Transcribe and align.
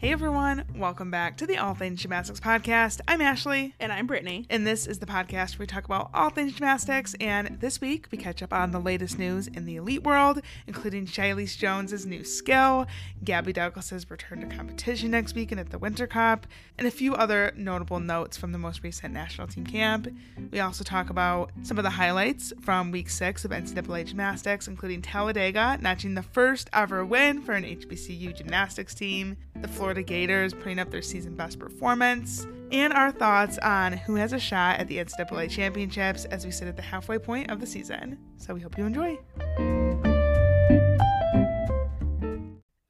Hey 0.00 0.12
everyone, 0.12 0.64
welcome 0.76 1.10
back 1.10 1.36
to 1.38 1.46
the 1.46 1.56
All 1.56 1.74
Things 1.74 2.00
Gymnastics 2.00 2.38
podcast. 2.38 3.00
I'm 3.08 3.20
Ashley. 3.20 3.74
And 3.80 3.92
I'm 3.92 4.06
Brittany. 4.06 4.46
And 4.48 4.64
this 4.64 4.86
is 4.86 5.00
the 5.00 5.06
podcast 5.06 5.58
where 5.58 5.64
we 5.64 5.66
talk 5.66 5.86
about 5.86 6.10
all 6.14 6.30
things 6.30 6.52
gymnastics. 6.52 7.16
And 7.18 7.58
this 7.58 7.80
week 7.80 8.06
we 8.12 8.16
catch 8.16 8.40
up 8.40 8.52
on 8.52 8.70
the 8.70 8.78
latest 8.78 9.18
news 9.18 9.48
in 9.48 9.64
the 9.64 9.74
elite 9.74 10.04
world, 10.04 10.40
including 10.68 11.06
Shilese 11.06 11.58
Jones's 11.58 12.06
new 12.06 12.22
skill, 12.22 12.86
Gabby 13.24 13.52
Douglas's 13.52 14.08
return 14.08 14.48
to 14.48 14.56
competition 14.56 15.10
next 15.10 15.34
week 15.34 15.50
and 15.50 15.58
at 15.58 15.70
the 15.70 15.80
Winter 15.80 16.06
Cup, 16.06 16.46
and 16.78 16.86
a 16.86 16.92
few 16.92 17.16
other 17.16 17.52
notable 17.56 17.98
notes 17.98 18.36
from 18.36 18.52
the 18.52 18.58
most 18.58 18.84
recent 18.84 19.12
national 19.12 19.48
team 19.48 19.66
camp. 19.66 20.06
We 20.52 20.60
also 20.60 20.84
talk 20.84 21.10
about 21.10 21.50
some 21.64 21.76
of 21.76 21.82
the 21.82 21.90
highlights 21.90 22.52
from 22.60 22.92
week 22.92 23.10
six 23.10 23.44
of 23.44 23.50
NCAA 23.50 24.06
gymnastics, 24.06 24.68
including 24.68 25.02
Talladega 25.02 25.76
notching 25.82 26.14
the 26.14 26.22
first 26.22 26.70
ever 26.72 27.04
win 27.04 27.42
for 27.42 27.54
an 27.54 27.64
HBCU 27.64 28.36
gymnastics 28.36 28.94
team, 28.94 29.36
the 29.56 29.66
Florida 29.66 29.87
Gators 29.94 30.54
putting 30.54 30.78
up 30.78 30.90
their 30.90 31.02
season 31.02 31.34
best 31.34 31.58
performance, 31.58 32.46
and 32.70 32.92
our 32.92 33.10
thoughts 33.10 33.58
on 33.58 33.92
who 33.92 34.14
has 34.16 34.32
a 34.32 34.38
shot 34.38 34.78
at 34.78 34.88
the 34.88 34.98
NCAA 34.98 35.50
championships 35.50 36.24
as 36.26 36.44
we 36.44 36.50
sit 36.50 36.68
at 36.68 36.76
the 36.76 36.82
halfway 36.82 37.18
point 37.18 37.50
of 37.50 37.60
the 37.60 37.66
season. 37.66 38.18
So 38.36 38.54
we 38.54 38.60
hope 38.60 38.76
you 38.78 38.84
enjoy. 38.84 39.18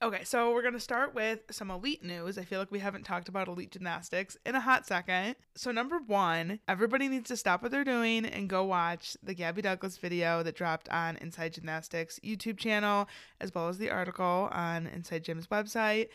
Okay, 0.09 0.25
so 0.25 0.55
we're 0.55 0.63
going 0.63 0.73
to 0.73 0.81
start 0.81 1.15
with 1.15 1.41
some 1.51 1.71
elite 1.71 2.03
news. 2.03 2.39
I 2.39 2.45
feel 2.45 2.61
like 2.61 2.71
we 2.71 2.79
haven't 2.79 3.03
talked 3.03 3.29
about 3.29 3.47
elite 3.47 3.73
gymnastics 3.73 4.39
in 4.47 4.55
a 4.55 4.61
hot 4.61 4.87
second. 4.87 5.37
So, 5.55 5.71
number 5.71 5.99
one, 5.99 6.61
everybody 6.67 7.09
needs 7.09 7.29
to 7.29 7.37
stop 7.37 7.63
what 7.63 7.73
they're 7.73 7.85
doing 7.85 8.25
and 8.25 8.49
go 8.49 8.65
watch 8.65 9.19
the 9.23 9.35
Gabby 9.35 9.61
Douglas 9.61 9.99
video 9.99 10.43
that 10.45 10.55
dropped 10.55 10.89
on 10.89 11.19
Inside 11.19 11.53
Gymnastics 11.53 12.19
YouTube 12.25 12.57
channel, 12.57 13.07
as 13.39 13.55
well 13.55 13.69
as 13.69 13.77
the 13.77 13.91
article 13.91 14.49
on 14.51 14.87
Inside 14.87 15.25
Gym's 15.25 15.49
website 15.49 16.09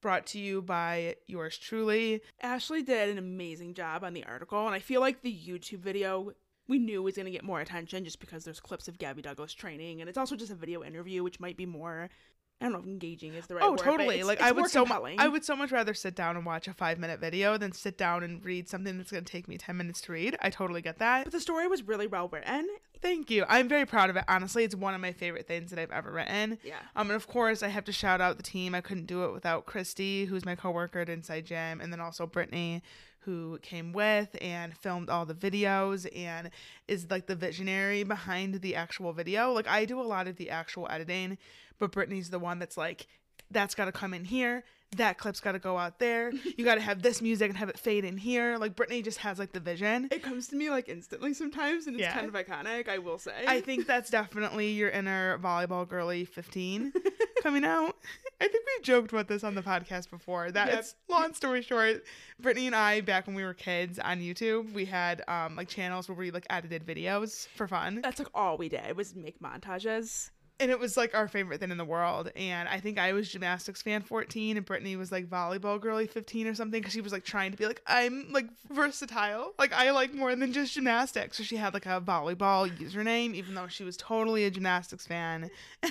brought 0.00 0.26
to 0.26 0.38
you 0.38 0.62
by 0.62 1.16
yours 1.26 1.58
truly. 1.58 2.22
Ashley 2.40 2.82
did 2.82 3.08
an 3.10 3.18
amazing 3.18 3.74
job 3.74 4.04
on 4.04 4.14
the 4.14 4.24
article, 4.24 4.66
and 4.66 4.74
I 4.74 4.78
feel 4.78 5.00
like 5.00 5.22
the 5.22 5.34
YouTube 5.34 5.80
video 5.80 6.32
we 6.68 6.78
knew 6.78 7.02
was 7.02 7.16
going 7.16 7.26
to 7.26 7.32
get 7.32 7.44
more 7.44 7.60
attention 7.60 8.04
just 8.04 8.20
because 8.20 8.44
there's 8.44 8.60
clips 8.60 8.88
of 8.88 8.98
Gabby 8.98 9.22
Douglas 9.22 9.54
training, 9.54 10.00
and 10.00 10.08
it's 10.08 10.18
also 10.18 10.36
just 10.36 10.52
a 10.52 10.56
video 10.56 10.84
interview, 10.84 11.22
which 11.22 11.40
might 11.40 11.56
be 11.56 11.66
more. 11.66 12.10
I 12.60 12.64
don't 12.64 12.72
know 12.72 12.78
if 12.80 12.86
engaging 12.86 13.34
is 13.34 13.46
the 13.46 13.54
right 13.54 13.64
oh, 13.64 13.70
word. 13.70 13.80
Oh, 13.80 13.84
totally. 13.84 14.22
Like 14.24 14.40
I 14.40 14.50
would 14.50 14.68
so 14.68 14.84
compelling. 14.84 15.20
I 15.20 15.28
would 15.28 15.44
so 15.44 15.54
much 15.54 15.70
rather 15.70 15.94
sit 15.94 16.16
down 16.16 16.36
and 16.36 16.44
watch 16.44 16.66
a 16.66 16.74
five 16.74 16.98
minute 16.98 17.20
video 17.20 17.56
than 17.56 17.70
sit 17.70 17.96
down 17.96 18.24
and 18.24 18.44
read 18.44 18.68
something 18.68 18.98
that's 18.98 19.12
going 19.12 19.24
to 19.24 19.30
take 19.30 19.46
me 19.46 19.56
ten 19.56 19.76
minutes 19.76 20.00
to 20.02 20.12
read. 20.12 20.36
I 20.40 20.50
totally 20.50 20.82
get 20.82 20.98
that. 20.98 21.24
But 21.24 21.32
the 21.32 21.40
story 21.40 21.68
was 21.68 21.84
really 21.84 22.08
well 22.08 22.28
written. 22.28 22.68
Thank 23.00 23.30
you. 23.30 23.44
I'm 23.48 23.68
very 23.68 23.86
proud 23.86 24.10
of 24.10 24.16
it. 24.16 24.24
Honestly, 24.26 24.64
it's 24.64 24.74
one 24.74 24.92
of 24.92 25.00
my 25.00 25.12
favorite 25.12 25.46
things 25.46 25.70
that 25.70 25.78
I've 25.78 25.92
ever 25.92 26.10
written. 26.10 26.58
Yeah. 26.64 26.78
Um, 26.96 27.10
and 27.10 27.16
of 27.16 27.28
course, 27.28 27.62
I 27.62 27.68
have 27.68 27.84
to 27.84 27.92
shout 27.92 28.20
out 28.20 28.38
the 28.38 28.42
team. 28.42 28.74
I 28.74 28.80
couldn't 28.80 29.06
do 29.06 29.24
it 29.24 29.32
without 29.32 29.66
Christy, 29.66 30.24
who's 30.24 30.44
my 30.44 30.56
coworker 30.56 30.98
at 30.98 31.08
Inside 31.08 31.46
Gym, 31.46 31.80
and 31.80 31.92
then 31.92 32.00
also 32.00 32.26
Brittany, 32.26 32.82
who 33.28 33.58
came 33.60 33.92
with 33.92 34.34
and 34.40 34.74
filmed 34.74 35.10
all 35.10 35.26
the 35.26 35.34
videos 35.34 36.08
and 36.16 36.48
is 36.88 37.10
like 37.10 37.26
the 37.26 37.36
visionary 37.36 38.02
behind 38.02 38.54
the 38.62 38.74
actual 38.74 39.12
video. 39.12 39.52
Like 39.52 39.68
I 39.68 39.84
do 39.84 40.00
a 40.00 40.02
lot 40.02 40.26
of 40.26 40.36
the 40.36 40.48
actual 40.48 40.88
editing, 40.88 41.36
but 41.78 41.92
Brittany's 41.92 42.30
the 42.30 42.38
one 42.38 42.58
that's 42.58 42.78
like, 42.78 43.06
that's 43.50 43.74
got 43.74 43.86
to 43.86 43.92
come 43.92 44.14
in 44.14 44.24
here. 44.24 44.64
That 44.96 45.18
clip's 45.18 45.40
got 45.40 45.52
to 45.52 45.58
go 45.58 45.76
out 45.76 45.98
there. 45.98 46.32
You 46.56 46.64
got 46.64 46.76
to 46.76 46.80
have 46.80 47.02
this 47.02 47.20
music 47.20 47.50
and 47.50 47.58
have 47.58 47.68
it 47.68 47.78
fade 47.78 48.06
in 48.06 48.16
here. 48.16 48.56
Like 48.56 48.74
Brittany 48.74 49.02
just 49.02 49.18
has 49.18 49.38
like 49.38 49.52
the 49.52 49.60
vision. 49.60 50.08
It 50.10 50.22
comes 50.22 50.48
to 50.48 50.56
me 50.56 50.70
like 50.70 50.88
instantly 50.88 51.34
sometimes, 51.34 51.86
and 51.86 51.94
it's 51.96 52.00
Yeah. 52.04 52.14
kind 52.14 52.26
of 52.26 52.32
iconic, 52.32 52.88
I 52.88 52.96
will 52.96 53.18
say. 53.18 53.44
I 53.46 53.60
think 53.60 53.86
that's 53.86 54.08
definitely 54.08 54.70
your 54.70 54.88
inner 54.88 55.38
volleyball 55.40 55.86
girly 55.86 56.24
15 56.24 56.94
coming 57.42 57.66
out. 57.66 57.96
I 58.40 58.48
think 58.48 58.64
we've 58.66 58.82
joked 58.82 59.12
about 59.12 59.28
this 59.28 59.44
on 59.44 59.54
the 59.54 59.60
podcast 59.62 60.08
before. 60.08 60.50
That's 60.52 60.94
long 61.06 61.34
story 61.34 61.60
short. 61.60 62.02
Brittany 62.40 62.66
and 62.66 62.74
I, 62.74 63.02
back 63.02 63.26
when 63.26 63.36
we 63.36 63.44
were 63.44 63.52
kids 63.52 63.98
on 63.98 64.20
YouTube, 64.20 64.72
we 64.72 64.86
had 64.86 65.22
um 65.28 65.54
like 65.54 65.68
channels 65.68 66.08
where 66.08 66.16
we 66.16 66.30
like 66.30 66.46
edited 66.48 66.86
videos 66.86 67.46
for 67.48 67.68
fun. 67.68 68.00
that's 68.02 68.18
like 68.20 68.28
all 68.34 68.56
we 68.56 68.70
did 68.70 68.96
was 68.96 69.14
make 69.14 69.38
montages. 69.40 70.30
And 70.60 70.70
it 70.70 70.78
was 70.78 70.96
like 70.96 71.14
our 71.14 71.28
favorite 71.28 71.60
thing 71.60 71.70
in 71.70 71.78
the 71.78 71.84
world. 71.84 72.30
And 72.34 72.68
I 72.68 72.80
think 72.80 72.98
I 72.98 73.12
was 73.12 73.28
gymnastics 73.30 73.82
fan 73.82 74.02
14 74.02 74.56
and 74.56 74.66
Brittany 74.66 74.96
was 74.96 75.12
like 75.12 75.28
volleyball 75.28 75.80
girly 75.80 76.06
15 76.06 76.46
or 76.48 76.54
something 76.54 76.80
because 76.80 76.92
she 76.92 77.00
was 77.00 77.12
like 77.12 77.24
trying 77.24 77.52
to 77.52 77.56
be 77.56 77.66
like, 77.66 77.82
I'm 77.86 78.32
like 78.32 78.46
versatile. 78.70 79.54
Like 79.58 79.72
I 79.72 79.90
like 79.92 80.12
more 80.14 80.34
than 80.34 80.52
just 80.52 80.74
gymnastics. 80.74 81.36
So 81.36 81.42
she 81.44 81.56
had 81.56 81.74
like 81.74 81.86
a 81.86 82.00
volleyball 82.00 82.68
username, 82.76 83.34
even 83.34 83.54
though 83.54 83.68
she 83.68 83.84
was 83.84 83.96
totally 83.96 84.44
a 84.44 84.50
gymnastics 84.50 85.06
fan. 85.06 85.50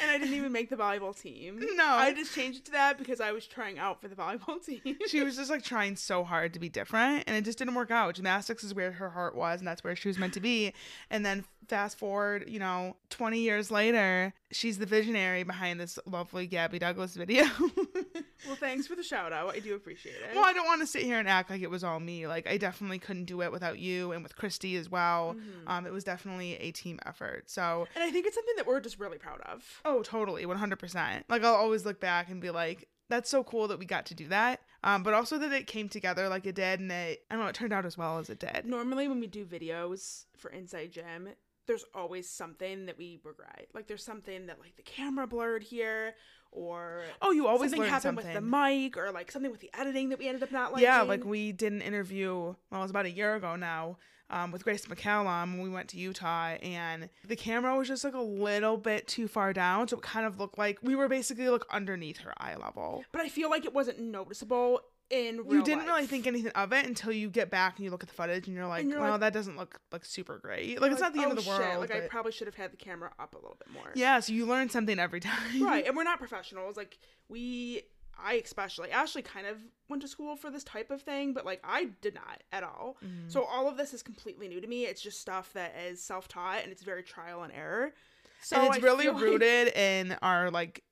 And 0.00 0.10
I 0.10 0.18
didn't 0.18 0.34
even 0.34 0.52
make 0.52 0.70
the 0.70 0.76
volleyball 0.76 1.18
team. 1.18 1.60
No. 1.74 1.84
I 1.84 2.12
just 2.12 2.34
changed 2.34 2.60
it 2.60 2.64
to 2.66 2.72
that 2.72 2.98
because 2.98 3.20
I 3.20 3.30
was 3.32 3.46
trying 3.46 3.78
out 3.78 4.00
for 4.00 4.08
the 4.08 4.16
volleyball 4.16 4.64
team. 4.64 4.96
she 5.06 5.22
was 5.22 5.36
just 5.36 5.50
like 5.50 5.62
trying 5.62 5.96
so 5.96 6.24
hard 6.24 6.54
to 6.54 6.58
be 6.58 6.68
different 6.68 7.24
and 7.26 7.36
it 7.36 7.44
just 7.44 7.58
didn't 7.58 7.74
work 7.74 7.90
out. 7.90 8.14
Gymnastics 8.14 8.64
is 8.64 8.74
where 8.74 8.92
her 8.92 9.10
heart 9.10 9.34
was 9.36 9.60
and 9.60 9.68
that's 9.68 9.84
where 9.84 9.94
she 9.94 10.08
was 10.08 10.18
meant 10.18 10.34
to 10.34 10.40
be. 10.40 10.72
And 11.10 11.24
then 11.24 11.44
fast 11.68 11.98
forward, 11.98 12.44
you 12.48 12.58
know, 12.58 12.96
20 13.10 13.38
years 13.38 13.70
later, 13.70 14.01
she's 14.50 14.78
the 14.78 14.86
visionary 14.86 15.42
behind 15.42 15.80
this 15.80 15.98
lovely 16.06 16.46
Gabby 16.46 16.78
Douglas 16.78 17.14
video. 17.14 17.44
well, 18.46 18.56
thanks 18.56 18.86
for 18.86 18.94
the 18.96 19.02
shout 19.02 19.32
out. 19.32 19.54
I 19.54 19.58
do 19.60 19.74
appreciate 19.74 20.16
it. 20.16 20.34
well, 20.34 20.44
I 20.44 20.52
don't 20.52 20.66
want 20.66 20.80
to 20.80 20.86
sit 20.86 21.02
here 21.02 21.18
and 21.18 21.28
act 21.28 21.50
like 21.50 21.62
it 21.62 21.70
was 21.70 21.84
all 21.84 22.00
me. 22.00 22.26
Like 22.26 22.46
I 22.48 22.56
definitely 22.56 22.98
couldn't 22.98 23.24
do 23.26 23.42
it 23.42 23.52
without 23.52 23.78
you 23.78 24.12
and 24.12 24.22
with 24.22 24.36
Christy 24.36 24.76
as 24.76 24.88
well. 24.90 25.34
Mhm. 25.34 25.70
Um 25.70 25.86
it 25.86 25.92
was 25.92 26.04
definitely 26.04 26.54
a 26.56 26.72
team 26.72 26.98
effort. 27.06 27.50
So, 27.50 27.86
And 27.94 28.04
I 28.04 28.10
think 28.10 28.26
it's 28.26 28.34
something 28.34 28.56
that 28.56 28.66
we're 28.66 28.80
just 28.80 28.98
really 28.98 29.18
proud 29.18 29.40
of. 29.42 29.62
oh, 29.84 30.02
totally, 30.02 30.44
100%. 30.44 31.24
Like 31.28 31.44
I'll 31.44 31.54
always 31.54 31.84
look 31.84 32.00
back 32.00 32.28
and 32.28 32.40
be 32.40 32.50
like 32.50 32.88
that's 33.08 33.28
so 33.28 33.44
cool 33.44 33.68
that 33.68 33.78
we 33.78 33.84
got 33.84 34.06
to 34.06 34.14
do 34.14 34.28
that. 34.28 34.60
Um, 34.84 35.02
but 35.02 35.12
also 35.12 35.38
that 35.38 35.52
it 35.52 35.66
came 35.66 35.88
together 35.88 36.28
like 36.28 36.46
it 36.46 36.54
did 36.54 36.80
and 36.80 36.90
it 36.90 37.24
I 37.30 37.34
don't 37.34 37.44
know, 37.44 37.48
it 37.48 37.54
turned 37.54 37.72
out 37.72 37.84
as 37.86 37.96
well 37.98 38.18
as 38.18 38.30
it 38.30 38.38
did. 38.40 38.64
Normally, 38.64 39.06
when 39.06 39.20
we 39.20 39.26
do 39.26 39.44
videos 39.44 40.24
for 40.36 40.50
Inside 40.50 40.90
Gym, 40.92 41.28
there's 41.66 41.84
always 41.94 42.28
something 42.28 42.86
that 42.86 42.98
we 42.98 43.20
regret. 43.24 43.68
Like, 43.74 43.86
there's 43.86 44.04
something 44.04 44.46
that, 44.46 44.58
like, 44.60 44.76
the 44.76 44.82
camera 44.82 45.26
blurred 45.26 45.62
here, 45.62 46.14
or 46.50 47.02
Oh, 47.22 47.30
you 47.30 47.46
always 47.46 47.70
something 47.70 47.88
happened 47.88 48.18
something. 48.18 48.26
with 48.26 48.34
the 48.34 48.40
mic, 48.40 48.96
or 48.96 49.10
like 49.10 49.30
something 49.32 49.50
with 49.50 49.60
the 49.60 49.70
editing 49.72 50.10
that 50.10 50.18
we 50.18 50.28
ended 50.28 50.42
up 50.42 50.52
not 50.52 50.72
liking. 50.72 50.84
yeah, 50.84 51.00
like 51.02 51.24
we 51.24 51.50
did 51.52 51.72
an 51.72 51.80
interview, 51.80 52.34
well, 52.70 52.80
it 52.80 52.82
was 52.82 52.90
about 52.90 53.06
a 53.06 53.10
year 53.10 53.34
ago 53.36 53.56
now, 53.56 53.96
um, 54.28 54.50
with 54.50 54.64
Grace 54.64 54.84
McCallum 54.86 55.52
when 55.52 55.62
we 55.62 55.70
went 55.70 55.88
to 55.90 55.98
Utah, 55.98 56.56
and 56.62 57.08
the 57.26 57.36
camera 57.36 57.76
was 57.76 57.88
just 57.88 58.04
like 58.04 58.14
a 58.14 58.20
little 58.20 58.76
bit 58.76 59.06
too 59.08 59.28
far 59.28 59.52
down, 59.54 59.88
so 59.88 59.96
it 59.96 60.02
kind 60.02 60.26
of 60.26 60.38
looked 60.38 60.58
like 60.58 60.78
we 60.82 60.94
were 60.94 61.08
basically 61.08 61.48
like 61.48 61.62
underneath 61.70 62.18
her 62.18 62.34
eye 62.38 62.56
level. 62.56 63.04
But 63.12 63.22
I 63.22 63.28
feel 63.28 63.48
like 63.48 63.64
it 63.64 63.72
wasn't 63.72 64.00
noticeable 64.00 64.80
in 65.12 65.36
You 65.48 65.62
didn't 65.62 65.84
really 65.84 66.06
think 66.06 66.26
anything 66.26 66.50
of 66.52 66.72
it 66.72 66.86
until 66.86 67.12
you 67.12 67.28
get 67.30 67.50
back 67.50 67.76
and 67.76 67.84
you 67.84 67.90
look 67.90 68.02
at 68.02 68.08
the 68.08 68.14
footage 68.14 68.46
and 68.48 68.56
you're 68.56 68.66
like, 68.66 68.80
And 68.82 68.90
you're 68.90 69.00
well, 69.00 69.10
like- 69.12 69.20
that 69.20 69.32
doesn't 69.32 69.56
look 69.56 69.78
like 69.92 70.04
super 70.04 70.38
great. 70.38 70.80
Like, 70.80 70.90
it's 70.90 71.00
not 71.00 71.12
the 71.12 71.20
end 71.20 71.28
oh, 71.28 71.30
of 71.32 71.36
the 71.36 71.42
shit, 71.42 71.58
world. 71.58 71.80
Like, 71.80 71.94
I 71.94 72.00
probably 72.08 72.32
should 72.32 72.46
have 72.48 72.54
had 72.56 72.72
the 72.72 72.76
camera 72.78 73.10
up 73.20 73.34
a 73.34 73.38
little 73.38 73.56
bit 73.58 73.72
more. 73.72 73.90
yeah, 73.94 74.18
so 74.20 74.32
you 74.32 74.46
learn 74.46 74.68
something 74.70 74.98
every 74.98 75.20
time. 75.30 75.62
right 75.62 75.86
and 75.86 75.96
we're 75.96 76.02
not 76.04 76.18
professionals 76.18 76.76
like 76.76 76.98
we 77.28 77.82
i 78.22 78.34
especially 78.34 78.90
ashley 78.90 79.22
kind 79.22 79.46
of 79.46 79.56
went 79.88 80.02
to 80.02 80.08
school 80.08 80.36
for 80.36 80.50
this 80.50 80.62
type 80.64 80.90
of 80.90 81.00
thing 81.02 81.32
but 81.32 81.46
like 81.46 81.60
i 81.64 81.88
did 82.02 82.14
not 82.14 82.42
at 82.52 82.62
all 82.62 82.96
Mm-hmm. 83.04 83.28
so 83.28 83.42
all 83.44 83.68
of 83.68 83.76
this 83.78 83.94
is 83.94 84.02
completely 84.02 84.48
new 84.48 84.60
to 84.60 84.66
me 84.66 84.84
it's 84.84 85.00
just 85.00 85.18
stuff 85.20 85.52
that 85.54 85.74
is 85.88 86.02
self-taught 86.02 86.62
and 86.62 86.70
it's 86.72 86.82
very 86.82 87.02
trial 87.02 87.42
and 87.42 87.52
error 87.54 87.92
so 88.42 88.56
and 88.56 88.66
it's 88.66 88.76
I 88.76 88.80
really 88.80 89.04
feel 89.04 89.14
like- 89.14 89.22
rooted 89.22 89.68
in 89.76 90.16
our 90.22 90.50
like 90.50 90.82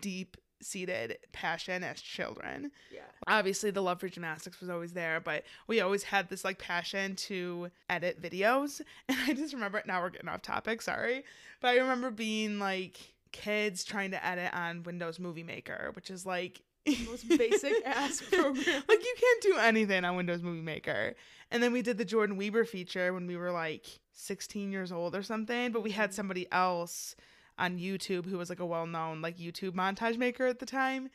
deep 0.00 0.36
seated 0.60 1.18
passion 1.32 1.82
as 1.82 2.00
children. 2.00 2.70
yeah. 2.92 3.00
Obviously 3.26 3.70
the 3.70 3.82
love 3.82 4.00
for 4.00 4.08
gymnastics 4.08 4.60
was 4.60 4.70
always 4.70 4.92
there 4.92 5.20
but 5.20 5.44
we 5.66 5.80
always 5.80 6.02
had 6.02 6.28
this 6.28 6.44
like 6.44 6.58
passion 6.58 7.16
to 7.16 7.70
edit 7.88 8.20
videos. 8.20 8.80
And 9.08 9.18
i 9.26 9.32
just 9.34 9.54
remember 9.54 9.82
now 9.86 10.00
we're 10.00 10.10
getting 10.10 10.28
off 10.28 10.42
topic 10.42 10.82
sorry 10.82 11.24
but 11.60 11.68
i 11.68 11.78
remember 11.78 12.10
being 12.10 12.58
like 12.58 12.96
kids 13.32 13.84
trying 13.84 14.12
to 14.12 14.24
edit 14.24 14.52
on 14.54 14.82
windows 14.82 15.18
movie 15.18 15.42
maker 15.42 15.90
which 15.94 16.10
is 16.10 16.24
like 16.24 16.62
most 17.06 17.28
basic 17.28 17.74
ass 17.86 18.20
program. 18.20 18.82
Like 18.88 19.04
you 19.04 19.14
can't 19.18 19.42
do 19.42 19.56
anything 19.58 20.04
on 20.04 20.16
windows 20.16 20.42
movie 20.42 20.62
maker. 20.62 21.14
And 21.50 21.62
then 21.62 21.72
we 21.72 21.82
did 21.82 21.98
the 21.98 22.04
Jordyn 22.04 22.36
Wieber 22.38 22.66
feature 22.66 23.12
when 23.12 23.26
we 23.26 23.36
were 23.36 23.50
like 23.50 23.86
16 24.12 24.70
years 24.70 24.92
old 24.92 25.14
or 25.14 25.22
something 25.22 25.72
but 25.72 25.82
we 25.82 25.90
had 25.90 26.10
mm-hmm. 26.10 26.16
somebody 26.16 26.46
else 26.52 27.16
on 27.60 27.78
youtube 27.78 28.26
who 28.26 28.36
was 28.36 28.48
like 28.48 28.60
a 28.60 28.66
well-known 28.66 29.22
like 29.22 29.38
youtube 29.38 29.72
montage 29.72 30.18
maker 30.18 30.46
at 30.46 30.58
the 30.58 30.66
time 30.66 31.10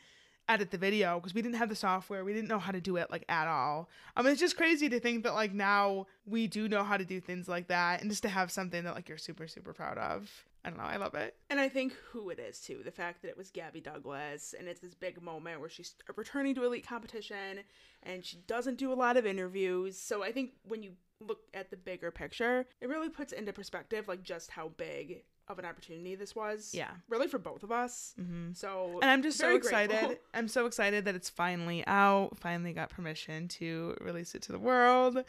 edit 0.48 0.70
the 0.70 0.78
video 0.78 1.18
because 1.18 1.34
we 1.34 1.42
didn't 1.42 1.56
have 1.56 1.68
the 1.68 1.76
software. 1.76 2.24
We 2.24 2.32
didn't 2.32 2.48
know 2.48 2.58
how 2.58 2.72
to 2.72 2.80
do 2.80 2.96
it 2.96 3.10
like 3.10 3.24
at 3.28 3.48
all. 3.48 3.88
I 4.16 4.22
mean 4.22 4.32
it's 4.32 4.40
just 4.40 4.56
crazy 4.56 4.88
to 4.88 5.00
think 5.00 5.24
that 5.24 5.34
like 5.34 5.52
now 5.52 6.06
we 6.24 6.46
do 6.46 6.68
know 6.68 6.84
how 6.84 6.96
to 6.96 7.04
do 7.04 7.20
things 7.20 7.48
like 7.48 7.68
that 7.68 8.00
and 8.00 8.10
just 8.10 8.22
to 8.22 8.28
have 8.28 8.50
something 8.50 8.84
that 8.84 8.94
like 8.94 9.08
you're 9.08 9.18
super 9.18 9.48
super 9.48 9.72
proud 9.72 9.98
of. 9.98 10.30
I 10.64 10.70
don't 10.70 10.78
know. 10.78 10.84
I 10.84 10.96
love 10.96 11.14
it. 11.14 11.36
And 11.48 11.60
i 11.60 11.68
think 11.68 11.92
who 12.10 12.30
it 12.30 12.38
is 12.40 12.60
too. 12.60 12.80
The 12.84 12.90
fact 12.90 13.22
that 13.22 13.28
it 13.28 13.36
was 13.36 13.50
gabby 13.50 13.80
douglas 13.80 14.54
and 14.58 14.68
it's 14.68 14.80
this 14.80 14.94
big 14.94 15.20
moment 15.22 15.60
where 15.60 15.68
she's 15.68 15.94
returning 16.16 16.54
to 16.56 16.64
elite 16.64 16.86
competition 16.86 17.60
and 18.02 18.24
she 18.24 18.38
doesn't 18.46 18.78
do 18.78 18.92
a 18.92 18.94
lot 18.94 19.16
of 19.16 19.26
interviews. 19.26 19.96
So 19.98 20.22
i 20.22 20.32
think 20.32 20.52
when 20.66 20.82
you 20.82 20.92
look 21.20 21.40
at 21.54 21.70
the 21.70 21.76
bigger 21.76 22.10
picture 22.10 22.66
it 22.80 22.88
really 22.88 23.08
puts 23.08 23.32
into 23.32 23.50
perspective 23.50 24.06
like 24.06 24.22
just 24.22 24.50
how 24.50 24.68
big 24.76 25.22
of 25.48 25.58
an 25.58 25.64
opportunity 25.64 26.14
this 26.14 26.34
was. 26.34 26.70
Yeah. 26.74 26.90
Really 27.08 27.28
for 27.28 27.38
both 27.38 27.62
of 27.62 27.70
us. 27.72 28.14
hmm 28.16 28.52
So 28.52 28.98
And 29.02 29.10
I'm 29.10 29.22
just 29.22 29.38
so 29.38 29.54
excited. 29.54 29.90
grateful. 29.90 30.16
I'm 30.34 30.48
so 30.48 30.66
excited 30.66 31.04
that 31.04 31.14
it's 31.14 31.28
finally 31.30 31.84
out. 31.86 32.36
Finally 32.38 32.72
got 32.72 32.90
permission 32.90 33.48
to 33.48 33.96
release 34.00 34.34
it 34.34 34.42
to 34.42 34.52
the 34.52 34.58
world. 34.58 35.22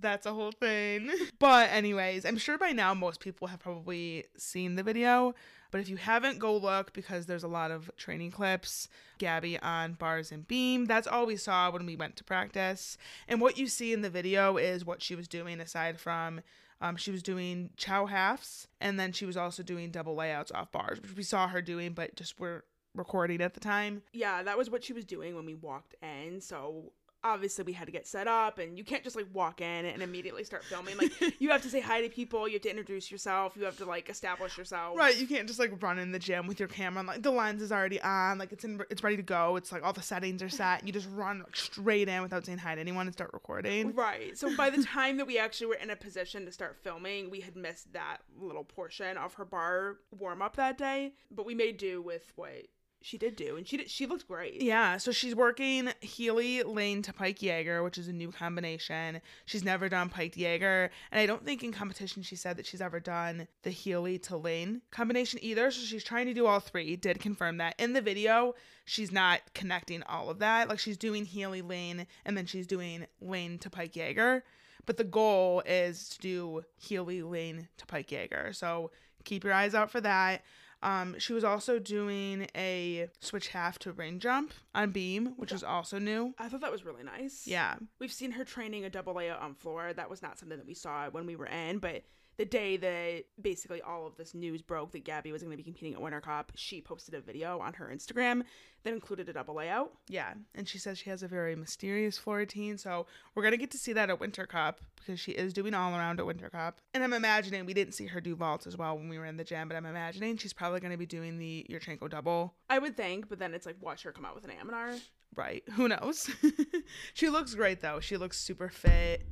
That's 0.00 0.26
a 0.26 0.32
whole 0.34 0.52
thing. 0.52 1.10
But 1.38 1.70
anyways, 1.70 2.24
I'm 2.24 2.36
sure 2.36 2.58
by 2.58 2.72
now 2.72 2.94
most 2.94 3.20
people 3.20 3.48
have 3.48 3.60
probably 3.60 4.24
seen 4.36 4.76
the 4.76 4.82
video. 4.82 5.34
But 5.70 5.80
if 5.82 5.88
you 5.88 5.96
haven't, 5.96 6.38
go 6.38 6.56
look 6.56 6.92
because 6.94 7.26
there's 7.26 7.42
a 7.42 7.48
lot 7.48 7.70
of 7.70 7.90
training 7.96 8.30
clips. 8.30 8.88
Gabby 9.18 9.58
on 9.60 9.94
bars 9.94 10.32
and 10.32 10.46
beam. 10.48 10.86
That's 10.86 11.06
all 11.06 11.26
we 11.26 11.36
saw 11.36 11.70
when 11.70 11.84
we 11.84 11.94
went 11.96 12.16
to 12.16 12.24
practice. 12.24 12.96
And 13.28 13.40
what 13.40 13.58
you 13.58 13.66
see 13.66 13.92
in 13.92 14.00
the 14.02 14.08
video 14.10 14.56
is 14.56 14.84
what 14.84 15.02
she 15.02 15.14
was 15.14 15.28
doing 15.28 15.60
aside 15.60 15.98
from 16.00 16.40
um, 16.80 16.96
she 16.96 17.10
was 17.10 17.22
doing 17.22 17.70
chow 17.76 18.06
halves 18.06 18.68
and 18.80 18.98
then 18.98 19.12
she 19.12 19.26
was 19.26 19.36
also 19.36 19.62
doing 19.62 19.90
double 19.90 20.14
layouts 20.14 20.52
off 20.52 20.70
bars, 20.72 21.00
which 21.00 21.16
we 21.16 21.22
saw 21.22 21.48
her 21.48 21.60
doing, 21.60 21.92
but 21.92 22.14
just 22.14 22.38
were 22.38 22.64
recording 22.94 23.40
at 23.40 23.54
the 23.54 23.60
time. 23.60 24.02
Yeah, 24.12 24.42
that 24.42 24.58
was 24.58 24.70
what 24.70 24.84
she 24.84 24.92
was 24.92 25.04
doing 25.04 25.34
when 25.34 25.46
we 25.46 25.54
walked 25.54 25.94
in. 26.02 26.40
So 26.40 26.92
obviously 27.24 27.64
we 27.64 27.72
had 27.72 27.86
to 27.86 27.92
get 27.92 28.06
set 28.06 28.28
up 28.28 28.58
and 28.58 28.78
you 28.78 28.84
can't 28.84 29.02
just 29.02 29.16
like 29.16 29.26
walk 29.32 29.60
in 29.60 29.84
and 29.84 30.02
immediately 30.02 30.44
start 30.44 30.64
filming. 30.64 30.96
Like 30.96 31.12
you 31.40 31.50
have 31.50 31.62
to 31.62 31.68
say 31.68 31.80
hi 31.80 32.00
to 32.00 32.08
people, 32.08 32.46
you 32.46 32.54
have 32.54 32.62
to 32.62 32.70
introduce 32.70 33.10
yourself, 33.10 33.56
you 33.56 33.64
have 33.64 33.76
to 33.78 33.84
like 33.84 34.08
establish 34.08 34.56
yourself. 34.56 34.96
Right, 34.96 35.18
you 35.18 35.26
can't 35.26 35.46
just 35.46 35.58
like 35.58 35.82
run 35.82 35.98
in 35.98 36.12
the 36.12 36.18
gym 36.18 36.46
with 36.46 36.58
your 36.58 36.68
camera 36.68 37.00
and 37.00 37.08
like 37.08 37.22
the 37.22 37.30
lens 37.30 37.62
is 37.62 37.72
already 37.72 38.00
on, 38.02 38.38
like 38.38 38.52
it's 38.52 38.64
in, 38.64 38.80
it's 38.90 39.02
ready 39.02 39.16
to 39.16 39.22
go. 39.22 39.56
It's 39.56 39.72
like 39.72 39.84
all 39.84 39.92
the 39.92 40.02
settings 40.02 40.42
are 40.42 40.48
set. 40.48 40.86
You 40.86 40.92
just 40.92 41.08
run 41.12 41.40
like, 41.40 41.56
straight 41.56 42.08
in 42.08 42.22
without 42.22 42.46
saying 42.46 42.58
hi 42.58 42.74
to 42.74 42.80
anyone 42.80 43.06
and 43.06 43.14
start 43.14 43.30
recording. 43.32 43.94
Right. 43.94 44.36
So 44.38 44.54
by 44.56 44.70
the 44.70 44.82
time 44.84 45.16
that 45.16 45.26
we 45.26 45.38
actually 45.38 45.68
were 45.68 45.74
in 45.74 45.90
a 45.90 45.96
position 45.96 46.44
to 46.46 46.52
start 46.52 46.76
filming, 46.82 47.30
we 47.30 47.40
had 47.40 47.56
missed 47.56 47.92
that 47.92 48.18
little 48.40 48.64
portion 48.64 49.16
of 49.16 49.34
her 49.34 49.44
bar 49.44 49.96
warm 50.16 50.42
up 50.42 50.56
that 50.56 50.78
day. 50.78 51.12
But 51.30 51.46
we 51.46 51.54
made 51.54 51.78
do 51.78 52.02
with 52.02 52.32
what 52.36 52.66
she 53.00 53.16
did 53.16 53.36
do, 53.36 53.56
and 53.56 53.66
she 53.66 53.76
did. 53.76 53.90
She 53.90 54.06
looked 54.06 54.26
great. 54.26 54.60
Yeah, 54.60 54.96
so 54.96 55.12
she's 55.12 55.34
working 55.34 55.90
Healy 56.00 56.62
Lane 56.62 57.02
to 57.02 57.12
Pike 57.12 57.40
Jaeger, 57.40 57.82
which 57.82 57.96
is 57.96 58.08
a 58.08 58.12
new 58.12 58.32
combination. 58.32 59.20
She's 59.44 59.64
never 59.64 59.88
done 59.88 60.08
Pike 60.08 60.36
Jaeger, 60.36 60.90
and 61.12 61.20
I 61.20 61.26
don't 61.26 61.44
think 61.44 61.62
in 61.62 61.72
competition 61.72 62.22
she 62.22 62.36
said 62.36 62.56
that 62.56 62.66
she's 62.66 62.80
ever 62.80 62.98
done 62.98 63.46
the 63.62 63.70
Healy 63.70 64.18
to 64.20 64.36
Lane 64.36 64.82
combination 64.90 65.38
either. 65.42 65.70
So 65.70 65.80
she's 65.82 66.04
trying 66.04 66.26
to 66.26 66.34
do 66.34 66.46
all 66.46 66.60
three. 66.60 66.96
Did 66.96 67.20
confirm 67.20 67.58
that 67.58 67.74
in 67.78 67.92
the 67.92 68.02
video. 68.02 68.54
She's 68.84 69.12
not 69.12 69.40
connecting 69.54 70.02
all 70.02 70.28
of 70.28 70.40
that. 70.40 70.68
Like 70.68 70.78
she's 70.78 70.98
doing 70.98 71.24
Healy 71.24 71.62
Lane, 71.62 72.06
and 72.24 72.36
then 72.36 72.46
she's 72.46 72.66
doing 72.66 73.06
Lane 73.20 73.58
to 73.58 73.70
Pike 73.70 73.94
Jaeger. 73.94 74.42
But 74.86 74.96
the 74.96 75.04
goal 75.04 75.62
is 75.66 76.08
to 76.10 76.18
do 76.18 76.62
Healy 76.76 77.22
Lane 77.22 77.68
to 77.76 77.86
Pike 77.86 78.10
Jaeger. 78.10 78.52
So 78.54 78.90
keep 79.24 79.44
your 79.44 79.52
eyes 79.52 79.74
out 79.74 79.90
for 79.90 80.00
that. 80.00 80.42
Um, 80.82 81.16
she 81.18 81.32
was 81.32 81.44
also 81.44 81.78
doing 81.78 82.46
a 82.56 83.08
switch 83.20 83.48
half 83.48 83.78
to 83.80 83.92
ring 83.92 84.20
jump 84.20 84.52
on 84.74 84.90
beam, 84.90 85.34
which 85.36 85.52
is 85.52 85.64
also 85.64 85.98
new. 85.98 86.34
I 86.38 86.48
thought 86.48 86.60
that 86.60 86.72
was 86.72 86.84
really 86.84 87.02
nice. 87.02 87.46
Yeah. 87.46 87.76
We've 87.98 88.12
seen 88.12 88.32
her 88.32 88.44
training 88.44 88.84
a 88.84 88.90
double 88.90 89.14
layout 89.14 89.40
on 89.40 89.54
floor. 89.54 89.92
That 89.92 90.08
was 90.08 90.22
not 90.22 90.38
something 90.38 90.56
that 90.58 90.66
we 90.66 90.74
saw 90.74 91.10
when 91.10 91.26
we 91.26 91.36
were 91.36 91.46
in, 91.46 91.78
but 91.78 92.04
the 92.38 92.44
day 92.44 92.76
that 92.76 93.24
basically 93.42 93.82
all 93.82 94.06
of 94.06 94.16
this 94.16 94.32
news 94.32 94.62
broke 94.62 94.92
that 94.92 95.04
Gabby 95.04 95.32
was 95.32 95.42
going 95.42 95.50
to 95.50 95.56
be 95.56 95.64
competing 95.64 95.94
at 95.94 96.00
Winter 96.00 96.20
Cup, 96.20 96.52
she 96.54 96.80
posted 96.80 97.14
a 97.14 97.20
video 97.20 97.58
on 97.58 97.74
her 97.74 97.90
Instagram 97.92 98.44
that 98.84 98.94
included 98.94 99.28
a 99.28 99.32
double 99.32 99.56
layout. 99.56 99.92
Yeah. 100.08 100.34
And 100.54 100.68
she 100.68 100.78
says 100.78 100.98
she 100.98 101.10
has 101.10 101.24
a 101.24 101.28
very 101.28 101.56
mysterious 101.56 102.16
floor 102.16 102.36
routine. 102.36 102.78
So 102.78 103.06
we're 103.34 103.42
going 103.42 103.52
to 103.52 103.58
get 103.58 103.72
to 103.72 103.78
see 103.78 103.92
that 103.92 104.08
at 104.08 104.20
Winter 104.20 104.46
Cup 104.46 104.80
because 104.94 105.18
she 105.18 105.32
is 105.32 105.52
doing 105.52 105.74
all 105.74 105.92
around 105.92 106.20
at 106.20 106.26
Winter 106.26 106.48
Cup. 106.48 106.80
And 106.94 107.02
I'm 107.02 107.12
imagining 107.12 107.66
we 107.66 107.74
didn't 107.74 107.94
see 107.94 108.06
her 108.06 108.20
do 108.20 108.36
vaults 108.36 108.68
as 108.68 108.76
well 108.76 108.96
when 108.96 109.08
we 109.08 109.18
were 109.18 109.26
in 109.26 109.36
the 109.36 109.44
gym, 109.44 109.66
but 109.66 109.76
I'm 109.76 109.86
imagining 109.86 110.36
she's 110.36 110.52
probably 110.52 110.78
going 110.78 110.92
to 110.92 110.96
be 110.96 111.06
doing 111.06 111.38
the 111.38 111.66
Yurchenko 111.68 112.08
double. 112.08 112.54
I 112.70 112.78
would 112.78 112.96
think, 112.96 113.28
but 113.28 113.40
then 113.40 113.52
it's 113.52 113.66
like 113.66 113.76
watch 113.80 114.04
her 114.04 114.12
come 114.12 114.24
out 114.24 114.36
with 114.36 114.44
an 114.44 114.52
Amanar. 114.52 115.00
Right. 115.34 115.64
Who 115.72 115.88
knows? 115.88 116.30
she 117.14 117.28
looks 117.28 117.54
great 117.54 117.80
though. 117.80 117.98
She 117.98 118.16
looks 118.16 118.38
super 118.38 118.68
fit. 118.68 119.26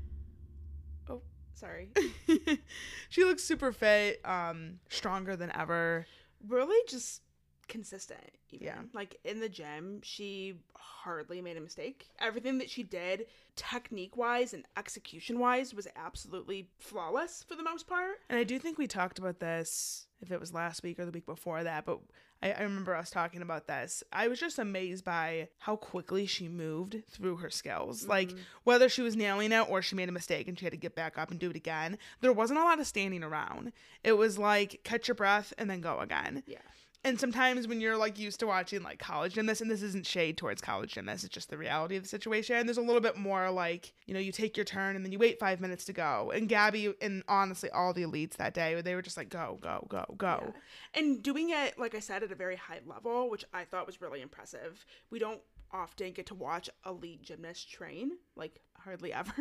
Sorry. 1.57 1.89
she 3.09 3.25
looks 3.25 3.43
super 3.43 3.73
fit, 3.73 4.21
um, 4.25 4.79
stronger 4.91 5.37
than 5.37 5.51
ever. 5.57 6.07
really 6.47 6.77
just 6.87 7.23
consistent. 7.67 8.21
Even. 8.51 8.67
Yeah. 8.67 8.79
Like 8.93 9.19
in 9.25 9.41
the 9.41 9.49
gym, 9.49 10.01
she 10.03 10.55
hardly 10.77 11.41
made 11.41 11.57
a 11.57 11.61
mistake. 11.61 12.11
Everything 12.21 12.59
that 12.59 12.71
she 12.71 12.83
did, 12.83 13.27
technique 13.57 14.17
wise 14.17 14.55
and 14.55 14.65
execution 14.77 15.39
wise, 15.39 15.75
was 15.75 15.89
absolutely 15.97 16.69
flawless 16.79 17.45
for 17.49 17.57
the 17.57 17.63
most 17.63 17.87
part. 17.87 18.19
And 18.29 18.39
I 18.39 18.45
do 18.45 18.59
think 18.59 18.79
we 18.79 18.87
talked 18.87 19.19
about 19.19 19.41
this, 19.41 20.07
if 20.21 20.31
it 20.31 20.39
was 20.39 20.55
last 20.55 20.83
week 20.83 20.99
or 20.99 21.07
the 21.07 21.11
week 21.11 21.27
before 21.27 21.65
that, 21.65 21.87
but 21.87 22.01
I, 22.43 22.53
I 22.53 22.63
remember 22.63 22.95
us 22.95 23.11
talking 23.11 23.43
about 23.43 23.67
this. 23.67 24.03
I 24.13 24.29
was 24.29 24.39
just 24.39 24.59
amazed 24.59 25.05
by 25.05 25.49
how 25.59 25.77
quickly 25.77 26.27
she 26.27 26.49
moved 26.49 27.03
through 27.09 27.37
her 27.37 27.51
skills. 27.51 28.07
Like, 28.07 28.29
mm-hmm. 28.29 28.39
whether 28.65 28.89
she 28.89 29.03
was 29.03 29.17
nailing 29.17 29.53
it 29.53 29.69
or 29.69 29.83
she 29.83 29.97
made 29.97 30.09
a 30.09 30.13
mistake 30.13 30.49
and 30.49 30.59
she 30.59 30.65
had 30.65 30.73
to 30.73 30.79
get 30.79 30.95
back 30.95 31.19
up 31.19 31.31
and 31.31 31.41
do 31.41 31.51
it 31.51 31.57
again, 31.57 31.99
there 32.21 32.33
wasn't 32.33 32.61
a 32.61 32.65
lot 32.65 32.81
of 32.81 32.87
standing 32.87 33.23
around. 33.23 33.73
It 34.05 34.13
was 34.13 34.39
like, 34.39 34.81
catch 34.85 35.09
your 35.09 35.15
breath 35.15 35.53
and 35.59 35.71
then 35.71 35.81
go 35.81 36.01
again. 36.01 36.43
Yeah. 36.47 36.59
And 37.07 37.21
sometimes 37.21 37.69
when 37.69 37.81
you're 37.81 37.97
like 37.97 38.19
used 38.19 38.41
to 38.41 38.49
watching 38.49 38.83
like 38.83 38.99
college 38.99 39.35
gymnasts, 39.35 39.61
and 39.61 39.71
this 39.71 39.81
isn't 39.81 40.05
shade 40.05 40.37
towards 40.37 40.61
college 40.61 40.93
gymnasts, 40.93 41.23
it's 41.23 41.33
just 41.33 41.51
the 41.51 41.57
reality 41.57 41.95
of 41.95 42.03
the 42.03 42.09
situation. 42.09 42.67
There's 42.67 42.79
a 42.79 42.83
little 42.83 43.01
bit 43.01 43.17
more 43.17 43.49
like, 43.53 43.95
you 44.07 44.13
know, 44.13 44.19
you 44.19 44.33
take 44.33 44.57
your 44.57 44.65
turn 44.65 44.97
and 44.97 45.05
then 45.05 45.13
you 45.13 45.19
wait 45.21 45.39
five 45.39 45.61
minutes 45.61 45.85
to 45.85 45.93
go. 45.93 46.33
And 46.35 46.49
Gabby 46.49 46.93
and 47.01 47.23
honestly 47.29 47.71
all 47.71 47.93
the 47.93 48.03
elites 48.03 48.35
that 48.39 48.55
day, 48.55 48.81
they 48.81 48.97
were 48.97 49.03
just 49.03 49.17
like, 49.17 49.29
go, 49.29 49.57
go, 49.61 49.87
go, 49.89 50.05
go. 50.19 50.41
Yeah. 50.43 51.01
And 51.01 51.23
doing 51.23 51.51
it, 51.51 51.79
like 51.79 51.95
I 51.95 52.01
said, 52.01 52.25
at 52.25 52.33
a 52.33 52.35
very 52.35 52.57
high 52.57 52.81
level, 52.85 53.31
which 53.31 53.45
I 53.55 53.63
thought 53.63 53.87
was 53.87 54.01
really 54.01 54.21
impressive. 54.21 54.85
We 55.09 55.21
don't 55.21 55.41
often 55.71 56.11
get 56.13 56.27
to 56.27 56.35
watch 56.35 56.69
elite 56.85 57.23
gymnasts 57.23 57.65
train, 57.65 58.19
like 58.35 58.61
hardly 58.77 59.13
ever. 59.13 59.33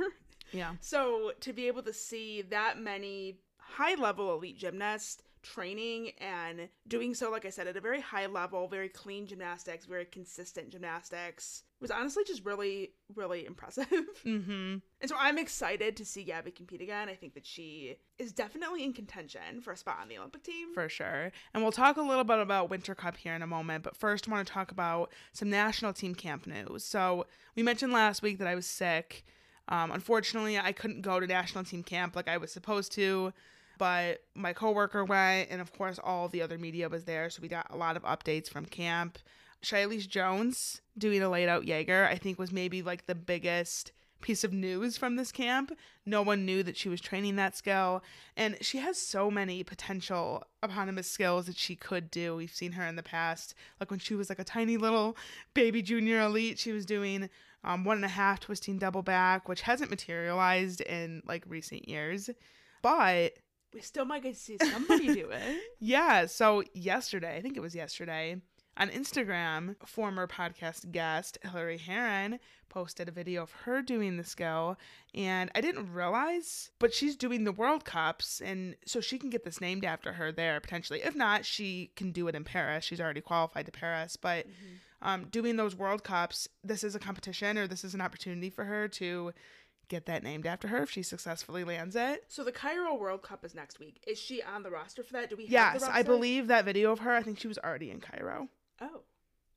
Yeah. 0.52 0.74
So 0.82 1.32
to 1.40 1.52
be 1.52 1.66
able 1.66 1.82
to 1.82 1.94
see 1.94 2.44
that 2.44 2.80
many 2.80 3.40
high 3.58 3.96
level 3.96 4.32
elite 4.36 4.60
gymnasts 4.60 5.24
training 5.46 6.12
and 6.20 6.68
doing 6.88 7.14
so, 7.14 7.32
like 7.32 7.46
I 7.46 7.50
said, 7.50 7.68
at 7.68 7.78
a 7.78 7.82
very 7.82 8.02
high 8.02 8.26
level, 8.26 8.68
very 8.68 8.90
clean 8.90 9.28
gymnastics, 9.28 9.86
very 9.86 10.06
consistent 10.06 10.70
gymnastics 10.70 11.64
was 11.82 11.92
honestly 11.92 12.24
just 12.26 12.44
really, 12.46 12.92
really 13.16 13.46
impressive. 13.46 13.88
Mm-hmm. 14.26 14.78
And 15.02 15.10
so 15.10 15.16
I'm 15.20 15.38
excited 15.38 15.96
to 15.98 16.06
see 16.06 16.24
Gabby 16.24 16.50
compete 16.50 16.82
again. 16.82 17.10
I 17.10 17.14
think 17.14 17.36
that 17.36 17.46
she 17.46 17.98
is 18.18 18.32
definitely 18.32 18.84
in 18.84 18.92
contention 18.92 19.62
for 19.62 19.72
a 19.72 19.78
spot 19.78 20.00
on 20.02 20.08
the 20.08 20.18
Olympic 20.18 20.44
team. 20.44 20.74
For 20.74 20.90
sure. 20.90 21.32
And 21.54 21.62
we'll 21.62 21.72
talk 21.72 21.98
a 21.98 22.02
little 22.02 22.24
bit 22.24 22.40
about 22.40 22.70
Winter 22.72 22.96
Cup 22.96 23.18
here 23.18 23.36
in 23.36 23.44
a 23.44 23.48
moment, 23.48 23.84
but 23.84 23.96
first 23.96 24.28
I 24.28 24.32
want 24.32 24.48
to 24.48 24.52
talk 24.52 24.72
about 24.72 25.12
some 25.32 25.50
national 25.50 25.94
team 25.94 26.16
camp 26.16 26.48
news. 26.48 26.84
So 26.84 27.28
we 27.56 27.62
mentioned 27.62 27.94
last 27.94 28.24
week 28.24 28.40
that 28.40 28.48
I 28.48 28.56
was 28.56 28.66
sick. 28.66 29.26
Um, 29.68 29.92
unfortunately, 29.92 30.58
I 30.58 30.72
couldn't 30.72 31.02
go 31.02 31.20
to 31.20 31.28
national 31.28 31.66
team 31.66 31.84
camp 31.84 32.16
like 32.16 32.28
I 32.28 32.38
was 32.38 32.52
supposed 32.52 32.92
to, 32.94 33.32
but 33.78 34.22
my 34.34 34.54
coworker 34.54 35.04
went, 35.04 35.50
and 35.50 35.62
of 35.62 35.74
course, 35.74 36.00
all 36.04 36.28
the 36.28 36.42
other 36.42 36.58
media 36.58 36.90
was 36.90 37.06
there, 37.06 37.30
so 37.30 37.42
we 37.42 37.48
got 37.48 37.68
a 37.70 37.78
lot 37.78 37.98
of 37.98 38.04
updates 38.04 38.50
from 38.50 38.66
camp. 38.66 39.18
Shilese 39.64 40.08
Jones 40.08 40.82
doing 40.98 41.22
a 41.22 41.30
laid 41.30 41.50
out 41.50 41.66
Jaeger, 41.66 42.06
I 42.06 42.16
think, 42.16 42.38
was 42.38 42.52
maybe 42.52 42.82
like 42.82 43.08
the 43.08 43.16
biggest 43.16 43.92
piece 44.22 44.44
of 44.44 44.54
news 44.54 44.98
from 44.98 45.16
this 45.16 45.32
camp. 45.32 45.72
No 46.06 46.22
one 46.22 46.46
knew 46.46 46.64
that 46.64 46.78
she 46.78 46.90
was 46.90 47.02
training 47.02 47.36
that 47.36 47.56
skill, 47.56 48.04
and 48.36 48.58
she 48.62 48.80
has 48.80 48.98
so 48.98 49.30
many 49.30 49.64
potential 49.64 50.44
eponymous 50.64 51.10
skills 51.10 51.46
that 51.46 51.58
she 51.58 51.76
could 51.76 52.10
do. 52.10 52.36
We've 52.36 52.52
seen 52.52 52.74
her 52.74 52.86
in 52.86 52.96
the 52.96 53.04
past, 53.04 53.54
like 53.80 53.92
when 53.92 54.00
she 54.00 54.16
was 54.16 54.30
like 54.30 54.40
a 54.40 54.44
tiny 54.44 54.78
little 54.78 55.16
baby 55.54 55.82
junior 55.82 56.22
elite, 56.22 56.60
she 56.60 56.72
was 56.72 56.86
doing 56.86 57.30
um, 57.64 57.84
one 57.84 57.98
and 57.98 58.06
a 58.06 58.10
half 58.10 58.40
twisting 58.40 58.78
double 58.78 59.02
back, 59.02 59.50
which 59.50 59.62
hasn't 59.62 59.90
materialized 59.90 60.82
in 60.82 61.22
like 61.28 61.44
recent 61.48 61.88
years. 61.90 62.30
But 62.82 63.34
We 63.76 63.82
still 63.82 64.06
might 64.06 64.24
get 64.24 64.36
to 64.36 64.40
see 64.40 64.58
somebody 64.72 65.14
do 65.14 65.30
it. 65.32 65.62
yeah, 65.80 66.28
so 66.28 66.64
yesterday, 66.74 67.36
I 67.36 67.42
think 67.42 67.58
it 67.58 67.60
was 67.60 67.76
yesterday, 67.76 68.38
on 68.78 68.90
Instagram, 68.90 69.76
former 69.86 70.28
podcast 70.28 70.94
guest 70.94 71.38
Hillary 71.44 71.78
Heron 71.78 72.40
posted 72.70 73.10
a 73.10 73.12
video 73.12 73.44
of 73.44 73.52
her 73.52 73.82
doing 73.82 74.16
the 74.16 74.24
skill, 74.24 74.78
and 75.14 75.52
I 75.56 75.60
didn't 75.60 75.92
realize, 75.92 76.72
but 76.80 76.94
she's 76.94 77.18
doing 77.18 77.44
the 77.44 77.52
World 77.52 77.84
Cups, 77.84 78.42
and 78.42 78.78
so 78.86 79.02
she 79.02 79.18
can 79.18 79.30
get 79.30 79.44
this 79.44 79.60
named 79.60 79.84
after 79.84 80.14
her 80.14 80.32
there 80.32 80.60
potentially. 80.62 81.02
If 81.04 81.16
not, 81.16 81.46
she 81.46 81.92
can 81.98 82.12
do 82.12 82.30
it 82.30 82.36
in 82.36 82.46
Paris. 82.46 82.86
She's 82.86 83.02
already 83.02 83.22
qualified 83.22 83.66
to 83.66 83.74
Paris, 83.74 84.16
but 84.16 84.46
um, 85.02 85.26
doing 85.26 85.58
those 85.58 85.76
World 85.76 86.04
Cups, 86.04 86.48
this 86.64 86.84
is 86.84 86.96
a 86.96 87.00
competition 87.00 87.58
or 87.58 87.68
this 87.68 87.84
is 87.84 87.94
an 87.94 88.02
opportunity 88.02 88.50
for 88.50 88.64
her 88.66 88.88
to 88.88 89.34
get 89.88 90.06
that 90.06 90.24
named 90.24 90.46
after 90.46 90.68
her 90.70 90.84
if 90.84 90.92
she 90.92 91.04
successfully 91.04 91.64
lands 91.64 91.96
it. 91.96 92.26
So 92.28 92.44
the 92.44 92.52
Cairo 92.52 92.96
World 92.96 93.22
Cup 93.22 93.46
is 93.46 93.56
next 93.56 93.80
week. 93.80 94.02
Is 94.08 94.20
she 94.20 94.42
on 94.42 94.64
the 94.64 94.72
roster 94.72 95.04
for 95.04 95.14
that? 95.14 95.30
Do 95.30 95.36
we 95.36 95.44
have 95.46 95.52
Yes, 95.52 95.84
I 95.84 96.04
believe 96.04 96.48
that 96.48 96.66
video 96.66 96.92
of 96.92 97.00
her, 97.00 97.14
I 97.14 97.22
think 97.22 97.40
she 97.40 97.48
was 97.48 97.58
already 97.58 97.92
in 97.92 98.00
Cairo. 98.00 98.50
Oh. 98.82 99.02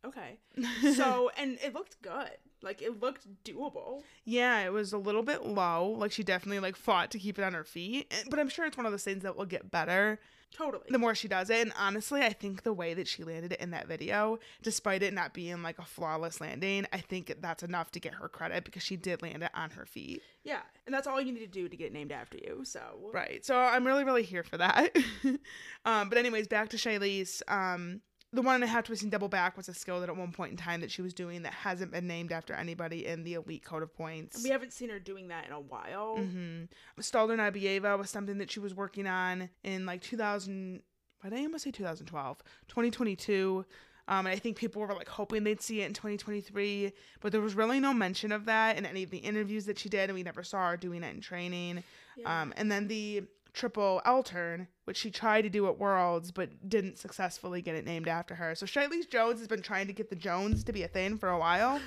Okay. 0.05 0.39
So, 0.95 1.31
and 1.37 1.59
it 1.63 1.75
looked 1.75 2.01
good. 2.03 2.31
Like 2.63 2.83
it 2.83 3.01
looked 3.01 3.27
doable. 3.45 4.03
Yeah, 4.25 4.65
it 4.65 4.73
was 4.73 4.93
a 4.93 4.99
little 4.99 5.23
bit 5.23 5.45
low. 5.45 5.95
Like 5.97 6.13
she 6.13 6.25
definitely 6.25 6.61
like 6.61 6.77
fought 6.77 7.11
to 7.13 7.19
keep 7.19 7.39
it 7.39 7.45
on 7.45 7.55
her 7.55 7.65
feet. 7.65 8.13
But 8.29 8.39
I'm 8.39 8.49
sure 8.49 8.67
it's 8.67 8.77
one 8.77 8.87
of 8.87 8.93
those 8.93 9.05
things 9.05 9.23
that 9.23 9.37
will 9.37 9.47
get 9.47 9.71
better 9.71 10.19
Totally. 10.57 10.85
the 10.89 10.99
more 10.99 11.15
she 11.15 11.29
does 11.29 11.51
it. 11.51 11.59
And 11.59 11.73
honestly, 11.79 12.23
I 12.23 12.33
think 12.33 12.63
the 12.63 12.73
way 12.73 12.95
that 12.95 13.07
she 13.07 13.23
landed 13.23 13.53
it 13.53 13.61
in 13.61 13.71
that 13.71 13.87
video, 13.87 14.39
despite 14.63 15.03
it 15.03 15.15
not 15.15 15.35
being 15.35 15.63
like 15.63 15.79
a 15.79 15.85
flawless 15.85 16.41
landing, 16.41 16.87
I 16.93 16.99
think 16.99 17.35
that's 17.41 17.63
enough 17.63 17.91
to 17.93 18.01
get 18.01 18.15
her 18.15 18.29
credit 18.29 18.65
because 18.65 18.83
she 18.83 18.97
did 18.97 19.23
land 19.23 19.43
it 19.43 19.51
on 19.55 19.71
her 19.71 19.87
feet. 19.87 20.23
yeah. 20.45 20.63
And 20.87 20.95
that's 20.95 21.07
all 21.07 21.21
you 21.21 21.33
need 21.33 21.41
to 21.41 21.47
do 21.47 21.69
to 21.69 21.77
get 21.77 21.93
named 21.93 22.13
after 22.13 22.39
you. 22.39 22.63
So, 22.65 23.11
Right. 23.13 23.45
So 23.45 23.59
I'm 23.59 23.87
really, 23.87 24.05
really 24.05 24.23
here 24.23 24.43
for 24.43 24.57
that. 24.57 24.97
um, 25.85 26.09
but 26.09 26.17
anyways, 26.17 26.49
back 26.49 26.71
to 26.71 26.77
Shilese. 26.79 27.43
Um, 27.47 28.01
the 28.33 28.43
one 28.43 28.57
and 28.57 28.65
a 28.65 28.67
half 28.67 28.85
twisting 28.85 29.09
double 29.09 29.29
back 29.29 29.57
was 29.57 29.69
a 29.69 29.75
skill 29.75 30.01
that 30.01 30.09
at 30.09 30.17
one 30.17 30.33
point 30.33 30.51
in 30.51 30.57
time 30.57 30.81
that 30.83 30.91
she 30.91 31.01
was 31.01 31.15
doing 31.15 31.43
that 31.43 31.55
hasn't 31.55 31.91
been 31.91 32.07
named 32.07 32.31
after 32.31 32.53
anybody 32.53 33.07
in 33.07 33.25
the 33.25 33.35
elite 33.35 33.65
code 33.65 33.83
of 33.83 33.95
points. 33.95 34.43
we 34.43 34.51
haven't 34.51 34.73
seen 34.73 34.91
her 34.91 34.99
doing 34.99 35.29
that 35.29 35.47
in 35.47 35.53
a 35.53 35.61
while. 35.61 36.17
Mm-hmm. 36.19 36.65
Stalder 37.01 37.37
Nabieva 37.37 37.97
was 37.97 38.11
something 38.11 38.39
that 38.39 38.51
she 38.51 38.61
was 38.61 38.75
working 38.75 39.07
on 39.07 39.49
in 39.65 39.87
like 39.87 40.03
2000. 40.03 40.83
Why 41.21 41.31
did 41.31 41.39
I 41.39 41.43
almost 41.43 41.65
say 41.65 41.71
2012? 41.71 42.43
2022. 42.69 43.65
Um, 44.09 44.27
and 44.27 44.29
I 44.35 44.39
think 44.39 44.57
people 44.57 44.81
were 44.81 44.95
like 44.95 45.09
hoping 45.09 45.45
they'd 45.45 45.61
see 45.61 45.83
it 45.83 45.87
in 45.87 45.93
2023, 45.93 46.93
but 47.21 47.31
there 47.31 47.43
was 47.43 47.55
really 47.55 47.79
no 47.79 47.93
mention 47.93 48.33
of 48.33 48.47
that 48.47 48.79
in 48.79 48.87
any 48.87 49.03
of 49.03 49.11
the 49.11 49.19
interviews 49.19 49.67
that 49.67 49.79
she 49.79 49.91
did, 49.91 50.09
and 50.09 50.15
we 50.15 50.23
never 50.23 50.43
saw 50.43 50.71
her 50.71 50.77
doing 50.79 51.03
it 51.03 51.15
in 51.15 51.21
training. 51.21 51.85
Yeah. 52.17 52.43
Um, 52.43 52.55
and 52.57 52.73
then 52.73 52.89
the 52.89 53.25
triple 53.59 54.01
L 54.05 54.23
turn, 54.23 54.69
which 54.85 54.97
she 54.97 55.11
tried 55.11 55.43
to 55.43 55.51
do 55.51 55.67
at 55.67 55.79
Worlds, 55.79 56.31
but 56.31 56.69
didn't 56.69 56.99
successfully 56.99 57.61
get 57.61 57.75
it 57.75 57.85
named 57.85 58.09
after 58.09 58.37
her. 58.37 58.55
So 58.55 58.65
Shilese 58.65 59.11
Jones 59.11 59.41
has 59.41 59.49
been 59.49 59.63
trying 59.63 59.89
to 59.89 59.93
get 59.93 60.09
the 60.09 60.17
Jones 60.17 60.65
to 60.65 60.73
be 60.73 60.85
a 60.85 60.89
thing 60.89 61.19
for 61.19 61.29
a 61.29 61.39
while. 61.39 61.81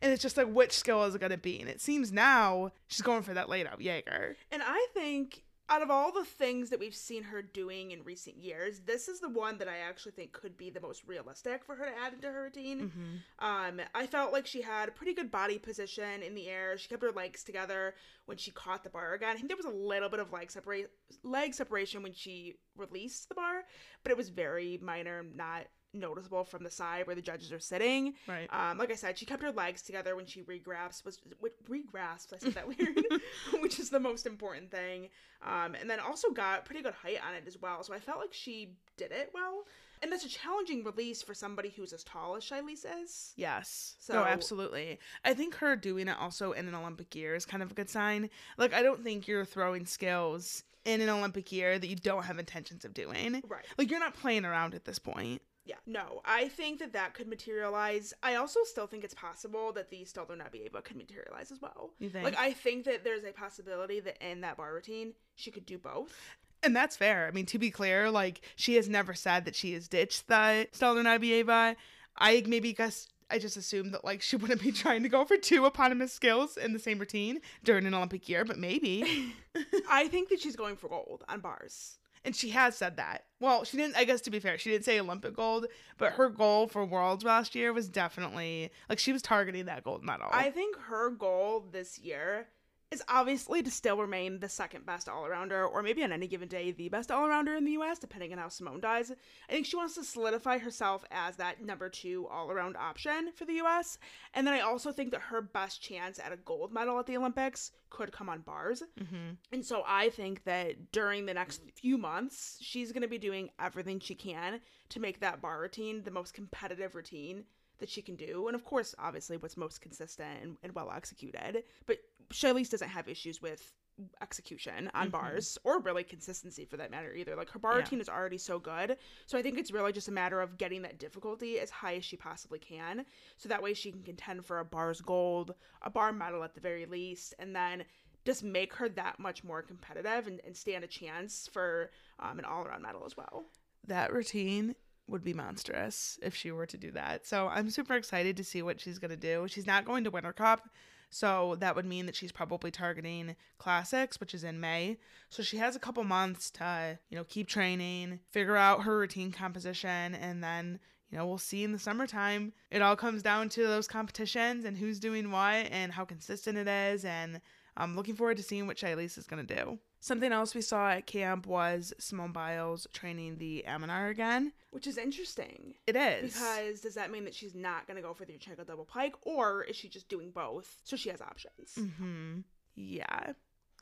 And 0.00 0.12
it's 0.12 0.22
just 0.22 0.36
like, 0.36 0.48
which 0.48 0.72
skill 0.72 1.04
is 1.04 1.14
it 1.14 1.20
going 1.20 1.32
to 1.32 1.38
be? 1.38 1.60
And 1.60 1.68
it 1.68 1.80
seems 1.80 2.12
now 2.12 2.72
she's 2.86 3.02
going 3.02 3.22
for 3.22 3.34
that 3.34 3.48
laid 3.48 3.66
out 3.66 3.80
Jaeger. 3.80 4.36
And 4.52 4.62
I 4.64 4.86
think 4.94 5.42
out 5.68 5.82
of 5.82 5.90
all 5.90 6.12
the 6.12 6.24
things 6.24 6.70
that 6.70 6.78
we've 6.78 6.94
seen 6.94 7.24
her 7.24 7.42
doing 7.42 7.90
in 7.90 8.04
recent 8.04 8.36
years, 8.36 8.80
this 8.86 9.08
is 9.08 9.20
the 9.20 9.28
one 9.28 9.58
that 9.58 9.68
I 9.68 9.78
actually 9.78 10.12
think 10.12 10.32
could 10.32 10.56
be 10.56 10.70
the 10.70 10.80
most 10.80 11.02
realistic 11.06 11.64
for 11.64 11.74
her 11.74 11.86
to 11.86 11.98
add 11.98 12.12
into 12.14 12.28
her 12.30 12.44
routine. 12.44 12.92
Um, 13.38 13.80
I 13.94 14.06
felt 14.06 14.32
like 14.32 14.46
she 14.46 14.62
had 14.62 14.88
a 14.88 14.92
pretty 14.92 15.12
good 15.12 15.30
body 15.30 15.58
position 15.58 16.22
in 16.22 16.34
the 16.34 16.48
air. 16.48 16.78
She 16.78 16.88
kept 16.88 17.02
her 17.02 17.12
legs 17.12 17.42
together 17.42 17.94
when 18.26 18.36
she 18.36 18.50
caught 18.50 18.84
the 18.84 18.90
bar 18.90 19.14
again. 19.14 19.30
I 19.30 19.34
think 19.34 19.48
there 19.48 19.56
was 19.56 19.66
a 19.66 19.70
little 19.70 20.08
bit 20.08 20.20
of 20.20 20.32
leg 20.32 20.50
separate 20.50 20.90
leg 21.22 21.54
separation 21.54 22.02
when 22.02 22.12
she 22.12 22.54
released 22.76 23.28
the 23.28 23.34
bar, 23.34 23.64
but 24.02 24.12
it 24.12 24.16
was 24.16 24.28
very 24.28 24.78
minor, 24.82 25.24
not 25.34 25.66
noticeable 25.96 26.44
from 26.44 26.64
the 26.64 26.70
side 26.70 27.06
where 27.06 27.16
the 27.16 27.22
judges 27.22 27.52
are 27.52 27.58
sitting. 27.58 28.14
Right. 28.26 28.48
Um, 28.50 28.78
like 28.78 28.90
I 28.90 28.94
said, 28.94 29.18
she 29.18 29.26
kept 29.26 29.42
her 29.42 29.52
legs 29.52 29.82
together 29.82 30.16
when 30.16 30.26
she 30.26 30.42
regrasps. 30.42 31.04
Was 31.04 31.20
regrasps? 31.68 32.34
I 32.34 32.38
said 32.38 32.54
that 32.54 32.68
weird, 32.68 32.98
which 33.60 33.78
is 33.78 33.90
the 33.90 34.00
most 34.00 34.26
important 34.26 34.70
thing. 34.70 35.08
Um, 35.44 35.74
and 35.74 35.88
then 35.88 36.00
also 36.00 36.30
got 36.30 36.64
pretty 36.64 36.82
good 36.82 36.94
height 36.94 37.18
on 37.26 37.34
it 37.34 37.44
as 37.46 37.58
well. 37.60 37.82
So 37.82 37.94
I 37.94 37.98
felt 37.98 38.18
like 38.20 38.32
she 38.32 38.74
did 38.96 39.12
it 39.12 39.30
well. 39.34 39.64
And 40.02 40.12
that's 40.12 40.24
a 40.24 40.28
challenging 40.28 40.84
release 40.84 41.22
for 41.22 41.32
somebody 41.34 41.70
who's 41.70 41.92
as 41.92 42.04
tall 42.04 42.36
as 42.36 42.44
Shilese 42.44 42.84
is. 43.02 43.32
Yes. 43.36 43.94
So- 43.98 44.14
no, 44.14 44.24
absolutely. 44.24 44.98
I 45.24 45.34
think 45.34 45.54
her 45.56 45.74
doing 45.74 46.08
it 46.08 46.16
also 46.20 46.52
in 46.52 46.68
an 46.68 46.74
Olympic 46.74 47.14
year 47.14 47.34
is 47.34 47.46
kind 47.46 47.62
of 47.62 47.70
a 47.70 47.74
good 47.74 47.88
sign. 47.88 48.28
Like, 48.58 48.74
I 48.74 48.82
don't 48.82 49.02
think 49.02 49.26
you're 49.26 49.44
throwing 49.44 49.86
skills 49.86 50.64
in 50.84 51.00
an 51.00 51.08
Olympic 51.08 51.50
year 51.50 51.78
that 51.78 51.86
you 51.86 51.96
don't 51.96 52.24
have 52.24 52.38
intentions 52.38 52.84
of 52.84 52.94
doing. 52.94 53.42
Right. 53.48 53.64
Like, 53.78 53.90
you're 53.90 54.00
not 54.00 54.14
playing 54.14 54.44
around 54.44 54.74
at 54.74 54.84
this 54.84 54.98
point. 54.98 55.40
Yeah. 55.66 55.76
No, 55.84 56.22
I 56.24 56.46
think 56.48 56.78
that 56.78 56.92
that 56.92 57.12
could 57.12 57.26
materialize. 57.26 58.14
I 58.22 58.36
also 58.36 58.60
still 58.62 58.86
think 58.86 59.02
it's 59.02 59.14
possible 59.14 59.72
that 59.72 59.90
the 59.90 60.04
Stalder 60.04 60.36
Nabieva 60.36 60.82
could 60.82 60.96
materialize 60.96 61.50
as 61.50 61.60
well. 61.60 61.90
You 61.98 62.08
think? 62.08 62.24
Like, 62.24 62.38
I 62.38 62.52
think 62.52 62.84
that 62.84 63.02
there's 63.02 63.24
a 63.24 63.32
possibility 63.32 63.98
that 64.00 64.16
in 64.24 64.40
that 64.42 64.56
bar 64.56 64.72
routine, 64.72 65.12
she 65.34 65.50
could 65.50 65.66
do 65.66 65.76
both. 65.76 66.14
And 66.62 66.74
that's 66.74 66.96
fair. 66.96 67.26
I 67.26 67.32
mean, 67.32 67.46
to 67.46 67.58
be 67.58 67.70
clear, 67.70 68.10
like, 68.10 68.40
she 68.54 68.76
has 68.76 68.88
never 68.88 69.12
said 69.12 69.44
that 69.44 69.56
she 69.56 69.72
has 69.72 69.88
ditched 69.88 70.28
the 70.28 70.68
Stalder 70.72 71.02
Nabieva. 71.02 71.74
I 72.16 72.42
maybe 72.46 72.72
guess. 72.72 73.08
I 73.28 73.40
just 73.40 73.56
assumed 73.56 73.92
that 73.92 74.04
like 74.04 74.22
she 74.22 74.36
wouldn't 74.36 74.62
be 74.62 74.70
trying 74.70 75.02
to 75.02 75.08
go 75.08 75.24
for 75.24 75.36
two 75.36 75.66
eponymous 75.66 76.12
skills 76.12 76.56
in 76.56 76.72
the 76.72 76.78
same 76.78 77.00
routine 77.00 77.40
during 77.64 77.84
an 77.84 77.92
Olympic 77.92 78.28
year, 78.28 78.44
but 78.44 78.56
maybe. 78.56 79.34
I 79.90 80.06
think 80.06 80.28
that 80.28 80.40
she's 80.40 80.54
going 80.54 80.76
for 80.76 80.88
gold 80.88 81.24
on 81.28 81.40
bars. 81.40 81.98
And 82.26 82.34
she 82.34 82.50
has 82.50 82.76
said 82.76 82.96
that. 82.96 83.24
Well, 83.38 83.62
she 83.64 83.76
didn't, 83.76 83.96
I 83.96 84.04
guess 84.04 84.20
to 84.22 84.30
be 84.30 84.40
fair, 84.40 84.58
she 84.58 84.70
didn't 84.70 84.84
say 84.84 84.98
Olympic 84.98 85.34
gold, 85.34 85.66
but 85.96 86.14
her 86.14 86.28
goal 86.28 86.66
for 86.66 86.84
Worlds 86.84 87.22
last 87.22 87.54
year 87.54 87.72
was 87.72 87.88
definitely, 87.88 88.72
like, 88.88 88.98
she 88.98 89.12
was 89.12 89.22
targeting 89.22 89.66
that 89.66 89.84
gold 89.84 90.02
medal. 90.02 90.26
I 90.32 90.50
think 90.50 90.76
her 90.76 91.10
goal 91.10 91.68
this 91.70 92.00
year 92.00 92.48
is 92.92 93.02
obviously 93.08 93.62
to 93.62 93.70
still 93.70 93.96
remain 93.96 94.38
the 94.38 94.48
second 94.48 94.86
best 94.86 95.08
all 95.08 95.24
arounder, 95.24 95.68
or 95.68 95.82
maybe 95.82 96.04
on 96.04 96.12
any 96.12 96.28
given 96.28 96.48
day, 96.48 96.70
the 96.70 96.88
best 96.88 97.10
all 97.10 97.26
arounder 97.26 97.56
in 97.56 97.64
the 97.64 97.72
US, 97.72 97.98
depending 97.98 98.32
on 98.32 98.38
how 98.38 98.48
Simone 98.48 98.80
does. 98.80 99.10
I 99.48 99.52
think 99.52 99.66
she 99.66 99.76
wants 99.76 99.94
to 99.96 100.04
solidify 100.04 100.58
herself 100.58 101.04
as 101.10 101.36
that 101.36 101.64
number 101.64 101.88
two 101.88 102.28
all 102.28 102.50
around 102.50 102.76
option 102.76 103.32
for 103.34 103.44
the 103.44 103.54
US. 103.54 103.98
And 104.34 104.46
then 104.46 104.54
I 104.54 104.60
also 104.60 104.92
think 104.92 105.10
that 105.10 105.20
her 105.22 105.42
best 105.42 105.82
chance 105.82 106.20
at 106.20 106.32
a 106.32 106.36
gold 106.36 106.72
medal 106.72 106.98
at 107.00 107.06
the 107.06 107.16
Olympics 107.16 107.72
could 107.90 108.12
come 108.12 108.28
on 108.28 108.40
bars. 108.40 108.82
hmm 108.96 109.32
And 109.50 109.64
so 109.64 109.82
I 109.86 110.10
think 110.10 110.44
that 110.44 110.92
during 110.92 111.26
the 111.26 111.34
next 111.34 111.62
few 111.74 111.98
months, 111.98 112.58
she's 112.60 112.92
going 112.92 113.02
to 113.02 113.08
be 113.08 113.18
doing 113.18 113.50
everything 113.58 113.98
she 113.98 114.14
can 114.14 114.60
to 114.90 115.00
make 115.00 115.20
that 115.20 115.40
bar 115.40 115.60
routine 115.60 116.02
the 116.04 116.10
most 116.12 116.34
competitive 116.34 116.94
routine 116.94 117.44
that 117.78 117.88
she 117.88 118.02
can 118.02 118.16
do. 118.16 118.46
And 118.48 118.54
of 118.54 118.64
course, 118.64 118.94
obviously, 118.98 119.36
what's 119.36 119.56
most 119.56 119.80
consistent 119.80 120.42
and, 120.42 120.56
and 120.62 120.74
well 120.74 120.90
executed. 120.94 121.64
But 121.86 121.98
Shilese 122.32 122.70
doesn't 122.70 122.88
have 122.88 123.08
issues 123.08 123.40
with 123.42 123.72
execution 124.20 124.90
on 124.94 125.08
Mhm. 125.08 125.12
bars 125.12 125.56
or 125.64 125.80
really 125.80 126.04
consistency 126.04 126.66
for 126.66 126.76
that 126.76 126.90
matter 126.90 127.14
either. 127.14 127.34
Like 127.34 127.48
her 127.50 127.58
bar 127.58 127.72
Yeah. 127.72 127.78
routine 127.78 128.00
is 128.00 128.08
already 128.10 128.36
so 128.36 128.58
good. 128.58 128.98
So 129.24 129.38
I 129.38 129.42
think 129.42 129.56
it's 129.58 129.70
really 129.70 129.92
just 129.92 130.08
a 130.08 130.12
matter 130.12 130.40
of 130.42 130.58
getting 130.58 130.82
that 130.82 130.98
difficulty 130.98 131.58
as 131.60 131.70
high 131.70 131.96
as 131.96 132.04
she 132.04 132.16
possibly 132.16 132.58
can. 132.58 133.06
So 133.38 133.48
that 133.48 133.62
way 133.62 133.72
she 133.72 133.92
can 133.92 134.02
contend 134.02 134.44
for 134.44 134.58
a 134.58 134.64
bar's 134.66 135.00
gold, 135.00 135.54
a 135.80 135.88
bar 135.88 136.12
medal 136.12 136.42
at 136.44 136.54
the 136.54 136.60
very 136.60 136.84
least, 136.84 137.32
and 137.38 137.56
then 137.56 137.84
just 138.26 138.42
make 138.42 138.74
her 138.74 138.88
that 138.90 139.18
much 139.18 139.42
more 139.44 139.62
competitive 139.62 140.26
and, 140.26 140.40
and 140.44 140.54
stand 140.54 140.84
a 140.84 140.88
chance 140.88 141.48
for 141.52 141.90
um, 142.18 142.38
an 142.38 142.44
all 142.44 142.64
around 142.64 142.82
medal 142.82 143.04
as 143.06 143.16
well. 143.16 143.46
That 143.86 144.12
routine 144.12 144.74
would 145.08 145.24
be 145.24 145.34
monstrous 145.34 146.18
if 146.22 146.34
she 146.34 146.50
were 146.50 146.66
to 146.66 146.76
do 146.76 146.90
that. 146.92 147.26
So 147.26 147.48
I'm 147.48 147.70
super 147.70 147.94
excited 147.94 148.36
to 148.36 148.44
see 148.44 148.62
what 148.62 148.80
she's 148.80 148.98
going 148.98 149.10
to 149.10 149.16
do. 149.16 149.46
She's 149.48 149.66
not 149.66 149.84
going 149.84 150.04
to 150.04 150.10
Winter 150.10 150.32
Cup. 150.32 150.68
So 151.10 151.56
that 151.60 151.76
would 151.76 151.86
mean 151.86 152.06
that 152.06 152.16
she's 152.16 152.32
probably 152.32 152.70
targeting 152.70 153.36
classics, 153.58 154.18
which 154.18 154.34
is 154.34 154.44
in 154.44 154.60
May. 154.60 154.98
So 155.30 155.42
she 155.42 155.56
has 155.58 155.76
a 155.76 155.80
couple 155.80 156.02
months 156.04 156.50
to, 156.52 156.98
you 157.08 157.16
know, 157.16 157.24
keep 157.24 157.46
training, 157.46 158.20
figure 158.30 158.56
out 158.56 158.82
her 158.82 158.98
routine 158.98 159.30
composition, 159.30 160.14
and 160.16 160.42
then, 160.42 160.80
you 161.10 161.16
know, 161.16 161.26
we'll 161.26 161.38
see 161.38 161.62
in 161.62 161.72
the 161.72 161.78
summertime. 161.78 162.52
It 162.70 162.82
all 162.82 162.96
comes 162.96 163.22
down 163.22 163.48
to 163.50 163.62
those 163.66 163.86
competitions 163.86 164.64
and 164.64 164.76
who's 164.76 164.98
doing 164.98 165.30
what 165.30 165.68
and 165.70 165.92
how 165.92 166.04
consistent 166.04 166.58
it 166.58 166.66
is. 166.66 167.04
And 167.04 167.40
I'm 167.76 167.94
looking 167.94 168.16
forward 168.16 168.38
to 168.38 168.42
seeing 168.42 168.66
what 168.66 168.76
Shilese 168.76 169.16
is 169.16 169.26
going 169.26 169.46
to 169.46 169.54
do. 169.54 169.78
Something 170.00 170.30
else 170.32 170.54
we 170.54 170.60
saw 170.60 170.90
at 170.90 171.06
camp 171.06 171.46
was 171.46 171.92
Simone 171.98 172.32
Biles 172.32 172.86
training 172.92 173.38
the 173.38 173.64
Amanar 173.66 174.10
again. 174.10 174.52
Which 174.70 174.86
is 174.86 174.98
interesting. 174.98 175.74
It 175.86 175.96
is. 175.96 176.34
Because 176.34 176.80
does 176.80 176.94
that 176.94 177.10
mean 177.10 177.24
that 177.24 177.34
she's 177.34 177.54
not 177.54 177.86
going 177.86 177.96
to 177.96 178.02
go 178.02 178.12
for 178.14 178.24
the 178.24 178.32
Yurchenko 178.34 178.66
double 178.66 178.84
pike, 178.84 179.14
or 179.22 179.64
is 179.64 179.74
she 179.74 179.88
just 179.88 180.08
doing 180.08 180.30
both 180.30 180.76
so 180.84 180.96
she 180.96 181.08
has 181.08 181.20
options? 181.20 181.74
hmm 181.98 182.40
Yeah. 182.74 183.32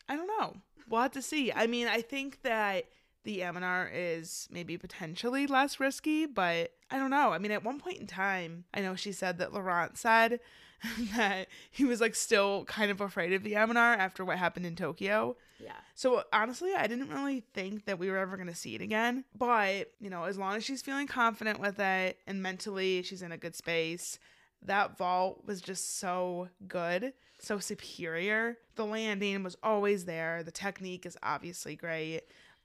I 0.08 0.16
don't 0.16 0.26
know. 0.26 0.56
We'll 0.88 1.02
have 1.02 1.12
to 1.12 1.22
see. 1.22 1.50
I 1.52 1.66
mean, 1.66 1.88
I 1.88 2.00
think 2.02 2.42
that 2.42 2.84
the 3.24 3.40
Amanar 3.40 3.90
is 3.92 4.46
maybe 4.50 4.76
potentially 4.76 5.46
less 5.46 5.80
risky, 5.80 6.26
but 6.26 6.72
I 6.90 6.98
don't 6.98 7.10
know. 7.10 7.32
I 7.32 7.38
mean, 7.38 7.52
at 7.52 7.64
one 7.64 7.80
point 7.80 7.98
in 7.98 8.06
time, 8.06 8.64
I 8.74 8.80
know 8.80 8.94
she 8.94 9.12
said 9.12 9.38
that 9.38 9.52
Laurent 9.52 9.96
said 9.96 10.40
that 11.16 11.48
he 11.70 11.84
was 11.84 12.00
like 12.00 12.14
still 12.14 12.64
kind 12.66 12.90
of 12.90 13.00
afraid 13.00 13.32
of 13.32 13.42
the 13.42 13.54
Amanar 13.54 13.96
after 13.96 14.24
what 14.24 14.38
happened 14.38 14.66
in 14.66 14.76
Tokyo. 14.76 15.36
Yeah. 15.58 15.72
So 15.94 16.24
honestly, 16.32 16.72
I 16.76 16.86
didn't 16.86 17.10
really 17.10 17.44
think 17.54 17.84
that 17.86 17.98
we 17.98 18.10
were 18.10 18.18
ever 18.18 18.36
going 18.36 18.48
to 18.48 18.54
see 18.54 18.74
it 18.74 18.80
again. 18.80 19.24
But, 19.36 19.92
you 20.00 20.10
know, 20.10 20.24
as 20.24 20.36
long 20.36 20.56
as 20.56 20.64
she's 20.64 20.82
feeling 20.82 21.06
confident 21.06 21.60
with 21.60 21.78
it 21.78 22.18
and 22.26 22.42
mentally 22.42 23.02
she's 23.02 23.22
in 23.22 23.32
a 23.32 23.38
good 23.38 23.54
space, 23.54 24.18
that 24.62 24.96
vault 24.96 25.42
was 25.44 25.60
just 25.60 25.98
so 25.98 26.48
good, 26.66 27.12
so 27.38 27.58
superior. 27.58 28.58
The 28.76 28.86
landing 28.86 29.42
was 29.42 29.56
always 29.62 30.04
there. 30.04 30.42
The 30.42 30.50
technique 30.50 31.06
is 31.06 31.16
obviously 31.22 31.76
great. 31.76 32.22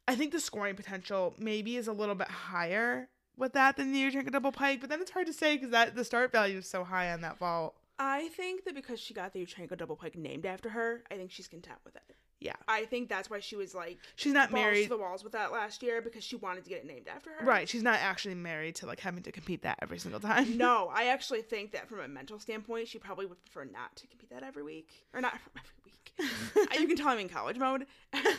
I 0.07 0.15
think 0.15 0.31
the 0.31 0.39
scoring 0.39 0.75
potential 0.75 1.35
maybe 1.37 1.75
is 1.75 1.87
a 1.87 1.93
little 1.93 2.15
bit 2.15 2.29
higher 2.29 3.09
with 3.37 3.53
that 3.53 3.77
than 3.77 3.93
the 3.93 4.03
Yurchenko 4.03 4.31
double 4.31 4.51
pike, 4.51 4.81
but 4.81 4.89
then 4.89 5.01
it's 5.01 5.11
hard 5.11 5.27
to 5.27 5.33
say 5.33 5.55
because 5.55 5.71
that 5.71 5.95
the 5.95 6.03
start 6.03 6.31
value 6.31 6.57
is 6.57 6.67
so 6.67 6.83
high 6.83 7.11
on 7.11 7.21
that 7.21 7.37
vault. 7.37 7.75
I 7.97 8.29
think 8.29 8.63
that 8.65 8.75
because 8.75 8.99
she 8.99 9.13
got 9.13 9.33
the 9.33 9.45
Yurchenko 9.45 9.77
double 9.77 9.95
pike 9.95 10.17
named 10.17 10.45
after 10.45 10.69
her, 10.69 11.03
I 11.11 11.15
think 11.15 11.31
she's 11.31 11.47
content 11.47 11.79
with 11.85 11.95
it. 11.95 12.15
Yeah. 12.41 12.55
I 12.67 12.85
think 12.85 13.09
that's 13.09 13.29
why 13.29 13.39
she 13.41 13.55
was 13.57 13.75
like 13.75 13.97
She's 14.15 14.31
not 14.33 14.51
married. 14.51 14.83
to 14.83 14.89
the 14.89 14.97
walls 14.97 15.23
with 15.23 15.33
that 15.33 15.51
last 15.51 15.83
year 15.83 16.01
because 16.01 16.23
she 16.23 16.37
wanted 16.37 16.63
to 16.63 16.69
get 16.69 16.79
it 16.79 16.85
named 16.87 17.07
after 17.13 17.31
her. 17.37 17.45
Right. 17.45 17.67
She's 17.67 17.83
not 17.83 17.99
actually 17.99 18.35
married 18.35 18.75
to 18.75 18.85
like 18.85 18.99
having 19.01 19.23
to 19.23 19.31
compete 19.31 19.63
that 19.63 19.77
every 19.81 19.99
single 19.99 20.19
time. 20.21 20.57
No, 20.57 20.89
I 20.93 21.05
actually 21.07 21.41
think 21.41 21.71
that 21.73 21.87
from 21.89 21.99
a 21.99 22.07
mental 22.07 22.39
standpoint, 22.39 22.87
she 22.87 22.97
probably 22.97 23.25
would 23.25 23.43
prefer 23.45 23.65
not 23.69 23.95
to 23.97 24.07
compete 24.07 24.29
that 24.29 24.43
every 24.43 24.63
week 24.63 24.87
or 25.13 25.19
not 25.21 25.33
every 25.57 25.71
week. 25.85 26.79
you 26.79 26.87
can 26.87 26.95
tell 26.97 27.09
I'm 27.09 27.19
in 27.19 27.29
college 27.29 27.57
mode. 27.57 27.85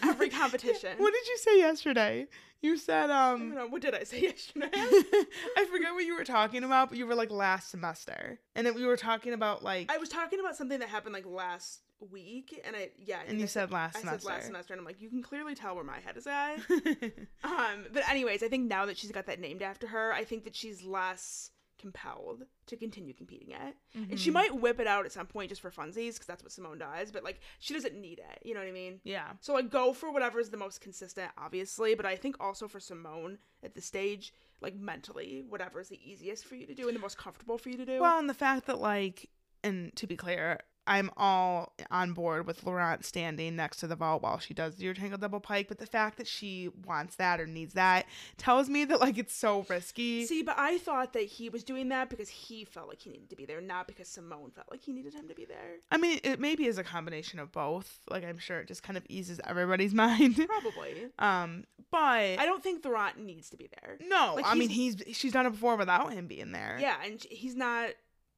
every 0.02 0.28
competition. 0.30 0.96
What 0.98 1.12
did 1.12 1.26
you 1.28 1.36
say 1.38 1.58
yesterday? 1.58 2.26
You 2.62 2.76
said 2.76 3.10
um 3.10 3.54
know, 3.54 3.66
what 3.68 3.80
did 3.82 3.94
I 3.94 4.04
say 4.04 4.20
yesterday? 4.22 4.68
I 4.72 5.66
forget 5.70 5.92
what 5.94 6.04
you 6.04 6.14
were 6.16 6.24
talking 6.24 6.62
about, 6.64 6.88
but 6.90 6.98
you 6.98 7.06
were 7.06 7.14
like 7.14 7.30
last 7.30 7.70
semester. 7.70 8.38
And 8.54 8.66
then 8.66 8.74
we 8.74 8.84
were 8.84 8.96
talking 8.98 9.32
about 9.32 9.62
like 9.62 9.90
I 9.90 9.96
was 9.98 10.08
talking 10.08 10.40
about 10.40 10.56
something 10.56 10.78
that 10.80 10.88
happened 10.88 11.14
like 11.14 11.26
last 11.26 11.80
week, 12.06 12.60
and 12.64 12.74
I 12.76 12.90
yeah, 12.98 13.18
I 13.20 13.24
and 13.28 13.36
I 13.38 13.40
you 13.40 13.46
said 13.46 13.70
last 13.70 13.96
I 13.96 14.00
semester. 14.00 14.20
said 14.20 14.28
last 14.34 14.46
semester, 14.46 14.72
and 14.74 14.80
I'm 14.80 14.86
like, 14.86 15.00
you 15.00 15.08
can 15.10 15.22
clearly 15.22 15.54
tell 15.54 15.74
where 15.74 15.84
my 15.84 15.98
head 16.00 16.16
is 16.16 16.26
at. 16.26 16.56
um, 17.44 17.86
but 17.92 18.08
anyways, 18.08 18.42
I 18.42 18.48
think 18.48 18.68
now 18.68 18.86
that 18.86 18.96
she's 18.98 19.12
got 19.12 19.26
that 19.26 19.40
named 19.40 19.62
after 19.62 19.86
her, 19.88 20.12
I 20.12 20.24
think 20.24 20.44
that 20.44 20.54
she's 20.56 20.82
less 20.82 21.50
compelled 21.78 22.42
to 22.66 22.76
continue 22.76 23.14
competing 23.14 23.54
at. 23.54 23.74
And 23.94 24.20
she 24.20 24.28
Mhm. 24.28 24.34
might 24.34 24.54
whip 24.60 24.80
it 24.80 24.86
out 24.86 25.06
at 25.06 25.12
some 25.12 25.26
point 25.26 25.48
just 25.48 25.62
for 25.62 25.70
funsies, 25.70 26.12
because 26.12 26.26
that's 26.26 26.42
what 26.42 26.52
Simone 26.52 26.76
does. 26.76 27.10
But 27.10 27.24
like, 27.24 27.40
she 27.58 27.72
doesn't 27.72 27.98
need 27.98 28.18
it. 28.18 28.46
You 28.46 28.52
know 28.52 28.60
what 28.60 28.68
I 28.68 28.72
mean? 28.72 29.00
Yeah. 29.02 29.32
So 29.40 29.54
like, 29.54 29.70
go 29.70 29.94
for 29.94 30.12
whatever's 30.12 30.50
the 30.50 30.58
most 30.58 30.82
consistent, 30.82 31.30
obviously. 31.38 31.94
But 31.94 32.04
I 32.04 32.16
think 32.16 32.36
also 32.38 32.68
for 32.68 32.80
Simone 32.80 33.38
at 33.62 33.74
this 33.74 33.86
stage, 33.86 34.34
like 34.60 34.74
mentally, 34.74 35.42
whatever 35.48 35.80
is 35.80 35.88
the 35.88 35.98
easiest 36.06 36.44
for 36.44 36.54
you 36.54 36.66
to 36.66 36.74
do 36.74 36.86
and 36.86 36.94
the 36.94 37.00
most 37.00 37.16
comfortable 37.16 37.56
for 37.56 37.70
you 37.70 37.78
to 37.78 37.86
do. 37.86 37.98
Well, 37.98 38.18
and 38.18 38.28
the 38.28 38.34
fact 38.34 38.66
that 38.66 38.78
like 38.78 39.30
and 39.64 39.96
to 39.96 40.06
be 40.06 40.16
clear, 40.16 40.58
I'm 40.86 41.10
all 41.16 41.72
on 41.90 42.12
board 42.12 42.46
with 42.46 42.64
Laurent 42.64 43.04
standing 43.04 43.56
next 43.56 43.78
to 43.78 43.86
the 43.86 43.96
vault 43.96 44.22
while 44.22 44.38
she 44.38 44.54
does 44.54 44.76
the 44.76 44.86
Yurchenko 44.86 45.20
double 45.20 45.40
pike, 45.40 45.68
but 45.68 45.78
the 45.78 45.86
fact 45.86 46.16
that 46.18 46.26
she 46.26 46.70
wants 46.86 47.16
that 47.16 47.40
or 47.40 47.46
needs 47.46 47.74
that 47.74 48.06
tells 48.38 48.68
me 48.68 48.84
that 48.86 49.00
like 49.00 49.18
it's 49.18 49.34
so 49.34 49.64
risky. 49.68 50.26
See, 50.26 50.42
but 50.42 50.56
I 50.58 50.78
thought 50.78 51.12
that 51.12 51.24
he 51.24 51.48
was 51.48 51.62
doing 51.62 51.88
that 51.90 52.08
because 52.10 52.28
he 52.28 52.64
felt 52.64 52.88
like 52.88 53.00
he 53.00 53.10
needed 53.10 53.30
to 53.30 53.36
be 53.36 53.44
there, 53.44 53.60
not 53.60 53.86
because 53.86 54.08
Simone 54.08 54.50
felt 54.50 54.68
like 54.70 54.82
he 54.82 54.92
needed 54.92 55.14
him 55.14 55.28
to 55.28 55.34
be 55.34 55.44
there. 55.44 55.76
I 55.90 55.96
mean, 55.96 56.18
it 56.24 56.40
maybe 56.40 56.66
is 56.66 56.78
a 56.78 56.84
combination 56.84 57.38
of 57.38 57.52
both. 57.52 58.00
Like 58.08 58.24
I'm 58.24 58.38
sure 58.38 58.58
it 58.60 58.66
just 58.68 58.82
kind 58.82 58.96
of 58.96 59.04
eases 59.08 59.40
everybody's 59.46 59.94
mind. 59.94 60.36
Probably. 60.36 61.06
um, 61.18 61.64
but 61.90 62.38
I 62.38 62.46
don't 62.46 62.62
think 62.62 62.84
Laurent 62.84 63.18
needs 63.18 63.50
to 63.50 63.56
be 63.56 63.68
there. 63.82 63.98
no, 64.08 64.34
like, 64.36 64.46
I 64.46 64.54
mean 64.54 64.68
he's 64.70 65.02
she's 65.12 65.32
done 65.32 65.46
it 65.46 65.50
before 65.50 65.76
without 65.76 66.12
him 66.12 66.26
being 66.26 66.52
there. 66.52 66.78
Yeah, 66.80 66.96
and 67.04 67.20
he's 67.30 67.54
not, 67.56 67.90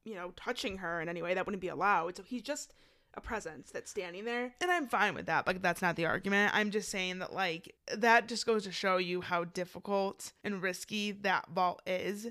you 0.05 0.15
know, 0.15 0.31
touching 0.35 0.77
her 0.77 1.01
in 1.01 1.09
any 1.09 1.21
way 1.21 1.33
that 1.33 1.45
wouldn't 1.45 1.61
be 1.61 1.69
allowed. 1.69 2.17
So 2.17 2.23
he's 2.23 2.41
just 2.41 2.73
a 3.15 3.21
presence 3.21 3.71
that's 3.71 3.91
standing 3.91 4.25
there. 4.25 4.53
And 4.61 4.71
I'm 4.71 4.87
fine 4.87 5.13
with 5.13 5.27
that. 5.27 5.45
Like 5.45 5.61
that's 5.61 5.81
not 5.81 5.95
the 5.95 6.05
argument. 6.05 6.51
I'm 6.55 6.71
just 6.71 6.89
saying 6.89 7.19
that 7.19 7.33
like 7.33 7.75
that 7.95 8.27
just 8.27 8.45
goes 8.45 8.63
to 8.63 8.71
show 8.71 8.97
you 8.97 9.21
how 9.21 9.43
difficult 9.43 10.33
and 10.43 10.61
risky 10.61 11.11
that 11.11 11.47
vault 11.53 11.81
is. 11.85 12.27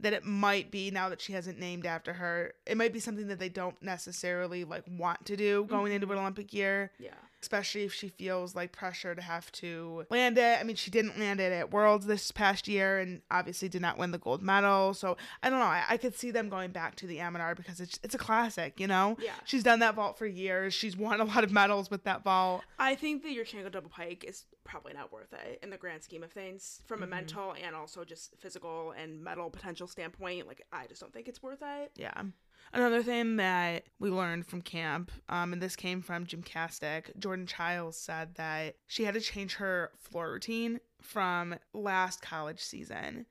That 0.00 0.12
it 0.12 0.24
might 0.24 0.70
be 0.70 0.92
now 0.92 1.08
that 1.08 1.20
she 1.20 1.32
hasn't 1.32 1.58
named 1.58 1.84
after 1.84 2.12
her. 2.12 2.52
It 2.66 2.76
might 2.76 2.92
be 2.92 3.00
something 3.00 3.26
that 3.28 3.40
they 3.40 3.48
don't 3.48 3.82
necessarily 3.82 4.64
like 4.64 4.84
want 4.88 5.26
to 5.26 5.36
do 5.36 5.64
going 5.64 5.92
into 5.92 6.06
mm-hmm. 6.06 6.12
an 6.12 6.20
Olympic 6.20 6.54
year, 6.54 6.92
Yeah. 7.00 7.10
Especially 7.40 7.84
if 7.84 7.94
she 7.94 8.08
feels 8.08 8.56
like 8.56 8.72
pressure 8.72 9.14
to 9.14 9.22
have 9.22 9.50
to 9.52 10.04
land 10.10 10.38
it. 10.38 10.58
I 10.58 10.64
mean, 10.64 10.76
she 10.76 10.90
didn't 10.90 11.18
land 11.18 11.40
it 11.40 11.52
at 11.52 11.70
Worlds 11.70 12.06
this 12.06 12.32
past 12.32 12.66
year 12.66 12.98
and 12.98 13.22
obviously 13.30 13.68
did 13.68 13.80
not 13.80 13.96
win 13.96 14.10
the 14.10 14.18
gold 14.18 14.42
medal. 14.42 14.92
So 14.94 15.16
I 15.42 15.50
don't 15.50 15.60
know. 15.60 15.66
I, 15.66 15.84
I 15.88 15.96
could 15.98 16.16
see 16.16 16.30
them 16.30 16.48
going 16.48 16.72
back 16.72 16.96
to 16.96 17.06
the 17.06 17.18
Amanar 17.18 17.56
because 17.56 17.80
it's 17.80 18.00
it's 18.02 18.14
a 18.14 18.18
classic, 18.18 18.80
you 18.80 18.86
know? 18.86 19.16
Yeah. 19.20 19.32
She's 19.44 19.62
done 19.62 19.78
that 19.80 19.94
vault 19.94 20.18
for 20.18 20.26
years. 20.26 20.74
She's 20.74 20.96
won 20.96 21.20
a 21.20 21.24
lot 21.24 21.44
of 21.44 21.52
medals 21.52 21.90
with 21.90 22.04
that 22.04 22.24
vault. 22.24 22.62
I 22.78 22.94
think 22.94 23.22
that 23.22 23.30
Yurchenko 23.30 23.70
double 23.70 23.90
pike 23.90 24.24
is 24.26 24.44
probably 24.64 24.92
not 24.92 25.12
worth 25.12 25.32
it 25.32 25.60
in 25.62 25.70
the 25.70 25.76
grand 25.76 26.02
scheme 26.02 26.22
of 26.22 26.30
things 26.30 26.82
from 26.86 27.02
a 27.02 27.06
mm-hmm. 27.06 27.14
mental 27.14 27.54
and 27.64 27.74
also 27.74 28.04
just 28.04 28.36
physical 28.38 28.92
and 29.00 29.22
medal 29.22 29.48
potential 29.48 29.86
standpoint. 29.86 30.46
Like, 30.46 30.62
I 30.72 30.86
just 30.86 31.00
don't 31.00 31.12
think 31.12 31.28
it's 31.28 31.42
worth 31.42 31.62
it. 31.62 31.92
Yeah. 31.96 32.22
Another 32.72 33.02
thing 33.02 33.36
that 33.36 33.84
we 33.98 34.10
learned 34.10 34.46
from 34.46 34.62
camp, 34.62 35.10
um, 35.28 35.52
and 35.52 35.62
this 35.62 35.76
came 35.76 36.02
from 36.02 36.26
Gymcastic, 36.26 37.18
Jordan 37.18 37.46
Chiles 37.46 37.96
said 37.96 38.34
that 38.34 38.76
she 38.86 39.04
had 39.04 39.14
to 39.14 39.20
change 39.20 39.54
her 39.54 39.92
floor 39.98 40.32
routine 40.32 40.80
from 41.00 41.54
last 41.72 42.20
college 42.20 42.60
season. 42.60 43.26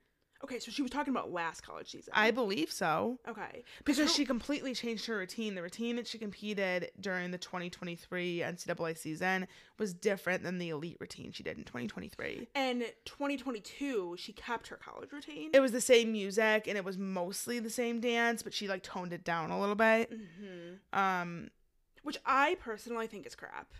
Okay, 0.48 0.58
so 0.60 0.70
she 0.70 0.80
was 0.80 0.90
talking 0.90 1.12
about 1.12 1.30
last 1.30 1.60
college 1.60 1.90
season. 1.90 2.12
I 2.16 2.30
believe 2.30 2.72
so. 2.72 3.18
okay. 3.28 3.62
Because 3.78 3.98
her- 3.98 4.08
she 4.08 4.24
completely 4.24 4.72
changed 4.74 5.04
her 5.06 5.18
routine. 5.18 5.54
The 5.54 5.60
routine 5.62 5.96
that 5.96 6.06
she 6.06 6.16
competed 6.16 6.90
during 6.98 7.30
the 7.32 7.38
2023 7.38 8.38
NCAA 8.40 8.96
season 8.96 9.46
was 9.78 9.92
different 9.92 10.42
than 10.42 10.56
the 10.58 10.70
elite 10.70 10.96
routine 11.00 11.32
she 11.32 11.42
did 11.42 11.58
in 11.58 11.64
2023. 11.64 12.48
And 12.54 12.82
2022, 13.04 14.16
she 14.18 14.32
kept 14.32 14.68
her 14.68 14.76
college 14.76 15.12
routine. 15.12 15.50
It 15.52 15.60
was 15.60 15.72
the 15.72 15.80
same 15.80 16.12
music 16.12 16.66
and 16.66 16.76
it 16.78 16.84
was 16.84 16.96
mostly 16.98 17.58
the 17.58 17.70
same 17.70 18.00
dance, 18.00 18.42
but 18.42 18.54
she 18.54 18.68
like 18.68 18.82
toned 18.82 19.12
it 19.12 19.24
down 19.24 19.50
a 19.50 19.60
little 19.60 19.74
bit. 19.74 20.10
hmm 20.10 20.98
Um, 20.98 21.50
Which 22.02 22.18
I 22.24 22.56
personally 22.60 23.06
think 23.06 23.26
is 23.26 23.34
crap. 23.34 23.72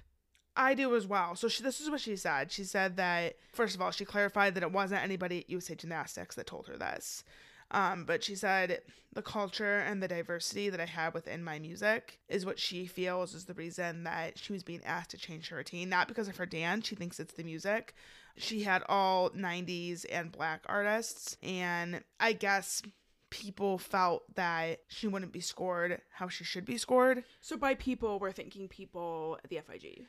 I 0.59 0.75
do 0.75 0.97
as 0.97 1.07
well. 1.07 1.37
So 1.37 1.49
she, 1.49 1.63
this 1.63 1.81
is 1.81 1.89
what 1.89 2.01
she 2.01 2.17
said. 2.17 2.51
She 2.51 2.65
said 2.65 2.97
that 2.97 3.37
first 3.53 3.77
of 3.77 3.81
all, 3.81 3.93
she 3.93 4.05
clarified 4.05 4.57
that 4.57 4.65
it 4.65 4.73
wasn't 4.73 5.05
anybody 5.05 5.39
at 5.39 5.51
USA 5.51 5.77
Gymnastics 5.77 6.35
that 6.35 6.49
told 6.49 6.67
her 6.67 6.77
this. 6.77 7.23
Um, 7.71 8.05
but 8.05 8.25
she 8.25 8.35
said 8.35 8.81
the 9.13 9.23
culture 9.23 9.79
and 9.79 10.03
the 10.03 10.09
diversity 10.09 10.69
that 10.71 10.81
I 10.81 10.87
have 10.87 11.15
within 11.15 11.45
my 11.45 11.59
music 11.59 12.19
is 12.29 12.45
what 12.45 12.59
she 12.59 12.87
feels 12.87 13.35
is 13.35 13.45
the 13.45 13.55
reason 13.55 14.05
that 14.05 14.39
she 14.39 14.53
was 14.53 14.65
being 14.65 14.83
asked 14.85 15.11
to 15.11 15.19
change 15.19 15.49
her 15.49 15.59
routine, 15.59 15.89
not 15.89 16.09
because 16.09 16.29
of 16.29 16.37
her 16.39 16.47
dance. 16.47 16.89
She 16.89 16.97
thinks 16.97 17.21
it's 17.21 17.35
the 17.35 17.45
music. 17.45 17.95
She 18.37 18.63
had 18.63 18.83
all 18.89 19.31
90s 19.31 20.07
and 20.11 20.33
black 20.33 20.63
artists, 20.67 21.37
and 21.43 22.03
I 22.19 22.33
guess 22.33 22.83
people 23.31 23.79
felt 23.79 24.35
that 24.37 24.81
she 24.89 25.07
wouldn't 25.07 25.33
be 25.33 25.41
scored 25.41 26.01
how 26.11 26.29
she 26.29 26.45
should 26.45 26.65
be 26.65 26.79
scored. 26.79 27.25
So 27.41 27.57
by 27.57 27.75
people, 27.75 28.19
we're 28.19 28.33
thinking 28.33 28.69
people 28.69 29.39
at 29.45 29.51
the 29.51 29.61
FIG. 29.61 30.07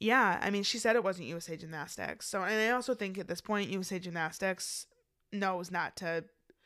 Yeah, 0.00 0.38
I 0.40 0.50
mean, 0.50 0.62
she 0.62 0.78
said 0.78 0.94
it 0.96 1.02
wasn't 1.02 1.26
USA 1.28 1.56
Gymnastics. 1.56 2.26
So, 2.28 2.42
and 2.42 2.54
I 2.54 2.70
also 2.70 2.94
think 2.94 3.18
at 3.18 3.26
this 3.26 3.40
point, 3.40 3.70
USA 3.70 3.98
Gymnastics 3.98 4.86
knows 5.32 5.70
not 5.70 5.96
to 5.96 6.24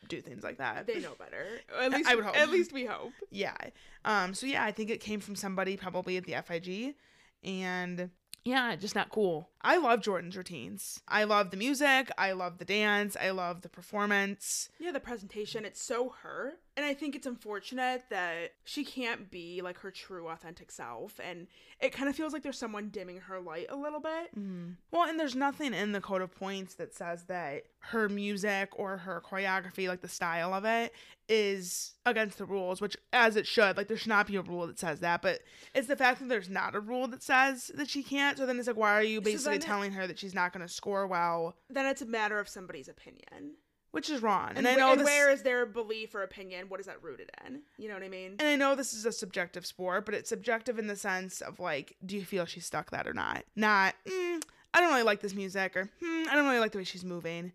do 0.08 0.20
things 0.20 0.42
like 0.42 0.58
that. 0.58 0.86
They 0.86 1.00
know 1.00 1.14
better. 1.18 1.46
At 1.80 1.92
least 1.96 2.08
I 2.08 2.14
would 2.14 2.24
hope. 2.24 2.36
At 2.36 2.50
least 2.50 2.72
we 2.72 2.84
hope. 2.84 3.12
yeah. 3.30 3.56
Um. 4.04 4.34
So 4.34 4.46
yeah, 4.46 4.64
I 4.64 4.72
think 4.72 4.90
it 4.90 5.00
came 5.00 5.20
from 5.20 5.36
somebody 5.36 5.76
probably 5.76 6.16
at 6.16 6.24
the 6.24 6.34
FIG, 6.44 6.94
and 7.42 8.10
yeah, 8.44 8.76
just 8.76 8.94
not 8.94 9.10
cool. 9.10 9.48
I 9.64 9.76
love 9.76 10.00
Jordan's 10.00 10.36
routines. 10.36 11.00
I 11.06 11.24
love 11.24 11.50
the 11.50 11.56
music. 11.56 12.10
I 12.18 12.32
love 12.32 12.58
the 12.58 12.64
dance. 12.64 13.16
I 13.20 13.30
love 13.30 13.62
the 13.62 13.68
performance. 13.68 14.68
Yeah, 14.78 14.90
the 14.90 15.00
presentation, 15.00 15.64
it's 15.64 15.82
so 15.82 16.14
her. 16.22 16.54
And 16.76 16.86
I 16.86 16.94
think 16.94 17.14
it's 17.14 17.26
unfortunate 17.26 18.04
that 18.10 18.52
she 18.64 18.84
can't 18.84 19.30
be 19.30 19.60
like 19.62 19.78
her 19.78 19.90
true 19.90 20.28
authentic 20.28 20.70
self. 20.70 21.20
And 21.22 21.46
it 21.80 21.92
kind 21.92 22.08
of 22.08 22.16
feels 22.16 22.32
like 22.32 22.42
there's 22.42 22.58
someone 22.58 22.88
dimming 22.88 23.20
her 23.20 23.40
light 23.40 23.66
a 23.68 23.76
little 23.76 24.00
bit. 24.00 24.36
Mm-hmm. 24.36 24.70
Well, 24.90 25.08
and 25.08 25.20
there's 25.20 25.34
nothing 25.34 25.74
in 25.74 25.92
the 25.92 26.00
code 26.00 26.22
of 26.22 26.34
points 26.34 26.74
that 26.74 26.94
says 26.94 27.24
that 27.24 27.64
her 27.86 28.08
music 28.08 28.70
or 28.72 28.96
her 28.98 29.22
choreography, 29.24 29.86
like 29.86 30.00
the 30.00 30.08
style 30.08 30.54
of 30.54 30.64
it, 30.64 30.92
is 31.28 31.92
against 32.04 32.38
the 32.38 32.44
rules, 32.44 32.80
which 32.80 32.96
as 33.12 33.36
it 33.36 33.46
should. 33.46 33.76
Like 33.76 33.88
there 33.88 33.96
should 33.96 34.08
not 34.08 34.26
be 34.26 34.36
a 34.36 34.42
rule 34.42 34.66
that 34.66 34.78
says 34.78 35.00
that, 35.00 35.20
but 35.22 35.40
it's 35.74 35.88
the 35.88 35.96
fact 35.96 36.20
that 36.20 36.28
there's 36.28 36.48
not 36.48 36.74
a 36.74 36.80
rule 36.80 37.06
that 37.08 37.22
says 37.22 37.70
that 37.74 37.88
she 37.88 38.02
can't. 38.02 38.38
So 38.38 38.46
then 38.46 38.58
it's 38.58 38.66
like, 38.66 38.76
why 38.76 38.94
are 38.94 39.02
you 39.02 39.20
So 39.38 39.51
basically 39.52 39.58
then 39.68 39.76
telling 39.76 39.92
her 39.92 40.06
that 40.06 40.18
she's 40.18 40.34
not 40.34 40.52
going 40.52 40.66
to 40.66 40.72
score 40.72 41.06
well, 41.06 41.56
Then 41.70 41.86
it's 41.86 42.02
a 42.02 42.06
matter 42.06 42.38
of 42.38 42.48
somebody's 42.48 42.88
opinion. 42.88 43.54
which 43.92 44.08
is 44.10 44.22
wrong. 44.22 44.48
And, 44.50 44.58
And, 44.58 44.68
I 44.68 44.74
know 44.76 44.92
and 44.92 45.00
this. 45.00 45.06
where 45.06 45.30
is 45.30 45.42
their 45.42 45.66
belief 45.66 46.14
or 46.14 46.22
opinion? 46.22 46.68
What 46.68 46.80
is 46.80 46.86
that 46.86 47.02
rooted 47.02 47.30
in? 47.46 47.60
You 47.78 47.88
know 47.88 47.94
what 47.94 48.02
I 48.02 48.08
mean? 48.08 48.36
and 48.38 48.48
I 48.48 48.56
know 48.56 48.74
this 48.74 48.94
is 48.94 49.04
a 49.04 49.12
subjective 49.12 49.66
sport, 49.66 50.06
but 50.06 50.14
it's 50.14 50.28
subjective 50.30 50.78
in 50.78 50.86
the 50.86 50.96
sense 50.96 51.40
of 51.42 51.60
like, 51.60 51.96
do 52.04 52.16
you 52.16 52.24
feel 52.24 52.46
she 52.46 52.60
stuck 52.60 52.90
that 52.90 53.06
or 53.06 53.12
not? 53.12 53.44
Not, 53.54 53.94
mm, 54.08 54.42
I 54.74 54.80
don't 54.80 54.90
really 54.90 55.02
like 55.02 55.20
this 55.20 55.34
music, 55.34 55.76
or 55.76 55.90
hmm, 56.02 56.28
I 56.30 56.34
don't 56.34 56.46
really 56.46 56.58
like 56.60 56.72
the 56.72 56.78
way 56.78 56.84
she's 56.84 57.04
moving. 57.04 57.52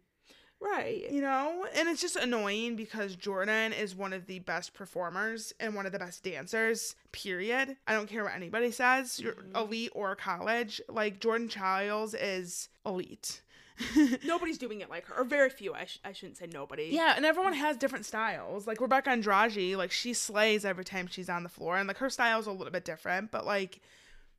Right. 0.59 1.09
You 1.11 1.21
know, 1.21 1.67
and 1.75 1.87
it's 1.87 2.01
just 2.01 2.15
annoying 2.15 2.75
because 2.75 3.15
Jordan 3.15 3.73
is 3.73 3.95
one 3.95 4.11
of 4.11 4.25
the 4.25 4.39
best 4.39 4.73
performers 4.73 5.53
and 5.59 5.75
one 5.75 5.85
of 5.85 5.91
the 5.91 5.99
best 5.99 6.23
dancers, 6.23 6.95
period. 7.11 7.77
I 7.85 7.93
don't 7.93 8.09
care 8.09 8.23
what 8.23 8.35
anybody 8.35 8.71
says, 8.71 9.19
you're 9.19 9.33
mm-hmm. 9.33 9.55
elite 9.55 9.91
or 9.93 10.15
college. 10.15 10.81
Like, 10.89 11.19
Jordan 11.19 11.47
Chiles 11.47 12.15
is 12.15 12.69
elite. 12.85 13.41
Nobody's 14.25 14.57
doing 14.57 14.81
it 14.81 14.89
like 14.89 15.05
her, 15.05 15.21
or 15.21 15.23
very 15.23 15.51
few. 15.51 15.75
I, 15.75 15.85
sh- 15.85 15.99
I 16.03 16.11
shouldn't 16.11 16.37
say 16.37 16.47
nobody. 16.51 16.89
yeah, 16.91 17.13
and 17.15 17.25
everyone 17.25 17.53
has 17.53 17.77
different 17.77 18.05
styles. 18.05 18.65
Like, 18.65 18.79
Rebeca 18.79 19.09
Andrade, 19.09 19.77
like, 19.77 19.91
she 19.91 20.13
slays 20.13 20.65
every 20.65 20.85
time 20.85 21.05
she's 21.05 21.29
on 21.29 21.43
the 21.43 21.49
floor, 21.49 21.77
and 21.77 21.87
like, 21.87 21.97
her 21.97 22.09
style's 22.09 22.47
a 22.47 22.51
little 22.51 22.73
bit 22.73 22.85
different, 22.85 23.29
but 23.29 23.45
like, 23.45 23.79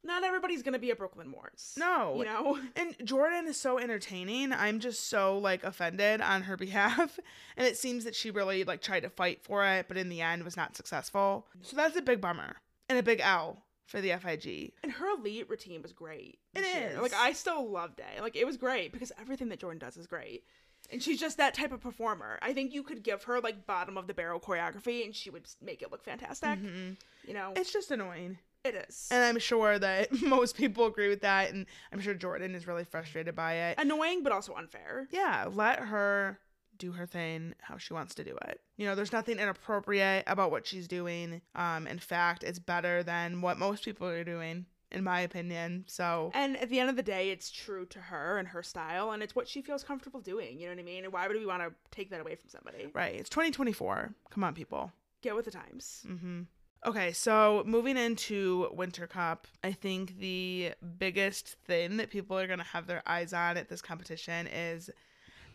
Not 0.05 0.25
everybody's 0.25 0.63
gonna 0.63 0.79
be 0.79 0.91
a 0.91 0.97
Brooklyn 0.97 1.29
Moors. 1.29 1.75
No. 1.77 2.17
You 2.19 2.25
know? 2.25 2.59
And 2.77 2.95
Jordan 3.05 3.47
is 3.47 3.59
so 3.61 3.79
entertaining. 3.79 4.53
I'm 4.53 4.81
just 4.81 5.09
so 5.09 5.39
like 5.39 5.65
offended 5.65 6.21
on 6.21 6.43
her 6.43 6.57
behalf. 6.57 7.19
And 7.57 7.67
it 7.67 7.77
seems 7.77 8.05
that 8.05 8.15
she 8.15 8.31
really 8.31 8.65
like 8.65 8.81
tried 8.81 9.01
to 9.01 9.11
fight 9.11 9.43
for 9.43 9.65
it, 9.65 9.87
but 9.89 9.97
in 9.97 10.09
the 10.09 10.21
end 10.23 10.45
was 10.45 10.57
not 10.57 10.77
successful. 10.77 11.47
So 11.63 11.77
that's 11.77 11.97
a 11.97 12.03
big 12.03 12.21
bummer 12.21 12.57
and 12.89 12.99
a 12.99 13.03
big 13.03 13.21
L 13.21 13.63
for 13.87 14.01
the 14.01 14.13
FIG. 14.19 14.73
And 14.83 14.93
her 14.93 15.11
elite 15.19 15.49
routine 15.49 15.83
was 15.83 15.93
great. 15.93 16.39
It 16.55 16.61
year. 16.65 16.91
is. 16.95 16.99
Like 17.01 17.15
I 17.15 17.33
still 17.33 17.69
loved 17.69 18.01
it. 18.01 18.23
Like 18.23 18.37
it 18.37 18.47
was 18.47 18.57
great 18.57 18.93
because 18.93 19.13
everything 19.21 19.49
that 19.49 19.61
Jordan 19.61 19.79
does 19.79 19.97
is 19.97 20.07
great. 20.07 20.45
And 20.91 21.03
she's 21.03 21.19
just 21.21 21.37
that 21.39 21.55
type 21.55 21.73
of 21.73 21.81
performer. 21.81 22.39
I 22.41 22.55
think 22.55 22.73
you 22.73 22.83
could 22.83 23.03
give 23.03 23.25
her 23.25 23.41
like 23.41 23.67
bottom 23.67 23.99
of 23.99 24.07
the 24.07 24.15
barrel 24.15 24.41
choreography 24.41 25.05
and 25.05 25.15
she 25.15 25.29
would 25.29 25.47
make 25.61 25.83
it 25.83 25.91
look 25.91 26.05
fantastic. 26.05 26.51
Mm-hmm. 26.51 26.93
You 27.27 27.35
know, 27.35 27.53
It's 27.57 27.73
just 27.73 27.91
annoying. 27.91 28.39
It 28.65 28.75
is. 28.89 29.09
And 29.11 29.23
I'm 29.23 29.39
sure 29.39 29.79
that 29.79 30.13
most 30.23 30.57
people 30.57 30.87
agree 30.87 31.09
with 31.09 31.23
that. 31.23 31.53
And 31.53 31.67
I'm 31.93 32.01
sure 32.01 32.15
Jordan 32.15 32.55
is 32.55 32.67
really 32.67 32.85
frustrated 32.85 33.35
by 33.35 33.55
it. 33.55 33.79
Annoying 33.79 34.23
but 34.23 34.33
also 34.33 34.55
unfair. 34.55 35.09
yeah, 35.11 35.47
let 35.51 35.81
her 35.81 36.39
do 36.77 36.93
her 36.93 37.07
thing 37.07 37.55
how 37.61 37.77
she 37.77 37.93
wants 37.93 38.15
to 38.15 38.25
do 38.25 38.37
it. 38.47 38.61
You 38.77 38.87
know, 38.87 38.95
there's 38.95 39.13
nothing 39.13 39.39
inappropriate 39.39 40.25
about 40.27 40.51
what 40.51 40.67
she's 40.67 40.87
doing. 40.87 41.41
Um, 41.55 41.87
in 41.87 41.99
fact, 41.99 42.45
it's 42.45 42.59
better 42.61 43.03
than 43.03 43.41
what 43.41 43.59
most 43.59 43.85
people 43.85 44.07
are 44.07 44.23
doing, 44.23 44.67
in 44.93 45.03
my 45.03 45.21
opinion. 45.21 45.85
So 45.89 46.31
And 46.35 46.57
at 46.57 46.69
the 46.69 46.79
end 46.79 46.89
of 46.89 46.95
the 46.95 47.03
day, 47.03 47.31
it's 47.31 47.51
true 47.51 47.85
to 47.87 47.99
her 47.99 48.39
and 48.39 48.47
her 48.49 48.63
style, 48.63 49.11
and 49.11 49.23
it's 49.25 49.35
what 49.35 49.49
she 49.49 49.61
feels 49.61 49.83
comfortable 49.83 50.21
doing. 50.21 50.59
You 50.61 50.67
know 50.69 50.75
what 50.75 50.81
I 50.81 50.85
mean? 50.85 51.03
And 51.05 51.13
why 51.13 51.27
would 51.27 51.37
we 51.37 51.47
want 51.47 51.63
to 51.63 51.73
take 51.91 52.11
that 52.11 52.21
away 52.21 52.37
from 52.37 52.49
somebody? 52.49 52.89
right, 52.95 53.15
it's 53.17 53.31
2024. 53.31 54.15
Come 54.31 54.45
on, 54.45 54.55
people. 54.55 54.93
Get 55.21 55.35
with 55.35 55.47
the 55.47 55.51
times. 55.51 56.05
Mm-hmm. 56.09 56.43
Okay, 56.87 57.13
so 57.13 57.65
moving 57.67 57.97
into 57.97 58.69
Winter 58.73 59.09
Cup, 59.09 59.49
I 59.65 59.73
think 59.73 60.19
the 60.21 60.75
biggest 60.99 61.57
thing 61.67 61.97
that 61.97 62.09
people 62.09 62.39
are 62.39 62.47
going 62.47 62.61
to 62.61 62.65
have 62.65 62.87
their 62.87 63.03
eyes 63.05 63.33
on 63.33 63.57
at 63.57 63.69
this 63.69 63.83
competition 63.83 64.47
is 64.47 64.89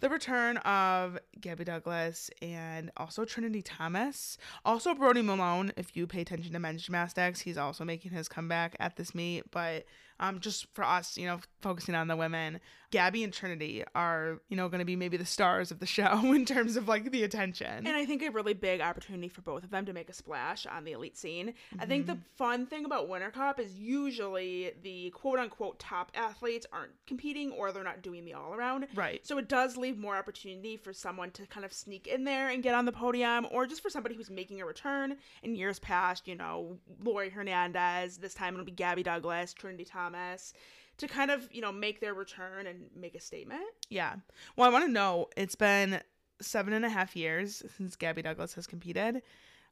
the 0.02 0.10
return 0.10 0.58
of 0.58 1.18
Gabby 1.40 1.64
Douglas 1.64 2.30
and 2.42 2.92
also 2.98 3.24
Trinity 3.24 3.62
Thomas. 3.62 4.38
Also, 4.66 4.94
Brody 4.94 5.22
Malone, 5.22 5.72
if 5.78 5.96
you 5.96 6.08
pay 6.08 6.20
attention 6.20 6.52
to 6.52 6.60
men's 6.60 6.84
gymnastics, 6.84 7.40
he's 7.40 7.58
also 7.58 7.86
making 7.86 8.12
his 8.12 8.28
comeback 8.28 8.76
at 8.82 8.98
this 8.98 9.16
meet. 9.16 9.50
But 9.50 9.86
um, 10.24 10.40
just 10.40 10.68
for 10.74 10.86
us, 10.86 11.18
you 11.18 11.28
know, 11.28 11.40
focusing 11.62 11.96
on 11.96 12.08
the 12.08 12.16
women, 12.16 12.62
Gabby 12.92 13.24
and 13.24 13.34
Trinity 13.34 13.84
are, 13.94 14.40
you 14.48 14.56
know, 14.56 14.70
going 14.70 14.80
to 14.80 14.86
be 14.86 14.96
maybe 14.96 15.18
the 15.18 15.26
stars 15.26 15.70
of 15.70 15.80
the 15.80 15.86
show 15.86 16.20
in 16.34 16.46
terms 16.46 16.78
of 16.78 16.88
like 16.88 17.12
the 17.12 17.24
attention. 17.24 17.68
And 17.68 17.90
I 17.90 18.06
think 18.06 18.22
a 18.22 18.30
really 18.30 18.54
big 18.54 18.80
opportunity 18.80 19.28
for 19.28 19.42
both 19.42 19.64
of 19.64 19.72
them 19.72 19.86
to 19.86 19.94
make 19.94 20.10
a 20.10 20.14
splash 20.14 20.66
on 20.66 20.86
the 20.86 20.94
elite 20.94 21.18
scene. 21.18 21.56
I 21.78 21.86
think 21.86 22.06
the 22.06 22.18
fun 22.38 22.68
thing 22.68 22.86
about 22.86 23.10
Winter 23.10 23.32
Cup 23.32 23.60
is 23.60 23.78
usually 23.78 24.72
the 24.82 25.10
quote 25.10 25.40
unquote 25.40 25.80
top 25.80 26.12
athletes 26.16 26.66
aren't 26.72 26.92
competing 27.06 27.52
or 27.52 27.74
they're 27.74 27.84
not 27.84 28.02
doing 28.02 28.24
the 28.24 28.34
all 28.34 28.54
around. 28.54 28.88
Right. 28.96 29.26
So 29.26 29.38
it 29.40 29.50
does 29.50 29.76
leave 29.76 29.98
more 29.98 30.16
opportunity 30.16 30.78
for 30.78 30.94
someone 30.94 31.32
to 31.32 31.46
kind 31.48 31.66
of 31.66 31.74
sneak 31.74 32.08
in 32.08 32.24
there 32.24 32.50
and 32.50 32.64
get 32.64 32.76
on 32.76 32.86
the 32.86 32.94
podium 32.94 33.48
or 33.52 33.66
just 33.66 33.82
for 33.82 33.90
somebody 33.90 34.16
who's 34.16 34.30
making 34.30 34.62
a 34.62 34.66
return. 34.66 35.18
In 35.42 35.56
years 35.56 35.80
past, 35.80 36.30
you 36.30 36.36
know, 36.36 36.78
Laurie 37.04 37.30
Hernandez, 37.30 38.18
this 38.18 38.34
time 38.34 38.54
it'll 38.54 38.66
be 38.66 38.72
Gabby 38.72 39.04
Douglas, 39.04 39.54
Trinity 39.54 39.84
Thomas. 39.84 40.13
To 40.98 41.08
kind 41.08 41.32
of, 41.32 41.50
you 41.52 41.62
know, 41.62 41.72
make 41.72 42.00
their 42.02 42.14
return 42.14 42.68
and 42.68 42.86
make 42.96 43.16
a 43.16 43.20
statement. 43.20 43.64
Yeah. 43.90 44.16
Well, 44.56 44.70
I 44.70 44.72
want 44.72 44.86
to 44.86 44.92
know 44.92 45.28
it's 45.36 45.56
been 45.56 46.02
seven 46.40 46.74
and 46.74 46.86
a 46.86 46.90
half 46.90 47.16
years 47.16 47.64
since 47.78 47.96
Gabby 47.96 48.22
Douglas 48.22 48.54
has 48.54 48.68
competed. 48.68 49.22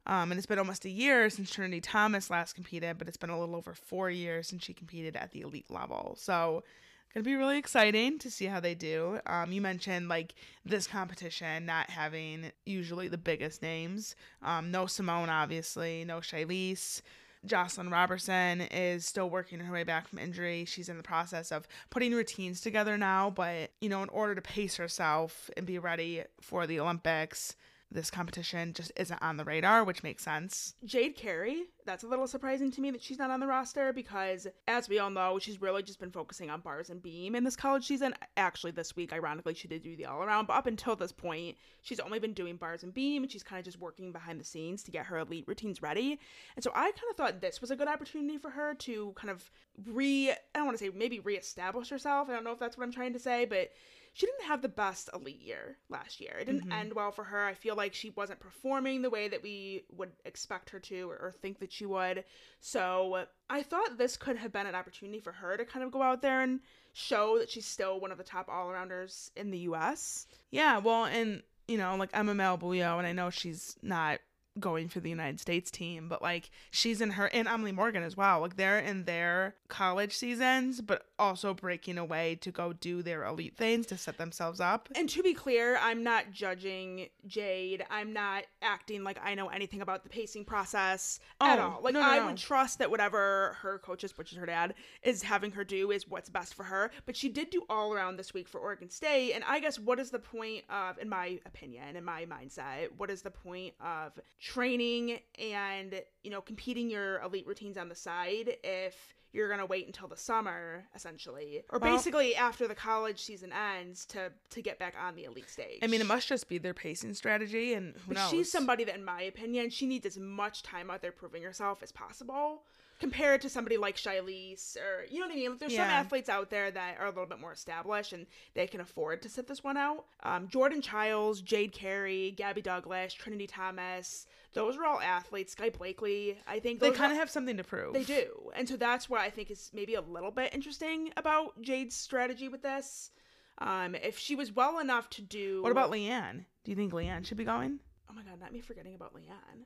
Um, 0.04 0.32
and 0.32 0.38
it's 0.38 0.46
been 0.46 0.58
almost 0.58 0.84
a 0.84 0.90
year 0.90 1.30
since 1.30 1.50
Trinity 1.50 1.80
Thomas 1.80 2.28
last 2.28 2.54
competed, 2.54 2.98
but 2.98 3.06
it's 3.06 3.16
been 3.16 3.30
a 3.30 3.38
little 3.38 3.54
over 3.54 3.72
four 3.72 4.10
years 4.10 4.48
since 4.48 4.64
she 4.64 4.74
competed 4.74 5.14
at 5.14 5.30
the 5.30 5.42
elite 5.42 5.70
level. 5.70 6.16
So, 6.18 6.64
it's 7.12 7.14
gonna 7.14 7.24
be 7.24 7.36
really 7.36 7.58
exciting 7.58 8.18
to 8.20 8.30
see 8.30 8.46
how 8.46 8.58
they 8.58 8.74
do. 8.74 9.20
Um, 9.26 9.52
you 9.52 9.60
mentioned 9.60 10.08
like 10.08 10.34
this 10.64 10.86
competition 10.86 11.66
not 11.66 11.90
having 11.90 12.50
usually 12.64 13.06
the 13.06 13.18
biggest 13.18 13.60
names. 13.60 14.16
Um, 14.42 14.70
no 14.70 14.86
Simone, 14.86 15.28
obviously, 15.28 16.06
no 16.06 16.20
Shilese. 16.20 17.02
Joscelyn 17.46 17.90
Roberson 17.90 18.60
is 18.60 19.04
still 19.04 19.28
working 19.28 19.58
her 19.60 19.72
way 19.72 19.82
back 19.82 20.06
from 20.08 20.18
injury. 20.18 20.64
She's 20.64 20.88
in 20.88 20.96
the 20.96 21.02
process 21.02 21.50
of 21.50 21.66
putting 21.90 22.12
routines 22.12 22.60
together 22.60 22.96
now, 22.96 23.30
but 23.30 23.72
you 23.80 23.88
know, 23.88 24.02
in 24.02 24.08
order 24.10 24.34
to 24.34 24.42
pace 24.42 24.76
herself 24.76 25.50
and 25.56 25.66
be 25.66 25.78
ready 25.78 26.22
for 26.40 26.66
the 26.66 26.78
Olympics, 26.78 27.56
this 27.92 28.10
competition 28.10 28.72
just 28.72 28.92
isn't 28.96 29.22
on 29.22 29.36
the 29.36 29.44
radar, 29.44 29.84
which 29.84 30.02
makes 30.02 30.22
sense. 30.22 30.74
Jade 30.84 31.16
Carey, 31.16 31.64
that's 31.84 32.04
a 32.04 32.06
little 32.06 32.26
surprising 32.26 32.70
to 32.72 32.80
me 32.80 32.90
that 32.90 33.02
she's 33.02 33.18
not 33.18 33.30
on 33.30 33.40
the 33.40 33.46
roster 33.46 33.92
because, 33.92 34.46
as 34.66 34.88
we 34.88 34.98
all 34.98 35.10
know, 35.10 35.38
she's 35.38 35.60
really 35.60 35.82
just 35.82 36.00
been 36.00 36.10
focusing 36.10 36.50
on 36.50 36.60
bars 36.60 36.90
and 36.90 37.02
beam 37.02 37.34
in 37.34 37.44
this 37.44 37.56
college 37.56 37.86
season. 37.86 38.14
Actually, 38.36 38.72
this 38.72 38.96
week, 38.96 39.12
ironically, 39.12 39.54
she 39.54 39.68
did 39.68 39.82
do 39.82 39.96
the 39.96 40.06
all 40.06 40.22
around, 40.22 40.46
but 40.46 40.56
up 40.56 40.66
until 40.66 40.96
this 40.96 41.12
point, 41.12 41.56
she's 41.82 42.00
only 42.00 42.18
been 42.18 42.32
doing 42.32 42.56
bars 42.56 42.82
and 42.82 42.94
beam 42.94 43.22
and 43.22 43.30
she's 43.30 43.42
kind 43.42 43.58
of 43.58 43.64
just 43.64 43.78
working 43.78 44.12
behind 44.12 44.40
the 44.40 44.44
scenes 44.44 44.82
to 44.82 44.90
get 44.90 45.06
her 45.06 45.18
elite 45.18 45.44
routines 45.46 45.82
ready. 45.82 46.18
And 46.56 46.62
so 46.62 46.70
I 46.74 46.90
kind 46.92 47.10
of 47.10 47.16
thought 47.16 47.40
this 47.40 47.60
was 47.60 47.70
a 47.70 47.76
good 47.76 47.88
opportunity 47.88 48.38
for 48.38 48.50
her 48.50 48.74
to 48.74 49.12
kind 49.16 49.30
of 49.30 49.50
re, 49.86 50.30
I 50.30 50.36
don't 50.54 50.66
want 50.66 50.78
to 50.78 50.84
say 50.84 50.90
maybe 50.94 51.20
reestablish 51.20 51.90
herself. 51.90 52.28
I 52.28 52.32
don't 52.32 52.44
know 52.44 52.52
if 52.52 52.58
that's 52.58 52.76
what 52.76 52.84
I'm 52.84 52.92
trying 52.92 53.12
to 53.12 53.18
say, 53.18 53.44
but 53.44 53.70
she 54.14 54.26
didn't 54.26 54.44
have 54.44 54.60
the 54.60 54.68
best 54.68 55.08
elite 55.14 55.40
year 55.40 55.78
last 55.88 56.20
year. 56.20 56.36
It 56.38 56.44
didn't 56.44 56.62
mm-hmm. 56.62 56.72
end 56.72 56.92
well 56.92 57.12
for 57.12 57.24
her. 57.24 57.44
I 57.44 57.54
feel 57.54 57.76
like 57.76 57.94
she 57.94 58.10
wasn't 58.10 58.40
performing 58.40 59.00
the 59.00 59.10
way 59.10 59.28
that 59.28 59.42
we 59.42 59.84
would 59.90 60.12
expect 60.26 60.70
her 60.70 60.80
to 60.80 61.10
or, 61.10 61.16
or 61.16 61.32
think 61.32 61.60
that 61.60 61.72
she 61.72 61.86
would. 61.86 62.24
So 62.60 63.24
I 63.48 63.62
thought 63.62 63.96
this 63.96 64.16
could 64.16 64.36
have 64.36 64.52
been 64.52 64.66
an 64.66 64.74
opportunity 64.74 65.20
for 65.20 65.32
her 65.32 65.56
to 65.56 65.64
kind 65.64 65.84
of 65.84 65.90
go 65.90 66.02
out 66.02 66.20
there 66.20 66.42
and 66.42 66.60
show 66.92 67.38
that 67.38 67.50
she's 67.50 67.64
still 67.64 68.00
one 68.00 68.12
of 68.12 68.18
the 68.18 68.24
top 68.24 68.48
all 68.50 68.68
arounders 68.68 69.30
in 69.34 69.50
the 69.50 69.60
US. 69.60 70.26
Yeah, 70.50 70.78
well, 70.78 71.06
and 71.06 71.42
you 71.66 71.78
know, 71.78 71.96
like 71.96 72.10
Emma 72.12 72.34
Malabuyo, 72.34 72.98
and 72.98 73.06
I 73.06 73.12
know 73.12 73.30
she's 73.30 73.76
not 73.82 74.20
going 74.60 74.88
for 74.88 75.00
the 75.00 75.08
United 75.10 75.40
States 75.40 75.70
team, 75.70 76.08
but 76.08 76.20
like 76.22 76.50
she's 76.70 77.00
in 77.00 77.10
her 77.12 77.26
and 77.32 77.48
Emily 77.48 77.72
Morgan 77.72 78.02
as 78.02 78.16
well. 78.16 78.40
Like 78.40 78.56
they're 78.56 78.78
in 78.78 79.04
their 79.04 79.54
college 79.68 80.14
seasons, 80.16 80.80
but 80.80 81.06
also 81.18 81.54
breaking 81.54 81.96
away 81.98 82.34
to 82.42 82.50
go 82.50 82.72
do 82.72 83.02
their 83.02 83.24
elite 83.24 83.56
things 83.56 83.86
to 83.86 83.96
set 83.96 84.18
themselves 84.18 84.60
up. 84.60 84.88
And 84.94 85.08
to 85.10 85.22
be 85.22 85.32
clear, 85.34 85.78
I'm 85.80 86.02
not 86.02 86.32
judging 86.32 87.08
Jade. 87.26 87.84
I'm 87.90 88.12
not 88.12 88.44
acting 88.60 89.04
like 89.04 89.18
I 89.24 89.34
know 89.34 89.48
anything 89.48 89.80
about 89.80 90.02
the 90.02 90.08
pacing 90.08 90.44
process 90.44 91.18
at 91.40 91.58
Oh, 91.58 91.62
all. 91.62 91.80
Like 91.82 91.94
no, 91.94 92.00
no, 92.00 92.06
I 92.10 92.18
no. 92.18 92.26
would 92.26 92.36
trust 92.36 92.78
that 92.80 92.90
whatever 92.90 93.56
her 93.62 93.78
coaches, 93.78 94.16
which 94.18 94.32
is 94.32 94.38
her 94.38 94.46
dad, 94.46 94.74
is 95.02 95.22
having 95.22 95.52
her 95.52 95.64
do 95.64 95.90
is 95.90 96.08
what's 96.08 96.28
best 96.28 96.54
for 96.54 96.64
her. 96.64 96.90
But 97.06 97.16
she 97.16 97.28
did 97.28 97.50
do 97.50 97.62
all 97.70 97.92
around 97.94 98.16
this 98.16 98.34
week 98.34 98.48
for 98.48 98.58
Oregon 98.60 98.90
State, 98.90 99.32
and 99.32 99.44
I 99.44 99.60
guess 99.60 99.78
what 99.78 99.98
is 99.98 100.10
the 100.10 100.18
point 100.18 100.64
of, 100.68 100.98
in 100.98 101.08
my 101.08 101.38
opinion, 101.46 101.96
in 101.96 102.04
my 102.04 102.26
mindset, 102.26 102.88
what 102.98 103.10
is 103.10 103.22
the 103.22 103.30
point 103.30 103.74
of 103.80 104.12
training 104.42 105.20
and 105.38 106.02
you 106.24 106.30
know 106.30 106.40
competing 106.40 106.90
your 106.90 107.20
elite 107.20 107.46
routines 107.46 107.78
on 107.78 107.88
the 107.88 107.94
side 107.94 108.56
if 108.64 109.14
you're 109.32 109.48
gonna 109.48 109.64
wait 109.64 109.86
until 109.86 110.08
the 110.08 110.16
summer 110.16 110.84
essentially. 110.94 111.62
Or 111.70 111.78
Well- 111.78 111.96
basically 111.96 112.34
after 112.34 112.66
the 112.66 112.74
college 112.74 113.22
season 113.22 113.52
ends 113.52 114.04
to 114.06 114.32
to 114.50 114.60
get 114.60 114.78
back 114.80 114.94
on 115.00 115.14
the 115.14 115.24
elite 115.24 115.48
stage. 115.48 115.78
I 115.80 115.86
mean, 115.86 116.00
it 116.00 116.06
must 116.06 116.26
just 116.26 116.48
be 116.48 116.58
their 116.58 116.74
pacing 116.74 117.14
strategy, 117.14 117.72
and 117.72 117.94
who 117.94 118.08
but 118.08 118.16
knows? 118.16 118.30
she's 118.30 118.50
somebody 118.52 118.82
that 118.84 118.96
in 118.96 119.04
my 119.04 119.22
opinion 119.22 119.70
she 119.70 119.86
needs 119.86 120.04
as 120.04 120.18
much 120.18 120.64
time 120.64 120.90
out 120.90 121.02
there 121.02 121.12
proving 121.12 121.44
herself 121.44 121.82
as 121.82 121.92
possible 121.92 122.64
compared 123.02 123.40
to 123.40 123.48
somebody 123.48 123.76
like 123.76 123.96
Shilese 123.96 124.76
or 124.76 125.04
you 125.10 125.18
know 125.18 125.26
what 125.26 125.32
I 125.32 125.36
mean 125.36 125.50
like, 125.50 125.58
there's 125.58 125.74
some 125.74 125.82
athletes 125.82 126.28
out 126.28 126.50
there 126.50 126.70
that 126.70 126.98
are 127.00 127.06
a 127.06 127.08
little 127.08 127.26
bit 127.26 127.40
more 127.40 127.52
established 127.52 128.12
and 128.12 128.26
they 128.54 128.68
can 128.68 128.80
afford 128.80 129.22
to 129.22 129.28
sit 129.28 129.48
this 129.48 129.64
one 129.64 129.76
out 129.76 130.04
um, 130.22 130.46
Jordan 130.46 130.80
Chiles 130.80 131.40
Jade 131.40 131.72
Carey 131.72 132.32
Gabby 132.36 132.62
Douglas 132.62 133.12
Trinity 133.12 133.48
Thomas 133.48 134.26
those 134.54 134.76
are 134.76 134.84
all 134.84 135.00
athletes 135.00 135.50
Skye 135.52 135.70
Blakely 135.70 136.38
I 136.46 136.60
think 136.60 136.78
They 136.78 136.92
kind 136.92 137.10
of 137.10 137.18
have 137.18 137.28
something 137.28 137.56
to 137.56 137.64
prove. 137.64 137.92
they 137.92 138.04
do. 138.04 138.50
And 138.54 138.68
so 138.68 138.76
that's 138.76 139.10
what 139.10 139.20
I 139.20 139.30
think 139.30 139.50
is 139.50 139.70
maybe 139.74 139.94
a 139.96 140.00
little 140.00 140.30
bit 140.30 140.54
interesting 140.54 141.10
about 141.16 141.60
Jade's 141.60 141.96
strategy 141.96 142.48
with 142.48 142.62
this. 142.62 143.10
Um, 143.58 143.94
if 143.96 144.16
she 144.18 144.36
was 144.36 144.52
well 144.52 144.78
enough 144.78 145.10
to 145.10 145.22
do. 145.22 145.62
What 145.62 145.72
about 145.72 145.90
Leanne? 145.90 146.44
Do 146.64 146.70
you 146.70 146.76
think 146.76 146.92
Leanne 146.92 147.26
should 147.26 147.38
be 147.38 147.44
going? 147.44 147.80
Oh 148.10 148.14
my 148.14 148.22
god, 148.22 148.40
not 148.40 148.52
me 148.52 148.60
forgetting 148.60 148.94
about 148.94 149.14
Leanne. 149.14 149.64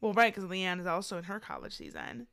Well, 0.00 0.12
right, 0.12 0.32
because 0.32 0.48
Leanne 0.48 0.80
is 0.80 0.86
also 0.86 1.18
in 1.18 1.24
her 1.24 1.40
college 1.40 1.74
season. 1.74 2.26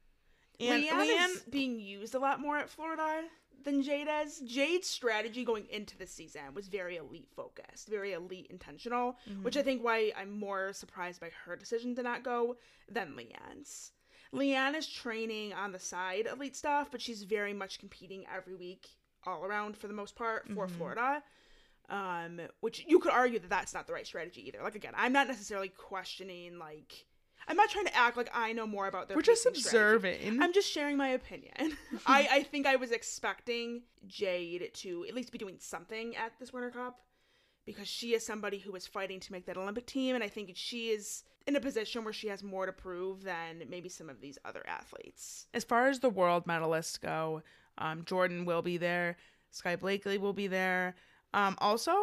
And 0.59 0.83
Leanne, 0.83 0.89
Leanne, 0.91 1.29
is 1.35 1.41
being 1.49 1.79
used 1.79 2.15
a 2.15 2.19
lot 2.19 2.39
more 2.39 2.57
at 2.57 2.69
Florida 2.69 3.23
than 3.63 3.81
Jade 3.81 4.07
is. 4.23 4.41
Jade's 4.41 4.87
strategy 4.87 5.43
going 5.43 5.65
into 5.71 5.97
the 5.97 6.05
season 6.07 6.41
was 6.53 6.67
very 6.67 6.97
elite 6.97 7.29
focused, 7.35 7.87
very 7.89 8.13
elite 8.13 8.47
intentional, 8.49 9.17
Mm-hmm. 9.29 9.43
which 9.43 9.57
I 9.57 9.63
think 9.63 9.83
why 9.83 10.11
I'm 10.17 10.37
more 10.37 10.71
surprised 10.73 11.19
by 11.19 11.31
her 11.45 11.55
decision 11.55 11.95
to 11.95 12.03
not 12.03 12.23
go 12.23 12.57
than 12.91 13.15
Leanne's. 13.15 13.91
Leanne 14.33 14.75
is 14.75 14.87
training 14.87 15.53
on 15.53 15.71
the 15.71 15.79
side 15.79 16.27
elite 16.31 16.55
stuff, 16.55 16.89
but 16.91 17.01
she's 17.01 17.23
very 17.23 17.53
much 17.53 17.79
competing 17.79 18.25
every 18.35 18.55
week 18.55 18.87
all 19.25 19.43
around 19.45 19.77
for 19.77 19.87
the 19.87 19.93
most 19.93 20.15
part 20.15 20.47
for 20.47 20.67
Mm-hmm. 20.67 20.75
Florida. 20.77 21.23
Um, 21.87 22.41
which 22.61 22.83
you 22.87 22.97
could 22.99 23.11
argue 23.11 23.37
that 23.37 23.49
that's 23.49 23.73
not 23.75 23.85
the 23.85 23.93
right 23.93 24.07
strategy 24.07 24.47
either. 24.47 24.59
Like 24.63 24.73
again, 24.75 24.93
I'm 24.97 25.13
not 25.13 25.27
necessarily 25.27 25.69
questioning 25.69 26.57
like 26.57 27.05
I'm 27.47 27.57
not 27.57 27.69
trying 27.69 27.85
to 27.85 27.95
act 27.95 28.17
like 28.17 28.29
I 28.33 28.53
know 28.53 28.65
more 28.65 28.87
about 28.87 29.07
their 29.07 29.15
we're 29.15 29.21
just 29.21 29.43
pacing 29.45 29.61
strategy. 29.61 30.07
observing. 30.07 30.41
I'm 30.41 30.53
just 30.53 30.71
sharing 30.71 30.97
my 30.97 31.09
opinion. 31.09 31.53
I, 32.05 32.27
I 32.31 32.43
think 32.43 32.65
I 32.65 32.75
was 32.75 32.91
expecting 32.91 33.83
Jade 34.07 34.71
to 34.75 35.05
at 35.07 35.13
least 35.13 35.31
be 35.31 35.37
doing 35.37 35.57
something 35.59 36.15
at 36.15 36.33
this 36.39 36.51
Winter 36.51 36.71
Cup 36.71 37.01
because 37.65 37.87
she 37.87 38.13
is 38.13 38.25
somebody 38.25 38.57
who 38.59 38.75
is 38.75 38.85
fighting 38.87 39.19
to 39.19 39.31
make 39.31 39.45
that 39.47 39.57
Olympic 39.57 39.85
team, 39.85 40.15
and 40.15 40.23
I 40.23 40.27
think 40.27 40.51
she 40.55 40.89
is 40.89 41.23
in 41.47 41.55
a 41.55 41.59
position 41.59 42.03
where 42.03 42.13
she 42.13 42.27
has 42.27 42.43
more 42.43 42.65
to 42.65 42.71
prove 42.71 43.23
than 43.23 43.63
maybe 43.69 43.89
some 43.89 44.09
of 44.09 44.21
these 44.21 44.37
other 44.45 44.63
athletes. 44.67 45.47
As 45.53 45.63
far 45.63 45.87
as 45.87 45.99
the 45.99 46.09
world 46.09 46.45
medalists 46.45 46.99
go, 46.99 47.41
um, 47.77 48.03
Jordan 48.05 48.45
will 48.45 48.61
be 48.61 48.77
there. 48.77 49.17
Skye 49.51 49.75
Blakely 49.75 50.17
will 50.17 50.33
be 50.33 50.47
there. 50.47 50.95
Um, 51.33 51.55
also, 51.59 51.95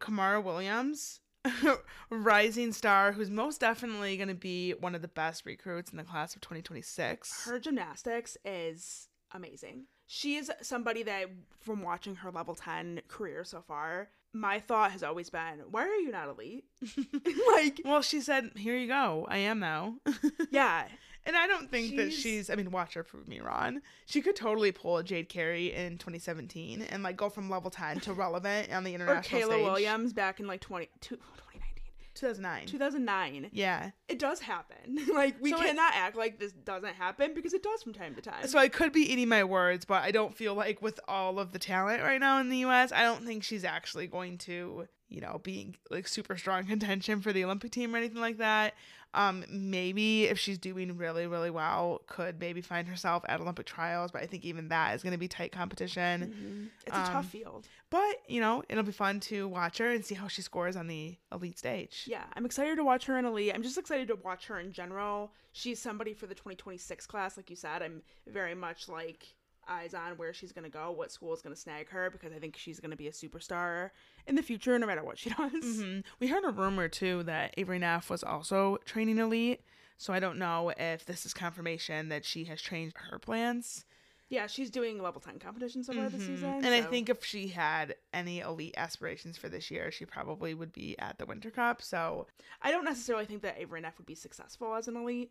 Kamara 0.00 0.42
Williams, 0.42 1.20
rising 2.10 2.72
star, 2.72 3.12
who's 3.12 3.30
most 3.30 3.60
definitely 3.60 4.16
going 4.16 4.28
to 4.28 4.34
be 4.34 4.72
one 4.72 4.94
of 4.94 5.02
the 5.02 5.08
best 5.08 5.44
recruits 5.46 5.90
in 5.90 5.96
the 5.96 6.04
class 6.04 6.34
of 6.34 6.40
2026. 6.42 7.44
Her 7.44 7.58
gymnastics 7.58 8.36
is 8.44 9.08
amazing. 9.32 9.84
She 10.06 10.36
is 10.36 10.50
somebody 10.62 11.02
that, 11.02 11.30
from 11.60 11.82
watching 11.82 12.16
her 12.16 12.30
level 12.30 12.54
10 12.54 13.02
career 13.08 13.42
so 13.44 13.62
far, 13.66 14.10
my 14.32 14.60
thought 14.60 14.92
has 14.92 15.02
always 15.02 15.30
been, 15.30 15.62
why 15.70 15.82
are 15.82 15.96
you 15.96 16.12
not 16.12 16.28
elite? 16.28 16.64
like, 17.54 17.80
well, 17.84 18.02
she 18.02 18.20
said, 18.20 18.50
here 18.54 18.76
you 18.76 18.86
go. 18.86 19.26
I 19.28 19.38
am 19.38 19.58
now. 19.58 19.96
yeah. 20.50 20.86
And 21.26 21.36
I 21.36 21.46
don't 21.46 21.70
think 21.70 21.96
that 21.96 22.10
She's- 22.12 22.22
she's. 22.22 22.50
I 22.50 22.54
mean, 22.54 22.70
watch 22.70 22.94
her 22.94 23.02
prove 23.02 23.26
me 23.28 23.40
wrong. 23.40 23.82
She 24.06 24.22
could 24.22 24.36
totally 24.36 24.72
pull 24.72 24.96
a 24.98 25.02
Jade 25.04 25.28
Carey 25.28 25.74
in 25.74 25.98
2017 25.98 26.82
and 26.82 27.02
like 27.02 27.16
go 27.16 27.28
from 27.28 27.50
level 27.50 27.70
10 27.70 28.00
to 28.00 28.12
relevant 28.12 28.72
on 28.72 28.84
the 28.84 28.94
international. 28.94 29.40
Or 29.40 29.44
Kayla 29.44 29.52
stage. 29.52 29.64
Williams 29.64 30.12
back 30.12 30.40
in 30.40 30.46
like 30.46 30.60
20, 30.60 30.88
two- 31.00 31.16
2019, 31.36 31.92
2009. 32.14 32.66
2009. 32.66 33.50
Yeah. 33.52 33.90
It 34.08 34.18
does 34.18 34.40
happen. 34.40 34.98
like, 35.14 35.34
we 35.42 35.50
So 35.50 35.60
it- 35.60 35.66
cannot 35.66 35.92
act 35.94 36.16
like 36.16 36.38
this 36.38 36.52
doesn't 36.52 36.94
happen 36.94 37.34
because 37.34 37.52
it 37.54 37.62
does 37.62 37.82
from 37.82 37.92
time 37.92 38.14
to 38.14 38.20
time. 38.22 38.46
So 38.46 38.58
I 38.58 38.68
could 38.68 38.92
be 38.92 39.00
eating 39.12 39.28
my 39.28 39.44
words, 39.44 39.84
but 39.84 40.02
I 40.02 40.12
don't 40.12 40.34
feel 40.36 40.54
like 40.54 40.80
with 40.80 41.00
all 41.08 41.38
of 41.38 41.52
the 41.52 41.58
talent 41.58 42.02
right 42.02 42.20
now 42.20 42.38
in 42.40 42.48
the 42.48 42.58
U.S., 42.58 42.92
I 42.92 43.02
don't 43.02 43.26
think 43.26 43.42
she's 43.42 43.64
actually 43.64 44.06
going 44.06 44.38
to, 44.38 44.86
you 45.08 45.20
know, 45.20 45.40
being 45.42 45.76
like 45.90 46.08
super 46.08 46.36
strong 46.36 46.64
contention 46.66 47.20
for 47.20 47.32
the 47.32 47.44
Olympic 47.44 47.70
team 47.70 47.94
or 47.94 47.98
anything 47.98 48.20
like 48.20 48.38
that. 48.38 48.74
Um, 49.14 49.44
maybe 49.48 50.24
if 50.24 50.38
she's 50.38 50.58
doing 50.58 50.98
really, 50.98 51.26
really 51.26 51.48
well, 51.48 52.02
could 52.06 52.38
maybe 52.38 52.60
find 52.60 52.86
herself 52.86 53.24
at 53.28 53.40
Olympic 53.40 53.64
trials, 53.64 54.10
but 54.10 54.22
I 54.22 54.26
think 54.26 54.44
even 54.44 54.68
that 54.68 54.94
is 54.94 55.02
going 55.02 55.12
to 55.12 55.18
be 55.18 55.28
tight 55.28 55.52
competition. 55.52 56.70
Mhm. 56.76 56.86
It's 56.86 56.96
a 56.96 57.00
Um, 57.00 57.06
tough 57.06 57.26
field. 57.30 57.66
But 57.88 58.16
you 58.28 58.40
know, 58.40 58.62
it'll 58.68 58.82
be 58.82 58.92
fun 58.92 59.20
to 59.20 59.48
watch 59.48 59.78
her 59.78 59.90
and 59.90 60.04
see 60.04 60.16
how 60.16 60.28
she 60.28 60.42
scores 60.42 60.76
on 60.76 60.86
the 60.86 61.16
elite 61.32 61.58
stage. 61.58 62.04
Yeah, 62.06 62.24
I'm 62.34 62.44
excited 62.44 62.76
to 62.76 62.84
watch 62.84 63.06
her 63.06 63.16
in 63.18 63.24
Elite. 63.24 63.52
I'm 63.54 63.62
just 63.62 63.78
excited 63.78 64.08
to 64.08 64.16
watch 64.16 64.46
her 64.48 64.58
in 64.60 64.70
general. 64.72 65.32
She's 65.52 65.80
somebody 65.80 66.12
for 66.12 66.26
the 66.26 66.34
2026 66.34 67.06
class, 67.06 67.36
like 67.38 67.48
you 67.48 67.56
said. 67.56 67.82
I'm 67.82 68.02
very 68.26 68.54
much 68.54 68.86
like 68.88 69.34
eyes 69.68 69.94
on 69.94 70.16
where 70.16 70.32
she's 70.34 70.52
going 70.52 70.62
to 70.64 70.70
go, 70.70 70.90
what 70.92 71.10
school 71.10 71.32
is 71.34 71.42
going 71.42 71.54
to 71.54 71.60
snag 71.60 71.88
her, 71.88 72.08
because 72.10 72.32
I 72.32 72.38
think 72.38 72.56
she's 72.56 72.78
going 72.80 72.92
to 72.92 72.96
be 72.96 73.08
a 73.08 73.12
superstar 73.12 73.90
in 74.26 74.34
the 74.34 74.42
future, 74.42 74.78
no 74.78 74.86
matter 74.86 75.04
what 75.04 75.18
she 75.18 75.30
does. 75.38 75.80
hmm 75.80 76.00
We 76.20 76.26
heard 76.28 76.44
a 76.44 76.50
rumor 76.50 76.88
too 76.88 77.22
that 77.24 77.54
Avery 77.56 77.78
Neff 77.78 78.10
was 78.10 78.22
also 78.24 78.78
training 78.84 79.18
elite. 79.18 79.60
So 79.98 80.12
I 80.12 80.20
don't 80.20 80.38
know 80.38 80.72
if 80.76 81.06
this 81.06 81.24
is 81.24 81.32
confirmation 81.32 82.10
that 82.10 82.24
she 82.24 82.44
has 82.44 82.60
changed 82.60 82.96
her 83.10 83.18
plans. 83.18 83.84
Yeah, 84.28 84.46
she's 84.48 84.70
doing 84.70 85.00
level 85.00 85.20
10 85.20 85.38
competition 85.38 85.84
so 85.84 85.92
far 85.92 86.08
this 86.08 86.20
season. 86.26 86.48
And 86.56 86.66
I 86.66 86.82
think 86.82 87.08
if 87.08 87.24
she 87.24 87.46
had 87.48 87.94
any 88.12 88.40
elite 88.40 88.74
aspirations 88.76 89.38
for 89.38 89.48
this 89.48 89.70
year, 89.70 89.90
she 89.92 90.04
probably 90.04 90.52
would 90.52 90.72
be 90.72 90.98
at 90.98 91.16
the 91.18 91.26
Winter 91.26 91.50
Cup. 91.50 91.80
So 91.80 92.26
I 92.60 92.72
don't 92.72 92.84
necessarily 92.84 93.24
think 93.24 93.42
that 93.42 93.56
Avery 93.58 93.80
Neff 93.80 93.96
would 93.98 94.06
be 94.06 94.16
successful 94.16 94.74
as 94.74 94.88
an 94.88 94.96
elite. 94.96 95.30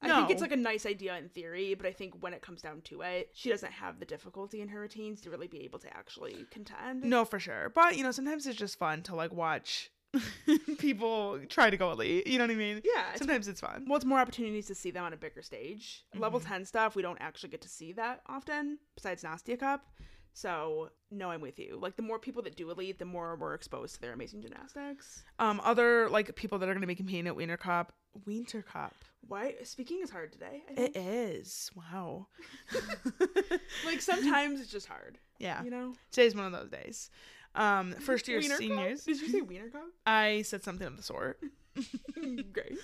I 0.00 0.08
think 0.16 0.30
it's 0.30 0.40
like 0.42 0.52
a 0.52 0.56
nice 0.56 0.86
idea 0.86 1.16
in 1.16 1.28
theory, 1.28 1.74
but 1.74 1.86
I 1.86 1.92
think 1.92 2.14
when 2.20 2.32
it 2.32 2.40
comes 2.42 2.62
down 2.62 2.82
to 2.82 3.00
it, 3.02 3.30
she 3.34 3.50
doesn't 3.50 3.72
have 3.72 3.98
the 3.98 4.06
difficulty 4.06 4.60
in 4.60 4.68
her 4.68 4.80
routines 4.80 5.20
to 5.22 5.30
really 5.30 5.48
be 5.48 5.60
able 5.64 5.78
to 5.80 5.96
actually 5.96 6.46
contend. 6.50 7.02
no, 7.04 7.24
for 7.24 7.38
sure. 7.40 7.70
But 7.74 7.96
you 7.96 8.02
know, 8.04 8.12
sometimes 8.12 8.46
it's 8.46 8.58
just 8.58 8.78
fun 8.78 9.02
to 9.04 9.14
like 9.16 9.32
watch 9.32 9.90
people 10.78 11.38
try 11.48 11.70
to 11.70 11.76
go 11.76 11.90
elite. 11.92 12.26
You 12.26 12.38
know 12.38 12.44
what 12.44 12.50
I 12.50 12.54
mean? 12.56 12.80
Yeah, 12.84 13.10
it's 13.10 13.18
Sometimes 13.18 13.48
it's 13.48 13.60
fun. 13.60 13.84
well, 13.88 13.96
it's 13.96 14.04
more 14.06 14.18
opportunities 14.18 14.66
to 14.66 14.74
see 14.74 14.90
them 14.90 15.04
on 15.04 15.12
a 15.12 15.16
bigger 15.16 15.42
stage. 15.42 16.04
Level 16.16 16.40
Mhm. 16.40 16.46
10 16.48 16.64
stuff, 16.64 16.96
we 16.96 17.02
don't 17.02 17.18
actually 17.20 17.50
get 17.50 17.60
to 17.62 17.68
see 17.68 17.92
that 17.92 18.22
often, 18.26 18.78
besides 18.94 19.22
Nastia 19.22 19.58
Cup. 19.58 19.84
So, 20.32 20.90
no, 21.10 21.30
I'm 21.30 21.40
with 21.40 21.58
you. 21.58 21.78
Like, 21.80 21.96
the 21.96 22.02
more 22.02 22.18
people 22.18 22.42
that 22.42 22.54
do 22.56 22.70
elite, 22.70 22.98
the 23.00 23.04
more 23.04 23.34
we're 23.36 23.54
exposed 23.54 23.96
to 23.96 24.00
their 24.00 24.12
amazing 24.12 24.40
gymnastics. 24.42 25.24
Um, 25.40 25.60
other 25.64 26.08
like 26.10 26.36
people 26.36 26.58
that 26.60 26.68
are 26.68 26.72
going 26.74 26.82
to 26.82 26.86
be 26.86 26.94
competing 26.94 27.26
at 27.26 27.34
Winter 27.34 27.56
Cup, 27.56 27.92
Winter 28.26 28.62
Cup. 28.62 28.94
Why? 29.26 29.54
Speaking 29.62 30.00
is 30.02 30.10
hard 30.10 30.32
today. 30.32 30.62
It 30.70 30.96
is. 30.96 31.70
Wow. 31.74 32.28
like, 33.86 34.00
sometimes 34.00 34.60
it's 34.60 34.70
just 34.70 34.86
hard, 34.86 35.18
yeah. 35.38 35.62
you 35.62 35.70
know? 35.70 35.94
Today's 36.10 36.34
one 36.34 36.46
of 36.46 36.52
those 36.52 36.70
days. 36.70 37.10
Um, 37.54 37.92
first 37.92 38.28
year 38.28 38.38
Wiener 38.38 38.56
seniors. 38.56 39.04
Did 39.04 39.20
you 39.20 39.28
say 39.28 39.40
Wiener 39.42 39.68
Cup? 39.68 39.88
I 40.06 40.42
said 40.42 40.62
something 40.62 40.86
of 40.86 40.96
the 40.96 41.02
sort. 41.02 41.40
Great. 42.52 42.78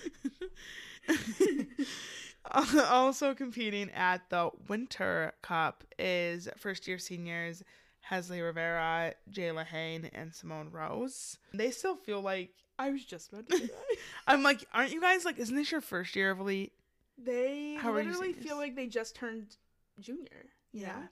also 2.89 3.33
competing 3.33 3.89
at 3.91 4.29
the 4.29 4.49
Winter 4.67 5.33
Cup 5.41 5.83
is 5.97 6.47
first 6.57 6.87
year 6.87 6.97
seniors 6.97 7.63
Hezly 8.09 8.41
Rivera, 8.41 9.13
Jayla 9.31 9.65
Hang, 9.65 10.09
and 10.13 10.33
Simone 10.33 10.69
Rose. 10.71 11.37
They 11.53 11.71
still 11.71 11.95
feel 11.95 12.21
like 12.21 12.51
I 12.77 12.91
was 12.91 13.05
just 13.05 13.31
about 13.31 13.49
to 13.49 13.57
say 13.57 13.65
that. 13.67 13.95
I'm 14.27 14.43
like, 14.43 14.65
aren't 14.73 14.91
you 14.91 15.01
guys 15.01 15.25
like? 15.25 15.37
Isn't 15.37 15.55
this 15.55 15.71
your 15.71 15.81
first 15.81 16.15
year 16.15 16.31
of 16.31 16.39
elite? 16.39 16.73
They 17.17 17.77
How 17.79 17.93
literally 17.93 18.33
feel 18.33 18.57
like 18.57 18.75
they 18.75 18.87
just 18.87 19.15
turned 19.15 19.55
junior. 19.99 20.47
Yeah. 20.73 20.87
know? 20.87 21.03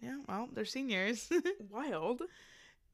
Yeah, 0.00 0.16
well, 0.28 0.48
they're 0.52 0.64
seniors. 0.64 1.30
Wild. 1.70 2.22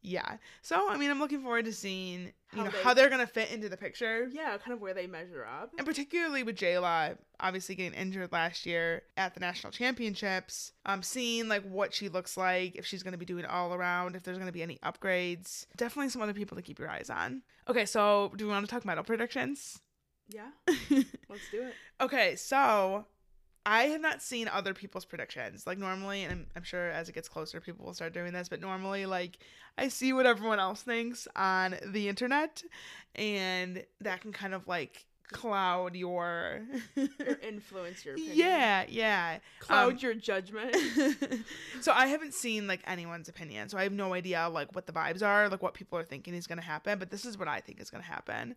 Yeah. 0.02 0.36
So 0.62 0.88
I 0.90 0.96
mean, 0.96 1.10
I'm 1.10 1.18
looking 1.20 1.42
forward 1.42 1.64
to 1.66 1.72
seeing 1.72 2.24
you 2.24 2.32
How 2.58 2.64
know 2.64 2.70
they- 2.70 2.82
how 2.82 2.92
they're 2.94 3.08
gonna 3.08 3.26
fit 3.26 3.50
into 3.50 3.68
the 3.68 3.76
picture. 3.76 4.28
Yeah, 4.32 4.56
kind 4.58 4.72
of 4.72 4.80
where 4.80 4.94
they 4.94 5.06
measure 5.06 5.44
up. 5.46 5.72
And 5.78 5.86
particularly 5.86 6.42
with 6.42 6.56
Jayla, 6.56 7.16
obviously 7.40 7.74
getting 7.76 7.94
injured 7.98 8.30
last 8.32 8.66
year 8.66 9.02
at 9.16 9.34
the 9.34 9.40
national 9.40 9.72
championships, 9.72 10.72
um, 10.86 11.02
seeing 11.02 11.48
like 11.48 11.62
what 11.62 11.94
she 11.94 12.08
looks 12.08 12.36
like, 12.36 12.74
if 12.76 12.84
she's 12.84 13.02
going 13.02 13.12
to 13.12 13.18
be 13.18 13.24
doing 13.24 13.44
all 13.44 13.72
around, 13.74 14.16
if 14.16 14.22
there's 14.22 14.38
going 14.38 14.46
to 14.48 14.52
be 14.52 14.62
any 14.62 14.78
upgrades. 14.84 15.66
Definitely 15.76 16.10
some 16.10 16.22
other 16.22 16.34
people 16.34 16.56
to 16.56 16.62
keep 16.62 16.78
your 16.78 16.90
eyes 16.90 17.08
on. 17.10 17.42
Okay, 17.68 17.86
so 17.86 18.32
do 18.36 18.46
we 18.46 18.50
want 18.52 18.66
to 18.66 18.70
talk 18.70 18.84
medal 18.84 19.04
predictions? 19.04 19.78
Yeah, 20.28 20.48
let's 21.28 21.50
do 21.50 21.62
it. 21.62 21.74
okay, 22.00 22.36
so 22.36 23.06
I 23.64 23.84
have 23.84 24.00
not 24.00 24.22
seen 24.22 24.48
other 24.48 24.74
people's 24.74 25.04
predictions. 25.04 25.66
Like 25.66 25.78
normally, 25.78 26.24
and 26.24 26.32
I'm, 26.32 26.46
I'm 26.56 26.62
sure 26.62 26.90
as 26.90 27.08
it 27.08 27.14
gets 27.14 27.28
closer, 27.28 27.60
people 27.60 27.86
will 27.86 27.94
start 27.94 28.12
doing 28.12 28.32
this, 28.32 28.48
but 28.48 28.60
normally, 28.60 29.06
like 29.06 29.38
I 29.78 29.88
see 29.88 30.12
what 30.12 30.26
everyone 30.26 30.58
else 30.58 30.82
thinks 30.82 31.28
on 31.36 31.76
the 31.86 32.08
internet, 32.08 32.62
and 33.14 33.84
that 34.00 34.20
can 34.20 34.32
kind 34.32 34.54
of 34.54 34.66
like 34.66 35.04
cloud 35.32 35.94
your. 35.94 36.62
Or 36.96 37.38
influence 37.42 38.04
your 38.04 38.14
opinion. 38.14 38.36
yeah, 38.36 38.84
yeah. 38.88 39.38
Cloud 39.60 39.92
Um, 39.92 39.98
your 39.98 40.14
judgment. 40.14 40.76
so 41.80 41.92
I 41.92 42.06
haven't 42.06 42.34
seen 42.34 42.66
like 42.66 42.80
anyone's 42.86 43.28
opinion, 43.28 43.68
so 43.68 43.78
I 43.78 43.84
have 43.84 43.92
no 43.92 44.14
idea 44.14 44.48
like 44.48 44.74
what 44.74 44.86
the 44.86 44.92
vibes 44.92 45.22
are, 45.24 45.48
like 45.48 45.62
what 45.62 45.74
people 45.74 45.98
are 45.98 46.04
thinking 46.04 46.34
is 46.34 46.46
going 46.46 46.58
to 46.58 46.64
happen. 46.64 46.98
But 46.98 47.10
this 47.10 47.24
is 47.24 47.38
what 47.38 47.48
I 47.48 47.60
think 47.60 47.80
is 47.80 47.90
going 47.90 48.02
to 48.02 48.10
happen. 48.10 48.56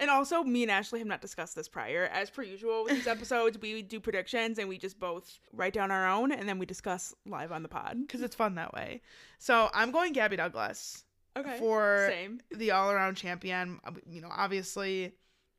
And 0.00 0.10
also, 0.10 0.42
me 0.44 0.62
and 0.62 0.70
Ashley 0.70 1.00
have 1.00 1.08
not 1.08 1.20
discussed 1.20 1.56
this 1.56 1.68
prior. 1.68 2.04
As 2.12 2.30
per 2.30 2.42
usual 2.42 2.84
with 2.84 2.94
these 2.94 3.06
episodes, 3.16 3.58
we 3.58 3.82
do 3.82 3.98
predictions 4.00 4.58
and 4.58 4.68
we 4.68 4.78
just 4.78 4.98
both 5.00 5.38
write 5.52 5.72
down 5.72 5.90
our 5.90 6.08
own 6.08 6.30
and 6.32 6.48
then 6.48 6.58
we 6.58 6.66
discuss 6.66 7.14
live 7.26 7.50
on 7.52 7.62
the 7.62 7.68
pod. 7.68 7.96
because 8.06 8.22
it's 8.22 8.36
fun 8.36 8.54
that 8.54 8.72
way. 8.72 9.02
So 9.38 9.68
I'm 9.74 9.90
going 9.90 10.12
Gabby 10.12 10.36
Douglas 10.36 11.04
Okay. 11.36 11.58
for 11.58 12.06
Same. 12.10 12.40
the 12.50 12.70
all 12.70 12.90
around 12.90 13.16
champion. 13.16 13.80
You 14.08 14.20
know, 14.20 14.30
obviously 14.30 15.12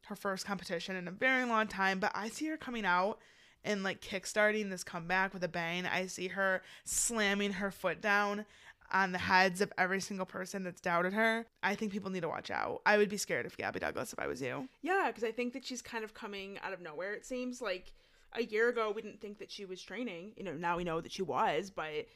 her 0.05 0.15
first 0.15 0.45
competition 0.45 0.95
in 0.95 1.07
a 1.07 1.11
very 1.11 1.45
long 1.45 1.67
time, 1.67 1.99
but 1.99 2.11
I 2.15 2.29
see 2.29 2.47
her 2.47 2.57
coming 2.57 2.85
out 2.85 3.19
and 3.63 3.83
like 3.83 4.01
kickstarting 4.01 4.69
this 4.69 4.83
comeback 4.83 5.33
with 5.33 5.43
a 5.43 5.47
bang. 5.49 5.85
I 5.85 6.07
see 6.07 6.29
her 6.29 6.61
slamming 6.85 7.53
her 7.53 7.71
foot 7.71 8.01
down 8.01 8.45
on 8.91 9.11
the 9.11 9.17
mm. 9.17 9.21
heads 9.21 9.61
of 9.61 9.71
every 9.77 10.01
single 10.01 10.25
person 10.25 10.63
that's 10.63 10.81
doubted 10.81 11.13
her. 11.13 11.45
I 11.63 11.75
think 11.75 11.91
people 11.91 12.11
need 12.11 12.21
to 12.21 12.29
watch 12.29 12.51
out. 12.51 12.81
I 12.85 12.97
would 12.97 13.09
be 13.09 13.17
scared 13.17 13.45
of 13.45 13.57
Gabby 13.57 13.79
Douglas 13.79 14.13
if 14.13 14.19
I 14.19 14.27
was 14.27 14.41
you. 14.41 14.67
Yeah, 14.81 15.05
because 15.07 15.23
I 15.23 15.31
think 15.31 15.53
that 15.53 15.65
she's 15.65 15.81
kind 15.81 16.03
of 16.03 16.13
coming 16.13 16.59
out 16.63 16.73
of 16.73 16.81
nowhere. 16.81 17.13
It 17.13 17.25
seems 17.25 17.61
like 17.61 17.93
a 18.33 18.43
year 18.43 18.69
ago 18.69 18.91
we 18.95 19.01
didn't 19.01 19.21
think 19.21 19.39
that 19.39 19.51
she 19.51 19.65
was 19.65 19.81
training. 19.81 20.33
You 20.37 20.43
know, 20.43 20.53
now 20.53 20.77
we 20.77 20.83
know 20.83 21.01
that 21.01 21.11
she 21.11 21.21
was, 21.21 21.69
but 21.69 22.07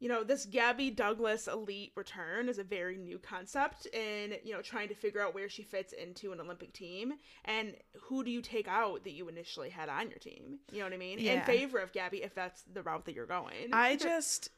you 0.00 0.08
know, 0.08 0.24
this 0.24 0.46
Gabby 0.46 0.90
Douglas 0.90 1.46
elite 1.46 1.92
return 1.94 2.48
is 2.48 2.58
a 2.58 2.64
very 2.64 2.96
new 2.96 3.18
concept 3.18 3.86
and, 3.94 4.38
you 4.42 4.54
know, 4.54 4.62
trying 4.62 4.88
to 4.88 4.94
figure 4.94 5.20
out 5.20 5.34
where 5.34 5.50
she 5.50 5.62
fits 5.62 5.92
into 5.92 6.32
an 6.32 6.40
Olympic 6.40 6.72
team 6.72 7.12
and 7.44 7.74
who 8.00 8.24
do 8.24 8.30
you 8.30 8.40
take 8.40 8.66
out 8.66 9.04
that 9.04 9.12
you 9.12 9.28
initially 9.28 9.68
had 9.68 9.90
on 9.90 10.08
your 10.08 10.18
team? 10.18 10.58
You 10.72 10.78
know 10.78 10.86
what 10.86 10.94
I 10.94 10.96
mean? 10.96 11.18
In 11.18 11.42
favor 11.42 11.78
of 11.78 11.92
Gabby 11.92 12.22
if 12.22 12.34
that's 12.34 12.64
the 12.72 12.82
route 12.82 13.04
that 13.04 13.14
you're 13.14 13.26
going. 13.26 13.74
I 13.74 13.96
just 13.96 14.48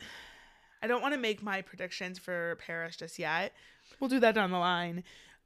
I 0.82 0.86
don't 0.86 1.02
want 1.02 1.14
to 1.14 1.20
make 1.20 1.42
my 1.42 1.62
predictions 1.62 2.18
for 2.18 2.56
Paris 2.56 2.96
just 2.96 3.18
yet. 3.18 3.52
We'll 4.00 4.10
do 4.10 4.20
that 4.20 4.34
down 4.34 4.50
the 4.50 4.58
line. 4.58 5.04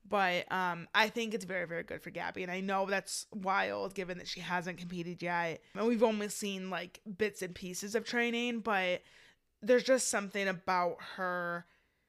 But 0.09 0.51
um, 0.53 0.87
I 0.94 1.09
think 1.09 1.35
it's 1.35 1.44
very, 1.44 1.66
very 1.66 1.83
good 1.83 2.01
for 2.01 2.11
Gabby. 2.11 2.42
And 2.42 2.53
I 2.53 2.61
know 2.61 2.87
that's 2.87 3.27
wild 3.35 3.94
given 3.94 4.18
that 4.18 4.29
she 4.29 4.40
hasn't 4.40 4.79
competed 4.79 5.22
yet. 5.22 5.61
And 5.75 5.87
we've 5.87 6.03
only 6.03 6.29
seen 6.29 6.70
like 6.70 7.01
bits 7.18 7.42
and 7.42 7.55
pieces 7.55 7.94
of 7.94 8.05
training, 8.05 8.61
but 8.61 9.03
there's 9.62 9.83
just 9.83 10.09
something 10.09 10.46
about 10.46 10.96
her 11.16 11.66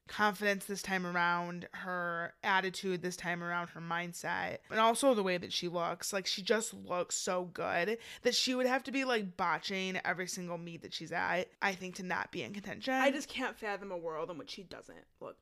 confidence 0.08 0.66
this 0.66 0.82
time 0.82 1.06
around, 1.06 1.68
her 1.72 2.34
attitude 2.44 3.02
this 3.02 3.16
time 3.16 3.44
around, 3.44 3.70
her 3.70 3.82
mindset, 3.82 4.58
and 4.70 4.80
also 4.80 5.14
the 5.14 5.24
way 5.24 5.38
that 5.38 5.54
she 5.54 5.68
looks. 5.68 6.14
Like 6.14 6.26
she 6.26 6.42
just 6.42 6.74
looks 6.74 7.16
so 7.16 7.46
good 7.54 7.98
that 8.24 8.36
she 8.36 8.56
would 8.56 8.68
have 8.68 8.84
to 8.84 8.92
be 8.92 9.06
like 9.06 9.38
botching 9.38 10.00
every 10.04 10.28
single 10.28 10.58
meet 10.58 10.82
that 10.82 10.94
she's 10.94 11.12
at, 11.12 11.50
I 11.62 11.74
think, 11.74 11.96
to 11.96 12.04
not 12.04 12.32
be 12.32 12.44
in 12.44 12.54
contention. 12.54 12.94
I 12.94 13.12
just 13.12 13.30
can't 13.30 13.58
fathom 13.58 13.92
a 13.92 13.98
world 13.98 14.30
in 14.32 14.38
which 14.38 14.52
she 14.52 14.64
doesn't 14.64 14.98
look 15.20 15.38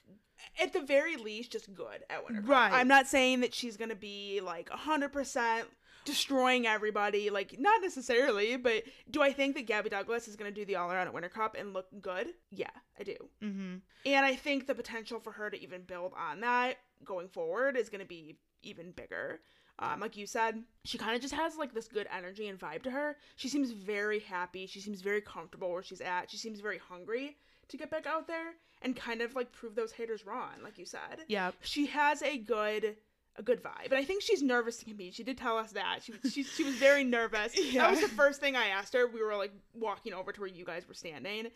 at 0.61 0.73
the 0.73 0.81
very 0.81 1.15
least 1.15 1.51
just 1.51 1.73
good 1.73 2.03
at 2.09 2.25
Winter 2.25 2.41
Right. 2.41 2.73
I'm 2.73 2.87
not 2.87 3.07
saying 3.07 3.41
that 3.41 3.53
she's 3.53 3.77
gonna 3.77 3.95
be 3.95 4.41
like 4.41 4.69
hundred 4.69 5.11
percent 5.13 5.67
destroying 6.05 6.67
everybody, 6.67 7.29
like 7.29 7.59
not 7.59 7.81
necessarily, 7.81 8.55
but 8.57 8.83
do 9.09 9.21
I 9.21 9.33
think 9.33 9.55
that 9.55 9.65
Gabby 9.67 9.89
Douglas 9.89 10.27
is 10.27 10.35
gonna 10.35 10.51
do 10.51 10.65
the 10.65 10.75
all 10.75 10.91
around 10.91 11.07
at 11.07 11.13
Winter 11.13 11.29
Cup 11.29 11.55
and 11.57 11.73
look 11.73 11.87
good? 12.01 12.27
Yeah, 12.51 12.69
I 12.99 13.03
do. 13.03 13.15
mm-hmm. 13.43 13.75
And 14.05 14.25
I 14.25 14.35
think 14.35 14.67
the 14.67 14.75
potential 14.75 15.19
for 15.19 15.31
her 15.31 15.49
to 15.49 15.61
even 15.61 15.81
build 15.81 16.13
on 16.17 16.41
that 16.41 16.77
going 17.03 17.27
forward 17.27 17.75
is 17.75 17.89
gonna 17.89 18.05
be 18.05 18.37
even 18.63 18.91
bigger. 18.91 19.41
Um, 19.77 19.99
like 19.99 20.15
you 20.15 20.25
said, 20.25 20.63
she 20.85 20.97
kind 20.97 21.15
of 21.15 21.21
just 21.21 21.33
has 21.33 21.57
like 21.57 21.73
this 21.73 21.87
good 21.87 22.07
energy 22.15 22.47
and 22.47 22.57
vibe 22.57 22.83
to 22.83 22.91
her. 22.91 23.17
She 23.35 23.49
seems 23.49 23.71
very 23.71 24.19
happy. 24.19 24.67
She 24.67 24.79
seems 24.79 25.01
very 25.01 25.19
comfortable 25.21 25.69
where 25.69 25.83
she's 25.83 25.99
at. 26.01 26.31
She 26.31 26.37
seems 26.37 26.61
very 26.61 26.77
hungry 26.77 27.35
to 27.67 27.77
get 27.77 27.89
back 27.91 28.05
out 28.07 28.27
there 28.27 28.53
and 28.81 28.95
kind 28.95 29.21
of 29.21 29.35
like 29.35 29.51
prove 29.51 29.75
those 29.75 29.91
haters 29.91 30.25
wrong, 30.25 30.51
like 30.63 30.77
you 30.77 30.85
said. 30.85 31.25
Yeah. 31.27 31.51
She 31.61 31.87
has 31.87 32.21
a 32.21 32.37
good 32.37 32.95
a 33.37 33.43
good 33.43 33.61
vibe. 33.61 33.85
And 33.85 33.95
I 33.95 34.03
think 34.03 34.21
she's 34.21 34.41
nervous 34.41 34.77
to 34.77 34.85
compete. 34.85 35.13
She 35.13 35.23
did 35.23 35.37
tell 35.37 35.57
us 35.57 35.71
that. 35.73 35.99
She 36.01 36.13
was 36.13 36.33
she, 36.33 36.43
she 36.43 36.63
was 36.63 36.75
very 36.75 37.03
nervous. 37.03 37.53
That 37.73 37.91
was 37.91 38.01
the 38.01 38.07
first 38.07 38.39
thing 38.39 38.55
I 38.55 38.67
asked 38.67 38.93
her. 38.93 39.07
We 39.07 39.21
were 39.21 39.35
like 39.35 39.51
walking 39.73 40.13
over 40.13 40.31
to 40.31 40.39
where 40.39 40.49
you 40.49 40.65
guys 40.65 40.87
were 40.87 40.93
standing. 40.93 41.47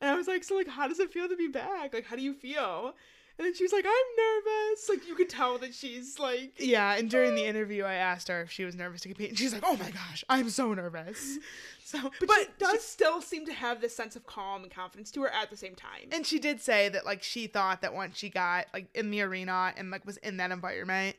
And 0.00 0.10
I 0.10 0.14
was 0.14 0.26
like, 0.26 0.44
"So 0.44 0.56
like 0.56 0.68
how 0.68 0.88
does 0.88 0.98
it 0.98 1.12
feel 1.12 1.28
to 1.28 1.36
be 1.36 1.48
back? 1.48 1.94
Like 1.94 2.06
how 2.06 2.16
do 2.16 2.22
you 2.22 2.34
feel?" 2.34 2.94
And 3.38 3.46
then 3.46 3.54
she 3.54 3.64
was 3.64 3.72
like, 3.72 3.86
"I'm 3.86 3.92
nervous." 4.16 4.88
Like 4.88 5.08
you 5.08 5.14
could 5.14 5.28
tell 5.30 5.56
that 5.58 5.74
she's 5.74 6.18
like 6.18 6.52
Yeah, 6.58 6.94
and 6.94 7.08
during 7.10 7.34
the 7.34 7.44
ah. 7.44 7.48
interview, 7.48 7.84
I 7.84 7.94
asked 7.94 8.28
her 8.28 8.42
if 8.42 8.50
she 8.50 8.64
was 8.64 8.74
nervous 8.74 9.00
to 9.02 9.08
compete, 9.08 9.30
and 9.30 9.38
she's 9.38 9.52
like, 9.52 9.62
"Oh 9.64 9.76
my 9.76 9.90
gosh, 9.90 10.24
I'm 10.28 10.50
so 10.50 10.74
nervous." 10.74 11.38
So, 11.82 11.98
but, 12.20 12.28
but, 12.28 12.38
she 12.38 12.46
does 12.60 12.72
she- 12.74 12.78
still 12.82 13.20
seem 13.20 13.46
to 13.46 13.52
have 13.52 13.80
this 13.80 13.96
sense 13.96 14.14
of 14.14 14.24
calm 14.24 14.62
and 14.62 14.70
confidence 14.70 15.10
to 15.10 15.22
her 15.22 15.28
at 15.30 15.50
the 15.50 15.56
same 15.56 15.74
time. 15.74 16.10
and 16.12 16.24
she 16.24 16.38
did 16.38 16.60
say 16.60 16.88
that 16.88 17.04
like 17.04 17.20
she 17.20 17.48
thought 17.48 17.82
that 17.82 17.92
once 17.92 18.16
she 18.16 18.28
got 18.28 18.66
like 18.72 18.86
in 18.94 19.10
the 19.10 19.22
arena 19.22 19.72
and 19.76 19.90
like 19.90 20.06
was 20.06 20.16
in 20.18 20.36
that 20.36 20.52
environment, 20.52 21.16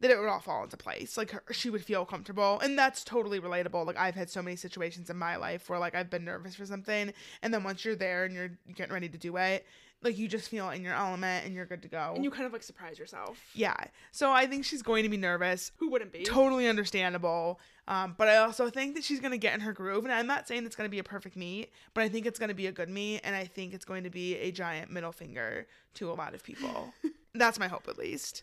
that 0.00 0.10
it 0.10 0.18
would 0.18 0.28
all 0.30 0.40
fall 0.40 0.64
into 0.64 0.78
place. 0.78 1.18
Like 1.18 1.32
her, 1.32 1.42
she 1.52 1.68
would 1.68 1.84
feel 1.84 2.06
comfortable, 2.06 2.58
and 2.60 2.78
that's 2.78 3.04
totally 3.04 3.38
relatable. 3.38 3.84
Like 3.86 3.98
I've 3.98 4.14
had 4.14 4.30
so 4.30 4.40
many 4.40 4.56
situations 4.56 5.10
in 5.10 5.18
my 5.18 5.36
life 5.36 5.68
where 5.68 5.78
like 5.78 5.94
I've 5.94 6.08
been 6.08 6.24
nervous 6.24 6.54
for 6.54 6.64
something, 6.64 7.12
and 7.42 7.52
then 7.52 7.62
once 7.62 7.84
you're 7.84 7.94
there 7.94 8.24
and 8.24 8.34
you're 8.34 8.52
getting 8.74 8.94
ready 8.94 9.10
to 9.10 9.18
do 9.18 9.36
it, 9.36 9.66
like 10.04 10.18
you 10.18 10.28
just 10.28 10.48
feel 10.48 10.70
in 10.70 10.82
your 10.84 10.94
element 10.94 11.44
and 11.44 11.54
you're 11.54 11.66
good 11.66 11.82
to 11.82 11.88
go. 11.88 12.12
and 12.14 12.22
you 12.22 12.30
kind 12.30 12.46
of 12.46 12.52
like 12.52 12.62
surprise 12.62 12.98
yourself. 12.98 13.38
yeah. 13.54 13.74
So 14.12 14.30
I 14.30 14.46
think 14.46 14.64
she's 14.64 14.82
going 14.82 15.02
to 15.02 15.08
be 15.08 15.16
nervous. 15.16 15.72
Who 15.78 15.90
wouldn't 15.90 16.12
be? 16.12 16.24
totally 16.24 16.68
understandable. 16.68 17.58
Um, 17.86 18.14
but 18.16 18.28
I 18.28 18.36
also 18.36 18.70
think 18.70 18.94
that 18.94 19.04
she's 19.04 19.20
going 19.20 19.32
to 19.32 19.38
get 19.38 19.54
in 19.54 19.60
her 19.60 19.72
groove. 19.72 20.04
And 20.04 20.12
I'm 20.12 20.26
not 20.26 20.46
saying 20.48 20.64
it's 20.64 20.76
going 20.76 20.88
to 20.88 20.90
be 20.90 20.98
a 20.98 21.04
perfect 21.04 21.36
meet, 21.36 21.70
but 21.92 22.02
I 22.04 22.08
think 22.08 22.26
it's 22.26 22.38
going 22.38 22.48
to 22.48 22.54
be 22.54 22.66
a 22.66 22.72
good 22.72 22.88
meet. 22.88 23.20
And 23.24 23.34
I 23.34 23.44
think 23.44 23.74
it's 23.74 23.84
going 23.84 24.04
to 24.04 24.10
be 24.10 24.36
a 24.36 24.50
giant 24.50 24.90
middle 24.90 25.12
finger 25.12 25.66
to 25.94 26.10
a 26.10 26.14
lot 26.14 26.34
of 26.34 26.42
people. 26.42 26.92
that's 27.34 27.58
my 27.58 27.68
hope, 27.68 27.88
at 27.88 27.98
least. 27.98 28.42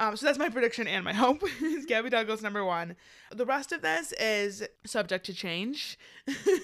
Um, 0.00 0.16
so 0.16 0.24
that's 0.24 0.38
my 0.38 0.48
prediction 0.48 0.88
and 0.88 1.04
my 1.04 1.12
hope 1.14 1.42
is 1.62 1.84
Gabby 1.88 2.08
Douglas 2.08 2.40
number 2.40 2.64
one. 2.64 2.96
The 3.30 3.44
rest 3.44 3.70
of 3.70 3.82
this 3.82 4.12
is 4.12 4.66
subject 4.84 5.26
to 5.26 5.34
change, 5.34 5.98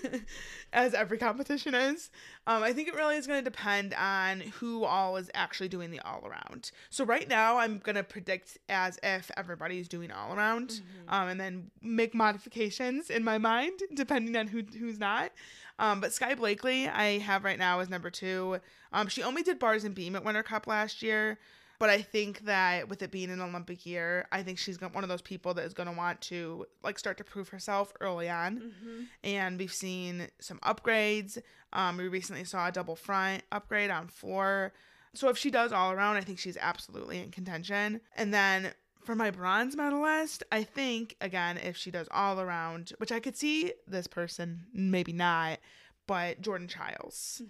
as 0.72 0.94
every 0.94 1.18
competition 1.18 1.74
is. 1.74 2.10
Um, 2.46 2.62
I 2.62 2.72
think 2.72 2.88
it 2.88 2.94
really 2.94 3.16
is 3.16 3.26
going 3.26 3.44
to 3.44 3.48
depend 3.48 3.92
on 3.94 4.40
who 4.40 4.84
all 4.84 5.18
is 5.18 5.30
actually 5.34 5.68
doing 5.68 5.90
the 5.90 6.00
all 6.00 6.26
around. 6.26 6.70
So 6.88 7.04
right 7.04 7.28
now, 7.28 7.58
I'm 7.58 7.78
going 7.78 7.96
to 7.96 8.02
predict 8.02 8.56
as 8.70 8.98
if 9.02 9.30
everybody's 9.36 9.86
doing 9.86 10.10
all 10.10 10.34
around, 10.34 10.80
um, 11.08 11.28
and 11.28 11.38
then 11.38 11.70
make 11.82 12.14
modifications 12.14 13.10
in 13.10 13.22
my 13.22 13.36
mind 13.36 13.80
depending 13.94 14.34
on 14.36 14.46
who 14.46 14.62
who's 14.78 14.98
not. 14.98 15.30
Um, 15.78 16.00
but 16.00 16.14
Skye 16.14 16.34
Blakely, 16.34 16.88
I 16.88 17.18
have 17.18 17.44
right 17.44 17.58
now 17.58 17.80
as 17.80 17.90
number 17.90 18.08
two. 18.08 18.60
Um, 18.94 19.08
she 19.08 19.22
only 19.22 19.42
did 19.42 19.58
bars 19.58 19.84
and 19.84 19.94
beam 19.94 20.16
at 20.16 20.24
Winter 20.24 20.42
Cup 20.42 20.66
last 20.66 21.02
year. 21.02 21.38
But 21.78 21.90
I 21.90 22.02
think 22.02 22.44
that 22.46 22.88
with 22.88 23.02
it 23.02 23.10
being 23.10 23.30
an 23.30 23.40
Olympic 23.40 23.84
year, 23.84 24.26
I 24.32 24.42
think 24.42 24.58
she's 24.58 24.80
one 24.80 25.04
of 25.04 25.08
those 25.08 25.22
people 25.22 25.54
that 25.54 25.64
is 25.64 25.74
going 25.74 25.88
to 25.88 25.94
want 25.94 26.20
to 26.22 26.66
like 26.82 26.98
start 26.98 27.18
to 27.18 27.24
prove 27.24 27.48
herself 27.48 27.92
early 28.00 28.28
on. 28.28 28.58
Mm-hmm. 28.58 29.00
And 29.24 29.58
we've 29.58 29.72
seen 29.72 30.28
some 30.40 30.58
upgrades. 30.60 31.38
Um, 31.72 31.96
we 31.96 32.08
recently 32.08 32.44
saw 32.44 32.68
a 32.68 32.72
double 32.72 32.96
front 32.96 33.42
upgrade 33.52 33.90
on 33.90 34.08
floor. 34.08 34.72
So 35.14 35.28
if 35.28 35.38
she 35.38 35.50
does 35.50 35.72
all 35.72 35.92
around, 35.92 36.16
I 36.16 36.20
think 36.20 36.38
she's 36.38 36.56
absolutely 36.56 37.18
in 37.18 37.30
contention. 37.30 38.00
And 38.16 38.32
then 38.32 38.72
for 39.02 39.14
my 39.14 39.30
bronze 39.30 39.76
medalist, 39.76 40.42
I 40.50 40.62
think 40.64 41.16
again 41.20 41.58
if 41.58 41.76
she 41.76 41.90
does 41.90 42.08
all 42.10 42.40
around, 42.40 42.92
which 42.98 43.12
I 43.12 43.20
could 43.20 43.36
see 43.36 43.72
this 43.86 44.06
person 44.06 44.64
maybe 44.72 45.12
not, 45.12 45.58
but 46.06 46.40
Jordan 46.40 46.68
Chiles. 46.68 47.42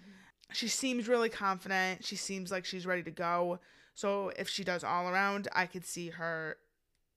She 0.53 0.67
seems 0.67 1.07
really 1.07 1.29
confident. 1.29 2.05
She 2.05 2.15
seems 2.15 2.51
like 2.51 2.63
she's 2.63 2.85
ready 2.85 3.03
to 3.03 3.11
go. 3.11 3.59
So 3.97 4.31
if 4.37 4.47
she 4.47 4.63
does 4.63 4.83
all 4.83 5.09
around, 5.09 5.47
I 5.53 5.65
could 5.65 5.83
see 5.83 6.09
her 6.09 6.57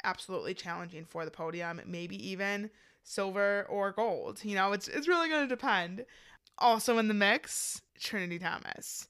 absolutely 0.02 0.54
challenging 0.54 1.04
for 1.04 1.26
the 1.26 1.30
podium, 1.30 1.78
maybe 1.86 2.16
even 2.26 2.70
silver 3.02 3.66
or 3.68 3.92
gold. 3.92 4.42
You 4.42 4.54
know, 4.54 4.72
it's 4.72 4.88
it's 4.88 5.06
really 5.06 5.28
going 5.28 5.46
to 5.46 5.54
depend. 5.54 6.06
Also 6.56 6.96
in 6.96 7.06
the 7.06 7.12
mix, 7.12 7.82
Trinity 7.98 8.38
Thomas. 8.38 9.08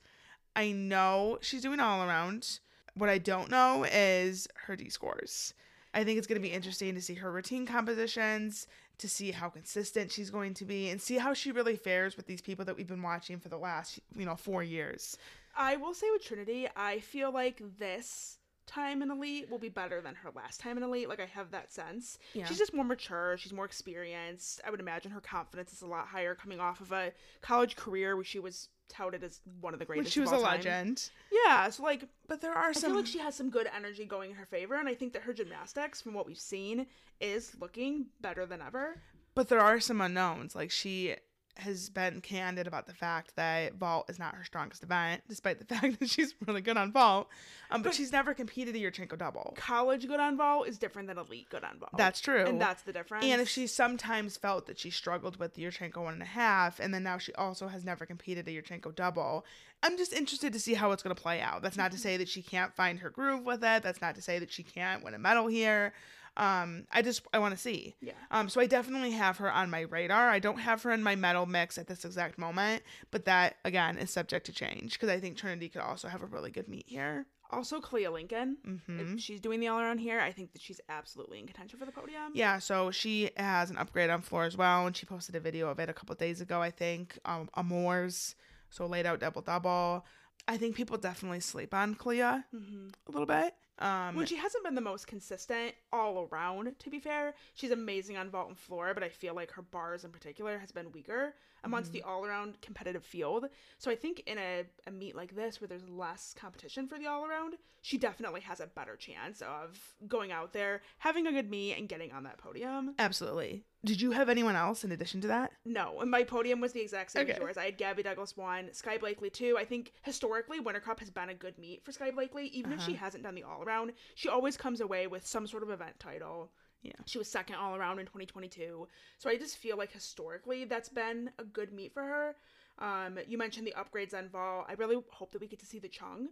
I 0.57 0.73
know 0.73 1.39
she's 1.43 1.63
doing 1.63 1.79
all 1.79 2.03
around. 2.03 2.59
What 2.95 3.09
I 3.09 3.19
don't 3.19 3.53
know 3.53 3.87
is 3.89 4.49
her 4.67 4.75
D 4.75 4.89
scores. 4.89 5.55
I 5.95 6.03
think 6.03 6.19
it's 6.19 6.27
going 6.27 6.43
to 6.43 6.49
be 6.49 6.53
interesting 6.53 6.97
to 6.97 7.01
see 7.01 7.15
her 7.15 7.31
routine 7.31 7.67
compositions, 7.67 8.67
to 8.99 9.09
see 9.09 9.31
how 9.31 9.49
consistent 9.49 10.11
she's 10.11 10.31
going 10.31 10.55
to 10.55 10.65
be, 10.65 10.89
and 10.89 11.01
see 11.01 11.19
how 11.19 11.35
she 11.35 11.53
really 11.53 11.77
fares 11.77 12.17
with 12.17 12.27
these 12.27 12.43
people 12.43 12.65
that 12.65 12.77
we've 12.77 12.89
been 12.89 13.01
watching 13.01 13.39
for 13.39 13.49
the 13.49 13.59
last, 13.59 14.01
you 14.17 14.27
know, 14.27 14.35
four 14.35 14.65
years. 14.65 15.17
I 15.57 15.77
will 15.77 15.95
say 15.95 16.07
with 16.13 16.25
Trinity, 16.25 16.69
I 16.77 17.01
feel 17.01 17.33
like 17.33 17.61
this 17.79 18.39
time 18.67 19.03
in 19.03 19.11
Elite 19.11 19.51
will 19.51 19.59
be 19.59 19.69
better 19.69 20.01
than 20.01 20.15
her 20.15 20.31
last 20.35 20.61
time 20.61 20.77
in 20.77 20.83
Elite. 20.85 21.09
Like 21.09 21.21
I 21.21 21.27
have 21.27 21.51
that 21.51 21.73
sense. 21.73 22.19
Yeah. 22.35 22.47
She's 22.47 22.59
just 22.59 22.73
more 22.73 22.85
mature. 22.85 23.37
She's 23.37 23.53
more 23.53 23.65
experienced. 23.65 24.61
I 24.65 24.71
would 24.71 24.79
imagine 24.81 25.11
her 25.11 25.21
confidence 25.21 25.73
is 25.73 25.83
a 25.83 25.87
lot 25.87 26.07
higher 26.07 26.35
coming 26.35 26.61
off 26.61 26.81
of 26.81 26.93
a 26.93 27.13
college 27.43 27.75
career 27.77 28.15
where 28.15 28.25
she 28.25 28.39
was 28.39 28.69
touted 28.89 29.23
as 29.25 29.41
one 29.61 29.73
of 29.73 29.81
the 29.81 29.87
When 29.87 29.99
greatest. 29.99 30.15
she 30.15 30.21
of 30.21 30.31
was 30.31 30.41
a 30.41 30.45
time. 30.45 30.57
legend. 30.57 31.11
Yeah. 31.33 31.69
So 31.71 31.83
like, 31.83 32.05
But 32.29 32.41
there 32.41 32.53
are 32.55 32.73
some. 32.73 32.91
I 32.91 32.95
feel 32.95 32.97
like 33.01 33.07
she 33.07 33.19
has 33.19 33.35
some 33.35 33.51
good 33.51 33.69
energy 33.75 34.05
going 34.05 34.31
in 34.31 34.37
her 34.37 34.47
favor, 34.47 34.77
and 34.77 34.89
I 34.89 34.95
think 34.95 35.13
that 35.15 35.23
her 35.23 35.33
gymnastics, 35.33 36.01
from 36.01 36.15
what 36.15 36.27
we've 36.27 36.39
seen, 36.39 36.87
is 37.21 37.53
looking 37.61 38.07
better 38.21 38.47
than 38.47 38.61
ever. 38.63 38.97
But 39.35 39.49
there 39.49 39.61
are 39.61 39.81
some 39.81 40.01
unknowns. 40.01 40.55
Like 40.55 40.71
she 40.71 41.17
has 41.61 41.89
been 41.89 42.21
candid 42.21 42.67
about 42.67 42.87
the 42.87 42.93
fact 42.95 43.37
that 43.37 43.75
vault 43.75 44.09
is 44.11 44.19
not 44.19 44.35
her 44.35 44.45
strongest 44.45 44.83
event, 44.83 45.23
despite 45.29 45.59
the 45.59 45.65
fact 45.75 46.01
that 46.01 46.09
she's 46.09 46.35
really 46.47 46.61
good 46.61 46.77
on 46.77 46.93
vault. 46.93 47.29
Um, 47.71 47.83
but, 47.83 47.91
But- 47.91 47.95
she's 47.95 48.13
never 48.13 48.35
competed 48.35 48.75
a 48.75 48.79
Yurchenko 48.79 49.17
double. 49.19 49.55
College 49.57 50.07
good 50.09 50.21
on 50.21 50.37
vault 50.37 50.67
is 50.69 50.79
different 50.79 51.09
than 51.09 51.19
elite 51.19 51.49
good 51.51 51.65
on 51.65 51.79
vault. 51.79 51.93
That's 51.97 52.21
true. 52.21 52.45
and 52.45 52.61
that's 52.61 52.83
the 52.83 52.93
difference. 52.93 53.25
And 53.25 53.41
if 53.41 53.49
she 53.49 53.67
sometimes 53.67 54.37
felt 54.37 54.67
that 54.67 54.79
she 54.79 54.91
struggled 54.91 55.39
with 55.39 55.55
the 55.55 55.63
Yurchenko 55.65 55.99
one 56.03 56.15
and 56.15 56.23
a 56.23 56.27
half, 56.27 56.81
and 56.81 56.93
then 56.93 57.03
now 57.03 57.19
she 57.19 57.33
also 57.35 57.69
has 57.69 57.85
never 57.85 58.05
competed 58.07 58.49
a 58.49 58.51
Yurchenko 58.51 58.95
double, 58.95 59.45
I'm 59.83 59.97
just 59.97 60.13
interested 60.13 60.53
to 60.53 60.61
see 60.61 60.75
how 60.75 60.93
it's 60.93 61.03
going 61.03 61.15
to 61.17 61.23
play 61.23 61.41
out. 61.41 61.63
That's 61.63 61.77
not 61.77 61.91
to 61.93 61.99
say 61.99 62.17
that 62.19 62.29
she 62.29 62.43
can't 62.43 62.75
find 62.75 62.99
her 62.99 63.09
groove 63.11 63.45
with 63.45 63.63
it. 63.65 63.83
That's 63.83 64.01
not 64.03 64.15
to 64.17 64.23
say 64.23 64.39
that 64.39 64.53
she 64.53 64.63
can't 64.63 65.03
win 65.03 65.15
a 65.15 65.19
medal 65.19 65.47
here. 65.47 65.95
Um, 66.37 66.85
I 66.93 67.03
just 67.03 67.23
I 67.33 67.39
want 67.39 67.55
to 67.55 67.61
see. 67.61 67.97
yeah. 68.01 68.13
Um, 68.31 68.49
so 68.49 68.61
I 68.61 68.67
definitely 68.67 69.13
have 69.13 69.39
her 69.39 69.51
on 69.51 69.71
my 69.71 69.81
radar. 69.81 70.29
I 70.29 70.39
don't 70.39 70.59
have 70.59 70.83
her 70.85 70.91
in 70.93 71.03
my 71.03 71.17
medal 71.17 71.47
mix 71.47 71.79
at 71.79 71.87
this 71.87 72.05
exact 72.05 72.39
moment, 72.39 72.83
but 73.11 73.25
that 73.27 73.57
again 73.65 73.99
is 73.99 74.11
subject 74.11 74.47
to 74.47 74.53
change 74.53 74.93
because 74.95 75.09
I 75.09 75.21
think 75.21 75.37
Trinity 75.37 75.69
could 75.69 75.83
also 75.83 76.09
have 76.09 76.23
a 76.23 76.27
really 76.27 76.51
good 76.51 76.69
meet 76.69 76.85
here. 76.87 77.27
Also, 77.53 77.81
Kaliya 77.81 78.13
Lincoln. 78.13 78.59
mm-hmm. 78.65 79.15
If 79.15 79.21
she's 79.21 79.41
doing 79.41 79.59
the 79.59 79.67
all 79.67 79.81
around 79.81 79.99
here, 79.99 80.21
I 80.21 80.31
think 80.31 80.53
that 80.53 80.63
she's 80.63 80.81
absolutely 80.89 81.41
in 81.41 81.47
contention 81.47 81.81
for 81.81 81.85
the 81.85 81.91
podium. 81.91 82.31
Yeah, 82.33 82.61
so 82.61 82.93
she 82.93 83.31
has 83.37 83.71
an 83.71 83.77
upgrade 83.77 84.09
on 84.09 84.23
floor 84.23 84.45
as 84.45 84.57
well, 84.57 84.87
and 84.87 84.97
she 84.97 85.05
posted 85.05 85.35
a 85.35 85.41
video 85.41 85.69
of 85.69 85.81
it 85.81 85.89
a 85.89 85.93
couple 85.93 86.15
days 86.15 86.41
ago, 86.41 86.63
I 86.63 86.71
think. 86.71 87.19
Um, 87.25 87.49
Amours, 87.55 88.37
so 88.71 88.87
laid 88.87 89.05
out 89.05 89.19
double 89.19 89.43
double. 89.43 90.07
I 90.47 90.57
think 90.59 90.77
people 90.77 90.97
definitely 90.97 91.41
sleep 91.41 91.75
on 91.75 91.95
Kaliya 91.97 92.45
hmm 92.53 92.89
a 93.09 93.11
little 93.11 93.27
bit. 93.27 93.53
Um, 93.81 94.15
When 94.15 94.27
she 94.27 94.37
hasn't 94.37 94.63
been 94.63 94.75
the 94.75 94.81
most 94.81 95.07
consistent 95.07 95.75
all 95.93 96.29
around, 96.31 96.79
to 96.79 96.91
be 96.91 97.01
fair. 97.01 97.35
She's 97.55 97.71
amazing 97.71 98.19
on 98.19 98.31
vault 98.31 98.49
and 98.49 98.59
floor, 98.59 98.93
but 98.93 99.03
I 99.03 99.09
feel 99.09 99.35
like 99.35 99.51
her 99.53 99.63
bars 99.63 100.05
in 100.05 100.11
particular 100.11 100.59
has 100.59 100.71
been 100.71 100.93
weaker 100.93 101.35
amongst 101.65 101.93
the 101.93 102.03
all 102.03 102.25
around 102.25 102.61
competitive 102.61 103.05
field. 103.05 103.47
So 103.79 103.91
I 103.91 103.97
think 103.97 104.23
in 104.27 104.39
a, 104.39 104.65
a 104.87 104.91
meet 104.91 105.15
like 105.15 105.35
this 105.37 105.61
where 105.61 105.69
there's 105.69 105.89
less 105.89 106.35
competition 106.39 106.87
for 106.89 106.99
the 106.99 107.07
all 107.07 107.25
around, 107.25 107.55
she 107.83 107.97
definitely 107.99 108.41
has 108.43 108.61
a 108.61 108.67
better 108.67 108.97
chance 108.97 109.41
of 109.43 109.79
going 110.07 110.33
out 110.33 110.53
there, 110.53 110.83
having 110.99 111.27
a 111.27 111.33
good 111.33 111.51
meet, 111.51 111.75
and 111.75 111.89
getting 111.89 112.13
on 112.13 112.25
that 112.25 112.39
podium. 112.39 112.95
absolutely. 112.99 113.65
Did 113.83 114.03
you 114.03 114.11
have 114.11 114.29
anyone 114.29 114.57
else 114.57 114.85
in 114.85 114.93
addition 114.93 115.23
to 115.23 115.29
that? 115.29 115.53
No, 115.65 116.01
and 116.03 116.11
my 116.11 116.23
podium 116.23 116.61
was 116.61 116.73
the 116.75 116.83
exact 116.83 117.13
same 117.13 117.27
as 117.27 117.31
Okay. 117.31 117.41
yours. 117.43 117.57
I 117.57 117.65
had 117.65 117.79
Gabby 117.79 118.03
Douglas 118.03 118.37
one, 118.37 118.69
Skye 118.75 118.99
Blakely 118.99 119.31
two. 119.31 119.57
I 119.59 119.65
think 119.65 119.93
historically 120.03 120.61
Winter 120.61 120.81
Cup 120.81 121.01
has 121.01 121.09
been 121.09 121.31
a 121.31 121.35
good 121.35 121.57
meet 121.57 121.83
for 121.83 121.91
Skye 121.91 122.11
Blakely, 122.11 122.49
even 122.49 122.73
if 122.73 122.83
she 122.83 122.93
Uh-huh. 122.93 123.05
hasn't 123.07 123.23
done 123.25 123.35
the 123.35 123.43
all 123.43 123.63
around. 123.63 123.93
She 124.15 124.29
always 124.29 124.59
comes 124.59 124.83
away 124.83 125.07
with 125.07 125.27
some 125.27 125.47
sort 125.47 125.63
of 125.63 125.71
event 125.71 125.99
title. 125.99 126.53
Yeah. 126.83 126.93
She 127.07 127.19
was 127.19 127.29
second 127.29 127.57
all 127.57 127.77
around 127.77 127.99
in 127.99 128.07
2022. 128.07 128.89
So 129.19 129.31
I 129.31 129.37
just 129.37 129.57
feel 129.59 129.77
like 129.77 129.93
historically 129.93 130.65
that's 130.65 130.89
been 130.89 131.31
a 131.39 131.45
good 131.45 131.73
meet 131.73 131.93
for 131.93 132.03
her. 132.03 132.37
Um, 132.79 133.19
you 133.29 133.37
mentioned 133.37 133.67
the 133.67 133.75
upgrades 133.77 134.15
on 134.15 134.29
Vol. 134.29 134.65
I 134.69 134.73
really 134.75 134.97
hope 135.11 135.33
that 135.33 135.41
we 135.41 135.47
get 135.47 135.61
to 135.61 135.67
see 135.67 135.79
the 135.79 135.89
Cheng. 135.89 136.29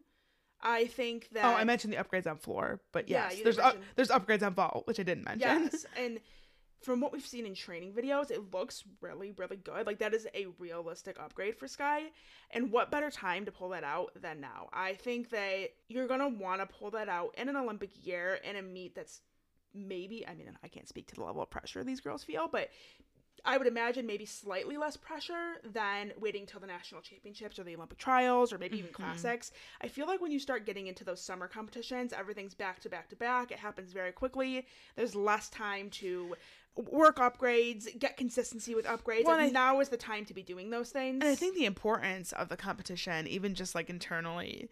I 0.61 0.87
think 0.87 1.29
that 1.33 1.45
Oh, 1.45 1.55
I 1.57 1.65
mentioned 1.65 1.93
the 1.93 1.99
upgrades 1.99 2.27
on 2.27 2.39
floor, 2.39 2.81
but 2.93 3.09
Yeah, 3.09 3.29
yes, 3.29 3.39
you 3.39 3.45
there's 3.45 3.57
did 3.57 3.65
up, 3.65 3.77
there's 3.95 4.09
upgrades 4.09 4.43
on 4.43 4.55
vault, 4.55 4.87
which 4.87 4.99
I 4.99 5.05
didn't 5.05 5.25
mention. 5.25 5.71
Yes, 5.71 5.87
and 5.97 6.19
from 6.83 7.01
what 7.01 7.13
we've 7.13 7.27
seen 7.27 7.47
in 7.47 7.55
training 7.55 7.93
videos, 7.93 8.31
it 8.31 8.53
looks 8.53 8.85
really, 9.01 9.33
really 9.33 9.57
good. 9.57 9.87
Like 9.87 9.99
that 9.99 10.15
is 10.15 10.27
a 10.35 10.47
realistic 10.59 11.17
upgrade 11.21 11.57
for 11.57 11.69
Skye. 11.69 12.07
And 12.51 12.73
what 12.73 12.91
better 12.91 13.11
time 13.11 13.45
to 13.45 13.53
pull 13.53 13.69
that 13.71 13.85
out 13.85 14.11
than 14.21 14.41
now? 14.41 14.69
I 14.73 14.95
think 14.95 15.31
that 15.31 15.71
you're 15.89 16.09
gonna 16.09 16.29
want 16.29 16.61
to 16.61 16.67
pull 16.67 16.91
that 16.93 17.09
out 17.09 17.35
in 17.37 17.49
an 17.49 17.57
Olympic 17.57 17.91
year 18.05 18.39
in 18.43 18.57
a 18.57 18.63
meet 18.63 18.95
that's 18.95 19.21
maybe. 19.75 20.27
I 20.27 20.35
mean, 20.35 20.51
I 20.63 20.69
can't 20.69 20.89
speak 20.89 21.07
to 21.09 21.15
the 21.15 21.23
level 21.25 21.43
of 21.43 21.51
pressure 21.51 21.85
these 21.85 22.01
girls 22.01 22.25
feel, 22.25 22.49
but. 22.49 22.71
I 23.45 23.57
would 23.57 23.69
imagine 23.69 24.05
maybe 24.05 24.27
slightly 24.27 24.77
less 24.77 24.97
pressure 24.97 25.59
than 25.65 26.13
waiting 26.19 26.45
till 26.45 26.59
the 26.59 26.67
national 26.67 27.03
championships 27.03 27.57
or 27.57 27.63
the 27.63 27.77
Olympic 27.77 27.97
trials 27.97 28.53
or 28.53 28.59
maybe 28.59 28.79
even 28.79 28.91
Mhm. 28.91 28.95
classics. 28.95 29.53
I 29.81 29.87
feel 29.87 30.09
like 30.09 30.21
when 30.21 30.33
you 30.33 30.41
start 30.41 30.67
getting 30.67 30.89
into 30.89 31.05
those 31.05 31.23
summer 31.23 31.47
competitions, 31.47 32.13
everything's 32.13 32.55
back 32.55 32.81
to 32.81 32.89
back 32.89 33.09
to 33.11 33.17
back. 33.17 33.53
It 33.53 33.61
happens 33.61 33.93
very 33.93 34.11
quickly. 34.11 34.67
There's 34.97 35.15
less 35.15 35.49
time 35.51 35.89
to 35.91 36.35
work 36.75 37.19
upgrades, 37.19 37.97
get 37.97 38.17
consistency 38.17 38.75
with 38.75 38.87
upgrades. 38.87 39.23
Well, 39.25 39.39
and 39.39 39.43
I- 39.47 39.51
now 39.51 39.79
is 39.79 39.89
the 39.89 39.97
time 39.97 40.25
to 40.27 40.35
be 40.35 40.43
doing 40.43 40.71
those 40.71 40.91
things. 40.91 41.23
And 41.23 41.31
I 41.31 41.37
think 41.37 41.55
the 41.55 41.65
importance 41.65 42.33
of 42.33 42.49
the 42.49 42.57
competition, 42.57 43.29
even 43.29 43.55
just 43.55 43.73
like 43.73 43.89
internally, 43.89 44.69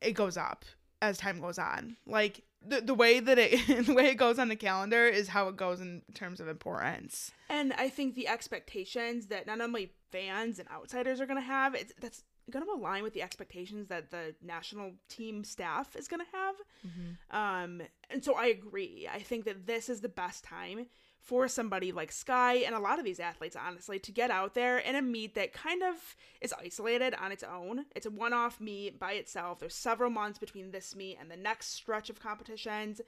it 0.00 0.12
goes 0.12 0.36
up 0.36 0.64
as 1.02 1.18
time 1.18 1.40
goes 1.40 1.58
on. 1.58 1.96
Like 2.06 2.42
the 2.66 2.80
the 2.80 2.94
way 2.94 3.20
that 3.20 3.38
it 3.38 3.86
the 3.86 3.94
way 3.94 4.08
it 4.08 4.16
goes 4.16 4.38
on 4.38 4.48
the 4.48 4.56
calendar 4.56 5.06
is 5.06 5.28
how 5.28 5.48
it 5.48 5.56
goes 5.56 5.80
in 5.80 6.02
terms 6.14 6.40
of 6.40 6.48
importance. 6.48 7.32
And 7.48 7.72
I 7.74 7.88
think 7.88 8.14
the 8.14 8.28
expectations 8.28 9.26
that 9.26 9.46
not 9.46 9.60
only 9.60 9.92
fans 10.12 10.58
and 10.58 10.68
outsiders 10.70 11.20
are 11.20 11.26
going 11.26 11.40
to 11.40 11.46
have, 11.46 11.74
it's 11.74 11.92
that's 12.00 12.22
going 12.50 12.64
to 12.64 12.72
align 12.72 13.02
with 13.02 13.14
the 13.14 13.22
expectations 13.22 13.88
that 13.88 14.10
the 14.10 14.34
national 14.42 14.92
team 15.08 15.44
staff 15.44 15.94
is 15.94 16.08
going 16.08 16.20
to 16.20 16.26
have. 16.36 16.54
Um, 17.64 17.82
and 18.10 18.24
so 18.24 18.34
I 18.34 18.46
agree. 18.46 19.08
I 19.12 19.20
think 19.20 19.44
that 19.44 19.66
this 19.66 19.88
is 19.88 20.00
the 20.00 20.08
best 20.08 20.42
time 20.42 20.86
for 21.20 21.46
somebody 21.48 21.92
like 21.92 22.10
Skye 22.10 22.54
and 22.66 22.74
a 22.74 22.78
lot 22.78 22.98
of 22.98 23.04
these 23.04 23.20
athletes, 23.20 23.54
honestly, 23.56 23.98
to 23.98 24.10
get 24.12 24.30
out 24.30 24.54
there 24.54 24.78
in 24.78 24.96
a 24.96 25.02
meet 25.02 25.34
that 25.34 25.52
kind 25.52 25.82
of 25.82 26.16
is 26.40 26.52
isolated 26.58 27.14
on 27.14 27.30
its 27.30 27.42
own. 27.42 27.84
It's 27.94 28.06
a 28.06 28.10
one 28.10 28.32
off 28.32 28.60
meet 28.60 28.98
by 28.98 29.12
itself. 29.12 29.60
There's 29.60 29.74
several 29.74 30.10
months 30.10 30.38
between 30.38 30.70
this 30.70 30.96
meet 30.96 31.18
and 31.20 31.30
the 31.30 31.36
next 31.36 31.72
stretch 31.74 32.08
of 32.10 32.18
competitions. 32.20 33.00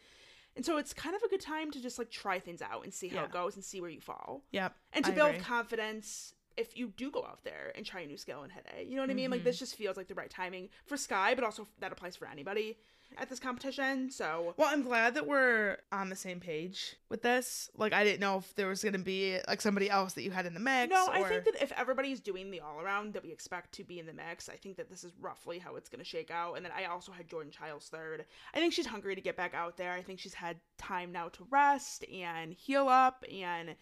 And 0.54 0.64
so 0.64 0.76
it's 0.76 0.92
kind 0.92 1.16
of 1.16 1.22
a 1.22 1.28
good 1.28 1.40
time 1.40 1.70
to 1.70 1.80
just 1.80 1.98
like 1.98 2.10
try 2.10 2.38
things 2.38 2.60
out 2.60 2.84
and 2.84 2.92
see 2.92 3.08
how 3.08 3.20
Yeah. 3.20 3.24
it 3.24 3.32
goes 3.32 3.56
and 3.56 3.64
see 3.64 3.80
where 3.80 3.88
you 3.90 4.00
fall. 4.00 4.44
Yep. 4.52 4.76
And 4.92 5.04
to 5.06 5.12
I 5.12 5.14
build 5.14 5.30
agree. 5.30 5.40
confidence 5.42 6.34
if 6.58 6.76
you 6.76 6.88
do 6.88 7.10
go 7.10 7.24
out 7.24 7.42
there 7.44 7.72
and 7.74 7.86
try 7.86 8.02
a 8.02 8.06
new 8.06 8.18
skill 8.18 8.42
and 8.42 8.52
hit 8.52 8.66
it. 8.78 8.86
You 8.86 8.96
know 8.96 9.02
what 9.02 9.08
I 9.10 9.14
mean? 9.14 9.30
Like 9.30 9.40
Mhm. 9.40 9.44
this 9.44 9.58
just 9.58 9.74
feels 9.74 9.96
like 9.96 10.08
the 10.08 10.14
right 10.14 10.28
timing 10.28 10.68
for 10.84 10.98
Skye, 10.98 11.34
but 11.34 11.44
also 11.44 11.66
that 11.78 11.92
applies 11.92 12.14
for 12.16 12.28
anybody 12.28 12.76
at 13.18 13.28
this 13.28 13.38
competition. 13.38 14.10
So 14.10 14.54
Well, 14.56 14.68
I'm 14.70 14.82
glad 14.82 15.14
that 15.14 15.26
we're 15.26 15.78
on 15.90 16.08
the 16.08 16.16
same 16.16 16.40
page 16.40 16.96
with 17.08 17.22
this. 17.22 17.70
Like, 17.76 17.92
I 17.92 18.04
didn't 18.04 18.20
know 18.20 18.38
if 18.38 18.54
there 18.54 18.68
was 18.68 18.82
gonna 18.82 18.98
be 18.98 19.38
like 19.48 19.60
somebody 19.60 19.90
else 19.90 20.14
that 20.14 20.22
you 20.22 20.30
had 20.30 20.46
in 20.46 20.54
the 20.54 20.60
mix. 20.60 20.92
No, 20.92 21.08
I 21.10 21.22
think 21.24 21.44
that 21.44 21.62
if 21.62 21.72
everybody's 21.72 22.20
doing 22.20 22.50
the 22.50 22.60
all 22.60 22.80
around 22.80 23.14
that 23.14 23.22
we 23.22 23.32
expect 23.32 23.72
to 23.72 23.84
be 23.84 23.98
in 23.98 24.06
the 24.06 24.12
mix, 24.12 24.48
I 24.48 24.56
think 24.56 24.76
that 24.76 24.90
this 24.90 25.04
is 25.04 25.12
roughly 25.20 25.58
how 25.58 25.76
it's 25.76 25.88
going 25.88 25.98
to 25.98 26.04
shake 26.04 26.30
out. 26.30 26.54
And 26.54 26.64
then 26.64 26.72
I 26.76 26.84
also 26.86 27.12
had 27.12 27.28
Jordan 27.28 27.52
Chiles 27.52 27.88
third. 27.88 28.24
I 28.54 28.58
think 28.58 28.72
she's 28.72 28.86
hungry 28.86 29.14
to 29.14 29.20
get 29.20 29.36
back 29.36 29.54
out 29.54 29.76
there. 29.76 29.92
I 29.92 30.02
think 30.02 30.18
she's 30.18 30.34
had 30.34 30.58
time 30.78 31.12
now 31.12 31.28
to 31.30 31.46
rest 31.50 32.04
and 32.12 32.52
heal 32.52 32.88
up 32.88 33.24
and 33.32 33.76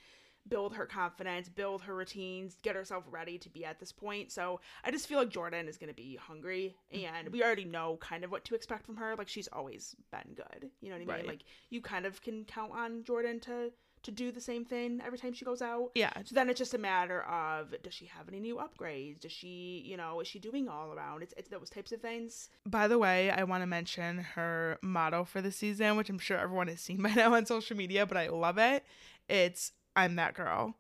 build 0.49 0.75
her 0.75 0.87
confidence, 0.87 1.49
build 1.49 1.83
her 1.83 1.95
routines, 1.95 2.57
get 2.63 2.75
herself 2.75 3.05
ready 3.11 3.39
to 3.39 3.49
be 3.49 3.65
at 3.65 3.79
this 3.79 3.93
point. 3.93 4.33
So 4.33 4.61
I 4.85 4.91
just 4.91 5.07
feel 5.07 5.19
like 5.19 5.29
Jordan 5.29 5.69
is 5.69 5.77
going 5.77 5.91
to 5.91 5.95
be 5.95 6.17
hungry 6.17 6.77
and 6.91 7.29
we 7.29 7.43
already 7.43 7.65
know 7.65 7.99
kind 8.01 8.25
of 8.25 8.31
what 8.31 8.45
to 8.47 8.55
expect 8.55 8.87
from 8.87 8.97
her. 8.97 9.15
Like 9.17 9.29
she's 9.29 9.49
always 9.53 9.95
been 10.11 10.35
good. 10.35 10.71
You 10.81 10.89
know 10.89 10.97
what 10.97 11.03
I 11.03 11.05
mean? 11.05 11.09
Right. 11.09 11.27
Like 11.27 11.45
you 11.69 11.81
kind 11.81 12.07
of 12.07 12.21
can 12.23 12.45
count 12.45 12.73
on 12.73 13.05
Jordan 13.05 13.41
to 13.41 13.71
to 14.03 14.11
do 14.11 14.33
the 14.33 14.41
same 14.41 14.65
thing 14.65 15.01
every 15.05 15.19
time 15.19 15.35
she 15.35 15.45
goes 15.45 15.61
out. 15.61 15.91
yeah, 15.95 16.11
So 16.25 16.35
then 16.35 16.49
it's 16.49 16.57
just 16.59 16.73
a 16.73 16.79
matter 16.79 17.23
of 17.25 17.75
does 17.83 17.93
she 17.93 18.07
have 18.07 18.29
any 18.29 18.41
new 18.41 18.57
upgrades? 18.57 19.21
Does 19.21 19.33
she, 19.33 19.83
you 19.85 19.99
know, 19.99 20.21
is 20.21 20.27
she 20.27 20.39
doing 20.39 20.71
all 20.71 20.93
around? 20.93 21.23
It's, 21.23 21.35
it's 21.37 21.51
those 21.51 21.69
types 21.69 21.93
of 21.93 22.01
things. 22.01 22.49
By 22.67 22.89
the 22.89 22.99
way, 22.99 23.31
I 23.31 23.45
want 23.45 23.63
to 23.63 23.67
mention 23.67 24.19
her 24.35 24.79
motto 24.81 25.25
for 25.25 25.43
the 25.43 25.53
season, 25.53 25.97
which 25.99 26.09
I'm 26.09 26.19
sure 26.19 26.39
everyone 26.39 26.69
has 26.69 26.81
seen 26.81 27.03
by 27.03 27.11
now 27.11 27.35
on 27.35 27.45
social 27.45 27.77
media, 27.77 28.07
but 28.07 28.17
I 28.17 28.29
love 28.29 28.57
it. 28.57 28.85
It's 29.29 29.73
I'm 29.97 30.17
that 30.17 30.35
girl. 30.35 30.75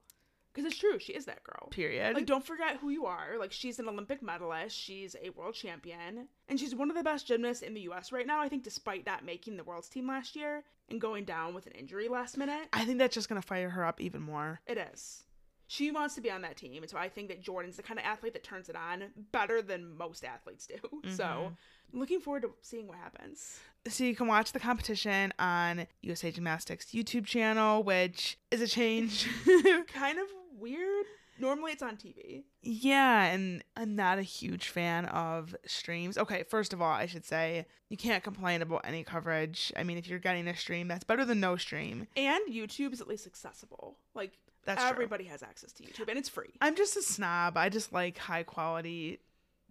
Because 0.52 0.70
it's 0.70 0.80
true, 0.80 0.98
she 0.98 1.12
is 1.12 1.26
that 1.26 1.44
girl. 1.44 1.68
Period. 1.70 2.14
Like, 2.14 2.26
don't 2.26 2.44
forget 2.44 2.78
who 2.78 2.90
you 2.90 3.06
are. 3.06 3.38
Like, 3.38 3.52
she's 3.52 3.78
an 3.78 3.88
Olympic 3.88 4.20
medalist. 4.20 4.76
She's 4.76 5.14
a 5.22 5.30
world 5.30 5.54
champion. 5.54 6.26
And 6.48 6.58
she's 6.58 6.74
one 6.74 6.90
of 6.90 6.96
the 6.96 7.04
best 7.04 7.26
gymnasts 7.26 7.62
in 7.62 7.72
the 7.74 7.82
U.S. 7.82 8.10
right 8.10 8.26
now, 8.26 8.40
I 8.40 8.48
think, 8.48 8.64
despite 8.64 9.06
not 9.06 9.24
making 9.24 9.56
the 9.56 9.64
world's 9.64 9.88
team 9.88 10.08
last 10.08 10.34
year 10.34 10.64
and 10.88 11.00
going 11.00 11.24
down 11.24 11.54
with 11.54 11.66
an 11.66 11.72
injury 11.72 12.08
last 12.08 12.36
minute. 12.36 12.68
I 12.72 12.84
think 12.84 12.98
that's 12.98 13.14
just 13.14 13.28
gonna 13.28 13.42
fire 13.42 13.70
her 13.70 13.84
up 13.84 14.00
even 14.00 14.22
more. 14.22 14.60
It 14.66 14.76
is. 14.92 15.22
She 15.70 15.92
wants 15.92 16.16
to 16.16 16.20
be 16.20 16.32
on 16.32 16.42
that 16.42 16.56
team. 16.56 16.82
And 16.82 16.90
so 16.90 16.98
I 16.98 17.08
think 17.08 17.28
that 17.28 17.40
Jordan's 17.40 17.76
the 17.76 17.84
kind 17.84 18.00
of 18.00 18.04
athlete 18.04 18.32
that 18.32 18.42
turns 18.42 18.68
it 18.68 18.74
on 18.74 19.04
better 19.30 19.62
than 19.62 19.96
most 19.96 20.24
athletes 20.24 20.66
do. 20.66 20.74
So, 21.14 21.24
mm-hmm. 21.24 21.98
looking 21.98 22.20
forward 22.20 22.42
to 22.42 22.50
seeing 22.60 22.88
what 22.88 22.98
happens. 22.98 23.60
So 23.86 24.02
you 24.02 24.16
can 24.16 24.26
watch 24.26 24.50
the 24.50 24.58
competition 24.58 25.32
on 25.38 25.86
USA 26.02 26.32
Gymnastics 26.32 26.86
YouTube 26.86 27.24
channel, 27.24 27.84
which 27.84 28.36
is 28.50 28.60
a 28.60 28.66
change. 28.66 29.28
kind 29.94 30.18
of 30.18 30.26
weird. 30.58 31.06
Normally 31.38 31.70
it's 31.70 31.82
on 31.82 31.96
TV. 31.96 32.42
yeah, 32.62 33.26
and 33.26 33.62
I'm 33.76 33.94
not 33.94 34.18
a 34.18 34.22
huge 34.22 34.68
fan 34.68 35.04
of 35.06 35.54
streams. 35.66 36.18
Okay, 36.18 36.42
first 36.42 36.72
of 36.72 36.82
all, 36.82 36.92
I 36.92 37.06
should 37.06 37.24
say 37.24 37.66
you 37.88 37.96
can't 37.96 38.24
complain 38.24 38.60
about 38.60 38.82
any 38.84 39.04
coverage. 39.04 39.72
I 39.76 39.84
mean, 39.84 39.98
if 39.98 40.08
you're 40.08 40.18
getting 40.18 40.48
a 40.48 40.56
stream, 40.56 40.88
that's 40.88 41.04
better 41.04 41.24
than 41.24 41.38
no 41.38 41.56
stream. 41.56 42.08
And 42.16 42.40
YouTube 42.52 42.92
is 42.92 43.00
at 43.00 43.08
least 43.08 43.26
accessible. 43.26 43.96
Like 44.14 44.32
That's 44.64 44.82
true. 44.82 44.90
everybody 44.90 45.24
has 45.24 45.42
access 45.42 45.72
to 45.72 45.82
YouTube 45.82 46.08
and 46.08 46.18
it's 46.18 46.28
free. 46.28 46.50
I'm 46.60 46.76
just 46.76 46.96
a 46.96 47.02
snob. 47.02 47.56
I 47.56 47.68
just 47.68 47.92
like 47.92 48.18
high 48.18 48.42
quality 48.42 49.20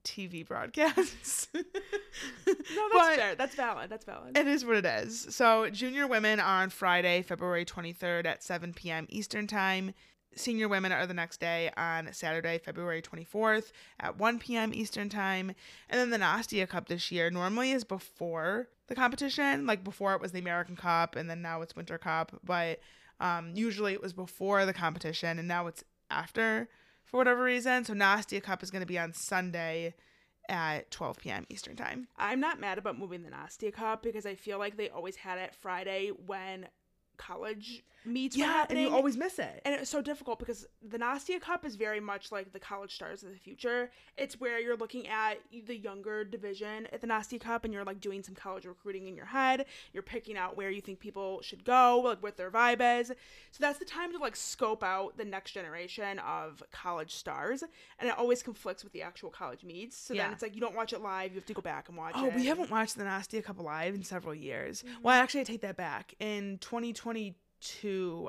TV 0.04 0.46
broadcasts. 0.48 1.48
No, 2.48 2.54
that's 2.54 2.94
But- 2.94 3.16
fair. 3.18 3.36
That's 3.36 3.56
valid. 3.56 3.90
That's 3.90 4.06
valid. 4.06 4.38
It 4.38 4.48
is 4.48 4.66
what 4.66 4.76
it 4.78 4.86
is. 4.86 5.28
So, 5.30 5.70
junior 5.70 6.08
women 6.08 6.40
are 6.40 6.64
on 6.64 6.70
Friday, 6.70 7.22
February 7.22 7.66
23rd 7.66 8.26
at 8.26 8.44
7 8.44 8.74
p.m. 8.74 9.06
Eastern 9.10 9.48
Time. 9.48 9.94
Senior 10.36 10.68
women 10.68 10.92
are 10.92 11.06
the 11.08 11.14
next 11.14 11.40
day 11.40 11.72
on 11.78 12.10
Saturday, 12.12 12.58
February 12.60 13.02
24th 13.02 13.72
at 14.00 14.18
1 14.18 14.40
p.m. 14.40 14.74
Eastern 14.74 15.10
Time. 15.10 15.54
And 15.90 16.00
then 16.00 16.10
the 16.12 16.18
Nastia 16.24 16.68
Cup 16.68 16.88
this 16.88 17.12
year 17.12 17.30
normally 17.32 17.72
is 17.72 17.84
before 17.84 18.68
the 18.88 18.96
competition. 18.96 19.66
Like 19.66 19.84
before 19.84 20.14
it 20.14 20.22
was 20.22 20.32
the 20.32 20.40
American 20.40 20.76
Cup 20.76 21.16
and 21.16 21.30
then 21.30 21.42
now 21.42 21.62
it's 21.62 21.76
Winter 21.76 21.98
Cup. 21.98 22.40
But 22.44 22.80
um, 23.20 23.52
usually 23.56 23.94
it 23.94 24.02
was 24.02 24.14
before 24.14 24.66
the 24.66 24.74
competition 24.74 25.40
and 25.40 25.48
now 25.48 25.68
it's 25.68 25.84
after 26.10 26.70
for 27.04 27.18
whatever 27.18 27.44
reason. 27.44 27.86
So, 27.86 27.94
Nastia 27.94 28.42
Cup 28.42 28.64
is 28.64 28.72
going 28.72 28.82
to 28.82 28.88
be 28.88 29.00
on 29.00 29.14
Sunday 29.14 29.96
at 30.48 30.90
12 30.92 31.20
p.m. 31.20 31.46
Eastern 31.50 31.76
Time. 31.76 32.08
I'm 32.18 32.40
not 32.40 32.60
mad 32.60 32.78
about 32.78 32.98
moving 32.98 33.24
the 33.24 33.30
Nastia 33.30 33.74
Cup 33.74 34.04
because 34.04 34.26
I 34.26 34.36
feel 34.36 34.58
like 34.58 34.78
they 34.78 34.90
always 34.90 35.18
had 35.18 35.38
it 35.38 35.56
Friday 35.56 36.12
when 36.26 36.68
college 37.18 37.84
meets 38.06 38.36
Yeah, 38.38 38.66
and 38.70 38.80
you 38.80 38.90
always 38.94 39.18
miss 39.18 39.40
it. 39.40 39.62
and 39.66 39.76
it's 39.76 39.90
so 39.90 40.02
difficult 40.02 40.40
because 40.40 40.66
the 40.82 40.98
Nastia 40.98 41.40
Cup 41.42 41.66
is 41.66 41.76
very 41.76 42.00
much 42.00 42.32
like 42.32 42.52
the 42.54 42.60
college 42.60 42.96
stars 42.96 43.24
of 43.24 43.32
the 43.32 43.38
future. 43.38 43.92
It's 44.18 44.40
where 44.40 44.60
you're 44.60 44.78
looking 44.78 45.08
at 45.08 45.40
the 45.68 45.76
younger 45.76 46.24
division 46.24 46.88
at 46.94 47.02
the 47.02 47.08
Nastia 47.08 47.40
Cup 47.42 47.66
and 47.66 47.74
you're 47.74 47.84
like 47.84 48.00
doing 48.00 48.24
some 48.24 48.36
college 48.36 48.66
recruiting 48.66 49.08
in 49.08 49.16
your 49.16 49.26
head. 49.26 49.66
You're 49.94 50.04
picking 50.04 50.38
out 50.38 50.56
where 50.56 50.70
you 50.70 50.82
think 50.82 51.00
people 51.00 51.42
should 51.42 51.64
go, 51.66 52.02
like 52.04 52.24
what 52.24 52.38
their 52.38 52.50
vibe 52.50 53.00
is. 53.02 53.08
So 53.08 53.58
that's 53.60 53.80
the 53.80 53.86
time 53.86 54.12
to 54.14 54.18
like 54.18 54.36
scope 54.36 54.84
out 54.84 55.18
the 55.18 55.26
next 55.26 55.52
generation 55.52 56.20
of 56.20 56.64
college 56.72 57.14
stars. 57.16 57.64
And 58.00 58.10
it 58.10 58.18
always 58.18 58.42
conflicts 58.42 58.84
with 58.84 58.94
the 58.94 59.02
actual 59.04 59.30
college 59.30 59.64
meets. 59.64 59.98
So 59.98 60.14
Yeah. 60.14 60.24
then 60.24 60.34
it's 60.34 60.42
like 60.42 60.56
you 60.56 60.62
don't 60.62 60.76
watch 60.76 60.94
it 60.94 61.02
live, 61.02 61.32
you 61.32 61.36
have 61.36 61.46
to 61.46 61.54
go 61.54 61.62
back 61.62 61.90
and 61.90 61.98
watch 61.98 62.14
Oh, 62.16 62.28
it. 62.28 62.36
we 62.36 62.46
haven't 62.46 62.70
watched 62.72 62.96
the 62.98 63.04
Nastia 63.04 63.44
Cup 63.44 63.60
live 63.60 63.94
in 63.94 64.04
several 64.04 64.34
years. 64.34 64.84
Mm-hmm. 64.84 65.04
Well, 65.04 65.16
actually, 65.22 65.42
I 65.42 65.44
take 65.44 65.62
that 65.62 65.76
back. 65.78 66.14
In 66.20 66.58
2022, 66.60 67.36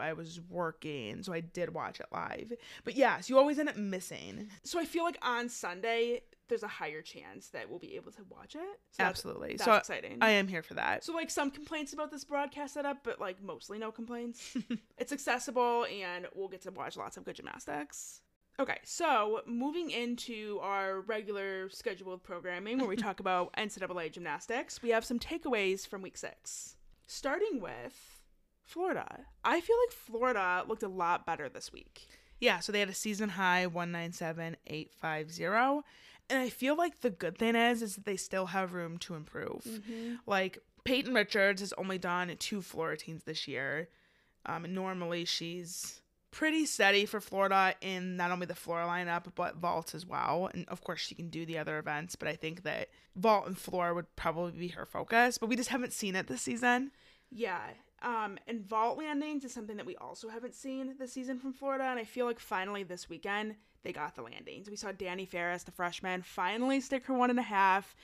I 0.01 0.13
was 0.13 0.41
working, 0.49 1.23
so 1.23 1.33
I 1.33 1.41
did 1.41 1.75
watch 1.75 2.01
it 2.01 2.07
live. 2.13 2.53
But 2.85 2.97
yes, 2.97 3.29
you 3.29 3.39
always 3.39 3.59
end 3.59 3.69
up 3.69 3.77
missing. 3.77 4.49
So 4.65 4.79
I 4.79 4.85
feel 4.85 5.05
like 5.05 5.19
on 5.23 5.49
Sunday 5.49 6.23
there's 6.49 6.63
a 6.63 6.69
higher 6.69 7.01
chance 7.01 7.49
that 7.49 7.71
we'll 7.71 7.79
be 7.79 7.97
able 7.97 8.13
to 8.13 8.23
watch 8.29 8.57
it. 8.57 8.81
So 8.91 9.05
Absolutely. 9.05 9.51
That's 9.51 9.65
so 9.65 9.75
exciting. 9.75 10.19
I 10.21 10.31
am 10.31 10.49
here 10.49 10.63
for 10.63 10.75
that. 10.75 11.05
So 11.05 11.15
like 11.15 11.31
some 11.31 11.51
complaints 11.51 11.93
about 11.93 12.11
this 12.11 12.25
broadcast 12.25 12.75
setup, 12.75 13.05
but 13.05 13.21
like 13.21 13.43
mostly 13.43 13.79
no 13.79 13.91
complaints. 13.91 14.57
it's 14.99 15.13
accessible 15.13 15.87
and 15.87 16.27
we'll 16.35 16.49
get 16.49 16.63
to 16.63 16.71
watch 16.73 16.97
lots 16.97 17.17
of 17.17 17.25
good 17.25 17.37
gymnastics. 17.37 18.21
Okay, 18.59 18.79
so 18.83 19.41
moving 19.47 19.91
into 19.91 20.59
our 20.61 21.01
regular 21.01 21.71
scheduled 21.71 22.23
programming 22.23 22.79
where 22.79 22.89
we 22.89 22.97
talk 22.97 23.21
about 23.21 23.55
NCAA 23.57 24.13
gymnastics, 24.13 24.83
we 24.83 24.91
have 24.91 25.05
some 25.05 25.19
takeaways 25.19 25.87
from 25.87 26.03
week 26.03 26.19
six. 26.19 26.77
Starting 27.07 27.61
with 27.61 28.20
Florida. 28.71 29.21
I 29.45 29.61
feel 29.61 29.77
like 29.87 29.93
Florida 29.93 30.65
looked 30.67 30.83
a 30.83 30.89
lot 30.89 31.25
better 31.27 31.49
this 31.49 31.73
week. 31.73 32.09
Yeah, 32.41 32.59
so 32.61 32.73
they 32.73 32.81
had 32.81 32.89
a 32.89 32.95
season 32.95 33.29
high 33.31 33.67
197850 33.67 35.85
and 36.31 36.39
I 36.39 36.49
feel 36.49 36.77
like 36.77 37.01
the 37.01 37.11
good 37.11 37.37
thing 37.37 37.57
is 37.57 37.83
is 37.83 37.97
that 37.97 38.07
they 38.07 38.17
still 38.17 38.47
have 38.47 38.73
room 38.73 38.97
to 38.99 39.15
improve. 39.15 39.67
Like 40.27 40.59
Peyton 40.85 41.13
Richards 41.13 41.61
has 41.61 41.75
only 41.75 41.99
done 41.99 42.35
two 42.39 42.63
Florida 42.63 42.97
teams 42.97 43.25
this 43.25 43.49
year. 43.49 43.89
Um, 44.47 44.73
normally 44.73 45.25
she's 45.25 46.01
pretty 46.31 46.65
steady 46.65 47.05
for 47.05 47.21
Florida 47.21 47.75
in 47.81 48.17
not 48.17 48.31
only 48.31 48.47
the 48.47 48.55
floor 48.55 48.81
lineup 48.83 49.25
but 49.35 49.57
vault 49.57 49.95
as 49.95 50.07
well. 50.07 50.49
And 50.55 50.67
of 50.69 50.85
course 50.85 51.01
she 51.01 51.17
can 51.17 51.29
do 51.29 51.45
the 51.45 51.59
other 51.59 51.79
events, 51.79 52.15
but 52.15 52.29
I 52.29 52.37
think 52.37 52.63
that 52.63 52.89
vault 53.17 53.49
and 53.49 53.59
floor 53.59 53.93
would 53.93 54.15
probably 54.15 54.53
be 54.53 54.69
her 54.69 54.87
focus. 54.87 55.37
But 55.37 55.49
we 55.49 55.57
just 55.57 55.71
haven't 55.71 55.93
seen 55.93 56.15
it 56.15 56.29
this 56.29 56.43
season. 56.43 56.93
Yeah. 57.31 57.61
Um, 58.03 58.39
and 58.47 58.61
vault 58.67 58.97
landings 58.99 59.45
is 59.45 59.53
something 59.53 59.77
that 59.77 59.85
we 59.87 59.97
also 59.97 60.29
haven't 60.31 60.55
seen 60.55 60.95
this 60.99 61.13
season 61.13 61.39
from 61.39 61.53
Florida, 61.53 61.85
and 61.85 61.99
I 61.99 62.05
feel 62.05 62.27
like 62.27 62.41
finally 62.41 62.83
this 62.83 63.09
weekend 63.11 63.57
they 63.83 63.93
got 63.93 64.15
the 64.15 64.23
landings. 64.23 64.69
We 64.71 64.77
saw 64.77 64.93
Danny 64.93 65.27
Ferris, 65.27 65.65
the 65.65 65.71
freshman, 65.73 66.23
finally 66.23 66.81
stick 66.81 67.05
her 67.07 67.15
one 67.15 67.31
and 67.31 67.39
a 67.39 67.43
half, 67.43 67.95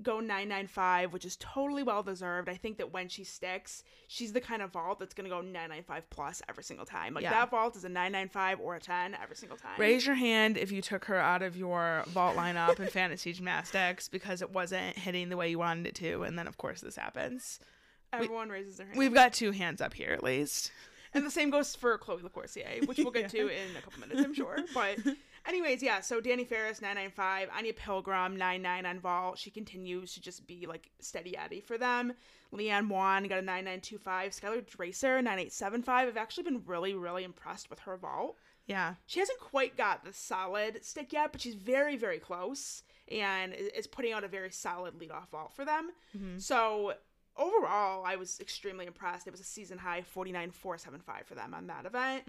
go 0.00 0.20
nine 0.20 0.48
nine 0.48 0.66
five, 0.68 1.12
which 1.12 1.24
is 1.24 1.36
totally 1.36 1.82
well 1.82 2.02
deserved. 2.04 2.48
I 2.48 2.54
think 2.54 2.78
that 2.78 2.92
when 2.92 3.08
she 3.08 3.24
sticks, 3.24 3.82
she's 4.08 4.32
the 4.32 4.40
kind 4.40 4.62
of 4.62 4.70
vault 4.72 4.98
that's 5.00 5.12
gonna 5.14 5.28
go 5.28 5.40
nine 5.40 5.70
nine 5.70 5.82
five 5.82 6.08
plus 6.10 6.40
every 6.48 6.62
single 6.64 6.86
time. 6.86 7.14
Like 7.14 7.22
Yeah. 7.24 7.30
that 7.30 7.50
vault 7.50 7.76
is 7.76 7.84
a 7.84 7.88
nine 7.88 8.12
nine 8.12 8.28
five 8.28 8.60
or 8.60 8.76
a 8.76 8.80
ten 8.80 9.16
every 9.20 9.36
single 9.36 9.58
time. 9.58 9.78
Raise 9.78 10.06
your 10.06 10.14
hand 10.16 10.56
if 10.56 10.70
you 10.72 10.82
took 10.82 11.04
her 11.06 11.16
out 11.18 11.42
of 11.42 11.56
your 11.56 12.04
vault 12.08 12.36
lineup 12.36 12.78
in 12.80 12.86
fantasy 12.88 13.32
gymnastics 13.32 14.08
because 14.08 14.40
it 14.40 14.50
wasn't 14.52 14.96
hitting 14.96 15.28
the 15.30 15.36
way 15.36 15.50
you 15.50 15.58
wanted 15.58 15.86
it 15.86 15.94
to. 15.96 16.22
And 16.22 16.38
then, 16.38 16.46
of 16.46 16.56
course, 16.58 16.80
this 16.80 16.96
happens. 16.96 17.58
Everyone 18.12 18.48
raises 18.48 18.76
their 18.76 18.86
hand. 18.86 18.98
We've 18.98 19.14
got 19.14 19.32
two 19.32 19.52
hands 19.52 19.80
up 19.80 19.94
here 19.94 20.10
at 20.10 20.22
least. 20.22 20.70
And 21.14 21.26
the 21.26 21.30
same 21.30 21.50
goes 21.50 21.74
for 21.76 21.98
Chloe 21.98 22.22
Lacourcier, 22.22 22.86
which 22.86 22.98
we'll 22.98 23.10
get 23.10 23.28
to 23.30 23.48
in 23.48 23.76
a 23.76 23.82
couple 23.82 24.00
minutes, 24.00 24.22
I'm 24.22 24.32
sure. 24.32 24.56
But, 24.72 24.98
anyways, 25.46 25.82
yeah. 25.82 26.00
So 26.00 26.20
Danny 26.20 26.44
Ferris, 26.44 26.80
nine 26.80 26.94
nine 26.94 27.10
five. 27.10 27.48
Anya 27.56 27.74
Pilgrim, 27.74 28.36
nine 28.36 28.62
nine 28.62 28.86
on 28.86 28.98
vault. 28.98 29.38
She 29.38 29.50
continues 29.50 30.14
to 30.14 30.20
just 30.20 30.46
be 30.46 30.66
like 30.66 30.90
steady 31.00 31.36
Eddie 31.36 31.60
for 31.60 31.76
them. 31.76 32.14
Leanne 32.52 32.88
Wong 32.88 33.24
got 33.28 33.38
a 33.38 33.42
nine 33.42 33.64
nine 33.64 33.80
two 33.80 33.98
five. 33.98 34.32
Skylar 34.32 34.64
Draser, 34.64 35.22
nine 35.22 35.38
eight 35.38 35.52
seven 35.52 35.82
five. 35.82 36.08
I've 36.08 36.16
actually 36.16 36.44
been 36.44 36.62
really 36.64 36.94
really 36.94 37.24
impressed 37.24 37.68
with 37.68 37.80
her 37.80 37.96
vault. 37.96 38.36
Yeah. 38.66 38.94
She 39.06 39.20
hasn't 39.20 39.40
quite 39.40 39.76
got 39.76 40.04
the 40.04 40.12
solid 40.12 40.84
stick 40.84 41.12
yet, 41.12 41.32
but 41.32 41.40
she's 41.40 41.54
very 41.54 41.96
very 41.96 42.18
close 42.18 42.84
and 43.10 43.52
is 43.52 43.86
putting 43.86 44.12
out 44.12 44.24
a 44.24 44.28
very 44.28 44.50
solid 44.50 44.94
leadoff 44.94 45.28
vault 45.30 45.52
for 45.54 45.64
them. 45.64 45.90
Mm-hmm. 46.16 46.38
So 46.38 46.94
overall, 47.36 48.04
I 48.04 48.16
was 48.16 48.38
extremely 48.40 48.86
impressed. 48.86 49.26
It 49.26 49.30
was 49.30 49.40
a 49.40 49.44
season 49.44 49.78
high 49.78 50.02
49.475 50.14 51.24
for 51.26 51.34
them 51.34 51.54
on 51.54 51.66
that 51.68 51.86
event. 51.86 52.24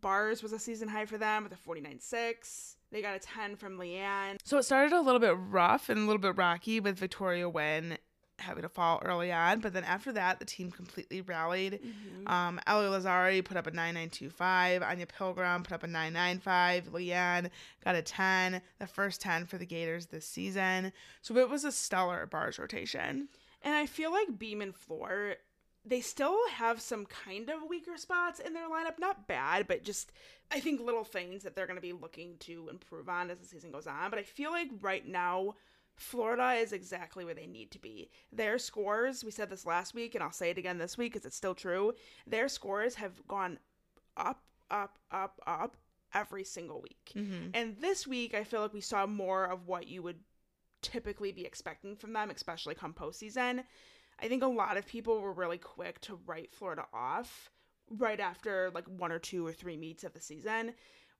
Bars 0.00 0.42
was 0.42 0.52
a 0.52 0.58
season 0.58 0.88
high 0.88 1.06
for 1.06 1.18
them 1.18 1.44
with 1.44 1.52
a 1.52 1.56
49.6. 1.56 2.76
They 2.90 3.02
got 3.02 3.16
a 3.16 3.18
10 3.18 3.56
from 3.56 3.78
Leanne. 3.78 4.38
So 4.44 4.58
it 4.58 4.62
started 4.64 4.92
a 4.92 5.00
little 5.00 5.20
bit 5.20 5.36
rough 5.36 5.88
and 5.88 5.98
a 5.98 6.02
little 6.02 6.20
bit 6.20 6.36
rocky 6.36 6.80
with 6.80 6.98
Victoria 6.98 7.48
Wynn 7.48 7.98
having 8.38 8.62
to 8.62 8.68
fall 8.68 9.00
early 9.04 9.32
on, 9.32 9.60
but 9.60 9.72
then 9.72 9.84
after 9.84 10.12
that, 10.12 10.38
the 10.40 10.44
team 10.44 10.70
completely 10.70 11.20
rallied. 11.20 11.78
Um, 12.26 12.60
Ellie 12.66 12.86
Lazzari 12.86 13.44
put 13.44 13.56
up 13.56 13.66
a 13.66 13.70
9925, 13.70 14.82
Anya 14.82 15.06
Pilgrim 15.06 15.62
put 15.62 15.72
up 15.72 15.84
a 15.84 15.86
995, 15.86 16.92
Leanne 16.92 17.48
got 17.84 17.94
a 17.94 18.02
10, 18.02 18.60
the 18.80 18.86
first 18.86 19.20
10 19.20 19.46
for 19.46 19.56
the 19.56 19.64
Gators 19.66 20.06
this 20.06 20.26
season. 20.26 20.92
So 21.22 21.36
it 21.36 21.48
was 21.48 21.64
a 21.64 21.70
stellar 21.72 22.26
bars 22.26 22.58
rotation. 22.58 23.28
And 23.64 23.74
I 23.74 23.86
feel 23.86 24.12
like 24.12 24.38
Beam 24.38 24.60
and 24.60 24.74
Floor, 24.74 25.36
they 25.84 26.02
still 26.02 26.36
have 26.50 26.80
some 26.80 27.06
kind 27.06 27.48
of 27.48 27.68
weaker 27.68 27.96
spots 27.96 28.38
in 28.38 28.52
their 28.52 28.68
lineup. 28.68 28.98
Not 28.98 29.26
bad, 29.26 29.66
but 29.66 29.82
just, 29.82 30.12
I 30.52 30.60
think, 30.60 30.80
little 30.80 31.02
things 31.02 31.42
that 31.42 31.56
they're 31.56 31.66
going 31.66 31.78
to 31.78 31.82
be 31.82 31.94
looking 31.94 32.36
to 32.40 32.68
improve 32.70 33.08
on 33.08 33.30
as 33.30 33.38
the 33.38 33.46
season 33.46 33.72
goes 33.72 33.86
on. 33.86 34.10
But 34.10 34.18
I 34.18 34.22
feel 34.22 34.50
like 34.50 34.68
right 34.80 35.06
now, 35.06 35.54
Florida 35.96 36.52
is 36.60 36.72
exactly 36.72 37.24
where 37.24 37.34
they 37.34 37.46
need 37.46 37.70
to 37.70 37.78
be. 37.78 38.10
Their 38.32 38.58
scores, 38.58 39.24
we 39.24 39.30
said 39.30 39.48
this 39.48 39.64
last 39.64 39.94
week, 39.94 40.14
and 40.14 40.22
I'll 40.22 40.32
say 40.32 40.50
it 40.50 40.58
again 40.58 40.78
this 40.78 40.98
week 40.98 41.12
because 41.14 41.26
it's 41.26 41.36
still 41.36 41.54
true. 41.54 41.94
Their 42.26 42.48
scores 42.48 42.96
have 42.96 43.26
gone 43.26 43.58
up, 44.16 44.42
up, 44.70 44.98
up, 45.10 45.40
up 45.46 45.76
every 46.12 46.44
single 46.44 46.80
week. 46.80 47.12
Mm-hmm. 47.14 47.50
And 47.54 47.76
this 47.80 48.06
week, 48.06 48.34
I 48.34 48.44
feel 48.44 48.60
like 48.60 48.74
we 48.74 48.80
saw 48.80 49.06
more 49.06 49.44
of 49.44 49.66
what 49.66 49.86
you 49.86 50.02
would 50.02 50.18
typically 50.84 51.32
be 51.32 51.46
expecting 51.46 51.96
from 51.96 52.12
them, 52.12 52.30
especially 52.30 52.74
come 52.74 52.92
postseason. 52.92 53.64
I 54.20 54.28
think 54.28 54.42
a 54.42 54.46
lot 54.46 54.76
of 54.76 54.86
people 54.86 55.20
were 55.20 55.32
really 55.32 55.58
quick 55.58 56.00
to 56.02 56.20
write 56.26 56.52
Florida 56.52 56.84
off 56.92 57.50
right 57.90 58.20
after 58.20 58.70
like 58.74 58.86
one 58.86 59.10
or 59.10 59.18
two 59.18 59.46
or 59.46 59.52
three 59.52 59.76
meets 59.76 60.04
of 60.04 60.12
the 60.12 60.20
season. 60.20 60.74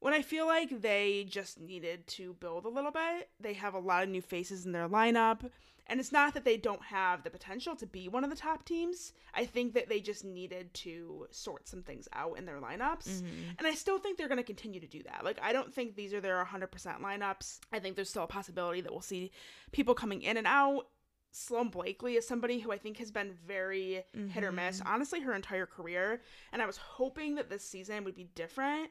When 0.04 0.12
I 0.12 0.20
feel 0.20 0.46
like 0.46 0.82
they 0.82 1.24
just 1.26 1.58
needed 1.58 2.06
to 2.08 2.34
build 2.34 2.66
a 2.66 2.68
little 2.68 2.90
bit, 2.90 3.30
they 3.40 3.54
have 3.54 3.72
a 3.72 3.78
lot 3.78 4.02
of 4.02 4.10
new 4.10 4.20
faces 4.20 4.66
in 4.66 4.72
their 4.72 4.86
lineup. 4.86 5.50
And 5.86 5.98
it's 5.98 6.12
not 6.12 6.34
that 6.34 6.44
they 6.44 6.58
don't 6.58 6.82
have 6.82 7.22
the 7.22 7.30
potential 7.30 7.74
to 7.76 7.86
be 7.86 8.10
one 8.10 8.22
of 8.22 8.28
the 8.28 8.36
top 8.36 8.66
teams. 8.66 9.14
I 9.32 9.46
think 9.46 9.72
that 9.72 9.88
they 9.88 10.00
just 10.00 10.22
needed 10.22 10.74
to 10.74 11.26
sort 11.30 11.66
some 11.66 11.82
things 11.82 12.06
out 12.12 12.36
in 12.36 12.44
their 12.44 12.60
lineups. 12.60 13.08
Mm-hmm. 13.08 13.52
And 13.56 13.66
I 13.66 13.72
still 13.72 13.98
think 13.98 14.18
they're 14.18 14.28
going 14.28 14.36
to 14.36 14.44
continue 14.44 14.78
to 14.78 14.86
do 14.86 15.02
that. 15.04 15.24
Like, 15.24 15.38
I 15.40 15.54
don't 15.54 15.72
think 15.72 15.96
these 15.96 16.12
are 16.12 16.20
their 16.20 16.44
100% 16.44 16.68
lineups. 17.00 17.60
I 17.72 17.78
think 17.78 17.96
there's 17.96 18.10
still 18.10 18.24
a 18.24 18.26
possibility 18.26 18.82
that 18.82 18.92
we'll 18.92 19.00
see 19.00 19.30
people 19.72 19.94
coming 19.94 20.20
in 20.20 20.36
and 20.36 20.46
out. 20.46 20.82
Sloan 21.30 21.70
Blakely 21.70 22.16
is 22.16 22.28
somebody 22.28 22.60
who 22.60 22.72
I 22.72 22.76
think 22.76 22.98
has 22.98 23.10
been 23.10 23.32
very 23.46 24.04
hit 24.12 24.44
or 24.44 24.52
miss, 24.52 24.80
mm-hmm. 24.80 24.88
honestly, 24.92 25.20
her 25.20 25.32
entire 25.32 25.64
career. 25.64 26.20
And 26.52 26.60
I 26.60 26.66
was 26.66 26.76
hoping 26.76 27.36
that 27.36 27.48
this 27.48 27.64
season 27.64 28.04
would 28.04 28.14
be 28.14 28.28
different. 28.34 28.90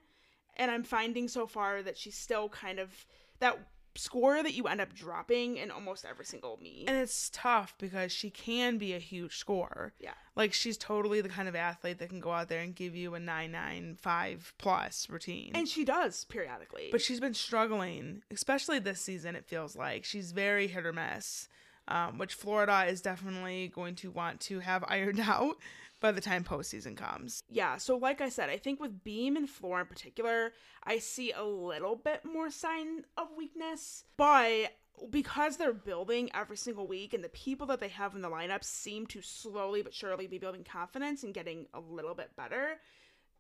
And 0.57 0.69
I'm 0.71 0.83
finding 0.83 1.27
so 1.27 1.47
far 1.47 1.81
that 1.83 1.97
she's 1.97 2.15
still 2.15 2.49
kind 2.49 2.79
of 2.79 3.05
that 3.39 3.57
score 3.95 4.41
that 4.41 4.53
you 4.53 4.63
end 4.65 4.81
up 4.81 4.93
dropping 4.93 5.57
in 5.57 5.69
almost 5.69 6.05
every 6.05 6.25
single 6.25 6.57
meet. 6.61 6.85
And 6.87 6.97
it's 6.97 7.29
tough 7.31 7.75
because 7.77 8.11
she 8.11 8.29
can 8.29 8.77
be 8.77 8.93
a 8.93 8.99
huge 8.99 9.37
scorer. 9.37 9.93
Yeah. 9.99 10.13
Like 10.35 10.53
she's 10.53 10.77
totally 10.77 11.21
the 11.21 11.29
kind 11.29 11.47
of 11.47 11.55
athlete 11.55 11.99
that 11.99 12.09
can 12.09 12.19
go 12.19 12.31
out 12.31 12.49
there 12.49 12.61
and 12.61 12.75
give 12.75 12.95
you 12.95 13.13
a 13.15 13.19
995 13.19 14.53
plus 14.57 15.09
routine. 15.09 15.51
And 15.53 15.67
she 15.67 15.85
does 15.85 16.25
periodically. 16.25 16.89
but 16.91 17.01
she's 17.01 17.19
been 17.19 17.33
struggling, 17.33 18.23
especially 18.31 18.79
this 18.79 19.01
season, 19.01 19.35
it 19.35 19.45
feels 19.45 19.75
like. 19.75 20.05
She's 20.05 20.31
very 20.31 20.67
hit 20.67 20.85
or 20.85 20.93
miss, 20.93 21.47
um, 21.87 22.17
which 22.17 22.33
Florida 22.33 22.85
is 22.87 23.01
definitely 23.01 23.67
going 23.73 23.95
to 23.95 24.09
want 24.11 24.39
to 24.41 24.59
have 24.59 24.83
ironed 24.87 25.19
out 25.19 25.57
by 26.03 26.11
the 26.11 26.21
time 26.21 26.43
postseason 26.43 26.97
comes. 26.97 27.41
yeah, 27.49 27.77
so 27.77 27.95
like 27.95 28.19
I 28.19 28.27
said, 28.27 28.49
I 28.49 28.57
think 28.57 28.81
with 28.81 29.05
Beam 29.05 29.37
and 29.37 29.49
Floor 29.49 29.79
in 29.79 29.87
particular, 29.87 30.51
I 30.83 30.99
see 30.99 31.31
a 31.31 31.45
little 31.45 31.95
bit 31.95 32.25
more 32.25 32.51
sign 32.51 33.05
of 33.17 33.29
weakness. 33.37 34.03
But 34.17 34.73
because 35.09 35.55
they're 35.55 35.73
building 35.73 36.29
every 36.33 36.57
single 36.57 36.87
week 36.87 37.13
and 37.13 37.23
the 37.23 37.29
people 37.29 37.65
that 37.67 37.79
they 37.79 37.87
have 37.87 38.15
in 38.15 38.21
the 38.21 38.29
lineup 38.29 38.65
seem 38.65 39.07
to 39.07 39.21
slowly 39.21 39.81
but 39.81 39.93
surely 39.93 40.27
be 40.27 40.37
building 40.37 40.65
confidence 40.65 41.23
and 41.23 41.33
getting 41.33 41.67
a 41.73 41.79
little 41.79 42.13
bit 42.13 42.35
better, 42.35 42.79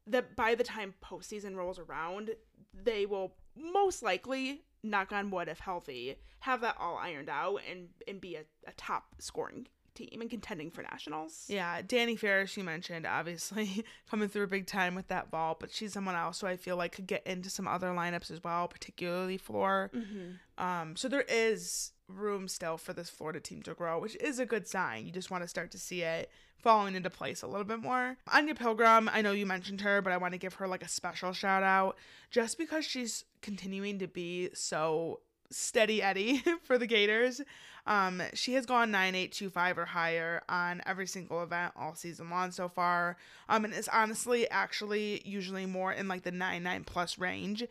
that 0.07 0.37
by 0.37 0.55
the 0.55 0.63
time 0.63 0.93
postseason 1.03 1.57
rolls 1.57 1.79
around, 1.79 2.31
they 2.73 3.05
will 3.05 3.35
most 3.57 4.01
likely, 4.01 4.61
knock 4.83 5.11
on 5.11 5.29
wood 5.31 5.49
if 5.49 5.59
healthy, 5.59 6.15
have 6.39 6.61
that 6.61 6.77
all 6.79 6.97
ironed 6.97 7.29
out 7.29 7.59
and, 7.69 7.89
and 8.07 8.21
be 8.21 8.35
a, 8.35 8.43
a 8.67 8.71
top 8.77 9.03
scoring 9.19 9.67
team 9.95 10.19
and 10.21 10.29
contending 10.29 10.71
for 10.71 10.81
nationals. 10.81 11.45
Yeah, 11.47 11.81
Danny 11.81 12.15
Ferris, 12.15 12.55
you 12.57 12.63
mentioned, 12.63 13.05
obviously 13.05 13.85
coming 14.09 14.29
through 14.29 14.43
a 14.43 14.47
big 14.47 14.67
time 14.67 14.95
with 14.95 15.07
that 15.07 15.31
ball, 15.31 15.57
but 15.59 15.71
she's 15.71 15.93
someone 15.93 16.15
else 16.15 16.41
who 16.41 16.47
I 16.47 16.57
feel 16.57 16.77
like 16.77 16.93
could 16.93 17.07
get 17.07 17.25
into 17.25 17.49
some 17.49 17.67
other 17.67 17.87
lineups 17.87 18.31
as 18.31 18.43
well, 18.43 18.67
particularly 18.67 19.37
floor. 19.37 19.91
Mm-hmm. 19.93 20.63
Um, 20.63 20.95
so 20.95 21.07
there 21.07 21.25
is 21.27 21.91
room 22.07 22.47
still 22.47 22.77
for 22.77 22.93
this 22.93 23.09
Florida 23.09 23.39
team 23.39 23.61
to 23.63 23.73
grow, 23.73 23.99
which 23.99 24.15
is 24.17 24.39
a 24.39 24.45
good 24.45 24.67
sign. 24.67 25.05
You 25.05 25.11
just 25.11 25.31
want 25.31 25.43
to 25.43 25.47
start 25.47 25.71
to 25.71 25.79
see 25.79 26.01
it 26.01 26.29
falling 26.57 26.95
into 26.95 27.09
place 27.09 27.41
a 27.41 27.47
little 27.47 27.65
bit 27.65 27.81
more. 27.81 28.17
Anya 28.31 28.55
Pilgrim, 28.55 29.09
I 29.11 29.21
know 29.21 29.33
you 29.33 29.45
mentioned 29.45 29.81
her, 29.81 30.01
but 30.01 30.13
I 30.13 30.17
want 30.17 30.33
to 30.33 30.37
give 30.37 30.55
her 30.55 30.67
like 30.67 30.83
a 30.83 30.87
special 30.87 31.33
shout 31.33 31.63
out 31.63 31.97
just 32.31 32.57
because 32.57 32.85
she's 32.85 33.25
continuing 33.41 33.99
to 33.99 34.07
be 34.07 34.49
so 34.53 35.19
steady 35.49 36.01
Eddie 36.01 36.43
for 36.63 36.77
the 36.77 36.87
Gators. 36.87 37.41
Um, 37.85 38.21
she 38.33 38.53
has 38.53 38.65
gone 38.65 38.91
9825 38.91 39.77
or 39.77 39.85
higher 39.85 40.41
on 40.47 40.81
every 40.85 41.05
single 41.05 41.43
event 41.43 41.73
all 41.75 41.95
season 41.95 42.29
long 42.29 42.51
so 42.51 42.69
far. 42.69 43.17
Um, 43.49 43.65
and 43.65 43.73
it's 43.73 43.89
honestly 43.89 44.49
actually 44.49 45.21
usually 45.25 45.65
more 45.65 45.91
in 45.91 46.07
like 46.07 46.23
the 46.23 46.31
99 46.31 46.85
plus 46.85 47.17
range. 47.17 47.63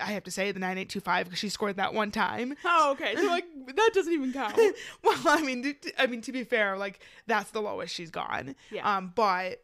I 0.00 0.12
have 0.12 0.24
to 0.24 0.30
say 0.30 0.52
the 0.52 0.60
9825 0.60 1.26
because 1.26 1.38
she 1.38 1.48
scored 1.48 1.76
that 1.76 1.92
one 1.92 2.10
time. 2.10 2.54
Oh, 2.64 2.92
okay. 2.92 3.14
So 3.16 3.26
like 3.26 3.44
that 3.74 3.90
doesn't 3.92 4.12
even 4.12 4.32
count. 4.32 4.56
well, 5.02 5.18
I 5.26 5.42
mean, 5.42 5.62
t- 5.62 5.92
I 5.98 6.06
mean 6.06 6.20
to 6.22 6.32
be 6.32 6.44
fair, 6.44 6.78
like 6.78 7.00
that's 7.26 7.50
the 7.50 7.60
lowest 7.60 7.94
she's 7.94 8.10
gone. 8.10 8.54
Yeah. 8.70 8.96
Um, 8.96 9.12
but 9.14 9.62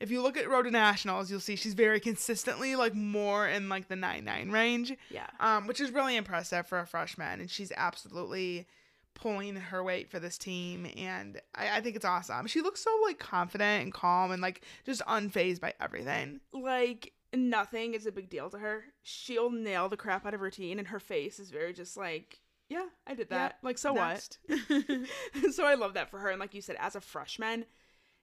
if 0.00 0.10
you 0.10 0.22
look 0.22 0.36
at 0.36 0.48
Road 0.48 0.62
to 0.62 0.70
Nationals, 0.70 1.30
you'll 1.30 1.40
see 1.40 1.56
she's 1.56 1.74
very 1.74 2.00
consistently 2.00 2.76
like 2.76 2.94
more 2.94 3.48
in 3.48 3.68
like 3.68 3.88
the 3.88 3.96
99 3.96 4.50
range. 4.50 4.94
Yeah. 5.10 5.26
Um, 5.40 5.66
which 5.66 5.80
is 5.80 5.90
really 5.90 6.16
impressive 6.16 6.66
for 6.66 6.78
a 6.78 6.86
freshman, 6.86 7.40
and 7.40 7.50
she's 7.50 7.72
absolutely 7.76 8.66
pulling 9.14 9.56
her 9.56 9.82
weight 9.82 10.08
for 10.08 10.20
this 10.20 10.38
team, 10.38 10.86
and 10.96 11.40
I, 11.54 11.78
I 11.78 11.80
think 11.80 11.96
it's 11.96 12.04
awesome. 12.04 12.46
She 12.46 12.60
looks 12.60 12.82
so 12.82 12.90
like 13.04 13.18
confident 13.18 13.82
and 13.82 13.92
calm 13.92 14.30
and 14.30 14.40
like 14.40 14.62
just 14.86 15.02
unfazed 15.02 15.60
by 15.60 15.74
everything. 15.80 16.40
Like 16.52 17.12
nothing 17.34 17.94
is 17.94 18.06
a 18.06 18.12
big 18.12 18.30
deal 18.30 18.48
to 18.50 18.58
her. 18.58 18.84
She'll 19.02 19.50
nail 19.50 19.88
the 19.88 19.96
crap 19.96 20.24
out 20.24 20.34
of 20.34 20.40
routine, 20.40 20.78
and 20.78 20.88
her 20.88 21.00
face 21.00 21.38
is 21.38 21.50
very 21.50 21.72
just 21.72 21.96
like, 21.96 22.40
yeah, 22.68 22.86
I 23.06 23.14
did 23.14 23.30
that. 23.30 23.56
Yeah, 23.60 23.66
like 23.66 23.78
so 23.78 23.94
Next. 23.94 24.38
what? 24.46 25.52
so 25.52 25.64
I 25.64 25.74
love 25.74 25.94
that 25.94 26.10
for 26.10 26.18
her. 26.18 26.30
And 26.30 26.40
like 26.40 26.54
you 26.54 26.62
said, 26.62 26.76
as 26.78 26.94
a 26.94 27.00
freshman, 27.00 27.64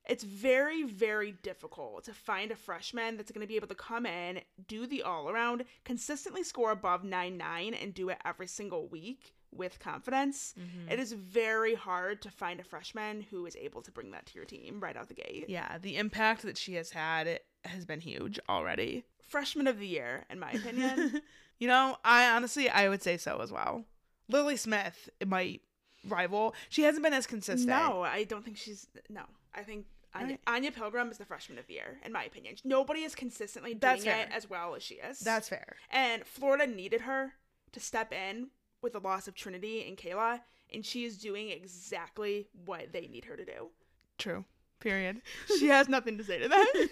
it's 0.07 0.23
very, 0.23 0.83
very 0.83 1.31
difficult 1.31 2.03
to 2.05 2.13
find 2.13 2.51
a 2.51 2.55
freshman 2.55 3.17
that's 3.17 3.31
going 3.31 3.41
to 3.41 3.47
be 3.47 3.55
able 3.55 3.67
to 3.67 3.75
come 3.75 4.05
in, 4.05 4.41
do 4.67 4.87
the 4.87 5.03
all 5.03 5.29
around, 5.29 5.65
consistently 5.83 6.43
score 6.43 6.71
above 6.71 7.03
9 7.03 7.37
9, 7.37 7.73
and 7.73 7.93
do 7.93 8.09
it 8.09 8.17
every 8.25 8.47
single 8.47 8.87
week 8.87 9.33
with 9.51 9.79
confidence. 9.79 10.53
Mm-hmm. 10.59 10.91
It 10.91 10.99
is 10.99 11.13
very 11.13 11.75
hard 11.75 12.21
to 12.23 12.29
find 12.29 12.59
a 12.59 12.63
freshman 12.63 13.25
who 13.29 13.45
is 13.45 13.55
able 13.55 13.81
to 13.83 13.91
bring 13.91 14.11
that 14.11 14.25
to 14.27 14.35
your 14.35 14.45
team 14.45 14.79
right 14.79 14.95
out 14.95 15.07
the 15.07 15.13
gate. 15.13 15.45
yeah, 15.47 15.77
the 15.77 15.97
impact 15.97 16.43
that 16.43 16.57
she 16.57 16.75
has 16.75 16.91
had 16.91 17.39
has 17.63 17.85
been 17.85 18.01
huge 18.01 18.39
already. 18.49 19.05
Freshman 19.21 19.67
of 19.67 19.79
the 19.79 19.87
year, 19.87 20.25
in 20.29 20.39
my 20.39 20.51
opinion. 20.51 21.21
you 21.59 21.67
know, 21.67 21.97
I 22.03 22.29
honestly 22.29 22.69
I 22.69 22.89
would 22.89 23.01
say 23.01 23.17
so 23.17 23.39
as 23.41 23.51
well. 23.51 23.85
Lily 24.27 24.57
Smith 24.57 25.09
might 25.25 25.61
rival. 26.07 26.53
She 26.69 26.83
hasn't 26.83 27.03
been 27.03 27.13
as 27.13 27.27
consistent. 27.27 27.69
no, 27.69 28.01
I 28.01 28.23
don't 28.23 28.43
think 28.43 28.57
she's. 28.57 28.87
No, 29.09 29.23
I 29.53 29.63
think. 29.63 29.85
Anya, 30.15 30.37
Anya 30.47 30.71
Pilgrim 30.71 31.09
is 31.11 31.17
the 31.17 31.25
freshman 31.25 31.57
of 31.59 31.67
the 31.67 31.73
year, 31.73 31.99
in 32.05 32.11
my 32.11 32.23
opinion. 32.23 32.55
Nobody 32.63 33.01
is 33.01 33.15
consistently 33.15 33.71
doing 33.73 33.79
That's 33.79 34.05
it 34.05 34.29
as 34.31 34.49
well 34.49 34.75
as 34.75 34.83
she 34.83 34.95
is. 34.95 35.19
That's 35.19 35.49
fair. 35.49 35.75
And 35.89 36.25
Florida 36.25 36.65
needed 36.67 37.01
her 37.01 37.33
to 37.73 37.79
step 37.79 38.13
in 38.13 38.47
with 38.81 38.93
the 38.93 38.99
loss 38.99 39.27
of 39.27 39.35
Trinity 39.35 39.85
and 39.87 39.97
Kayla, 39.97 40.41
and 40.73 40.85
she 40.85 41.03
is 41.05 41.17
doing 41.17 41.49
exactly 41.49 42.47
what 42.65 42.91
they 42.93 43.07
need 43.07 43.25
her 43.25 43.35
to 43.35 43.45
do. 43.45 43.69
True. 44.17 44.45
Period. 44.79 45.21
She 45.59 45.67
has 45.67 45.89
nothing 45.89 46.17
to 46.17 46.23
say 46.23 46.39
to 46.39 46.47
that. 46.49 46.87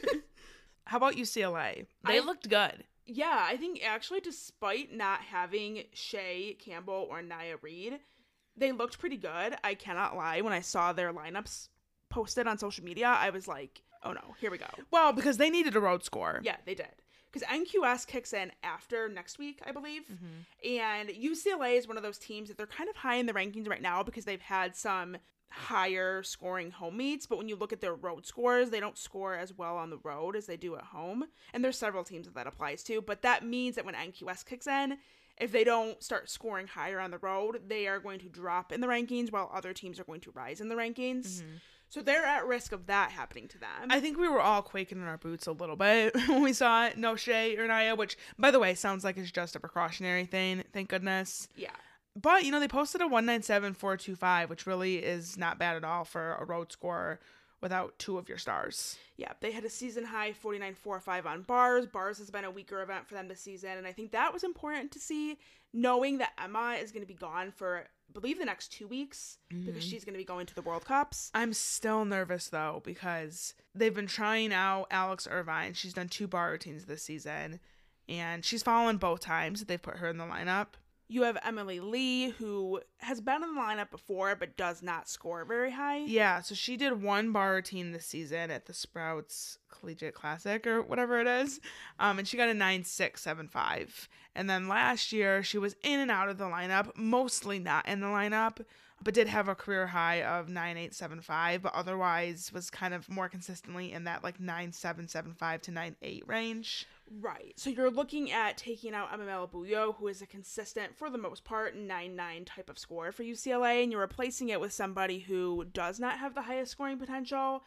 How 0.85 0.97
about 0.97 1.15
UCLA? 1.15 1.85
They 2.05 2.17
I- 2.17 2.23
looked 2.23 2.49
good. 2.49 2.83
yeah, 3.05 3.45
I 3.47 3.57
think 3.57 3.81
actually, 3.85 4.19
despite 4.21 4.93
not 4.93 5.21
having 5.21 5.83
Chae 5.95 6.57
Campbell 6.59 7.07
or 7.09 7.21
Nya 7.21 7.55
Reed, 7.61 7.99
they 8.57 8.71
looked 8.71 8.99
pretty 8.99 9.17
good. 9.17 9.55
I 9.63 9.73
cannot 9.75 10.15
lie. 10.15 10.41
When 10.41 10.53
I 10.53 10.59
saw 10.61 10.91
their 10.93 11.11
lineups 11.13 11.69
posted 12.13 12.45
on 12.45 12.59
social 12.59 12.83
media, 12.83 13.07
I 13.07 13.31
was 13.31 13.47
like, 13.47 13.81
oh 14.03 14.13
no, 14.13 14.35
here 14.39 14.51
we 14.51 14.59
go. 14.59 14.67
Well, 14.91 15.13
because 15.13 15.37
they 15.37 15.49
needed 15.49 15.75
a 15.75 15.79
road 15.79 16.03
score. 16.03 16.39
Yeah, 16.43 16.57
they 16.65 16.75
did. 16.75 16.87
Because 17.31 17.47
NQS 17.47 18.05
kicks 18.05 18.31
in 18.31 18.51
after 18.63 19.09
next 19.09 19.39
week, 19.39 19.59
I 19.65 19.71
believe. 19.71 20.03
Mm-hmm. 20.03 20.71
And 20.71 21.09
UCLA 21.09 21.79
is 21.79 21.87
one 21.87 21.97
of 21.97 22.03
those 22.03 22.19
teams 22.19 22.49
that 22.49 22.57
they're 22.57 22.67
kind 22.67 22.87
of 22.87 22.95
high 22.95 23.15
in 23.15 23.25
the 23.25 23.33
rankings 23.33 23.67
right 23.67 23.81
now 23.81 24.03
because 24.03 24.25
they've 24.25 24.39
had 24.39 24.75
some 24.75 25.17
higher 25.49 26.21
scoring 26.21 26.69
home 26.69 26.97
meets. 26.97 27.25
But 27.25 27.39
when 27.39 27.49
you 27.49 27.55
look 27.55 27.73
at 27.73 27.81
their 27.81 27.95
road 27.95 28.27
scores, 28.27 28.69
they 28.69 28.79
don't 28.79 28.97
score 28.97 29.33
as 29.33 29.51
well 29.51 29.77
on 29.77 29.89
the 29.89 29.97
road 30.03 30.35
as 30.35 30.45
they 30.45 30.57
do 30.57 30.75
at 30.75 30.83
home. 30.83 31.25
And 31.51 31.65
there's 31.65 31.77
several 31.77 32.03
teams 32.03 32.27
that 32.27 32.35
that 32.35 32.45
applies 32.45 32.83
to. 32.83 33.01
But 33.01 33.23
that 33.23 33.43
means 33.43 33.75
that 33.75 33.85
when 33.85 33.95
NQS 33.95 34.45
kicks 34.45 34.67
in, 34.67 34.99
if 35.39 35.51
they 35.51 35.63
don't 35.63 36.01
start 36.03 36.29
scoring 36.29 36.67
higher 36.67 36.99
on 36.99 37.09
the 37.09 37.17
road, 37.17 37.61
they 37.67 37.87
are 37.87 37.99
going 37.99 38.19
to 38.19 38.29
drop 38.29 38.71
in 38.71 38.81
the 38.81 38.87
rankings 38.87 39.31
while 39.31 39.49
other 39.51 39.73
teams 39.73 39.99
are 39.99 40.03
going 40.03 40.21
to 40.21 40.31
rise 40.35 40.61
in 40.61 40.69
the 40.69 40.75
rankings. 40.75 41.41
So 41.93 42.01
they're 42.01 42.25
at 42.25 42.47
risk 42.47 42.71
of 42.71 42.87
that 42.87 43.11
happening 43.11 43.47
to 43.49 43.59
them. 43.59 43.69
I 43.91 43.99
think 43.99 44.17
we 44.17 44.27
were 44.27 44.41
all 44.41 44.63
quaking 44.63 44.97
in 44.97 45.03
our 45.03 45.19
boots 45.19 45.45
a 45.45 45.51
little 45.51 45.75
bit 45.75 46.15
when 46.27 46.41
we 46.41 46.51
saw 46.51 46.89
no 46.97 47.13
Chae 47.13 47.55
or 47.55 47.67
Nya, 47.67 47.95
which, 47.95 48.17
by 48.39 48.49
the 48.49 48.57
way, 48.57 48.73
sounds 48.73 49.03
like 49.03 49.15
it's 49.15 49.29
just 49.29 49.55
a 49.55 49.59
precautionary 49.59 50.25
thing. 50.25 50.63
Thank 50.73 50.89
goodness. 50.89 51.47
yeah. 51.55 51.69
But 52.19 52.45
you 52.45 52.51
know, 52.51 52.59
they 52.59 52.67
posted 52.67 53.01
a 53.01 53.07
one 53.07 53.27
nine 53.27 53.43
seven 53.43 53.75
four 53.75 53.95
two 53.95 54.15
five, 54.15 54.49
which 54.49 54.65
really 54.65 54.97
is 54.97 55.37
not 55.37 55.59
bad 55.59 55.75
at 55.75 55.83
all 55.83 56.03
for 56.03 56.33
a 56.33 56.45
road 56.45 56.71
score 56.71 57.19
without 57.61 57.97
two 57.99 58.17
of 58.17 58.27
your 58.27 58.39
stars. 58.39 58.97
Yeah, 59.15 59.33
they 59.39 59.51
had 59.51 59.63
a 59.63 59.69
season 59.69 60.03
high 60.03 60.33
49.45 60.33 61.25
on 61.25 61.41
bars. 61.43 61.85
Bars 61.85 62.17
has 62.17 62.29
been 62.29 62.43
a 62.43 62.51
weaker 62.51 62.81
event 62.81 63.07
for 63.07 63.13
them 63.13 63.27
this 63.27 63.39
season, 63.39 63.77
and 63.77 63.87
I 63.87 63.93
think 63.93 64.11
that 64.11 64.33
was 64.33 64.43
important 64.43 64.91
to 64.91 64.99
see, 64.99 65.37
knowing 65.73 66.17
that 66.17 66.33
Emma 66.43 66.77
is 66.81 66.91
going 66.91 67.03
to 67.03 67.07
be 67.07 67.13
gone 67.13 67.51
for, 67.51 67.85
believe, 68.13 68.39
the 68.39 68.45
next 68.45 68.71
two 68.71 68.87
weeks 68.87 69.37
because 69.49 69.83
mm. 69.83 69.89
she's 69.89 70.05
going 70.05 70.13
to 70.13 70.19
be 70.19 70.23
going 70.23 70.45
to 70.45 70.55
the 70.55 70.61
World 70.61 70.85
Cups. 70.85 71.31
I'm 71.33 71.53
still 71.53 72.05
nervous 72.05 72.47
though 72.47 72.81
because 72.83 73.53
they've 73.73 73.93
been 73.93 74.07
trying 74.07 74.53
out 74.53 74.87
Alex 74.91 75.27
Irvine. 75.29 75.73
She's 75.73 75.93
done 75.93 76.09
two 76.09 76.27
bar 76.27 76.51
routines 76.51 76.85
this 76.85 77.03
season, 77.03 77.59
and 78.07 78.45
she's 78.45 78.63
fallen 78.63 78.97
both 78.97 79.19
times 79.19 79.59
that 79.59 79.67
they've 79.67 79.81
put 79.81 79.97
her 79.97 80.07
in 80.07 80.17
the 80.17 80.25
lineup. 80.25 80.67
You 81.13 81.21
have 81.21 81.37
Emily 81.45 81.79
Lee, 81.79 82.29
who 82.29 82.81
has 82.97 83.21
been 83.21 83.43
in 83.43 83.53
the 83.53 83.61
lineup 83.61 83.91
before 83.91 84.35
but 84.35 84.57
does 84.57 84.81
not 84.81 85.07
score 85.07 85.45
very 85.45 85.69
high. 85.69 85.99
Yeah, 85.99 86.41
so 86.41 86.55
she 86.55 86.75
did 86.75 87.03
one 87.03 87.31
bar 87.31 87.53
routine 87.53 87.91
this 87.91 88.07
season 88.07 88.49
at 88.49 88.65
the 88.65 88.73
Sprouts 88.73 89.59
Collegiate 89.69 90.15
Classic 90.15 90.65
or 90.65 90.81
whatever 90.81 91.19
it 91.19 91.27
is, 91.27 91.59
um, 91.99 92.17
and 92.17 92.27
she 92.27 92.35
got 92.35 92.49
a 92.49 92.53
nine 92.55 92.83
six 92.83 93.21
seven 93.21 93.47
five. 93.47 94.09
And 94.33 94.49
then 94.49 94.67
last 94.67 95.11
year 95.11 95.43
she 95.43 95.59
was 95.59 95.75
in 95.83 95.99
and 95.99 96.09
out 96.09 96.29
of 96.29 96.39
the 96.39 96.45
lineup, 96.45 96.89
mostly 96.97 97.59
not 97.59 97.87
in 97.87 97.99
the 97.99 98.07
lineup, 98.07 98.65
but 99.03 99.13
did 99.13 99.27
have 99.27 99.47
a 99.47 99.55
career 99.55 99.87
high 99.87 100.23
of 100.23 100.49
nine 100.49 100.77
eight 100.77 100.93
seven 100.93 101.21
five. 101.21 101.61
But 101.61 101.73
otherwise 101.75 102.51
was 102.53 102.69
kind 102.69 102.93
of 102.93 103.09
more 103.09 103.29
consistently 103.29 103.91
in 103.91 104.05
that 104.05 104.23
like 104.23 104.39
nine 104.39 104.71
seven 104.71 105.07
seven 105.07 105.33
five 105.33 105.61
to 105.63 105.71
nine 105.71 105.95
eight 106.01 106.23
range. 106.27 106.87
Right. 107.21 107.53
So 107.57 107.69
you're 107.69 107.91
looking 107.91 108.31
at 108.31 108.57
taking 108.57 108.93
out 108.93 109.13
Emma 109.13 109.25
Malabuyo, 109.25 109.95
who 109.95 110.07
is 110.07 110.21
a 110.21 110.25
consistent, 110.25 110.95
for 110.95 111.09
the 111.09 111.17
most 111.17 111.43
part, 111.43 111.75
9 111.75 112.15
9 112.15 112.45
type 112.45 112.69
of 112.69 112.79
score 112.79 113.11
for 113.11 113.23
UCLA, 113.23 113.83
and 113.83 113.91
you're 113.91 114.01
replacing 114.01 114.49
it 114.49 114.59
with 114.59 114.73
somebody 114.73 115.19
who 115.19 115.65
does 115.65 115.99
not 115.99 116.17
have 116.17 116.33
the 116.33 116.43
highest 116.43 116.71
scoring 116.71 116.97
potential. 116.97 117.63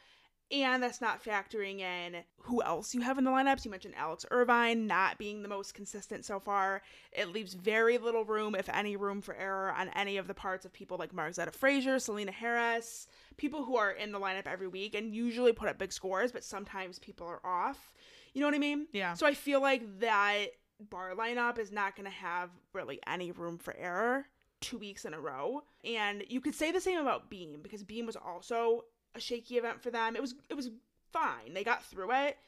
And 0.53 0.81
that's 0.81 1.01
not 1.01 1.25
factoring 1.25 1.81
in 1.81 2.23
who 2.39 2.63
else 2.63 2.95
you 2.95 3.01
have 3.01 3.19
in 3.19 3.25
the 3.25 3.31
lineups. 3.31 3.65
You 3.65 3.71
mentioned 3.71 3.95
Alex 3.97 4.25
Irvine 4.31 4.87
not 4.87 5.19
being 5.19 5.43
the 5.43 5.49
most 5.49 5.75
consistent 5.75 6.25
so 6.25 6.39
far. 6.39 6.83
It 7.11 7.33
leaves 7.33 7.55
very 7.55 7.99
little 7.99 8.25
room, 8.25 8.55
if 8.55 8.69
any 8.69 8.95
room, 8.95 9.21
for 9.21 9.35
error 9.35 9.73
on 9.73 9.89
any 9.97 10.19
of 10.19 10.29
the 10.29 10.35
parts 10.35 10.65
of 10.65 10.73
people 10.73 10.99
like 10.99 11.13
Margzetta 11.13 11.53
Frazier, 11.53 11.99
Selena 11.99 12.31
Harris, 12.31 13.09
people 13.37 13.65
who 13.65 13.77
are 13.77 13.91
in 13.91 14.13
the 14.13 14.21
lineup 14.21 14.47
every 14.47 14.69
week 14.69 14.95
and 14.95 15.13
usually 15.13 15.53
put 15.53 15.69
up 15.69 15.79
big 15.79 15.93
scores, 15.93 16.31
but 16.31 16.45
sometimes 16.45 17.01
people 17.01 17.27
are 17.27 17.45
off. 17.45 17.93
You 18.33 18.41
know 18.41 18.47
what 18.47 18.55
I 18.55 18.59
mean? 18.59 18.87
Yeah. 18.93 19.15
So 19.15 19.27
I 19.27 19.35
feel 19.35 19.61
like 19.61 19.99
that 19.99 20.47
bar 20.79 21.15
lineup 21.17 21.59
is 21.59 21.73
not 21.73 21.97
going 21.97 22.05
to 22.05 22.17
have 22.17 22.51
really 22.73 23.01
any 23.07 23.33
room 23.33 23.59
for 23.59 23.75
error 23.77 24.27
two 24.61 24.79
weeks 24.79 25.05
in 25.05 25.15
a 25.15 25.21
row. 25.21 25.63
And 25.85 26.25
you 26.29 26.41
could 26.41 26.55
say 26.55 26.71
the 26.71 26.81
same 26.81 26.99
about 26.99 27.31
Beam 27.31 27.61
because 27.63 27.83
Beam 27.83 28.07
was 28.07 28.17
also 28.17 28.85
a 29.17 29.21
shaky 29.21 29.57
event 29.57 29.83
for 29.83 29.91
them. 29.91 30.17
It 30.17 30.23
was 30.23 30.35
it 30.49 30.55
was 30.55 30.71
fine. 31.13 31.55
They 31.55 31.65
got 31.65 31.85
through 31.85 32.13
it, 32.13 32.39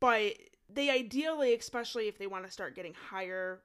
but 0.00 0.34
they 0.68 0.90
ideally, 0.90 1.54
especially 1.54 2.08
if 2.08 2.18
they 2.18 2.26
want 2.26 2.44
to 2.44 2.50
start 2.50 2.74
getting 2.74 2.94
higher 2.94 3.62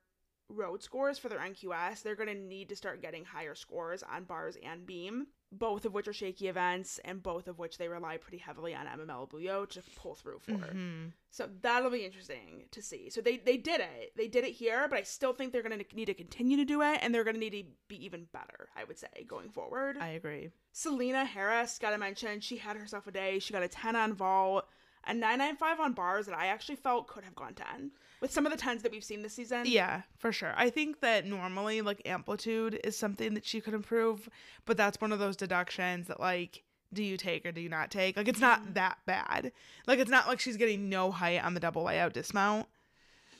road 0.49 0.83
scores 0.83 1.17
for 1.17 1.29
their 1.29 1.39
NQS, 1.39 2.01
they're 2.01 2.15
going 2.15 2.29
to 2.29 2.35
need 2.35 2.69
to 2.69 2.75
start 2.75 3.01
getting 3.01 3.25
higher 3.25 3.55
scores 3.55 4.03
on 4.03 4.23
bars 4.23 4.57
and 4.63 4.85
beam. 4.85 5.27
Both 5.57 5.85
of 5.85 5.93
which 5.93 6.07
are 6.07 6.13
shaky 6.13 6.47
events, 6.47 6.99
and 7.05 7.21
both 7.21 7.47
of 7.47 7.59
which 7.59 7.77
they 7.77 7.87
rely 7.87 8.17
pretty 8.17 8.39
heavily 8.39 8.73
on 8.73 8.87
Emma 8.87 9.05
Malabuyo 9.05 9.69
to 9.69 9.81
pull 9.95 10.15
through 10.15 10.39
for. 10.39 10.53
Mhm. 10.53 11.11
So 11.29 11.49
that'll 11.61 11.91
be 11.91 12.05
interesting 12.05 12.65
to 12.71 12.81
see. 12.81 13.09
So 13.09 13.21
they 13.21 13.37
they 13.37 13.57
did 13.57 13.79
it. 13.81 14.13
They 14.15 14.27
did 14.27 14.43
it 14.43 14.51
here, 14.53 14.87
but 14.87 14.97
I 14.97 15.03
still 15.03 15.33
think 15.33 15.51
they're 15.53 15.61
going 15.63 15.77
to 15.77 15.95
need 15.95 16.05
to 16.05 16.13
continue 16.13 16.57
to 16.57 16.65
do 16.65 16.81
it, 16.81 16.99
and 17.01 17.13
they're 17.13 17.23
going 17.23 17.35
to 17.35 17.39
need 17.39 17.51
to 17.51 17.63
be 17.87 18.03
even 18.03 18.25
better. 18.33 18.69
I 18.75 18.83
would 18.83 18.97
say 18.97 19.25
going 19.27 19.49
forward. 19.49 19.97
I 19.99 20.09
agree. 20.09 20.49
Selena 20.71 21.25
Harris, 21.25 21.77
gotta 21.79 21.97
mention, 21.99 22.39
she 22.39 22.57
had 22.57 22.75
herself 22.77 23.05
a 23.05 23.11
day. 23.11 23.37
She 23.39 23.53
got 23.53 23.61
a 23.61 23.67
10 23.67 23.95
on 23.95 24.13
vault, 24.13 24.67
a 25.05 25.13
995 25.13 25.79
on 25.79 25.93
bars 25.93 26.25
that 26.27 26.37
I 26.37 26.47
actually 26.47 26.75
felt 26.75 27.07
could 27.07 27.23
have 27.23 27.35
gone 27.35 27.53
10 27.53 27.91
with 28.21 28.31
some 28.31 28.45
of 28.45 28.51
the 28.53 28.57
10s 28.57 28.81
that 28.83 28.91
we've 28.91 29.03
seen 29.03 29.21
this 29.21 29.33
season. 29.33 29.63
Yeah, 29.65 30.03
for 30.17 30.31
sure. 30.31 30.53
I 30.55 30.69
think 30.69 31.01
that 31.01 31.25
normally 31.25 31.81
like 31.81 32.01
amplitude 32.05 32.79
is 32.83 32.97
something 32.97 33.33
that 33.33 33.45
she 33.45 33.59
could 33.59 33.73
improve, 33.73 34.29
but 34.65 34.77
that's 34.77 35.01
one 35.01 35.11
of 35.11 35.19
those 35.19 35.35
deductions 35.35 36.07
that 36.07 36.19
like 36.19 36.63
do 36.93 37.03
you 37.03 37.17
take 37.17 37.45
or 37.45 37.51
do 37.51 37.59
you 37.59 37.69
not 37.69 37.91
take? 37.91 38.15
Like 38.15 38.27
it's 38.27 38.39
not 38.39 38.75
that 38.75 38.97
bad. 39.05 39.51
Like 39.87 39.99
it's 39.99 40.11
not 40.11 40.27
like 40.27 40.39
she's 40.39 40.57
getting 40.57 40.89
no 40.89 41.11
height 41.11 41.43
on 41.43 41.53
the 41.53 41.59
double 41.59 41.83
layout 41.83 42.13
dismount. 42.13 42.67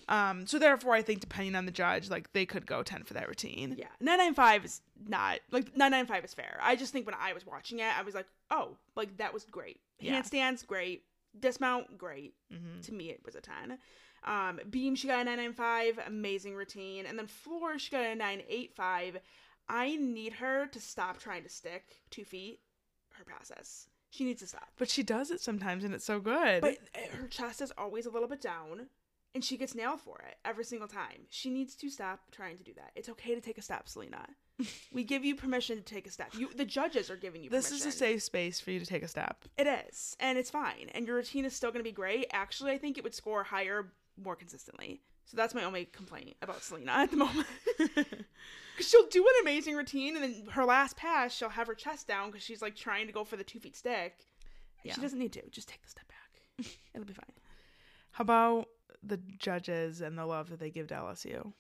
Um 0.10 0.46
so 0.46 0.60
therefore 0.60 0.94
I 0.94 1.02
think 1.02 1.22
depending 1.22 1.56
on 1.56 1.66
the 1.66 1.72
judge 1.72 2.10
like 2.10 2.34
they 2.34 2.46
could 2.46 2.66
go 2.66 2.84
10 2.84 3.04
for 3.04 3.14
that 3.14 3.30
routine. 3.30 3.76
Yeah, 3.78 3.88
995 4.02 4.66
is 4.66 4.82
not 5.08 5.40
like 5.52 5.78
995 5.78 6.26
is 6.26 6.34
fair. 6.34 6.60
I 6.62 6.76
just 6.76 6.92
think 6.92 7.06
when 7.06 7.16
I 7.18 7.32
was 7.32 7.46
watching 7.46 7.80
it, 7.80 7.98
I 7.98 8.02
was 8.02 8.16
like, 8.16 8.28
oh, 8.52 8.76
like 8.98 9.16
that 9.18 9.34
was 9.34 9.46
great. 9.46 9.80
Yeah. 10.02 10.22
Handstands, 10.22 10.68
great. 10.68 11.04
Dismount, 11.40 11.98
great. 11.98 12.36
Mhm. 12.52 12.82
To 12.86 12.94
me, 12.94 13.10
it 13.10 13.24
was 13.26 13.36
a 13.36 13.42
10. 13.42 13.80
Um, 14.24 14.60
beam, 14.70 14.96
she 14.96 15.08
got 15.08 15.22
a 15.22 15.24
995, 15.26 16.00
amazing 16.08 16.56
routine. 16.56 17.06
And 17.06 17.18
then 17.18 17.28
floor, 17.28 17.78
she 17.78 17.92
got 17.92 18.06
a 18.06 18.16
985. 18.16 19.20
I 19.68 19.96
need 19.96 20.34
her 20.34 20.68
to 20.68 20.80
stop 20.80 21.20
trying 21.20 21.44
to 21.44 21.50
stick 21.50 22.02
two 22.10 22.24
feet 22.26 22.60
her 23.14 23.24
passes. 23.24 23.88
She 24.10 24.24
needs 24.24 24.42
to 24.42 24.48
stop. 24.48 24.70
But 24.78 24.90
she 24.90 25.04
does 25.04 25.32
it 25.32 25.42
sometimes 25.42 25.84
and 25.84 25.94
it's 25.94 26.06
so 26.06 26.20
good. 26.20 26.62
But 26.62 26.78
uh, 26.96 27.16
her 27.18 27.28
chest 27.28 27.62
is 27.62 27.72
always 27.78 28.06
a 28.06 28.10
little 28.10 28.28
bit 28.28 28.42
down, 28.42 28.88
and 29.34 29.44
she 29.44 29.58
gets 29.58 29.74
nailed 29.76 30.02
for 30.02 30.20
it 30.28 30.38
every 30.46 30.64
single 30.64 30.88
time. 30.88 31.26
She 31.30 31.50
needs 31.50 31.76
to 31.78 31.90
stop 31.90 32.32
trying 32.32 32.58
to 32.58 32.64
do 32.64 32.74
that. 32.76 32.92
It's 32.96 33.10
okay 33.10 33.34
to 33.36 33.42
take 33.42 33.58
a 33.58 33.62
step, 33.62 33.88
Selena. 33.88 34.28
We 34.94 35.04
give 35.04 35.26
you 35.26 35.36
permission 35.36 35.78
to 35.78 35.84
take 35.84 36.08
a 36.08 36.12
step. 36.12 36.34
You, 36.38 36.50
the 36.56 36.66
judges 36.66 37.10
are 37.10 37.16
giving 37.16 37.44
you. 37.44 37.50
this 37.50 37.70
permission. 37.70 37.88
is 37.88 37.96
a 37.96 37.98
safe 37.98 38.24
space 38.24 38.60
for 38.60 38.72
you 38.72 38.80
to 38.80 38.86
take 38.86 39.04
a 39.04 39.08
step. 39.08 39.46
It 39.58 39.68
is, 39.68 40.16
and 40.20 40.38
it's 40.38 40.50
fine. 40.50 40.90
And 40.94 41.08
your 41.08 41.18
routine 41.18 41.46
is 41.46 41.56
still 41.56 41.72
going 41.72 41.80
to 41.80 41.90
be 41.90 41.92
great. 41.92 42.28
Actually, 42.32 42.72
I 42.72 42.78
think 42.78 42.98
it 42.98 43.04
would 43.04 43.16
score 43.16 43.44
higher 43.44 43.92
more 44.22 44.36
consistently. 44.36 45.02
So 45.26 45.38
that's 45.38 45.56
my 45.56 45.64
only 45.64 45.86
complaint 45.86 46.36
about 46.42 46.64
Selena 46.64 46.92
at 46.92 47.12
the 47.12 47.18
moment. 47.18 47.48
Because 48.76 48.90
she'll 48.90 49.08
do 49.08 49.22
an 49.22 49.34
amazing 49.44 49.76
routine, 49.76 50.16
and 50.16 50.24
then 50.24 50.46
her 50.52 50.66
last 50.66 50.98
pass, 50.98 51.34
she'll 51.34 51.50
have 51.50 51.68
her 51.68 51.76
chest 51.76 52.08
down 52.08 52.32
because 52.32 52.44
she's 52.44 52.62
like 52.62 52.76
trying 52.76 53.06
to 53.08 53.14
go 53.14 53.24
for 53.24 53.38
the 53.38 53.44
two 53.44 53.60
feet 53.60 53.76
stick. 53.76 54.26
Yeah. 54.84 54.94
She 54.94 55.02
doesn't 55.02 55.20
need 55.20 55.34
to. 55.34 55.48
Just 55.50 55.70
take 55.70 55.82
the 55.84 55.90
step 55.90 56.08
back. 56.08 56.68
It'll 56.94 57.06
be 57.06 57.14
fine. 57.14 57.26
How 58.12 58.24
about 58.24 58.70
the 59.04 59.18
judges 59.38 60.02
and 60.02 60.18
the 60.18 60.26
love 60.26 60.50
that 60.50 60.60
they 60.60 60.72
give 60.72 60.88
to 60.88 60.96
LSU? 60.96 61.54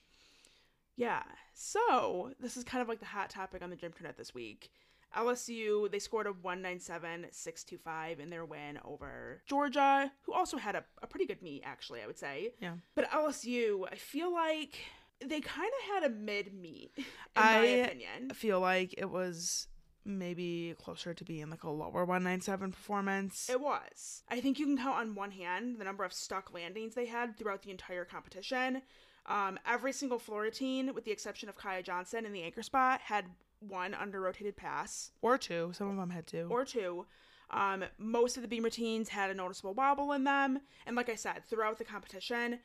Yeah. 0.96 1.24
So 1.54 2.32
this 2.40 2.56
is 2.58 2.64
kind 2.64 2.82
of 2.82 2.88
like 2.88 3.00
the 3.00 3.06
hot 3.06 3.30
topic 3.30 3.62
on 3.62 3.70
the 3.70 3.76
gym 3.76 3.88
internet 3.92 4.18
this 4.18 4.34
week. 4.34 4.70
LSU, 5.16 5.92
they 5.92 6.00
scored 6.00 6.26
a 6.26 6.32
197-625 6.34 8.20
in 8.20 8.30
their 8.30 8.46
win 8.46 8.80
over 8.84 9.42
Georgia, 9.46 10.12
who 10.24 10.34
also 10.34 10.58
had 10.58 10.76
a, 10.76 10.84
a 11.02 11.08
pretty 11.08 11.26
good 11.26 11.42
meet, 11.42 11.62
actually, 11.66 12.02
I 12.02 12.08
would 12.08 12.18
say. 12.18 12.54
Yeah. 12.60 12.76
But 12.96 13.10
LSU, 13.12 13.86
I 13.92 13.96
feel 13.96 14.34
like 14.34 14.78
they 15.24 15.40
kind 15.40 15.72
of 15.82 15.94
had 15.94 16.12
a 16.12 16.14
mid 16.14 16.54
meet, 16.54 16.92
in 16.98 17.04
I- 17.36 17.60
my 17.60 17.66
opinion. 17.66 18.28
I 18.32 18.34
feel 18.34 18.60
like 18.60 18.96
it 18.98 19.10
was 19.10 19.68
maybe 20.06 20.76
closer 20.78 21.14
to 21.14 21.24
being 21.24 21.50
like 21.50 21.64
a 21.64 21.70
lower 21.70 22.04
197 22.04 22.72
performance. 22.72 23.50
It 23.50 23.62
was. 23.62 24.24
I 24.30 24.42
think 24.42 24.60
you 24.60 24.66
can 24.66 24.78
count 24.78 24.98
on 24.98 25.16
one 25.16 25.32
hand 25.32 25.80
the 25.80 25.86
number 25.86 26.04
of 26.04 26.12
stuck 26.12 26.54
landings 26.54 26.94
they 26.96 27.06
had 27.06 27.38
throughout 27.38 27.62
the 27.62 27.72
entire 27.72 28.04
competition. 28.04 28.82
Um, 29.26 29.58
every 29.66 29.94
single 29.94 30.20
floor 30.20 30.42
routine, 30.42 30.94
with 30.94 31.06
the 31.06 31.12
exception 31.12 31.48
of 31.50 31.58
Kiya 31.58 31.84
Johnson 31.84 32.26
in 32.26 32.34
the 32.34 32.44
anchor 32.44 32.62
spot, 32.64 33.02
had 33.02 33.26
one 33.60 33.94
under 33.94 34.20
rotated 34.20 34.58
pass. 34.58 35.12
or 35.22 35.38
two. 35.38 35.72
Some 35.74 35.90
of 35.90 35.96
them 35.98 36.10
had 36.10 36.28
two. 36.28 36.48
or 36.50 36.66
two. 36.66 37.06
Um, 37.50 37.86
most 37.98 38.36
of 38.36 38.42
the 38.42 38.48
beam 38.50 38.64
routines 38.64 39.10
had 39.10 39.30
a 39.30 39.34
noticeable 39.34 39.74
wobble 39.74 40.12
in 40.14 40.24
them, 40.24 40.60
and 40.88 40.96
like 40.96 41.10
I 41.10 41.16
said, 41.16 41.44
throughout 41.48 41.78
the 41.78 41.84
competition, 41.84 42.60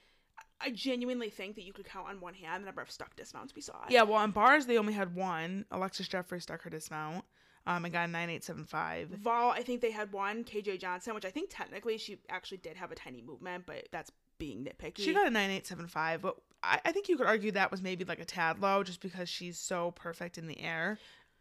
I 0.60 0.70
genuinely 0.70 1.30
think 1.30 1.56
that 1.56 1.64
you 1.64 1.72
could 1.72 1.84
count 1.84 2.08
on 2.08 2.20
one 2.20 2.34
hand 2.34 2.62
the 2.62 2.66
number 2.66 2.80
of 2.82 2.90
stuck 2.90 3.14
dismounts 3.14 3.54
we 3.54 3.60
saw. 3.60 3.84
yeah, 3.88 4.02
well, 4.02 4.16
on 4.18 4.30
bars, 4.30 4.66
they 4.66 4.78
only 4.78 4.94
had 4.94 5.14
one. 5.14 5.66
Alexis 5.70 6.08
Jeffrey 6.08 6.40
stuck 6.40 6.62
her 6.62 6.70
dismount 6.70 7.24
um, 7.66 7.84
and 7.84 7.92
got 7.92 8.08
a 8.08 8.12
9875. 8.12 9.08
Vol, 9.10 9.50
I 9.50 9.62
think 9.62 9.82
they 9.82 9.90
had 9.90 10.10
one. 10.12 10.42
KJ 10.42 10.80
Johnson, 10.80 11.14
which 11.14 11.24
I 11.26 11.30
think 11.30 11.50
technically 11.50 11.98
she 11.98 12.18
actually 12.28 12.58
did 12.58 12.76
have 12.76 12.90
a 12.90 12.94
tiny 12.94 13.20
movement, 13.20 13.64
but 13.66 13.88
that's 13.92 14.10
being 14.38 14.64
nitpicky. 14.64 14.98
She 14.98 15.12
got 15.12 15.26
a 15.26 15.30
9875, 15.30 16.22
but 16.22 16.36
I, 16.62 16.80
I 16.84 16.92
think 16.92 17.08
you 17.08 17.16
could 17.16 17.26
argue 17.26 17.52
that 17.52 17.70
was 17.70 17.82
maybe 17.82 18.04
like 18.04 18.20
a 18.20 18.24
tad 18.24 18.60
low 18.60 18.82
just 18.82 19.00
because 19.00 19.28
she's 19.28 19.58
so 19.58 19.90
perfect 19.92 20.38
in 20.38 20.46
the 20.46 20.60
air. 20.60 20.98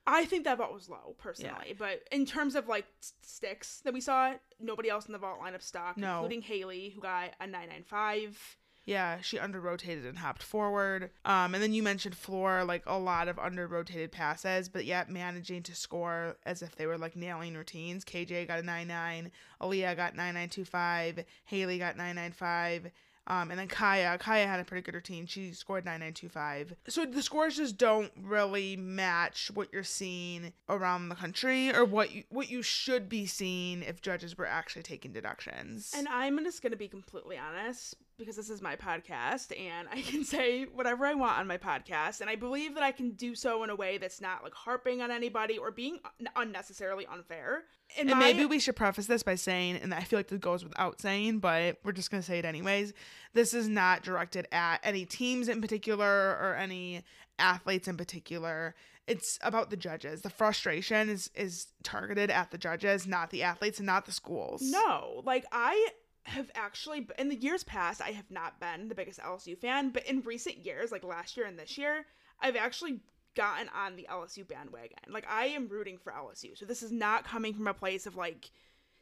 I 0.09 0.23
think 0.25 0.45
that 0.45 0.57
vault 0.57 0.73
was 0.73 0.87
low 0.89 1.15
personally, 1.17 1.75
but 1.77 2.01
in 2.13 2.25
terms 2.25 2.55
of 2.55 2.67
like 2.69 2.85
sticks 3.21 3.81
that 3.83 3.93
we 3.93 3.99
saw, 3.99 4.33
nobody 4.59 4.89
else 4.89 5.05
in 5.05 5.11
the 5.11 5.17
vault 5.17 5.39
lineup 5.41 5.61
stuck, 5.61 5.97
No. 5.97 6.15
including 6.23 6.41
Haleigh, 6.43 6.93
who 6.93 7.01
got 7.01 7.31
a 7.41 7.45
995. 7.47 8.57
Yeah, 8.87 9.19
she 9.19 9.37
under 9.37 9.59
rotated 9.59 10.05
and 10.05 10.17
hopped 10.17 10.41
forward. 10.41 11.11
Um, 11.25 11.53
and 11.53 11.61
then 11.61 11.73
you 11.73 11.83
mentioned 11.83 12.15
floor, 12.15 12.63
like 12.63 12.83
a 12.87 12.97
lot 12.97 13.27
of 13.27 13.37
under 13.37 13.67
rotated 13.67 14.13
passes, 14.13 14.69
but 14.69 14.85
yet 14.85 15.09
managing 15.09 15.61
to 15.63 15.75
score 15.75 16.37
as 16.45 16.61
if 16.61 16.77
they 16.77 16.87
were 16.87 16.97
like 16.97 17.17
nailing 17.17 17.55
routines. 17.55 18.05
KJ 18.05 18.47
got 18.47 18.59
a 18.59 18.63
9 18.63 18.87
9, 18.87 19.31
Aleah 19.61 19.93
got 19.93 20.15
9925, 20.15 21.25
Haleigh 21.51 21.79
got 21.79 21.97
995. 21.97 22.89
Um, 23.29 23.51
and 23.51 23.59
then 23.59 23.67
Kiya, 23.67 24.17
Kiya 24.19 24.45
had 24.45 24.61
a 24.61 24.63
pretty 24.63 24.83
good 24.83 24.95
routine. 24.95 25.25
She 25.25 25.51
scored 25.51 25.83
9925. 25.83 26.75
So 26.87 27.05
the 27.05 27.21
scores 27.21 27.57
just 27.57 27.77
don't 27.77 28.13
really 28.15 28.77
match 28.77 29.51
what 29.53 29.67
you're 29.73 29.83
seeing 29.83 30.53
around 30.69 31.09
the 31.09 31.15
country 31.15 31.75
or 31.75 31.83
what 31.83 32.13
you 32.13 32.23
what 32.29 32.49
you 32.49 32.61
should 32.61 33.09
be 33.09 33.25
seeing 33.25 33.83
if 33.83 34.01
judges 34.01 34.37
were 34.37 34.45
actually 34.45 34.83
taking 34.83 35.11
deductions. 35.11 35.93
And 35.93 36.07
I'm 36.07 36.41
just 36.45 36.61
going 36.61 36.71
to 36.71 36.77
be 36.77 36.87
completely 36.87 37.37
honest 37.37 37.97
because 38.17 38.35
this 38.35 38.49
is 38.49 38.61
my 38.61 38.75
podcast 38.75 39.57
and 39.59 39.87
I 39.91 40.01
can 40.01 40.23
say 40.25 40.63
whatever 40.65 41.05
I 41.05 41.13
want 41.13 41.37
on 41.39 41.47
my 41.47 41.57
podcast. 41.57 42.21
And 42.21 42.29
I 42.29 42.35
believe 42.35 42.73
that 42.75 42.83
I 42.83 42.91
can 42.91 43.11
do 43.11 43.35
so 43.35 43.63
in 43.63 43.69
a 43.69 43.75
way 43.75 43.97
that's 43.97 44.19
not 44.21 44.43
like 44.43 44.53
harping 44.53 45.01
on 45.01 45.11
anybody 45.11 45.57
or 45.57 45.71
being 45.71 45.99
un- 46.19 46.29
unnecessarily 46.35 47.05
unfair. 47.05 47.63
In 47.97 48.09
And 48.09 48.19
my- 48.19 48.25
maybe 48.25 48.45
we 48.45 48.59
should 48.59 48.75
preface 48.75 49.05
this 49.05 49.23
by 49.23 49.35
saying, 49.35 49.77
and 49.77 49.93
I 49.93 50.01
feel 50.01 50.17
like 50.19 50.27
this 50.27 50.39
goes 50.39 50.63
without 50.63 50.99
saying, 50.99 51.39
but 51.39 51.77
we're 51.83 51.91
just 51.91 52.09
going 52.11 52.21
to 52.21 52.27
say 52.27 52.39
it 52.39 52.45
anyways. 52.45 52.93
This 53.33 53.53
is 53.53 53.67
not 53.67 54.03
directed 54.03 54.47
at 54.51 54.79
any 54.83 55.05
teams 55.05 55.47
in 55.47 55.61
particular 55.61 56.05
or 56.41 56.55
any 56.59 57.03
athletes 57.39 57.87
in 57.87 57.97
particular. 57.97 58.73
It's 59.05 59.37
about 59.41 59.69
the 59.69 59.77
judges. 59.77 60.21
The 60.21 60.29
frustration 60.29 61.07
is 61.07 61.29
is 61.33 61.67
targeted 61.83 62.29
at 62.29 62.51
the 62.51 62.57
judges, 62.57 63.07
not 63.07 63.29
the 63.29 63.43
athletes 63.43 63.79
and 63.79 63.85
not 63.85 64.05
the 64.05 64.11
schools. 64.11 64.61
No, 64.63 65.21
like 65.23 65.45
I 65.53 65.91
have 66.27 66.51
actually 66.55 67.07
in 67.17 67.29
the 67.29 67.35
years 67.35 67.63
past 67.63 68.01
I 68.01 68.11
have 68.11 68.29
not 68.29 68.59
been 68.59 68.89
the 68.89 68.95
biggest 68.95 69.19
LSU 69.19 69.57
fan, 69.57 69.89
but 69.89 70.05
in 70.05 70.21
recent 70.21 70.57
years, 70.65 70.91
like 70.91 71.03
last 71.03 71.37
year 71.37 71.45
and 71.45 71.57
this 71.57 71.77
year, 71.77 72.05
I've 72.39 72.55
actually 72.55 72.99
gotten 73.35 73.69
on 73.69 73.95
the 73.95 74.07
LSU 74.11 74.47
bandwagon. 74.47 74.97
Like 75.09 75.25
I 75.29 75.47
am 75.47 75.69
rooting 75.69 75.97
for 75.97 76.11
LSU. 76.11 76.57
So 76.57 76.65
this 76.65 76.83
is 76.83 76.91
not 76.91 77.23
coming 77.23 77.53
from 77.53 77.67
a 77.67 77.73
place 77.73 78.05
of 78.05 78.15
like 78.15 78.51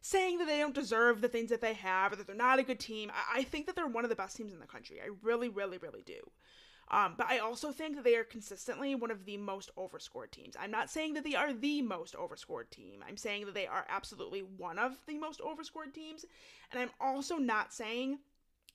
saying 0.02 0.38
that 0.38 0.46
they 0.46 0.60
don't 0.60 0.76
deserve 0.76 1.22
the 1.22 1.28
things 1.28 1.50
that 1.50 1.62
they 1.62 1.74
have 1.74 2.14
or 2.14 2.16
that 2.18 2.28
they're 2.28 2.36
not 2.36 2.60
a 2.60 2.64
good 2.64 2.80
team. 2.80 3.12
I, 3.12 3.40
I 3.40 3.44
think 3.44 3.66
that 3.66 3.76
they're 3.76 3.88
one 3.88 4.04
of 4.04 4.10
the 4.10 4.16
best 4.16 4.38
teams 4.38 4.54
in 4.54 4.60
the 4.60 4.68
country. 4.68 5.00
I 5.02 5.10
really, 5.24 5.50
really, 5.50 5.80
really 5.80 6.04
do. 6.06 6.20
Um, 6.92 7.16
but 7.18 7.28
I 7.28 7.40
also 7.40 7.72
think 7.72 7.96
that 7.96 8.04
they 8.04 8.16
are 8.16 8.24
consistently 8.24 8.94
one 8.94 9.10
of 9.10 9.26
the 9.26 9.38
most 9.38 9.72
overscored 9.76 10.32
teams. 10.32 10.56
I'm 10.60 10.70
not 10.70 10.90
saying 10.90 11.16
that 11.16 11.24
they 11.24 11.36
are 11.36 11.52
the 11.52 11.82
most 11.82 12.16
overscored 12.16 12.70
team. 12.70 13.04
I'm 13.08 13.18
saying 13.18 13.46
that 13.46 13.56
they 13.56 13.66
are 13.66 13.86
absolutely 13.90 14.42
one 14.42 14.78
of 14.78 14.94
the 15.08 15.18
most 15.18 15.42
overscored 15.42 15.94
teams. 15.94 16.26
And 16.72 16.80
I'm 16.80 16.92
also 17.00 17.38
not 17.38 17.74
saying 17.74 18.20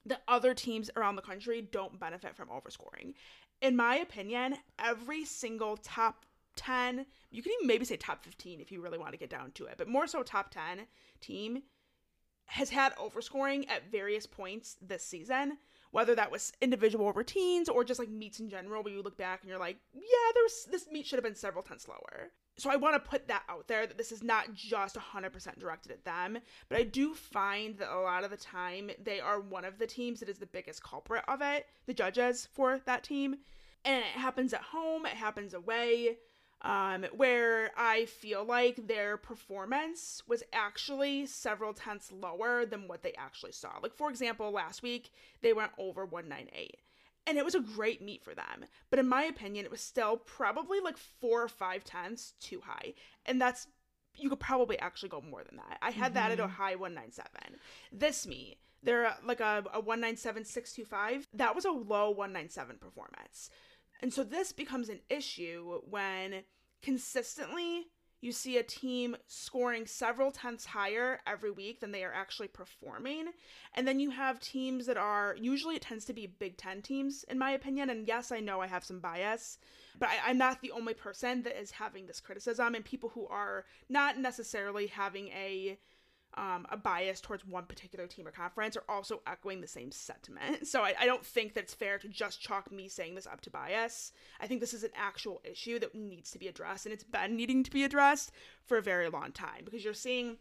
that 0.06 0.22
other 0.26 0.54
teams 0.54 0.90
around 0.96 1.16
the 1.16 1.22
country 1.22 1.62
don't 1.62 2.00
benefit 2.00 2.34
from 2.34 2.48
overscoring. 2.48 3.14
In 3.62 3.76
my 3.76 3.96
opinion, 3.96 4.56
every 4.78 5.24
single 5.24 5.76
top 5.76 6.24
10, 6.56 7.06
you 7.30 7.42
can 7.42 7.52
even 7.52 7.66
maybe 7.66 7.84
say 7.84 7.96
top 7.96 8.24
15 8.24 8.61
if 8.61 8.72
you 8.72 8.82
really 8.82 8.98
want 8.98 9.12
to 9.12 9.18
get 9.18 9.30
down 9.30 9.52
to 9.52 9.66
it, 9.66 9.74
but 9.78 9.88
more 9.88 10.06
so 10.06 10.22
top 10.22 10.50
10 10.50 10.86
team 11.20 11.62
has 12.46 12.70
had 12.70 12.94
overscoring 12.96 13.68
at 13.70 13.90
various 13.92 14.26
points 14.26 14.76
this 14.82 15.04
season 15.04 15.58
whether 15.91 16.14
that 16.14 16.30
was 16.30 16.53
individual 16.61 17.12
routines 17.12 17.68
or 17.68 17.84
just 17.84 17.99
like 17.99 18.09
meets 18.09 18.41
in 18.41 18.49
general 18.49 18.82
where 18.82 18.93
you 18.93 19.03
look 19.03 19.16
back 19.16 19.41
and 19.43 19.49
you're 19.49 19.59
like 19.59 19.78
yeah 19.95 20.32
there 20.34 20.43
was 20.43 20.66
this 20.70 20.88
meet 20.91 21.07
should 21.07 21.16
have 21.16 21.24
been 21.24 21.34
several 21.34 21.62
tenths 21.62 21.88
lower 21.88 22.30
so 22.57 22.70
i 22.70 22.76
want 22.76 22.95
to 22.95 23.11
put 23.11 23.28
that 23.28 23.43
out 23.49 23.66
there 23.68 23.86
that 23.86 23.99
this 23.99 24.12
is 24.12 24.22
not 24.22 24.53
just 24.55 24.97
100% 24.97 25.59
directed 25.59 25.93
at 25.93 26.05
them 26.05 26.38
but 26.68 26.78
i 26.78 26.82
do 26.82 27.14
find 27.14 27.78
that 27.78 27.95
a 27.95 28.01
lot 28.01 28.24
of 28.24 28.30
the 28.30 28.36
time 28.36 28.91
they 29.03 29.20
are 29.20 29.41
one 29.41 29.64
of 29.64 29.78
the 29.78 29.86
teams 29.86 30.20
that 30.20 30.28
is 30.28 30.38
the 30.38 30.47
biggest 30.47 30.82
culprit 30.82 31.24
of 31.28 31.41
it 31.43 31.66
the 31.86 31.95
judges 31.95 32.49
for 32.53 32.80
that 32.86 33.03
team. 33.03 33.36
And 33.84 33.99
it 33.99 34.20
happens 34.20 34.53
at 34.53 34.61
home 34.61 35.07
it 35.07 35.12
happens 35.12 35.55
away 35.55 36.18
um, 36.62 37.06
where 37.16 37.70
I 37.76 38.04
feel 38.04 38.44
like 38.44 38.86
their 38.86 39.16
performance 39.16 40.22
was 40.26 40.42
actually 40.52 41.26
several 41.26 41.72
tenths 41.72 42.12
lower 42.12 42.66
than 42.66 42.86
what 42.86 43.02
they 43.02 43.14
actually 43.16 43.52
saw. 43.52 43.78
Like, 43.82 43.94
for 43.94 44.11
example, 44.11 44.50
last 44.50 44.82
week 44.82 45.11
they 45.40 45.52
went 45.52 45.72
over 45.78 46.04
198. 46.04 46.76
And 47.26 47.38
it 47.38 47.44
was 47.44 47.54
a 47.54 47.61
great 47.61 48.02
meet 48.02 48.24
for 48.24 48.34
them. 48.34 48.64
But 48.90 48.98
in 48.98 49.08
my 49.08 49.22
opinion, 49.24 49.64
it 49.64 49.70
was 49.70 49.80
still 49.80 50.16
probably 50.16 50.80
like 50.80 50.96
four 50.96 51.42
or 51.42 51.48
five 51.48 51.84
tenths 51.84 52.34
too 52.40 52.62
high. 52.64 52.94
And 53.24 53.40
that's, 53.40 53.66
you 54.16 54.28
could 54.28 54.40
probably 54.40 54.78
actually 54.78 55.11
go 55.11 55.20
more 55.20 55.44
than 55.44 55.56
that. 55.56 55.78
I 55.80 55.90
had 55.90 56.14
that 56.14 56.32
at 56.32 56.40
a 56.40 56.46
high 56.46 56.74
197. 56.74 57.58
This 57.92 58.26
meet, 58.26 58.58
they're 58.82 59.14
like 59.24 59.40
a, 59.40 59.64
a 59.72 59.82
197.625. 59.82 61.24
That 61.34 61.54
was 61.54 61.64
a 61.64 61.70
low 61.70 62.11
197 62.11 62.76
performance. 62.78 63.50
And 64.01 64.12
so 64.12 64.24
this 64.24 64.53
becomes 64.53 64.88
an 64.88 65.01
issue 65.09 65.80
when 65.88 66.42
consistently 66.82 67.86
you 68.22 68.32
see 68.32 68.59
a 68.59 68.62
team 68.62 69.16
scoring 69.26 69.86
several 69.86 70.30
tenths 70.30 70.66
higher 70.66 71.20
every 71.26 71.51
week 71.51 71.80
than 71.80 71.90
they 71.90 72.05
are 72.05 72.12
actually 72.12 72.48
performing. 72.48 73.28
And 73.74 73.88
then 73.88 73.98
you 73.98 74.11
have 74.11 74.40
teams 74.40 74.86
that 74.86 74.98
are 74.98 75.34
usually 75.40 75.76
it 75.76 75.82
tends 75.82 76.05
to 76.07 76.12
be 76.12 76.26
Big 76.26 76.59
Ten 76.59 76.82
teams, 76.82 77.24
in 77.24 77.38
my 77.38 77.53
opinion. 77.53 77.88
And 77.88 78.07
yes, 78.07 78.30
I 78.30 78.40
know 78.40 78.61
I 78.61 78.66
have 78.66 78.84
some 78.84 79.01
bias, 79.01 79.59
but 79.98 80.11
I, 80.11 80.30
am 80.30 80.38
not 80.38 80.61
the 80.61 80.72
only 80.72 80.92
person 80.92 81.42
that 81.44 81.59
is 81.59 81.70
having 81.70 82.07
this 82.07 82.20
criticism. 82.20 82.74
And 82.74 82.84
people 82.84 83.11
who 83.11 83.26
are 83.26 83.64
not 83.88 84.18
necessarily 84.18 84.88
having 84.88 85.28
a 85.28 85.78
um, 86.35 86.66
a 86.70 86.76
bias 86.76 87.20
towards 87.20 87.45
one 87.45 87.64
particular 87.64 88.07
team 88.07 88.26
or 88.26 88.31
conference 88.31 88.76
are 88.76 88.85
also 88.89 89.20
echoing 89.26 89.61
the 89.61 89.66
same 89.66 89.91
sentiment. 89.91 90.59
So 90.70 90.83
I, 90.83 90.95
I, 91.01 91.07
don't 91.07 91.26
think 91.26 91.55
that 91.55 91.64
it's 91.64 91.74
fair 91.74 91.99
to 91.99 92.07
just 92.07 92.41
chalk 92.41 92.70
me 92.70 92.87
saying 92.87 93.16
this 93.16 93.26
up 93.26 93.41
to 93.43 93.51
bias. 93.51 94.12
I 94.41 94.47
think 94.47 94.61
this 94.61 94.72
is 94.72 94.85
an 94.85 94.91
actual 94.95 95.41
issue 95.43 95.81
that 95.81 95.95
needs 95.95 96.31
to 96.31 96.39
be 96.39 96.47
addressed, 96.47 96.87
and 96.87 96.93
it's 96.93 97.03
been 97.03 97.35
needing 97.35 97.64
to 97.64 97.70
be 97.70 97.83
addressed 97.83 98.31
for 98.64 98.76
a 98.76 98.83
very 98.83 99.09
long 99.09 99.33
time 99.33 99.62
because 99.64 99.85
you're 99.85 99.95
seeing 99.95 100.37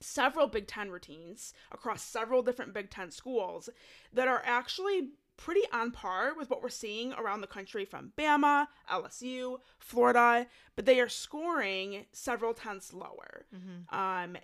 several 0.00 0.46
Big 0.46 0.66
Ten 0.66 0.90
routines 0.90 1.52
across 1.72 2.02
several 2.02 2.42
different 2.42 2.72
Big 2.72 2.90
Ten 2.90 3.10
schools 3.10 3.68
that 4.14 4.28
are 4.28 4.42
actually 4.44 5.10
pretty 5.36 5.62
on 5.72 5.90
par 5.90 6.32
with 6.36 6.48
what 6.48 6.62
we're 6.62 6.68
seeing 6.68 7.12
around 7.12 7.40
the 7.40 7.46
country 7.46 7.84
from 7.84 8.12
Bama, 8.16 8.68
LSU, 8.90 9.58
Florida, 9.78 10.46
but 10.74 10.86
they 10.86 11.00
are 11.00 11.08
scoring 11.08 12.06
several 12.12 12.54
tenths 12.54 12.92
lower. 12.92 13.46
Mm-hmm. 13.54 13.94
Um, 13.94 14.36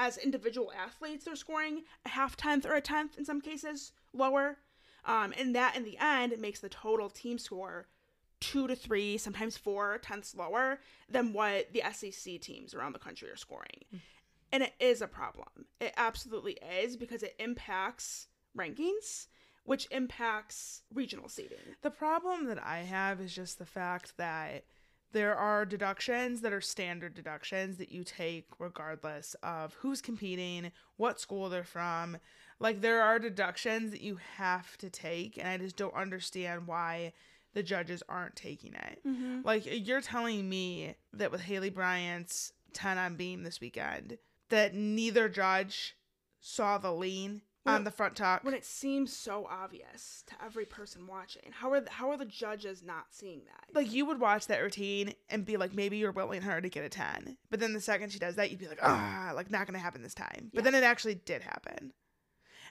as 0.00 0.16
individual 0.16 0.72
athletes, 0.72 1.26
they're 1.26 1.36
scoring 1.36 1.82
a 2.06 2.08
half 2.08 2.34
tenth 2.34 2.64
or 2.64 2.74
a 2.74 2.80
tenth 2.80 3.18
in 3.18 3.24
some 3.24 3.40
cases 3.40 3.92
lower. 4.14 4.56
Um, 5.04 5.34
and 5.38 5.54
that 5.54 5.76
in 5.76 5.84
the 5.84 5.98
end 5.98 6.38
makes 6.38 6.60
the 6.60 6.68
total 6.70 7.10
team 7.10 7.38
score 7.38 7.86
two 8.40 8.66
to 8.66 8.74
three, 8.74 9.18
sometimes 9.18 9.58
four 9.58 9.98
tenths 9.98 10.34
lower 10.34 10.80
than 11.10 11.34
what 11.34 11.72
the 11.74 11.82
SEC 11.92 12.40
teams 12.40 12.74
around 12.74 12.94
the 12.94 12.98
country 12.98 13.28
are 13.28 13.36
scoring. 13.36 13.84
Mm-hmm. 13.88 13.96
And 14.52 14.62
it 14.62 14.72
is 14.80 15.02
a 15.02 15.06
problem. 15.06 15.66
It 15.80 15.92
absolutely 15.98 16.58
is 16.82 16.96
because 16.96 17.22
it 17.22 17.36
impacts 17.38 18.28
rankings, 18.56 19.26
which 19.64 19.86
impacts 19.90 20.82
regional 20.92 21.28
seeding. 21.28 21.58
The 21.82 21.90
problem 21.90 22.46
that 22.46 22.64
I 22.64 22.78
have 22.78 23.20
is 23.20 23.34
just 23.34 23.58
the 23.58 23.66
fact 23.66 24.16
that 24.16 24.64
there 25.12 25.36
are 25.36 25.64
deductions 25.64 26.40
that 26.40 26.52
are 26.52 26.60
standard 26.60 27.14
deductions 27.14 27.78
that 27.78 27.90
you 27.90 28.04
take 28.04 28.46
regardless 28.58 29.34
of 29.42 29.74
who's 29.74 30.00
competing, 30.00 30.72
what 30.96 31.20
school 31.20 31.48
they're 31.48 31.64
from. 31.64 32.18
Like 32.58 32.80
there 32.80 33.02
are 33.02 33.18
deductions 33.18 33.90
that 33.90 34.02
you 34.02 34.18
have 34.36 34.76
to 34.78 34.90
take, 34.90 35.38
and 35.38 35.48
I 35.48 35.56
just 35.56 35.76
don't 35.76 35.94
understand 35.94 36.66
why 36.66 37.12
the 37.54 37.62
judges 37.62 38.02
aren't 38.08 38.36
taking 38.36 38.74
it. 38.74 39.00
Mm-hmm. 39.06 39.40
Like 39.42 39.64
you're 39.66 40.00
telling 40.00 40.48
me 40.48 40.94
that 41.12 41.32
with 41.32 41.42
Haleigh 41.42 41.74
Bryant's 41.74 42.52
10 42.72 42.98
on 42.98 43.16
beam 43.16 43.42
this 43.42 43.60
weekend, 43.60 44.18
that 44.50 44.74
neither 44.74 45.28
judge 45.28 45.96
saw 46.40 46.78
the 46.78 46.92
lean 46.92 47.42
when 47.64 47.74
on 47.74 47.84
the 47.84 47.90
front 47.90 48.16
tuck 48.16 48.44
when 48.44 48.54
it 48.54 48.64
seems 48.64 49.14
so 49.14 49.46
obvious 49.50 50.24
to 50.26 50.34
every 50.44 50.64
person 50.64 51.06
watching. 51.06 51.52
How 51.52 51.72
are 51.72 51.80
the, 51.80 51.90
how 51.90 52.10
are 52.10 52.16
the 52.16 52.24
judges 52.24 52.82
not 52.82 53.06
seeing 53.10 53.42
that? 53.46 53.74
Like 53.74 53.92
you 53.92 54.06
would 54.06 54.20
watch 54.20 54.46
that 54.46 54.62
routine 54.62 55.14
and 55.28 55.44
be 55.44 55.56
like, 55.56 55.74
maybe 55.74 55.98
you're 55.98 56.12
willing 56.12 56.42
her 56.42 56.60
to 56.60 56.68
get 56.68 56.84
a 56.84 56.88
ten, 56.88 57.36
but 57.50 57.60
then 57.60 57.72
the 57.72 57.80
second 57.80 58.12
she 58.12 58.18
does 58.18 58.36
that, 58.36 58.50
you'd 58.50 58.60
be 58.60 58.68
like, 58.68 58.80
ah, 58.82 59.32
like 59.34 59.50
not 59.50 59.66
gonna 59.66 59.78
happen 59.78 60.02
this 60.02 60.14
time. 60.14 60.50
But 60.54 60.64
then 60.64 60.74
it 60.74 60.84
actually 60.84 61.16
did 61.16 61.42
happen. 61.42 61.92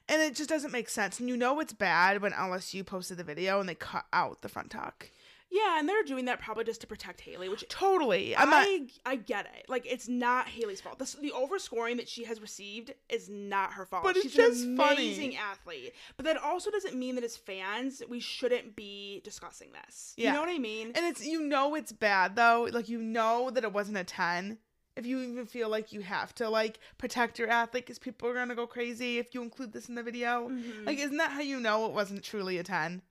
And 0.07 0.21
it 0.23 0.35
just 0.35 0.49
doesn't 0.49 0.71
make 0.71 0.89
sense. 0.89 1.19
And 1.19 1.29
you 1.29 1.37
know 1.37 1.59
it's 1.59 1.73
bad 1.73 2.21
when 2.21 2.31
LSU 2.31 2.83
posted 2.83 3.17
the 3.17 3.23
video 3.23 3.59
and 3.59 3.69
they 3.69 3.75
cut 3.75 4.05
out 4.11 4.41
the 4.41 4.49
front 4.49 4.71
tuck. 4.71 5.11
Yeah, 5.51 5.79
and 5.79 5.89
they're 5.89 6.03
doing 6.03 6.25
that 6.25 6.39
probably 6.39 6.63
just 6.63 6.81
to 6.81 6.87
protect 6.87 7.21
Haleigh, 7.21 7.49
which 7.49 7.65
totally. 7.69 8.35
I'm 8.35 8.53
I 8.53 8.77
not... 8.77 8.89
I 9.05 9.15
get 9.15 9.45
it. 9.57 9.65
Like 9.67 9.85
it's 9.91 10.07
not 10.07 10.47
Haleigh's 10.47 10.79
fault. 10.79 10.99
The, 10.99 11.15
the 11.19 11.31
overscoring 11.31 11.97
that 11.97 12.07
she 12.07 12.23
has 12.25 12.39
received 12.39 12.93
is 13.09 13.29
not 13.29 13.73
her 13.73 13.85
fault. 13.85 14.03
But 14.03 14.15
She's 14.15 14.25
it's 14.25 14.35
just 14.35 14.63
an 14.63 14.79
amazing 14.79 15.31
funny. 15.31 15.37
athlete. 15.37 15.93
But 16.17 16.25
that 16.27 16.37
also 16.37 16.69
doesn't 16.69 16.95
mean 16.95 17.15
that 17.15 17.23
as 17.23 17.35
fans 17.35 18.03
we 18.07 18.19
shouldn't 18.19 18.75
be 18.75 19.21
discussing 19.23 19.69
this. 19.83 20.13
Yeah. 20.17 20.29
You 20.29 20.33
know 20.35 20.41
what 20.41 20.49
I 20.49 20.59
mean? 20.59 20.91
And 20.93 21.05
it's 21.05 21.25
you 21.25 21.41
know 21.41 21.73
it's 21.73 21.91
bad 21.91 22.35
though. 22.35 22.67
Like 22.71 22.87
you 22.87 23.01
know 23.01 23.49
that 23.49 23.63
it 23.63 23.73
wasn't 23.73 23.97
a 23.97 24.03
ten. 24.03 24.59
If 24.95 25.05
you 25.05 25.19
even 25.21 25.45
feel 25.45 25.69
like 25.69 25.93
you 25.93 26.01
have 26.01 26.35
to 26.35 26.49
like 26.49 26.77
protect 26.97 27.39
your 27.39 27.49
athlete 27.49 27.85
because 27.85 27.97
people 27.97 28.29
are 28.29 28.33
gonna 28.33 28.53
go 28.53 28.67
crazy 28.67 29.17
if 29.17 29.33
you 29.33 29.41
include 29.41 29.73
this 29.73 29.89
in 29.89 29.95
the 29.95 30.03
video, 30.03 30.49
mm-hmm. 30.49 30.85
like 30.85 30.99
isn't 30.99 31.17
that 31.17 31.31
how 31.31 31.41
you 31.41 31.59
know 31.59 31.85
it 31.85 31.93
wasn't 31.93 32.21
truly 32.21 32.59
a 32.59 32.63
ten? 32.63 33.01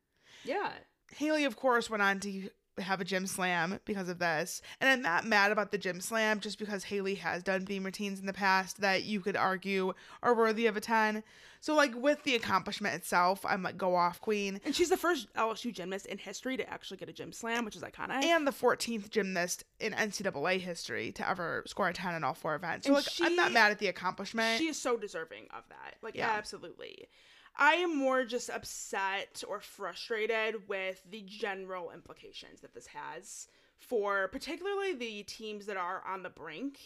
Yeah. 0.45 0.71
Haleigh, 1.17 1.47
of 1.47 1.57
course, 1.57 1.89
went 1.89 2.03
on 2.03 2.21
to 2.21 2.51
have 2.81 3.01
a 3.01 3.05
gym 3.05 3.27
slam 3.27 3.79
because 3.85 4.09
of 4.09 4.19
this. 4.19 4.63
And 4.81 4.89
I'm 4.89 5.03
not 5.03 5.27
mad 5.27 5.53
about 5.53 5.71
the 5.71 5.79
gym 5.79 6.01
slam 6.01 6.41
just 6.41 6.59
because 6.59 6.85
Haleigh 6.85 7.19
has 7.19 7.43
done 7.43 7.65
beam 7.65 7.85
routines 7.85 8.21
in 8.21 8.27
the 8.27 8.33
past 8.33 8.81
that 8.81 9.05
you 9.05 9.21
could 9.21 9.37
argue 9.37 9.93
are 10.23 10.35
worthy 10.35 10.67
of 10.67 10.77
a 10.77 10.81
10. 10.81 11.23
So, 11.61 11.75
like, 11.75 11.93
with 11.97 12.23
the 12.23 12.37
accomplishment 12.37 12.95
itself, 12.95 13.45
I'm 13.45 13.65
like, 13.65 13.77
go 13.77 13.97
off, 13.97 14.21
queen. 14.21 14.61
And 14.65 14.75
she's 14.75 14.91
the 14.91 14.97
first 14.97 15.33
LSU 15.35 15.73
gymnast 15.73 16.07
in 16.07 16.17
history 16.17 16.57
to 16.57 16.71
actually 16.71 16.99
get 16.99 17.09
a 17.09 17.13
gym 17.13 17.33
slam, 17.33 17.65
which 17.65 17.75
is 17.75 17.83
iconic. 17.83 18.23
And 18.23 18.47
the 18.47 18.53
14th 18.53 19.11
gymnast 19.11 19.65
in 19.81 19.93
NCAA 19.93 20.61
history 20.61 21.11
to 21.13 21.29
ever 21.29 21.65
score 21.67 21.89
a 21.89 21.93
10 21.93 22.15
in 22.15 22.23
all 22.23 22.35
four 22.35 22.55
events. 22.55 22.87
So, 22.87 22.95
and 22.95 23.05
like, 23.05 23.13
she, 23.13 23.25
I'm 23.25 23.35
not 23.35 23.51
mad 23.51 23.73
at 23.73 23.81
the 23.81 23.89
accomplishment. 23.89 24.59
She 24.59 24.69
is 24.69 24.81
so 24.81 24.97
deserving 24.97 25.47
of 25.57 25.65
that. 25.71 25.97
Like, 26.01 26.15
yeah. 26.15 26.31
absolutely. 26.31 27.09
I 27.59 27.75
am 27.75 27.97
more 27.97 28.25
just 28.25 28.51
upset 28.51 29.43
or 29.49 29.61
frustrated 29.61 30.69
with 30.69 31.03
the 31.11 31.23
general 31.27 31.91
implications 31.91 32.61
that 32.61 32.73
this 32.73 32.87
has 32.87 33.49
for 33.79 34.29
particularly 34.29 34.95
the 34.95 35.25
teams 35.25 35.67
that 35.67 35.77
are 35.77 36.03
on 36.07 36.23
the 36.23 36.31
brink 36.31 36.79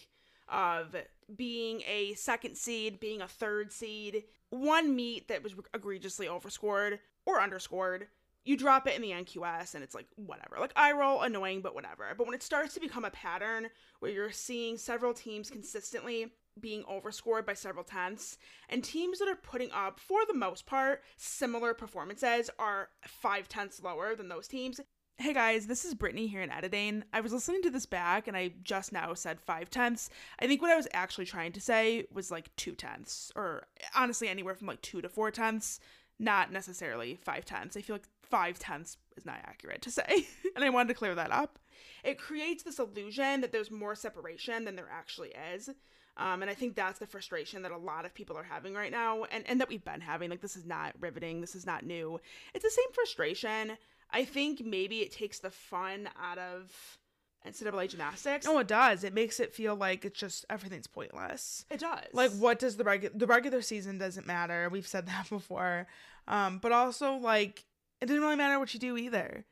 of 0.49 0.97
being 1.37 1.83
a 1.87 2.15
second 2.15 2.57
seed, 2.57 3.01
being 3.01 3.23
a 3.23 3.29
third 3.29 3.71
seed, 3.73 4.25
one 4.51 4.95
meet 4.95 5.29
that 5.29 5.43
was 5.43 5.55
egregiously 5.75 6.29
overscored 6.29 7.01
or 7.27 7.41
underscored. 7.41 8.07
You 8.45 8.57
drop 8.57 8.87
it 8.87 8.97
in 8.97 9.03
the 9.03 9.11
NQS 9.11 9.75
and 9.75 9.85
it's 9.85 9.95
like 9.95 10.07
whatever. 10.17 10.57
Like 10.59 10.73
I 10.75 10.93
roll 10.93 11.23
annoying 11.23 11.61
but 11.61 11.75
whatever. 11.75 12.07
But 12.17 12.27
when 12.27 12.35
it 12.35 12.43
starts 12.43 12.75
to 12.75 12.81
become 12.81 13.05
a 13.05 13.11
pattern 13.11 13.69
where 14.01 14.11
you're 14.11 14.33
seeing 14.33 14.77
several 14.77 15.15
teams 15.15 15.51
consistently 15.51 16.33
being 16.61 16.85
overscored 16.89 17.47
by 17.47 17.55
several 17.55 17.85
tenths, 17.85 18.39
and 18.69 18.85
teams 18.85 19.19
that 19.19 19.29
are 19.29 19.37
putting 19.37 19.71
up, 19.73 20.01
for 20.01 20.21
the 20.27 20.35
most 20.35 20.67
part, 20.67 21.03
similar 21.17 21.75
performances 21.75 22.51
are 22.59 22.91
five 23.07 23.49
tenths 23.49 23.83
lower 23.83 24.15
than 24.15 24.29
those 24.29 24.49
teams. 24.49 24.81
Hey 25.19 25.35
guys, 25.35 25.67
this 25.67 25.85
is 25.85 25.95
Brittany 25.95 26.27
here 26.27 26.43
in 26.43 26.51
editing. 26.51 27.05
I 27.13 27.21
was 27.21 27.33
listening 27.33 27.63
to 27.63 27.71
this 27.71 27.87
back 27.87 28.27
and 28.27 28.37
I 28.37 28.53
just 28.65 28.93
now 28.93 29.15
said 29.15 29.41
five 29.41 29.71
tenths. 29.71 30.09
I 30.41 30.47
think 30.47 30.63
what 30.63 30.71
I 30.71 30.77
was 30.77 30.89
actually 30.95 31.27
trying 31.27 31.53
to 31.53 31.61
say 31.61 32.07
was 32.13 32.31
like 32.31 32.55
two 32.57 32.75
tenths, 32.75 33.31
or 33.37 33.67
honestly, 33.95 34.29
anywhere 34.29 34.55
from 34.55 34.67
like 34.67 34.83
two 34.83 35.03
to 35.03 35.09
four 35.09 35.31
tenths, 35.31 35.79
not 36.19 36.51
necessarily 36.51 37.15
five 37.23 37.45
tenths. 37.45 37.77
I 37.77 37.83
feel 37.83 37.95
like 37.95 38.09
five 38.23 38.59
tenths 38.59 38.97
is 39.17 39.27
not 39.27 39.41
accurate 39.45 39.83
to 39.83 39.91
say, 39.91 40.27
and 40.57 40.65
I 40.65 40.71
wanted 40.71 40.89
to 40.89 40.95
clear 40.95 41.15
that 41.15 41.31
up. 41.31 41.59
It 42.03 42.19
creates 42.19 42.63
this 42.63 42.79
illusion 42.79 43.43
that 43.43 43.53
there's 43.53 43.71
more 43.71 43.95
separation 43.95 44.65
than 44.65 44.77
there 44.77 44.91
actually 44.91 45.33
is. 45.55 45.71
Um, 46.17 46.43
and 46.43 46.51
I 46.51 46.55
think 46.55 46.77
that's 46.77 46.99
the 46.99 47.07
frustration 47.07 47.63
that 47.63 47.73
a 47.73 47.77
lot 47.77 48.05
of 48.05 48.15
people 48.15 48.37
are 48.37 48.43
having 48.43 48.75
right 48.75 48.93
now, 48.93 49.25
and, 49.25 49.49
and 49.49 49.61
that 49.61 49.69
we've 49.69 49.85
been 49.85 50.01
having. 50.01 50.29
Like, 50.31 50.43
this 50.43 50.57
is 50.57 50.67
not 50.67 50.95
riveting, 51.01 51.41
this 51.41 51.55
is 51.55 51.65
not 51.65 51.85
new. 51.85 52.21
It's 52.55 52.65
the 52.65 52.71
same 52.71 52.93
frustration. 52.93 53.79
I 54.11 54.25
think 54.25 54.61
maybe 54.65 54.99
it 54.99 55.11
takes 55.11 55.39
the 55.39 55.51
fun 55.51 56.09
out 56.23 56.37
of 56.37 56.99
NCAA 57.47 57.89
gymnastics. 57.89 58.47
No, 58.47 58.59
it 58.59 58.69
does. 58.69 59.05
It 59.05 59.15
makes 59.15 59.41
it 59.41 59.55
feel 59.55 59.75
like 59.75 60.05
it's 60.05 60.19
just 60.19 60.45
everything's 60.51 60.87
pointless. 60.87 61.65
It 61.71 61.81
does. 61.81 62.05
Like, 62.13 62.31
what 62.33 62.59
does 62.59 62.77
the 62.77 62.85
regular 62.85 63.17
the 63.17 63.27
regular 63.27 63.63
season 63.63 63.99
doesn't 63.99 64.27
matter. 64.27 64.69
We've 64.71 64.87
said 64.87 65.07
that 65.07 65.29
before. 65.29 65.87
Um, 66.29 66.59
but 66.59 66.73
also 66.73 67.15
like 67.15 67.65
it 68.01 68.07
doesn't 68.07 68.23
really 68.23 68.37
matter 68.37 68.59
what 68.59 68.75
you 68.75 68.81
do 68.81 68.97
either 68.97 69.45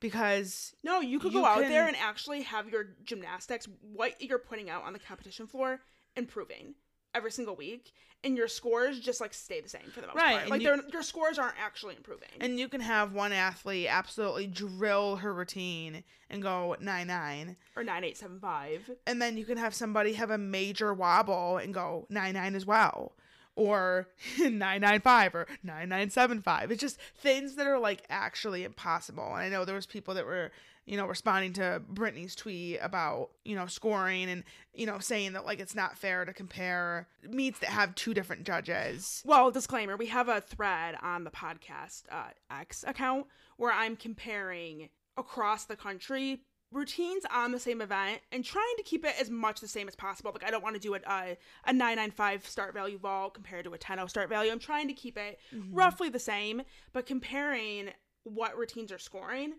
because 0.00 0.74
no 0.84 1.00
you 1.00 1.18
could 1.18 1.32
you 1.32 1.40
go 1.40 1.44
out 1.44 1.60
there 1.60 1.86
and 1.86 1.96
actually 1.96 2.42
have 2.42 2.68
your 2.68 2.88
gymnastics 3.02 3.66
what 3.80 4.20
you're 4.20 4.38
putting 4.38 4.70
out 4.70 4.84
on 4.84 4.92
the 4.92 4.98
competition 4.98 5.46
floor 5.46 5.80
improving. 6.18 6.74
every 7.14 7.30
single 7.32 7.56
week 7.56 7.92
and 8.22 8.36
your 8.36 8.46
scores 8.48 9.00
just 9.00 9.18
like 9.20 9.32
stay 9.32 9.60
the 9.62 9.68
same 9.68 9.90
for 9.92 10.02
the 10.02 10.06
most 10.08 10.16
Right, 10.16 10.38
part. 10.40 10.50
Like 10.50 10.60
you- 10.60 10.82
your 10.92 11.02
scores 11.02 11.38
aren't 11.38 11.58
actually 11.58 11.96
improving. 11.96 12.28
And 12.40 12.58
you 12.60 12.68
can 12.68 12.82
have 12.82 13.12
one 13.12 13.32
athlete 13.32 13.86
absolutely 13.88 14.46
drill 14.46 15.16
her 15.16 15.32
routine 15.32 16.04
and 16.28 16.42
go 16.42 16.76
9 16.78 17.06
9. 17.06 17.56
or 17.76 17.82
9875. 17.82 18.90
And 19.06 19.22
then 19.22 19.38
you 19.38 19.44
can 19.46 19.56
have 19.56 19.74
somebody 19.74 20.12
have 20.12 20.30
a 20.30 20.38
major 20.38 20.92
wobble 20.92 21.56
and 21.56 21.72
go 21.72 22.06
9 22.10 22.34
9 22.34 22.54
as 22.54 22.66
well. 22.66 23.16
Or 23.56 24.06
995 24.38 25.34
or 25.34 25.46
9975. 25.62 26.70
It's 26.70 26.80
just 26.80 26.98
things 27.20 27.54
that 27.56 27.66
are 27.66 27.78
like 27.78 28.02
actually 28.10 28.64
impossible. 28.64 29.24
And 29.34 29.42
I 29.42 29.48
know 29.48 29.64
there 29.64 29.74
was 29.74 29.86
people 29.86 30.14
that 30.14 30.26
were, 30.26 30.52
you 30.88 30.96
know, 30.96 31.06
responding 31.06 31.52
to 31.52 31.82
Brittany's 31.86 32.34
tweet 32.34 32.78
about, 32.80 33.28
you 33.44 33.54
know, 33.54 33.66
scoring 33.66 34.30
and, 34.30 34.42
you 34.72 34.86
know, 34.86 34.98
saying 34.98 35.34
that 35.34 35.44
like 35.44 35.60
it's 35.60 35.74
not 35.74 35.98
fair 35.98 36.24
to 36.24 36.32
compare 36.32 37.06
meets 37.22 37.58
that 37.58 37.68
have 37.68 37.94
two 37.94 38.14
different 38.14 38.44
judges. 38.44 39.22
Well, 39.26 39.50
disclaimer, 39.50 39.98
we 39.98 40.06
have 40.06 40.30
a 40.30 40.40
thread 40.40 40.96
on 41.02 41.24
the 41.24 41.30
podcast 41.30 42.04
uh, 42.10 42.30
X 42.50 42.84
account 42.86 43.26
where 43.58 43.70
I'm 43.70 43.96
comparing 43.96 44.88
across 45.18 45.66
the 45.66 45.76
country 45.76 46.40
routines 46.72 47.24
on 47.30 47.52
the 47.52 47.58
same 47.58 47.82
event 47.82 48.22
and 48.32 48.42
trying 48.42 48.64
to 48.78 48.82
keep 48.82 49.04
it 49.04 49.14
as 49.20 49.28
much 49.28 49.60
the 49.60 49.68
same 49.68 49.88
as 49.88 49.94
possible. 49.94 50.30
Like 50.32 50.44
I 50.44 50.50
don't 50.50 50.62
want 50.62 50.76
to 50.76 50.80
do 50.80 50.94
a, 50.94 51.00
a, 51.06 51.36
a 51.66 51.72
995 51.72 52.46
start 52.46 52.72
value 52.72 52.98
vault 52.98 53.34
compared 53.34 53.66
to 53.66 53.74
a 53.74 53.78
10 53.78 54.08
start 54.08 54.30
value. 54.30 54.50
I'm 54.50 54.58
trying 54.58 54.88
to 54.88 54.94
keep 54.94 55.18
it 55.18 55.38
roughly 55.70 56.08
the 56.08 56.18
same, 56.18 56.62
but 56.94 57.04
comparing 57.04 57.90
what 58.24 58.56
routines 58.56 58.90
are 58.90 58.98
scoring 58.98 59.54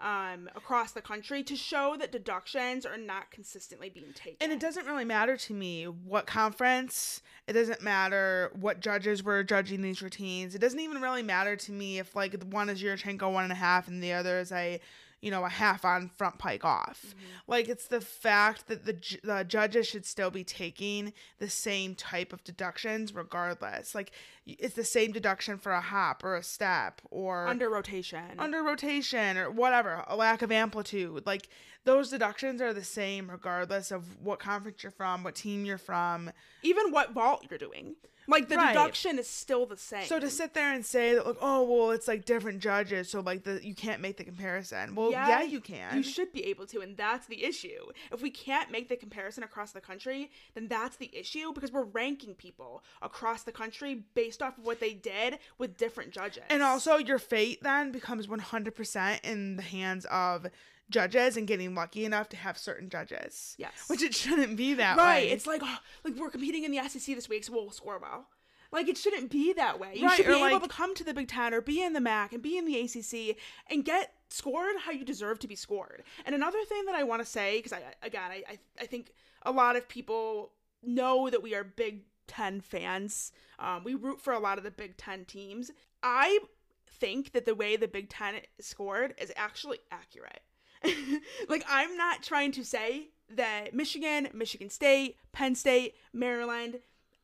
um, 0.00 0.48
across 0.56 0.92
the 0.92 1.02
country 1.02 1.42
to 1.44 1.56
show 1.56 1.96
that 1.98 2.12
deductions 2.12 2.84
are 2.84 2.96
not 2.96 3.30
consistently 3.30 3.88
being 3.88 4.12
taken. 4.14 4.36
And 4.40 4.52
it 4.52 4.60
doesn't 4.60 4.86
really 4.86 5.04
matter 5.04 5.36
to 5.36 5.54
me 5.54 5.84
what 5.84 6.26
conference. 6.26 7.22
It 7.46 7.52
doesn't 7.52 7.82
matter 7.82 8.50
what 8.54 8.80
judges 8.80 9.22
were 9.22 9.42
judging 9.44 9.82
these 9.82 10.02
routines. 10.02 10.54
It 10.54 10.60
doesn't 10.60 10.80
even 10.80 11.00
really 11.00 11.22
matter 11.22 11.56
to 11.56 11.72
me 11.72 11.98
if 11.98 12.16
like 12.16 12.42
one 12.44 12.68
is 12.68 12.82
Yurchenko 12.82 13.32
one 13.32 13.44
and 13.44 13.52
a 13.52 13.56
half 13.56 13.88
and 13.88 14.02
the 14.02 14.12
other 14.12 14.38
is 14.38 14.52
a, 14.52 14.80
you 15.22 15.30
know, 15.30 15.44
a 15.44 15.48
half 15.48 15.84
on 15.84 16.08
front 16.08 16.36
pike 16.38 16.64
off. 16.64 17.00
Mm-hmm. 17.06 17.18
Like 17.46 17.68
it's 17.68 17.86
the 17.86 18.00
fact 18.00 18.66
that 18.66 18.84
the 18.84 18.96
the 19.22 19.44
judges 19.44 19.86
should 19.86 20.04
still 20.04 20.30
be 20.30 20.44
taking 20.44 21.12
the 21.38 21.48
same 21.48 21.94
type 21.94 22.32
of 22.32 22.44
deductions 22.44 23.14
regardless. 23.14 23.94
Like 23.94 24.10
it's 24.44 24.74
the 24.74 24.84
same 24.84 25.12
deduction 25.12 25.58
for 25.58 25.72
a 25.72 25.80
hop 25.80 26.24
or 26.24 26.34
a 26.34 26.42
step 26.42 27.00
or 27.10 27.46
under 27.46 27.70
rotation. 27.70 28.38
under 28.38 28.62
rotation 28.62 29.38
or 29.38 29.50
whatever, 29.50 30.04
a 30.08 30.16
lack 30.16 30.42
of 30.42 30.50
amplitude. 30.50 31.24
Like 31.24 31.48
those 31.84 32.10
deductions 32.10 32.60
are 32.60 32.74
the 32.74 32.84
same 32.84 33.30
regardless 33.30 33.92
of 33.92 34.20
what 34.20 34.40
conference 34.40 34.82
you're 34.82 34.92
from, 34.92 35.22
what 35.22 35.36
team 35.36 35.64
you're 35.64 35.78
from. 35.78 36.30
even 36.62 36.90
what 36.90 37.12
vault 37.12 37.46
you're 37.48 37.58
doing. 37.58 37.94
Like 38.28 38.48
the 38.48 38.56
Right. 38.56 38.72
deduction 38.72 39.18
is 39.18 39.28
still 39.28 39.66
the 39.66 39.76
same. 39.76 40.06
So 40.06 40.20
to 40.20 40.30
sit 40.30 40.54
there 40.54 40.72
and 40.72 40.84
say 40.86 41.14
that 41.14 41.26
like, 41.26 41.36
oh 41.40 41.62
well, 41.62 41.90
it's 41.90 42.06
like 42.08 42.24
different 42.24 42.60
judges, 42.60 43.10
so 43.10 43.20
like 43.20 43.44
the 43.44 43.60
you 43.66 43.74
can't 43.74 44.00
make 44.00 44.16
the 44.16 44.24
comparison. 44.24 44.94
Well, 44.94 45.10
yeah, 45.10 45.42
you 45.42 45.60
can. 45.60 45.96
You 45.96 46.02
should 46.02 46.32
be 46.32 46.44
able 46.46 46.66
to, 46.66 46.80
and 46.80 46.96
that's 46.96 47.26
the 47.26 47.44
issue. 47.44 47.90
If 48.12 48.22
we 48.22 48.30
can't 48.30 48.70
make 48.70 48.88
the 48.88 48.96
comparison 48.96 49.42
across 49.42 49.72
the 49.72 49.80
country, 49.80 50.30
then 50.54 50.68
that's 50.68 50.96
the 50.96 51.10
issue 51.12 51.52
because 51.52 51.72
we're 51.72 51.84
ranking 51.84 52.34
people 52.34 52.84
across 53.00 53.42
the 53.42 53.52
country 53.52 54.04
based 54.14 54.42
off 54.42 54.56
of 54.58 54.64
what 54.64 54.80
they 54.80 54.94
did 54.94 55.38
with 55.58 55.76
different 55.76 56.10
judges. 56.12 56.44
and 56.50 56.62
also 56.62 56.96
your 56.96 57.18
fate 57.18 57.62
then 57.62 57.90
becomes 57.92 58.26
100% 58.26 59.20
in 59.24 59.56
the 59.56 59.62
hands 59.62 60.04
of 60.10 60.46
judges 60.92 61.36
and 61.36 61.46
getting 61.46 61.74
lucky 61.74 62.04
enough 62.04 62.28
to 62.30 62.36
have 62.36 62.56
certain 62.56 62.88
judges. 62.88 63.54
Yes. 63.58 63.72
Which 63.88 64.02
it 64.02 64.14
shouldn't 64.14 64.56
be 64.56 64.74
that 64.74 64.96
right, 64.96 65.04
way. 65.04 65.26
Right. 65.26 65.32
It's 65.32 65.46
like 65.46 65.62
oh, 65.64 65.78
like 66.04 66.14
we're 66.16 66.30
competing 66.30 66.64
in 66.64 66.70
the 66.70 66.88
SEC 66.88 67.14
this 67.16 67.28
week, 67.28 67.44
so 67.44 67.52
we'll 67.52 67.70
score 67.70 67.98
well. 67.98 68.28
Like 68.70 68.88
it 68.88 68.96
shouldn't 68.96 69.30
be 69.30 69.52
that 69.52 69.78
way. 69.78 69.94
You 69.96 70.06
Right, 70.06 70.16
should 70.16 70.26
be 70.26 70.32
able 70.32 70.40
like- 70.52 70.62
to 70.62 70.68
come 70.68 70.94
to 70.94 71.04
the 71.04 71.12
Big 71.12 71.28
Ten 71.28 71.52
or 71.52 71.60
be 71.60 71.82
in 71.82 71.92
the 71.92 72.00
MAC 72.00 72.32
and 72.32 72.42
be 72.42 72.56
in 72.56 72.64
the 72.64 72.78
ACC 72.80 73.36
and 73.68 73.84
get 73.84 74.14
scored 74.30 74.76
how 74.84 74.92
you 74.92 75.04
deserve 75.04 75.38
to 75.40 75.48
be 75.48 75.54
scored. 75.54 76.02
And 76.24 76.34
another 76.34 76.64
thing 76.64 76.86
that 76.86 76.94
I 76.94 77.02
want 77.02 77.20
to 77.20 77.26
say, 77.26 77.58
because 77.58 77.72
I 77.72 77.82
again 78.02 78.30
I, 78.30 78.42
I 78.48 78.58
I 78.80 78.86
think 78.86 79.12
a 79.44 79.50
lot 79.52 79.76
of 79.76 79.88
people 79.88 80.52
know 80.82 81.28
that 81.28 81.42
we 81.42 81.54
are 81.54 81.64
Big 81.64 82.04
Ten 82.26 82.60
fans. 82.60 83.32
Um, 83.58 83.84
we 83.84 83.94
root 83.94 84.20
for 84.20 84.32
a 84.32 84.38
lot 84.38 84.56
of 84.56 84.64
the 84.64 84.70
Big 84.70 84.96
Ten 84.96 85.24
teams. 85.26 85.70
I 86.02 86.38
think 86.86 87.32
that 87.32 87.44
the 87.44 87.54
way 87.54 87.76
the 87.76 87.88
Big 87.88 88.08
Ten 88.08 88.36
is 88.58 88.66
scored 88.66 89.12
is 89.18 89.32
actually 89.36 89.78
accurate. 89.90 90.40
like 91.48 91.64
I'm 91.68 91.96
not 91.96 92.22
trying 92.22 92.52
to 92.52 92.64
say 92.64 93.08
that 93.30 93.74
Michigan, 93.74 94.28
Michigan 94.32 94.70
State, 94.70 95.16
Penn 95.32 95.54
State, 95.54 95.94
Maryland, 96.12 96.80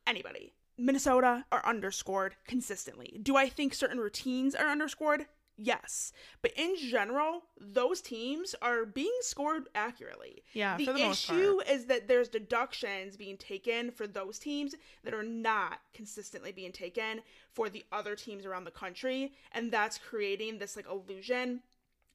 anybody, 0.07 0.53
Minnesota 0.77 1.45
are 1.51 1.65
underscored 1.65 2.35
consistently. 2.47 3.19
Do 3.21 3.35
I 3.35 3.49
think 3.49 3.73
certain 3.73 3.99
routines 3.99 4.55
are 4.55 4.67
underscored? 4.67 5.25
Yes. 5.61 6.13
But 6.41 6.53
in 6.55 6.77
general, 6.77 7.43
those 7.59 7.99
teams 7.99 8.55
are 8.61 8.85
being 8.85 9.17
scored 9.19 9.67
accurately. 9.75 10.43
Yeah, 10.53 10.77
the 10.77 10.85
the 10.85 11.09
issue 11.09 11.59
is 11.69 11.85
that 11.87 12.07
there's 12.07 12.29
deductions 12.29 13.17
being 13.17 13.35
taken 13.35 13.91
for 13.91 14.07
those 14.07 14.39
teams 14.39 14.73
that 15.03 15.13
are 15.13 15.23
not 15.23 15.81
consistently 15.93 16.53
being 16.53 16.71
taken 16.71 17.21
for 17.51 17.69
the 17.69 17.83
other 17.91 18.15
teams 18.15 18.45
around 18.45 18.63
the 18.63 18.71
country, 18.71 19.33
and 19.51 19.69
that's 19.69 19.97
creating 19.97 20.59
this 20.59 20.77
like 20.77 20.87
illusion 20.89 21.59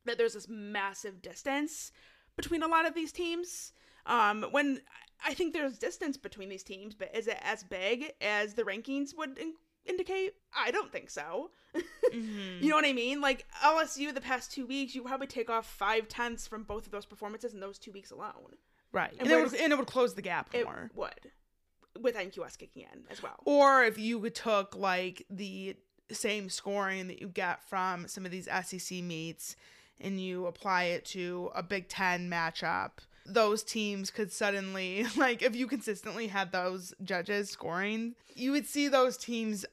that 0.04 0.18
there's 0.18 0.34
this 0.34 0.48
massive 0.48 1.22
distance 1.22 1.92
between 2.36 2.62
a 2.62 2.68
lot 2.68 2.86
of 2.86 2.94
these 2.94 3.12
teams. 3.12 3.72
Um, 4.06 4.44
when 4.50 4.80
I 5.24 5.32
think 5.34 5.52
there's 5.54 5.78
distance 5.78 6.16
between 6.16 6.48
these 6.48 6.62
teams, 6.62 6.94
but 6.94 7.14
is 7.14 7.26
it 7.26 7.38
as 7.42 7.62
big 7.62 8.12
as 8.20 8.54
the 8.54 8.62
rankings 8.64 9.16
would 9.16 9.38
in- 9.38 9.54
indicate? 9.86 10.34
I 10.54 10.70
don't 10.70 10.90
think 10.92 11.10
so. 11.10 11.50
Mhm. 12.12 12.62
You 12.62 12.68
know 12.68 12.76
what 12.76 12.84
I 12.84 12.92
mean? 12.92 13.20
Like 13.20 13.44
LSU, 13.64 14.14
the 14.14 14.20
past 14.20 14.52
two 14.52 14.66
weeks, 14.66 14.94
you 14.94 15.02
probably 15.02 15.26
take 15.26 15.50
off 15.50 15.66
five 15.66 16.06
tenths 16.06 16.46
from 16.46 16.62
both 16.62 16.86
of 16.86 16.92
those 16.92 17.06
performances 17.06 17.54
in 17.54 17.58
those 17.60 17.76
two 17.78 17.90
weeks 17.90 18.12
alone. 18.12 18.54
Right. 18.92 19.10
And 19.18 19.22
And, 19.22 19.30
it 19.32 19.42
would, 19.50 19.54
and 19.60 19.72
it 19.72 19.76
would 19.76 19.88
close 19.88 20.14
the 20.14 20.22
gap 20.22 20.50
It 20.52 20.64
more. 20.64 20.90
would, 20.94 21.32
with 21.98 22.14
NQS 22.14 22.56
kicking 22.58 22.82
in 22.82 23.04
as 23.10 23.20
well. 23.22 23.40
Or 23.44 23.82
if 23.82 23.98
you 23.98 24.30
took 24.30 24.76
like 24.76 25.26
the 25.28 25.76
same 26.12 26.48
scoring 26.50 27.08
that 27.08 27.20
you 27.20 27.26
get 27.28 27.64
from 27.68 28.06
some 28.06 28.24
of 28.24 28.30
these 28.30 28.46
SEC 28.64 29.02
meets 29.02 29.56
and 30.00 30.20
you 30.20 30.46
apply 30.46 30.84
it 30.84 31.04
to 31.06 31.50
a 31.54 31.62
Big 31.62 31.88
Ten 31.88 32.28
matchup, 32.28 32.90
those 33.26 33.62
teams 33.62 34.10
could 34.10 34.32
suddenly, 34.32 35.06
like, 35.16 35.42
if 35.42 35.56
you 35.56 35.66
consistently 35.66 36.28
had 36.28 36.52
those 36.52 36.94
judges 37.02 37.50
scoring, 37.50 38.14
you 38.34 38.52
would 38.52 38.66
see 38.66 38.88
those 38.88 39.16
teams 39.16 39.64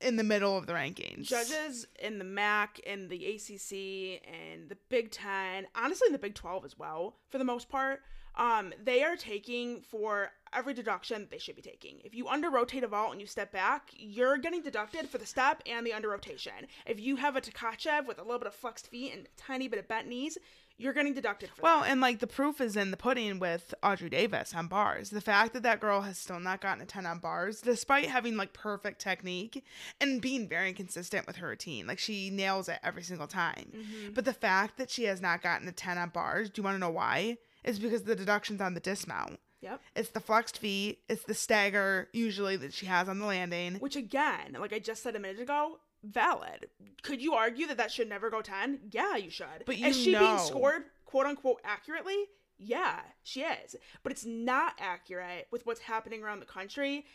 in 0.00 0.16
the 0.16 0.24
middle 0.24 0.56
of 0.56 0.66
the 0.66 0.72
rankings. 0.72 1.26
Judges 1.26 1.86
in 1.98 2.18
the 2.18 2.24
MAC 2.24 2.80
and 2.86 3.08
the 3.08 3.24
ACC 3.26 4.22
and 4.26 4.68
the 4.68 4.76
Big 4.88 5.10
Ten, 5.10 5.66
honestly, 5.74 6.06
in 6.06 6.12
the 6.12 6.18
Big 6.18 6.34
Twelve 6.34 6.64
as 6.64 6.78
well, 6.78 7.16
for 7.30 7.38
the 7.38 7.44
most 7.44 7.68
part, 7.68 8.00
um, 8.36 8.72
they 8.82 9.02
are 9.02 9.16
taking 9.16 9.82
for 9.82 10.30
every 10.54 10.74
deduction 10.74 11.28
they 11.30 11.38
should 11.38 11.56
be 11.56 11.62
taking. 11.62 12.00
If 12.04 12.14
you 12.14 12.28
under 12.28 12.50
rotate 12.50 12.84
a 12.84 12.88
vault 12.88 13.12
and 13.12 13.20
you 13.20 13.26
step 13.26 13.52
back, 13.52 13.90
you're 13.96 14.38
getting 14.38 14.62
deducted 14.62 15.08
for 15.08 15.18
the 15.18 15.26
step 15.26 15.62
and 15.66 15.86
the 15.86 15.92
under 15.92 16.08
rotation. 16.08 16.52
If 16.86 17.00
you 17.00 17.16
have 17.16 17.36
a 17.36 17.40
Tkachev 17.40 18.06
with 18.06 18.18
a 18.18 18.22
little 18.22 18.38
bit 18.38 18.48
of 18.48 18.54
flexed 18.54 18.88
feet 18.88 19.12
and 19.14 19.26
a 19.26 19.40
tiny 19.40 19.68
bit 19.68 19.78
of 19.78 19.88
bent 19.88 20.08
knees, 20.08 20.38
you're 20.78 20.94
getting 20.94 21.12
deducted 21.14 21.50
for 21.50 21.62
Well, 21.62 21.80
that. 21.82 21.90
and 21.90 22.00
like 22.00 22.18
the 22.18 22.26
proof 22.26 22.60
is 22.60 22.76
in 22.76 22.90
the 22.90 22.96
pudding 22.96 23.38
with 23.38 23.74
Audrey 23.82 24.08
Davis 24.08 24.54
on 24.54 24.66
bars. 24.66 25.10
The 25.10 25.20
fact 25.20 25.52
that 25.52 25.62
that 25.62 25.80
girl 25.80 26.00
has 26.00 26.18
still 26.18 26.40
not 26.40 26.60
gotten 26.60 26.82
a 26.82 26.86
10 26.86 27.06
on 27.06 27.18
bars, 27.18 27.60
despite 27.60 28.06
having 28.06 28.36
like 28.36 28.52
perfect 28.52 29.00
technique 29.00 29.64
and 30.00 30.20
being 30.20 30.48
very 30.48 30.72
consistent 30.72 31.26
with 31.26 31.36
her 31.36 31.48
routine. 31.48 31.86
Like 31.86 31.98
she 31.98 32.30
nails 32.30 32.68
it 32.68 32.78
every 32.82 33.02
single 33.02 33.26
time. 33.28 33.70
Mm-hmm. 33.76 34.12
But 34.14 34.24
the 34.24 34.32
fact 34.32 34.76
that 34.78 34.90
she 34.90 35.04
has 35.04 35.20
not 35.20 35.42
gotten 35.42 35.68
a 35.68 35.72
10 35.72 35.98
on 35.98 36.08
bars, 36.08 36.50
do 36.50 36.60
you 36.60 36.64
want 36.64 36.74
to 36.76 36.80
know 36.80 36.90
why? 36.90 37.36
It's 37.62 37.78
because 37.78 38.02
the 38.02 38.16
deduction's 38.16 38.60
on 38.60 38.74
the 38.74 38.80
dismount. 38.80 39.38
Yep. 39.62 39.80
It's 39.96 40.10
the 40.10 40.20
flexed 40.20 40.58
feet, 40.58 40.98
it's 41.08 41.22
the 41.24 41.34
stagger 41.34 42.08
usually 42.12 42.56
that 42.56 42.72
she 42.72 42.86
has 42.86 43.08
on 43.08 43.18
the 43.18 43.26
landing. 43.26 43.76
Which 43.76 43.96
again, 43.96 44.56
like 44.58 44.72
I 44.72 44.78
just 44.78 45.02
said 45.02 45.16
a 45.16 45.20
minute 45.20 45.40
ago, 45.40 45.78
valid. 46.02 46.66
Could 47.02 47.22
you 47.22 47.34
argue 47.34 47.66
that 47.68 47.76
that 47.76 47.92
should 47.92 48.08
never 48.08 48.28
go 48.28 48.42
10? 48.42 48.80
Yeah, 48.90 49.16
you 49.16 49.30
should. 49.30 49.64
But 49.64 49.76
Is 49.76 49.80
you 49.80 49.92
she 49.92 50.18
being 50.18 50.38
scored 50.38 50.84
quote 51.04 51.26
unquote 51.26 51.60
accurately? 51.64 52.26
Yeah, 52.58 53.00
she 53.22 53.42
is. 53.42 53.76
But 54.02 54.12
it's 54.12 54.24
not 54.26 54.74
accurate 54.78 55.48
with 55.50 55.66
what's 55.66 55.80
happening 55.80 56.22
around 56.22 56.40
the 56.40 56.46
country, 56.46 57.06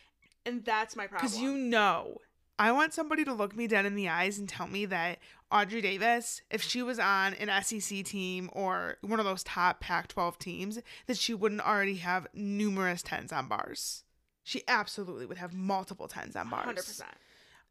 and 0.45 0.63
that's 0.63 0.95
my 0.95 1.07
problem. 1.07 1.29
Because 1.29 1.41
you 1.41 1.57
know, 1.57 2.17
I 2.59 2.71
want 2.71 2.93
somebody 2.93 3.23
to 3.25 3.33
look 3.33 3.55
me 3.55 3.67
dead 3.67 3.85
in 3.85 3.95
the 3.95 4.09
eyes 4.09 4.39
and 4.39 4.49
tell 4.49 4.67
me 4.67 4.85
that 4.87 5.19
Audrey 5.51 5.81
Davis, 5.81 6.41
if 6.49 6.61
she 6.61 6.81
was 6.81 6.99
on 6.99 7.33
an 7.35 7.49
SEC 7.63 8.03
team 8.03 8.49
or 8.53 8.97
one 9.01 9.19
of 9.19 9.25
those 9.25 9.43
top 9.43 9.79
Pac 9.79 10.07
12 10.07 10.39
teams, 10.39 10.79
that 11.05 11.17
she 11.17 11.33
wouldn't 11.33 11.61
already 11.61 11.95
have 11.97 12.27
numerous 12.33 13.03
10s 13.03 13.31
on 13.31 13.47
bars. 13.47 14.03
She 14.43 14.63
absolutely 14.67 15.25
would 15.25 15.37
have 15.37 15.53
multiple 15.53 16.07
10s 16.07 16.35
on 16.35 16.49
bars. 16.49 16.67
100%. 16.67 17.03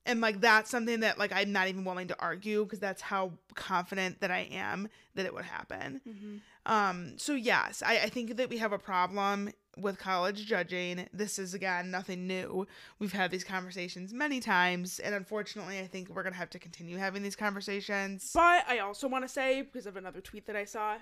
and 0.06 0.20
like 0.20 0.40
that's 0.40 0.70
something 0.70 1.00
that 1.00 1.18
like 1.18 1.32
I'm 1.32 1.52
not 1.52 1.68
even 1.68 1.84
willing 1.84 2.08
to 2.08 2.16
argue 2.20 2.64
because 2.64 2.78
that's 2.78 3.02
how 3.02 3.32
confident 3.54 4.20
that 4.20 4.30
I 4.30 4.48
am 4.52 4.88
that 5.14 5.26
it 5.26 5.34
would 5.34 5.44
happen. 5.44 6.00
Mm-hmm. 6.08 6.36
Um, 6.66 7.14
so 7.16 7.32
yes, 7.34 7.82
I, 7.86 7.98
I 8.00 8.08
think 8.08 8.36
that 8.36 8.50
we 8.50 8.58
have 8.58 8.72
a 8.72 8.78
problem 8.78 9.50
with 9.78 9.98
college 9.98 10.46
judging. 10.46 11.08
This 11.12 11.38
is 11.38 11.54
again 11.54 11.90
nothing 11.90 12.26
new. 12.26 12.66
We've 12.98 13.12
had 13.12 13.30
these 13.30 13.44
conversations 13.44 14.12
many 14.12 14.40
times, 14.40 14.98
and 14.98 15.14
unfortunately, 15.14 15.78
I 15.78 15.86
think 15.86 16.08
we're 16.08 16.24
gonna 16.24 16.36
have 16.36 16.50
to 16.50 16.58
continue 16.58 16.96
having 16.96 17.22
these 17.22 17.36
conversations. 17.36 18.32
But 18.34 18.68
I 18.68 18.80
also 18.80 19.06
want 19.08 19.24
to 19.24 19.28
say, 19.28 19.62
because 19.62 19.86
of 19.86 19.96
another 19.96 20.20
tweet 20.20 20.46
that 20.46 20.56
I 20.56 20.64
saw, 20.64 20.96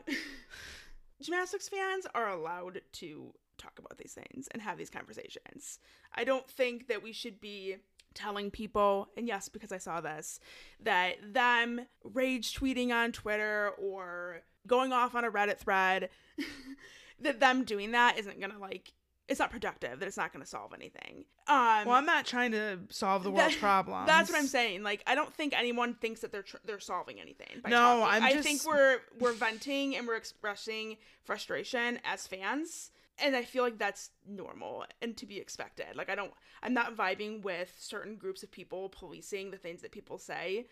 gymnastics 1.23 1.69
fans 1.69 2.07
are 2.15 2.29
allowed 2.29 2.83
to 2.93 3.33
talk 3.57 3.79
about 3.79 3.97
these 3.97 4.13
things 4.13 4.49
and 4.51 4.61
have 4.61 4.77
these 4.77 4.91
conversations. 4.91 5.79
I 6.15 6.25
don't 6.25 6.49
think 6.49 6.89
that 6.89 7.03
we 7.03 7.13
should 7.13 7.41
be 7.41 7.77
telling 8.15 8.51
people, 8.51 9.09
and 9.17 9.27
yes, 9.27 9.49
because 9.49 9.73
I 9.73 9.79
saw 9.79 10.01
this, 10.01 10.41
that 10.81 11.17
them 11.35 11.87
rage 12.03 12.55
tweeting 12.55 12.93
on 12.93 13.13
Twitter 13.13 13.71
or 13.79 14.43
going 14.67 14.93
off 14.93 15.15
on 15.15 15.25
a 15.25 15.31
Reddit 15.31 15.59
thread, 15.59 16.09
that 17.21 17.41
them 17.41 17.65
doing 17.65 17.93
that 17.93 18.19
isn't 18.19 18.41
gonna 18.41 18.59
like 18.59 18.93
it's 19.27 19.41
not 19.41 19.51
productive, 19.51 20.01
that 20.01 20.07
it's 20.07 20.19
not 20.19 20.33
gonna 20.33 20.45
solve 20.45 20.73
anything. 20.75 21.25
Um 21.49 21.87
well, 21.87 21.93
I'm 21.97 22.05
not 22.07 22.27
trying 22.27 22.53
to 22.53 22.81
solve 22.91 23.23
the 23.25 23.31
world's 23.31 23.55
that- 23.55 23.61
problems. 23.69 24.07
That's 24.07 24.31
what 24.31 24.39
I'm 24.39 24.47
saying. 24.47 24.83
Like, 24.83 25.03
I 25.07 25.15
don't 25.15 25.33
think 25.33 25.55
anyone 25.59 25.95
thinks 25.95 26.21
that 26.21 26.31
they're 26.33 26.43
tr- 26.43 26.59
they're 26.65 26.79
solving 26.81 27.21
anything. 27.21 27.61
By 27.63 27.71
No, 27.71 27.77
talking. 28.01 28.15
I'm 28.17 28.23
I 28.23 28.33
just- 28.33 28.45
think 28.47 28.67
we're 28.67 28.99
we're 29.19 29.33
venting 29.33 29.97
and 29.97 30.07
we're 30.07 30.17
expressing 30.17 30.97
frustration 31.23 32.01
as 32.05 32.27
fans, 32.27 32.91
and 33.19 33.37
I 33.37 33.45
feel 33.45 33.63
like 33.63 33.79
that's 33.79 34.11
normal 34.27 34.85
and 35.03 35.17
to 35.17 35.27
be 35.27 35.39
expected. 35.39 35.87
Like, 35.95 36.11
I 36.11 36.15
don't, 36.15 36.33
I'm 36.63 36.75
not 36.75 36.97
vibing 36.97 37.43
with 37.43 37.73
certain 37.79 38.17
groups 38.17 38.43
of 38.43 38.51
people 38.51 38.89
policing 38.89 39.51
the 39.51 39.57
things 39.57 39.83
that 39.83 39.93
people 39.93 40.19
say. 40.19 40.67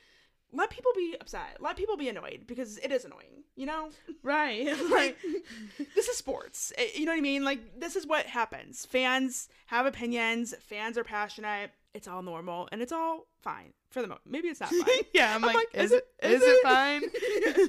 Let 0.54 0.68
people 0.68 0.92
be 0.94 1.16
upset. 1.20 1.56
Let 1.60 1.76
people 1.76 1.96
be 1.96 2.10
annoyed 2.10 2.44
because 2.46 2.76
it 2.78 2.92
is 2.92 3.04
annoying. 3.06 3.44
You 3.56 3.66
know, 3.66 3.90
Right. 4.22 4.66
like 4.90 5.16
this 5.94 6.08
is 6.08 6.16
sports. 6.18 6.72
Eh, 6.76 6.88
You 6.96 7.06
know 7.06 7.12
what 7.12 7.18
I 7.18 7.22
mean? 7.22 7.44
Like 7.44 7.80
this 7.80 7.96
is 7.96 8.06
what 8.06 8.26
happens. 8.26 8.84
Fans 8.84 9.48
have 9.66 9.86
opinions. 9.86 10.54
Fans 10.60 10.98
are 10.98 11.04
passionate. 11.04 11.70
It's 11.94 12.08
all 12.08 12.22
normal 12.22 12.68
and 12.72 12.80
it's 12.80 12.92
all 12.92 13.26
fine 13.42 13.72
for 13.90 14.00
the 14.02 14.08
moment. 14.08 14.22
Maybe 14.26 14.48
it's 14.48 14.60
not 14.60 14.70
fine. 14.70 14.86
yeah, 15.12 15.30
I'm, 15.34 15.44
I'm 15.44 15.54
like, 15.54 15.54
like, 15.56 15.68
is, 15.74 15.92
it 15.92 16.06
it- 16.22 16.30
is 16.30 16.42
is 16.42 16.48
it 16.48 16.50
it? 16.50 16.62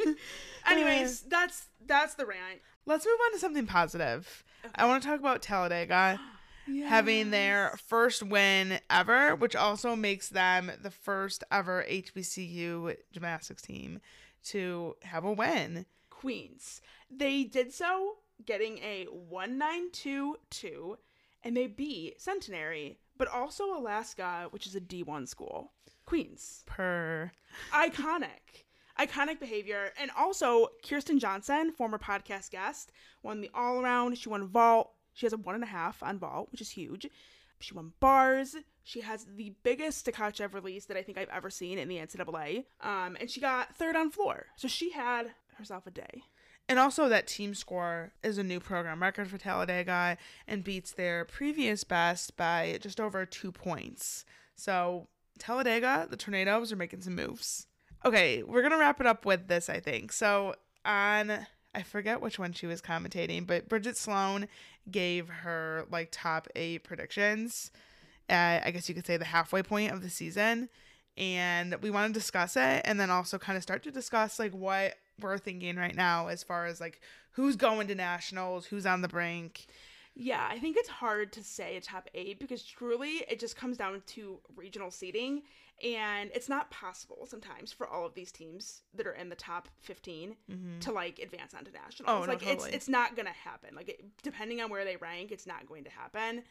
fine? 0.06 0.16
Anyways, 0.72 1.24
uh, 1.24 1.26
that's 1.30 1.68
that's 1.86 2.16
the 2.16 2.26
rant. 2.26 2.62
Let's 2.86 3.06
move 3.06 3.18
on 3.26 3.34
to 3.34 3.40
something 3.40 3.66
positive. 3.68 4.44
I 4.76 4.86
want 4.86 5.04
to 5.04 5.10
talk 5.10 5.20
about 5.20 5.42
Talladega 5.42 6.20
having 6.86 7.32
their 7.32 7.78
first 7.88 8.24
win 8.24 8.80
ever, 8.90 9.36
which 9.36 9.56
also 9.56 9.96
makes 9.96 10.30
them 10.30 10.72
the 10.82 10.92
first 10.92 11.44
ever 11.52 11.86
HBCU 11.90 12.96
gymnastics 13.12 13.62
team 13.62 14.00
to 14.46 14.96
have 15.04 15.26
a 15.26 15.32
win. 15.34 15.86
Queens. 16.10 16.82
They 17.12 17.44
did 17.44 17.74
so 17.74 18.18
getting 18.46 18.78
a 18.80 19.06
1922 19.12 20.98
and 21.44 21.56
they 21.58 21.68
beat 21.68 22.22
Centenary, 22.22 22.98
but 23.18 23.28
also 23.28 23.78
Alaska, 23.78 24.48
which 24.52 24.68
is 24.68 24.76
a 24.76 24.82
D1 24.82 25.28
school. 25.28 25.72
Queens. 26.06 26.64
Per. 26.66 27.32
Iconic. 27.72 28.66
Iconic 29.00 29.40
behavior. 29.40 29.92
And 30.00 30.12
also 30.18 30.68
kirsten 30.88 31.20
johnson 31.20 31.72
former 31.72 31.98
podcast 31.98 32.52
guest 32.52 32.92
won 33.22 33.42
the 33.42 33.50
all 33.54 33.80
around. 33.80 34.18
She 34.18 34.30
won 34.30 34.48
vault. 34.48 34.92
She 35.14 35.26
has 35.26 35.34
a 35.34 35.38
one 35.38 35.56
and 35.56 35.64
a 35.64 35.68
half 35.68 36.04
on 36.04 36.20
vault 36.20 36.50
which 36.52 36.62
is 36.62 36.72
huge. 36.72 37.08
She 37.60 37.74
won 37.74 37.94
bars. 38.00 38.56
She 38.84 39.02
has 39.02 39.26
the 39.26 39.54
biggest 39.64 40.00
staccato 40.00 40.50
release 40.50 40.86
that 40.86 40.98
i 40.98 41.02
think 41.02 41.18
i've 41.18 41.30
ever 41.30 41.50
seen 41.50 41.78
in 41.78 41.88
the 41.88 41.98
ncaa 41.98 42.66
um, 42.82 43.16
and 43.20 43.30
she 43.30 43.40
got 43.40 43.76
third 43.76 43.96
on 43.96 44.12
floor. 44.12 44.48
So 44.58 44.68
she 44.68 44.92
had 44.92 45.32
herself 45.58 45.88
a 45.88 45.92
day 45.92 46.24
And 46.70 46.80
also, 46.80 47.10
that 47.10 47.28
team 47.28 47.54
score 47.54 48.14
is 48.24 48.38
a 48.38 48.44
new 48.44 48.60
program 48.60 49.02
record 49.02 49.30
for 49.30 49.38
Talladega 49.38 50.18
and 50.48 50.64
beats 50.64 50.94
their 50.94 51.26
previous 51.26 51.84
best 51.84 52.38
by 52.38 52.78
just 52.82 53.00
over 53.00 53.26
two 53.26 53.52
points. 53.52 54.24
So, 54.56 55.08
Talladega, 55.40 56.08
the 56.10 56.18
Tornadoes, 56.18 56.72
are 56.72 56.78
making 56.78 57.02
some 57.02 57.16
moves. 57.16 57.68
Okay, 58.06 58.44
we're 58.44 58.62
to 58.72 58.78
wrap 58.78 59.02
it 59.02 59.08
up 59.08 59.26
with 59.26 59.48
this, 59.48 59.70
I 59.70 59.80
think. 59.80 60.14
So, 60.14 60.56
on, 60.86 61.48
I 61.76 61.84
forget 61.84 62.22
which 62.22 62.40
one 62.40 62.54
she 62.54 62.66
was 62.66 62.82
commentating, 62.82 63.46
but 63.46 63.68
Bridget 63.68 63.98
Sloan 63.98 64.48
gave 64.90 65.28
her 65.28 65.86
like 65.90 66.10
top 66.12 66.48
eight 66.56 66.84
predictions 66.84 67.72
I 68.30 68.72
guess 68.72 68.90
you 68.90 68.96
could 68.96 69.06
say, 69.06 69.18
the 69.18 69.26
halfway 69.26 69.64
point 69.64 69.92
of 69.92 70.02
the 70.02 70.10
season. 70.10 70.70
And 71.16 71.76
we 71.82 71.92
want 71.92 72.14
to 72.14 72.20
discuss 72.20 72.56
it 72.56 72.82
and 72.86 73.00
then 73.00 73.12
also 73.12 73.38
kind 73.38 73.56
of 73.56 73.64
start 73.64 73.84
to 73.84 73.92
discuss 73.92 74.40
like 74.40 74.54
what 74.54 74.96
we're 75.20 75.38
thinking 75.38 75.76
right 75.76 75.96
now 75.96 76.28
as 76.28 76.44
far 76.44 76.66
as 76.66 76.82
like 76.82 77.02
who's 77.32 77.56
going 77.56 77.88
to 77.88 77.96
nationals, 77.96 78.66
who's 78.66 78.86
on 78.86 79.02
the 79.02 79.08
brink. 79.08 79.68
Yeah, 80.16 80.48
I 80.48 80.60
think 80.60 80.78
it's 80.78 80.90
hard 80.90 81.34
to 81.34 81.44
say 81.44 81.76
a 81.76 81.82
top 81.82 82.08
eight 82.14 82.40
because 82.40 82.64
truly 82.64 83.24
it 83.28 83.40
just 83.40 83.56
comes 83.56 83.78
down 83.78 84.02
to 84.08 84.40
regional 84.56 84.92
seeding. 84.92 85.42
And 85.84 86.30
it's 86.36 86.48
not 86.48 86.70
possible 86.70 87.26
sometimes 87.28 87.74
for 87.74 87.88
all 87.88 88.06
of 88.06 88.14
these 88.14 88.32
teams 88.32 88.84
that 88.94 89.08
are 89.08 89.14
in 89.14 89.30
the 89.30 89.36
top 89.36 89.68
15 89.82 90.36
to 90.82 90.92
like 90.92 91.18
advance 91.18 91.56
onto 91.56 91.72
nationals. 91.72 92.08
Mm-hmm. 92.08 92.10
Oh, 92.10 92.26
no, 92.26 92.32
like 92.32 92.40
totally. 92.40 92.68
it's 92.70 92.76
it's 92.76 92.90
not 92.90 93.16
going 93.16 93.26
to 93.26 93.34
happen. 93.34 93.76
Like 93.76 93.90
it, 93.90 94.06
depending 94.22 94.62
on 94.62 94.70
where 94.70 94.86
they 94.86 94.98
rank, 94.98 95.32
it's 95.32 95.48
not 95.48 95.68
going 95.68 95.84
to 95.86 95.90
happen 95.90 96.44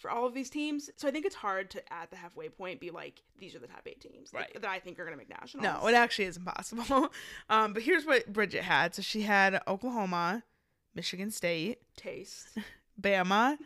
for 0.00 0.10
all 0.10 0.26
of 0.26 0.34
these 0.34 0.50
teams. 0.50 0.90
So 0.96 1.06
I 1.06 1.10
think 1.10 1.26
it's 1.26 1.34
hard 1.36 1.70
to 1.70 1.92
at 1.92 2.10
the 2.10 2.16
halfway 2.16 2.48
point 2.48 2.80
be 2.80 2.90
like 2.90 3.22
these 3.38 3.54
are 3.54 3.58
the 3.58 3.66
top 3.68 3.82
8 3.86 4.00
teams 4.00 4.32
like, 4.32 4.42
Right. 4.54 4.62
that 4.62 4.70
I 4.70 4.78
think 4.80 4.98
are 4.98 5.04
going 5.04 5.14
to 5.14 5.18
make 5.18 5.28
nationals. 5.30 5.62
No, 5.62 5.86
it 5.86 5.94
actually 5.94 6.24
is 6.24 6.36
impossible. 6.36 7.12
um, 7.50 7.72
but 7.72 7.82
here's 7.82 8.04
what 8.06 8.32
Bridget 8.32 8.62
had. 8.62 8.94
So 8.94 9.02
she 9.02 9.22
had 9.22 9.60
Oklahoma, 9.68 10.42
Michigan 10.94 11.30
State, 11.30 11.78
taste. 11.96 12.58
Bama, 13.00 13.56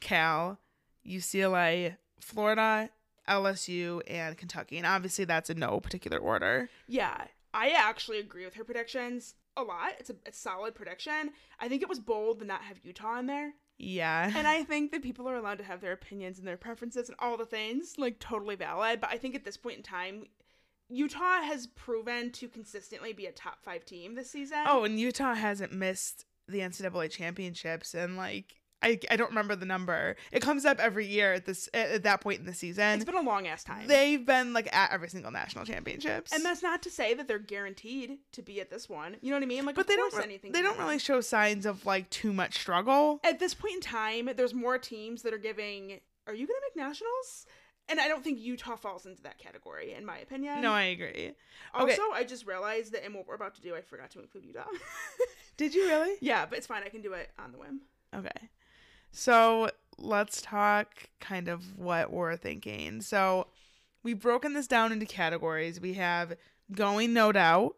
Cal, 0.00 0.58
UCLA, 1.06 1.96
Florida, 2.20 2.90
LSU, 3.28 4.00
and 4.06 4.36
Kentucky. 4.36 4.76
And 4.78 4.86
obviously 4.86 5.24
that's 5.24 5.50
in 5.50 5.58
no 5.58 5.80
particular 5.80 6.18
order. 6.18 6.68
Yeah, 6.88 7.24
I 7.52 7.70
actually 7.70 8.18
agree 8.18 8.44
with 8.44 8.54
her 8.54 8.64
predictions 8.64 9.34
a 9.56 9.62
lot. 9.62 9.92
It's 9.98 10.10
a, 10.10 10.16
it's 10.26 10.38
a 10.38 10.42
solid 10.42 10.74
prediction. 10.74 11.30
I 11.60 11.68
think 11.68 11.82
it 11.82 11.88
was 11.88 12.00
bold 12.00 12.40
to 12.40 12.44
not 12.44 12.62
have 12.62 12.78
Utah 12.82 13.18
in 13.18 13.26
there. 13.26 13.52
Yeah. 13.78 14.30
and 14.34 14.46
I 14.46 14.62
think 14.62 14.92
that 14.92 15.02
people 15.02 15.28
are 15.28 15.36
allowed 15.36 15.58
to 15.58 15.64
have 15.64 15.80
their 15.80 15.92
opinions 15.92 16.38
and 16.38 16.46
their 16.46 16.56
preferences 16.56 17.08
and 17.08 17.16
all 17.18 17.36
the 17.36 17.46
things, 17.46 17.94
like 17.98 18.18
totally 18.18 18.56
valid. 18.56 19.00
But 19.00 19.10
I 19.10 19.18
think 19.18 19.34
at 19.34 19.44
this 19.44 19.56
point 19.56 19.78
in 19.78 19.82
time, 19.82 20.26
Utah 20.88 21.42
has 21.42 21.66
proven 21.66 22.30
to 22.32 22.48
consistently 22.48 23.12
be 23.12 23.26
a 23.26 23.32
top 23.32 23.62
five 23.64 23.84
team 23.84 24.14
this 24.14 24.30
season. 24.30 24.58
Oh, 24.66 24.84
and 24.84 24.98
Utah 25.00 25.34
hasn't 25.34 25.72
missed 25.72 26.26
the 26.46 26.60
NCAA 26.60 27.10
championships, 27.10 27.94
and 27.94 28.16
like 28.16 28.54
I, 28.84 28.98
I 29.10 29.16
don't 29.16 29.30
remember 29.30 29.56
the 29.56 29.66
number. 29.66 30.14
It 30.30 30.40
comes 30.42 30.64
up 30.64 30.78
every 30.78 31.06
year 31.06 31.32
at 31.32 31.46
this 31.46 31.68
at, 31.74 31.88
at 31.90 32.02
that 32.04 32.20
point 32.20 32.40
in 32.40 32.46
the 32.46 32.54
season. 32.54 32.84
it's 32.96 33.04
been 33.04 33.16
a 33.16 33.22
long 33.22 33.46
ass 33.46 33.64
time. 33.64 33.88
They've 33.88 34.24
been 34.24 34.52
like 34.52 34.68
at 34.74 34.92
every 34.92 35.08
single 35.08 35.30
national 35.32 35.64
championships, 35.64 36.32
and 36.32 36.44
that's 36.44 36.62
not 36.62 36.82
to 36.82 36.90
say 36.90 37.14
that 37.14 37.26
they're 37.26 37.38
guaranteed 37.38 38.18
to 38.32 38.42
be 38.42 38.60
at 38.60 38.70
this 38.70 38.88
one. 38.88 39.16
You 39.22 39.30
know 39.30 39.36
what 39.36 39.42
I 39.42 39.46
mean? 39.46 39.64
Like, 39.64 39.74
but 39.74 39.82
of 39.82 39.86
they 39.88 39.96
don't 39.96 40.22
anything. 40.22 40.52
they 40.52 40.62
don't 40.62 40.78
really 40.78 40.98
show 40.98 41.20
signs 41.20 41.66
of 41.66 41.86
like 41.86 42.10
too 42.10 42.32
much 42.32 42.58
struggle. 42.58 43.20
At 43.24 43.38
this 43.38 43.54
point 43.54 43.74
in 43.76 43.80
time, 43.80 44.30
there's 44.36 44.54
more 44.54 44.78
teams 44.78 45.22
that 45.22 45.32
are 45.32 45.38
giving. 45.38 46.00
Are 46.26 46.34
you 46.34 46.46
going 46.46 46.58
to 46.60 46.62
make 46.74 46.76
nationals? 46.86 47.46
And 47.88 48.00
I 48.00 48.08
don't 48.08 48.24
think 48.24 48.38
Utah 48.40 48.76
falls 48.76 49.04
into 49.04 49.22
that 49.24 49.36
category, 49.38 49.92
in 49.92 50.06
my 50.06 50.16
opinion. 50.18 50.62
No, 50.62 50.72
I 50.72 50.84
agree. 50.84 51.32
Also, 51.74 51.84
Okay. 51.86 51.98
I 52.14 52.24
just 52.24 52.46
realized 52.46 52.92
that 52.94 53.04
in 53.04 53.12
what 53.12 53.26
we're 53.26 53.34
about 53.34 53.54
to 53.56 53.60
do, 53.60 53.74
I 53.74 53.82
forgot 53.82 54.10
to 54.12 54.20
include 54.20 54.46
Utah. 54.46 54.64
Did 55.58 55.74
you 55.74 55.86
really? 55.86 56.16
yeah, 56.22 56.46
but 56.46 56.56
it's 56.58 56.66
fine. 56.66 56.82
I 56.82 56.88
can 56.88 57.02
do 57.02 57.12
it 57.12 57.30
on 57.38 57.52
the 57.52 57.58
whim. 57.58 57.82
Okay. 58.14 58.48
So 59.14 59.70
let's 59.96 60.42
talk 60.42 61.08
kind 61.20 61.48
of 61.48 61.78
what 61.78 62.12
we're 62.12 62.36
thinking. 62.36 63.00
So 63.00 63.46
we've 64.02 64.20
broken 64.20 64.54
this 64.54 64.66
down 64.66 64.90
into 64.92 65.06
categories. 65.06 65.80
We 65.80 65.94
have 65.94 66.34
going 66.72 67.12
no 67.12 67.30
doubt. 67.30 67.76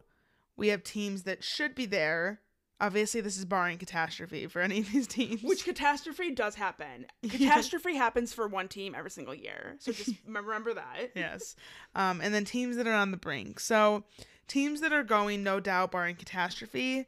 We 0.57 0.69
have 0.69 0.83
teams 0.83 1.23
that 1.23 1.43
should 1.43 1.75
be 1.75 1.85
there. 1.85 2.41
Obviously, 2.81 3.21
this 3.21 3.37
is 3.37 3.45
barring 3.45 3.77
catastrophe 3.77 4.47
for 4.47 4.61
any 4.61 4.79
of 4.79 4.91
these 4.91 5.07
teams. 5.07 5.43
Which 5.43 5.63
catastrophe 5.63 6.31
does 6.31 6.55
happen. 6.55 7.05
Catastrophe 7.29 7.95
happens 7.95 8.33
for 8.33 8.47
one 8.47 8.67
team 8.67 8.95
every 8.95 9.09
single 9.11 9.33
year. 9.33 9.75
So 9.79 9.91
just 9.91 10.13
remember 10.27 10.73
that. 10.73 11.11
yes. 11.15 11.55
Um, 11.95 12.19
and 12.21 12.33
then 12.33 12.45
teams 12.45 12.77
that 12.77 12.87
are 12.87 12.93
on 12.93 13.11
the 13.11 13.17
brink. 13.17 13.59
So 13.59 14.03
teams 14.47 14.81
that 14.81 14.91
are 14.93 15.03
going 15.03 15.43
no 15.43 15.59
doubt 15.59 15.91
barring 15.91 16.15
catastrophe. 16.15 17.05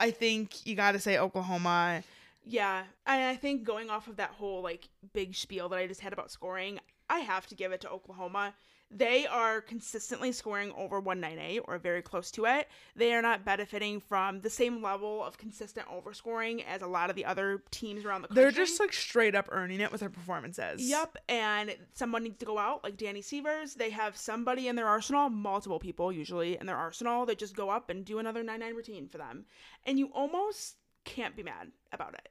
I 0.00 0.10
think 0.10 0.66
you 0.66 0.74
got 0.74 0.92
to 0.92 0.98
say 0.98 1.16
Oklahoma. 1.18 2.02
Yeah. 2.44 2.84
And 3.06 3.22
I 3.22 3.36
think 3.36 3.64
going 3.64 3.90
off 3.90 4.06
of 4.08 4.16
that 4.16 4.30
whole 4.30 4.62
like 4.62 4.88
big 5.12 5.34
spiel 5.34 5.68
that 5.70 5.78
I 5.78 5.86
just 5.86 6.00
had 6.00 6.12
about 6.12 6.30
scoring, 6.30 6.78
I 7.08 7.20
have 7.20 7.46
to 7.48 7.54
give 7.54 7.72
it 7.72 7.80
to 7.82 7.90
Oklahoma. 7.90 8.54
they 8.90 9.26
are 9.26 9.60
consistently 9.60 10.30
scoring 10.30 10.72
over 10.76 11.00
198 11.00 11.62
or 11.66 11.78
very 11.78 12.00
close 12.02 12.30
to 12.30 12.44
it. 12.44 12.68
They 12.94 13.12
are 13.12 13.22
not 13.22 13.44
benefiting 13.44 13.98
from 13.98 14.40
the 14.40 14.50
same 14.50 14.82
level 14.82 15.24
of 15.24 15.36
consistent 15.36 15.86
overscoring 15.88 16.64
as 16.64 16.82
a 16.82 16.86
lot 16.86 17.10
of 17.10 17.16
the 17.16 17.24
other 17.24 17.64
teams 17.70 18.04
around 18.04 18.22
the 18.22 18.28
country. 18.28 18.42
They're 18.42 18.52
just 18.52 18.78
like 18.78 18.92
straight 18.92 19.34
up 19.34 19.48
earning 19.50 19.80
it 19.80 19.90
with 19.90 20.00
their 20.00 20.10
performances. 20.10 20.80
Yep, 20.88 21.16
and 21.28 21.74
someone 21.94 22.22
needs 22.22 22.38
to 22.38 22.44
go 22.46 22.58
out, 22.58 22.84
like 22.84 22.96
Danny 22.96 23.22
Severs. 23.22 23.74
They 23.74 23.90
have 23.90 24.16
somebody 24.16 24.68
in 24.68 24.76
their 24.76 24.86
arsenal, 24.86 25.28
multiple 25.28 25.80
people 25.80 26.12
usually 26.12 26.56
in 26.58 26.66
their 26.66 26.76
arsenal, 26.76 27.26
that 27.26 27.38
just 27.38 27.56
go 27.56 27.70
up 27.70 27.90
and 27.90 28.04
do 28.04 28.18
another 28.20 28.42
9 28.44 28.60
9 28.60 28.74
routine 28.74 29.08
for 29.08 29.18
them. 29.18 29.46
And 29.84 29.98
you 29.98 30.10
almost 30.14 30.76
can't 31.04 31.34
be 31.34 31.42
mad 31.42 31.72
about 31.92 32.14
it. 32.14 32.28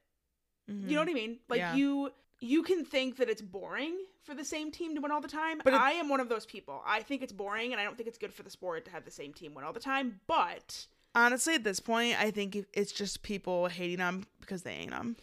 Mhm. 0.70 0.90
You 0.90 0.96
know 0.96 1.02
what 1.02 1.10
I 1.10 1.14
mean? 1.14 1.40
Like 1.50 1.60
Yeah. 1.60 1.76
you 1.76 2.12
you 2.40 2.62
can 2.62 2.84
think 2.84 3.16
that 3.16 3.30
it's 3.30 3.42
boring 3.42 3.96
for 4.22 4.36
the 4.36 4.44
same 4.44 4.70
team 4.70 4.96
to 4.96 5.00
win 5.02 5.12
all 5.12 5.22
the 5.22 5.30
time. 5.30 5.62
But 5.64 5.74
it- 5.74 5.80
I 5.80 5.94
am 5.94 6.10
one 6.10 6.20
of 6.20 6.28
those 6.28 6.46
people. 6.46 6.82
I 6.86 7.02
think 7.02 7.22
it's 7.22 7.32
boring 7.32 7.72
and 7.72 7.80
I 7.80 7.86
don't 7.86 7.96
think 7.96 8.10
it's 8.10 8.18
good 8.18 8.34
for 8.34 8.44
the 8.44 8.50
sport 8.50 8.84
to 8.84 8.92
have 8.92 9.06
the 9.06 9.12
same 9.12 9.34
team 9.34 9.54
win 9.54 9.64
all 9.64 9.72
the 9.72 9.80
time, 9.80 10.20
but 10.28 10.88
Honestly, 11.16 11.54
at 11.54 11.64
this 11.64 11.80
point, 11.80 12.20
I 12.20 12.32
think 12.32 12.66
it's 12.74 12.92
just 12.92 13.22
people 13.22 13.68
hating 13.68 13.98
them 14.00 14.26
because 14.42 14.64
they 14.64 14.74
ain't 14.74 14.90
them. 14.90 15.16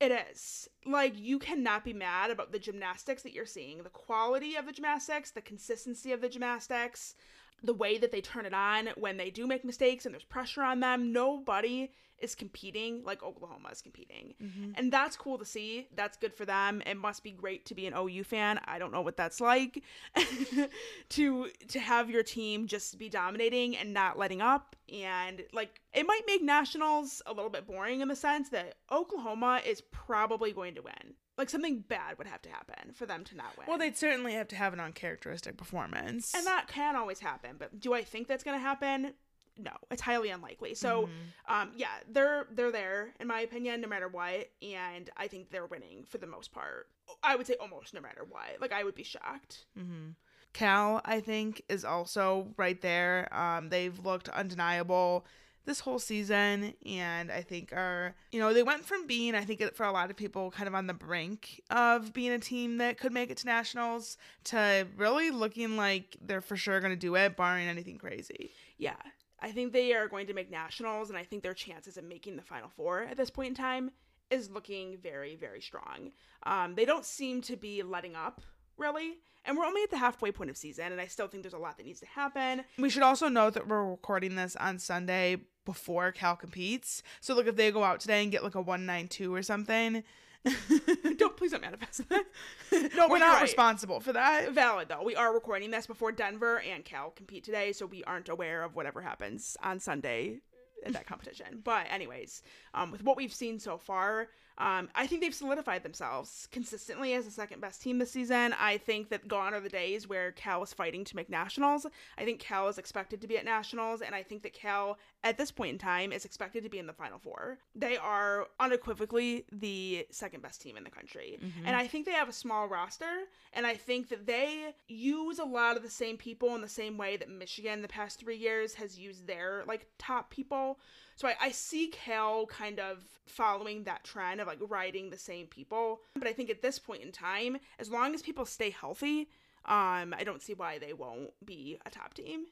It 0.00 0.12
is. 0.30 0.68
Like, 0.86 1.18
you 1.18 1.40
cannot 1.40 1.84
be 1.84 1.92
mad 1.92 2.30
about 2.30 2.52
the 2.52 2.60
gymnastics 2.60 3.22
that 3.24 3.32
you're 3.32 3.44
seeing. 3.44 3.82
The 3.82 3.90
quality 3.90 4.54
of 4.54 4.66
the 4.66 4.72
gymnastics, 4.72 5.32
the 5.32 5.42
consistency 5.42 6.12
of 6.12 6.20
the 6.20 6.28
gymnastics, 6.28 7.16
the 7.60 7.74
way 7.74 7.98
that 7.98 8.12
they 8.12 8.20
turn 8.20 8.46
it 8.46 8.54
on 8.54 8.86
when 8.96 9.16
they 9.16 9.30
do 9.30 9.46
make 9.48 9.64
mistakes 9.64 10.06
and 10.06 10.14
there's 10.14 10.22
pressure 10.24 10.62
on 10.62 10.78
them. 10.78 11.12
Nobody 11.12 11.90
is 12.22 12.34
competing 12.34 13.02
like 13.04 13.22
Oklahoma 13.22 13.68
is 13.72 13.82
competing. 13.82 14.34
Mm-hmm. 14.42 14.72
And 14.76 14.92
that's 14.92 15.16
cool 15.16 15.38
to 15.38 15.44
see. 15.44 15.88
That's 15.94 16.16
good 16.16 16.34
for 16.34 16.44
them. 16.44 16.82
It 16.86 16.96
must 16.96 17.22
be 17.22 17.32
great 17.32 17.66
to 17.66 17.74
be 17.74 17.86
an 17.86 17.94
OU 17.96 18.24
fan. 18.24 18.60
I 18.64 18.78
don't 18.78 18.92
know 18.92 19.02
what 19.02 19.16
that's 19.16 19.40
like 19.40 19.82
to 21.10 21.48
to 21.68 21.80
have 21.80 22.10
your 22.10 22.22
team 22.22 22.66
just 22.66 22.98
be 22.98 23.08
dominating 23.08 23.76
and 23.76 23.92
not 23.92 24.18
letting 24.18 24.40
up 24.40 24.76
and 24.92 25.42
like 25.52 25.80
it 25.92 26.06
might 26.06 26.22
make 26.26 26.42
nationals 26.42 27.22
a 27.26 27.32
little 27.32 27.50
bit 27.50 27.66
boring 27.66 28.00
in 28.00 28.08
the 28.08 28.16
sense 28.16 28.48
that 28.50 28.76
Oklahoma 28.90 29.60
is 29.66 29.80
probably 29.80 30.52
going 30.52 30.74
to 30.74 30.82
win. 30.82 31.14
Like 31.38 31.48
something 31.48 31.80
bad 31.80 32.18
would 32.18 32.26
have 32.26 32.42
to 32.42 32.50
happen 32.50 32.92
for 32.92 33.06
them 33.06 33.24
to 33.24 33.36
not 33.36 33.56
win. 33.56 33.66
Well, 33.66 33.78
they'd 33.78 33.96
certainly 33.96 34.34
have 34.34 34.48
to 34.48 34.56
have 34.56 34.74
an 34.74 34.80
uncharacteristic 34.80 35.56
performance. 35.56 36.34
and 36.34 36.46
that 36.46 36.68
can 36.68 36.94
always 36.94 37.20
happen, 37.20 37.56
but 37.58 37.80
do 37.80 37.94
I 37.94 38.04
think 38.04 38.28
that's 38.28 38.44
going 38.44 38.58
to 38.58 38.62
happen? 38.62 39.14
No, 39.58 39.72
it's 39.90 40.00
highly 40.02 40.30
unlikely. 40.30 40.74
So, 40.74 41.08
um, 41.46 41.72
yeah, 41.76 41.88
they're 42.10 42.46
they're 42.50 42.72
there 42.72 43.12
in 43.20 43.26
my 43.26 43.40
opinion, 43.40 43.80
no 43.82 43.88
matter 43.88 44.08
what, 44.08 44.48
and 44.62 45.10
I 45.16 45.28
think 45.28 45.50
they're 45.50 45.66
winning 45.66 46.04
for 46.08 46.18
the 46.18 46.26
most 46.26 46.52
part. 46.52 46.88
I 47.22 47.36
would 47.36 47.46
say 47.46 47.56
almost 47.60 47.92
no 47.94 48.00
matter 48.00 48.24
what. 48.28 48.60
Like 48.60 48.72
I 48.72 48.82
would 48.84 48.94
be 48.94 49.02
shocked. 49.04 49.66
Mm-hmm. 49.78 50.10
Cal, 50.54 51.00
I 51.04 51.20
think, 51.20 51.62
is 51.68 51.84
also 51.84 52.48
right 52.56 52.80
there. 52.80 53.28
Um, 53.34 53.68
they've 53.70 53.98
looked 54.04 54.28
undeniable 54.30 55.24
this 55.64 55.80
whole 55.80 55.98
season, 56.00 56.74
and 56.84 57.30
I 57.30 57.42
think 57.42 57.72
are 57.72 58.14
you 58.32 58.40
know 58.40 58.52
they 58.52 58.62
went 58.64 58.84
from 58.84 59.06
being 59.06 59.34
I 59.34 59.44
think 59.44 59.60
it- 59.60 59.76
for 59.76 59.84
a 59.86 59.92
lot 59.92 60.10
of 60.10 60.16
people 60.16 60.50
kind 60.50 60.66
of 60.66 60.74
on 60.74 60.86
the 60.88 60.94
brink 60.94 61.60
of 61.70 62.12
being 62.12 62.32
a 62.32 62.38
team 62.38 62.78
that 62.78 62.98
could 62.98 63.12
make 63.12 63.30
it 63.30 63.36
to 63.38 63.46
nationals 63.46 64.16
to 64.44 64.88
really 64.96 65.30
looking 65.30 65.76
like 65.76 66.16
they're 66.20 66.40
for 66.40 66.56
sure 66.56 66.80
going 66.80 66.92
to 66.92 66.96
do 66.96 67.14
it, 67.16 67.36
barring 67.36 67.68
anything 67.68 67.96
crazy. 67.98 68.50
Yeah, 68.76 68.96
I 69.42 69.50
think 69.50 69.72
they 69.72 69.92
are 69.92 70.06
going 70.06 70.28
to 70.28 70.34
make 70.34 70.50
nationals, 70.50 71.10
and 71.10 71.18
I 71.18 71.24
think 71.24 71.42
their 71.42 71.52
chances 71.52 71.96
of 71.96 72.04
making 72.04 72.36
the 72.36 72.42
final 72.42 72.68
four 72.68 73.02
at 73.02 73.16
this 73.16 73.28
point 73.28 73.48
in 73.48 73.54
time 73.54 73.90
is 74.30 74.48
looking 74.48 74.96
very, 74.96 75.34
very 75.34 75.60
strong. 75.60 76.12
Um, 76.44 76.76
they 76.76 76.84
don't 76.84 77.04
seem 77.04 77.42
to 77.42 77.56
be 77.56 77.82
letting 77.82 78.14
up 78.14 78.40
really, 78.78 79.18
and 79.44 79.58
we're 79.58 79.66
only 79.66 79.82
at 79.82 79.90
the 79.90 79.98
halfway 79.98 80.30
point 80.30 80.48
of 80.48 80.56
season, 80.56 80.92
and 80.92 81.00
I 81.00 81.08
still 81.08 81.26
think 81.26 81.42
there's 81.42 81.52
a 81.52 81.58
lot 81.58 81.76
that 81.76 81.84
needs 81.84 82.00
to 82.00 82.06
happen. 82.06 82.64
We 82.78 82.88
should 82.88 83.02
also 83.02 83.28
note 83.28 83.54
that 83.54 83.66
we're 83.66 83.84
recording 83.84 84.36
this 84.36 84.54
on 84.56 84.78
Sunday 84.78 85.38
before 85.64 86.12
Cal 86.12 86.36
competes. 86.36 87.02
So 87.20 87.34
look 87.34 87.46
if 87.46 87.56
they 87.56 87.70
go 87.70 87.84
out 87.84 88.00
today 88.00 88.22
and 88.22 88.32
get 88.32 88.44
like 88.44 88.54
a 88.54 88.62
one 88.62 88.86
nine 88.86 89.08
two 89.08 89.34
or 89.34 89.42
something. 89.42 90.04
don't 91.18 91.36
please 91.36 91.52
don't 91.52 91.62
manifest 91.62 92.08
that. 92.08 92.24
no, 92.96 93.08
we're 93.08 93.18
not 93.18 93.34
right. 93.34 93.42
responsible 93.42 94.00
for 94.00 94.12
that. 94.12 94.50
Valid 94.52 94.88
though. 94.88 95.02
We 95.02 95.14
are 95.14 95.32
recording 95.32 95.70
this 95.70 95.86
before 95.86 96.12
Denver 96.12 96.60
and 96.60 96.84
Cal 96.84 97.10
compete 97.10 97.44
today, 97.44 97.72
so 97.72 97.86
we 97.86 98.02
aren't 98.04 98.28
aware 98.28 98.64
of 98.64 98.74
whatever 98.74 99.02
happens 99.02 99.56
on 99.62 99.78
Sunday 99.78 100.40
in 100.84 100.92
that 100.92 101.06
competition. 101.06 101.60
But 101.64 101.86
anyways, 101.90 102.42
um, 102.74 102.90
with 102.90 103.04
what 103.04 103.16
we've 103.16 103.32
seen 103.32 103.60
so 103.60 103.78
far, 103.78 104.28
um, 104.58 104.88
I 104.94 105.06
think 105.06 105.22
they've 105.22 105.34
solidified 105.34 105.82
themselves 105.82 106.48
consistently 106.50 107.14
as 107.14 107.24
the 107.24 107.30
second 107.30 107.60
best 107.60 107.80
team 107.82 107.98
this 107.98 108.10
season. 108.10 108.54
I 108.58 108.78
think 108.78 109.08
that 109.10 109.28
gone 109.28 109.54
are 109.54 109.60
the 109.60 109.68
days 109.68 110.08
where 110.08 110.32
Cal 110.32 110.62
is 110.62 110.72
fighting 110.72 111.04
to 111.04 111.16
make 111.16 111.30
nationals. 111.30 111.86
I 112.18 112.24
think 112.24 112.40
Cal 112.40 112.68
is 112.68 112.78
expected 112.78 113.20
to 113.20 113.28
be 113.28 113.38
at 113.38 113.44
nationals, 113.44 114.02
and 114.02 114.14
I 114.14 114.22
think 114.22 114.42
that 114.42 114.52
Cal 114.52 114.98
at 115.24 115.38
this 115.38 115.50
point 115.52 115.72
in 115.72 115.78
time 115.78 116.12
is 116.12 116.24
expected 116.24 116.64
to 116.64 116.68
be 116.68 116.78
in 116.78 116.86
the 116.86 116.92
final 116.92 117.18
four. 117.18 117.58
They 117.74 117.96
are 117.96 118.48
unequivocally 118.58 119.44
the 119.52 120.06
second 120.10 120.42
best 120.42 120.60
team 120.60 120.76
in 120.76 120.84
the 120.84 120.90
country. 120.90 121.38
And 121.64 121.76
I 121.76 121.86
think 121.86 122.06
they 122.06 122.12
have 122.12 122.28
a 122.28 122.32
small 122.32 122.66
roster, 122.66 123.24
and 123.52 123.66
I 123.66 123.74
think 123.74 124.08
that 124.08 124.26
they 124.26 124.74
use 124.88 125.38
a 125.38 125.44
lot 125.44 125.76
of 125.76 125.82
the 125.82 125.90
same 125.90 126.16
people 126.16 126.54
in 126.54 126.60
the 126.60 126.68
same 126.68 126.98
way 126.98 127.16
that 127.16 127.28
Michigan 127.28 127.82
the 127.82 127.88
past 127.88 128.18
three 128.18 128.36
years 128.36 128.74
has 128.74 128.98
used 128.98 129.26
their 129.26 129.62
like 129.66 129.86
top 129.98 130.30
people. 130.30 130.78
So 131.16 131.28
I, 131.28 131.36
I 131.40 131.50
see 131.52 131.88
Cal 131.88 132.46
kind 132.46 132.80
of 132.80 133.04
following 133.26 133.84
that 133.84 134.02
trend 134.02 134.40
of 134.40 134.48
like 134.48 134.58
riding 134.68 135.10
the 135.10 135.18
same 135.18 135.46
people. 135.46 136.00
But 136.14 136.26
I 136.26 136.32
think 136.32 136.50
at 136.50 136.62
this 136.62 136.78
point 136.78 137.02
in 137.02 137.12
time, 137.12 137.58
as 137.78 137.90
long 137.90 138.14
as 138.14 138.22
people 138.22 138.44
stay 138.44 138.70
healthy, 138.70 139.28
um, 139.66 140.12
I 140.18 140.22
don't 140.24 140.42
see 140.42 140.54
why 140.54 140.78
they 140.78 140.92
won't 140.92 141.30
be 141.44 141.78
a 141.86 141.90
top 141.90 142.14
team. 142.14 142.46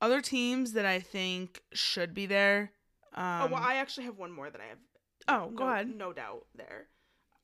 Other 0.00 0.20
teams 0.20 0.72
that 0.72 0.86
I 0.86 1.00
think 1.00 1.62
should 1.72 2.14
be 2.14 2.26
there. 2.26 2.72
Um, 3.14 3.42
oh 3.42 3.46
well, 3.52 3.62
I 3.62 3.76
actually 3.76 4.04
have 4.04 4.18
one 4.18 4.32
more 4.32 4.50
that 4.50 4.60
I 4.60 4.66
have. 4.66 4.78
Oh, 5.28 5.50
go 5.50 5.64
no- 5.64 5.72
ahead. 5.72 5.94
No 5.94 6.12
doubt 6.12 6.46
there. 6.54 6.86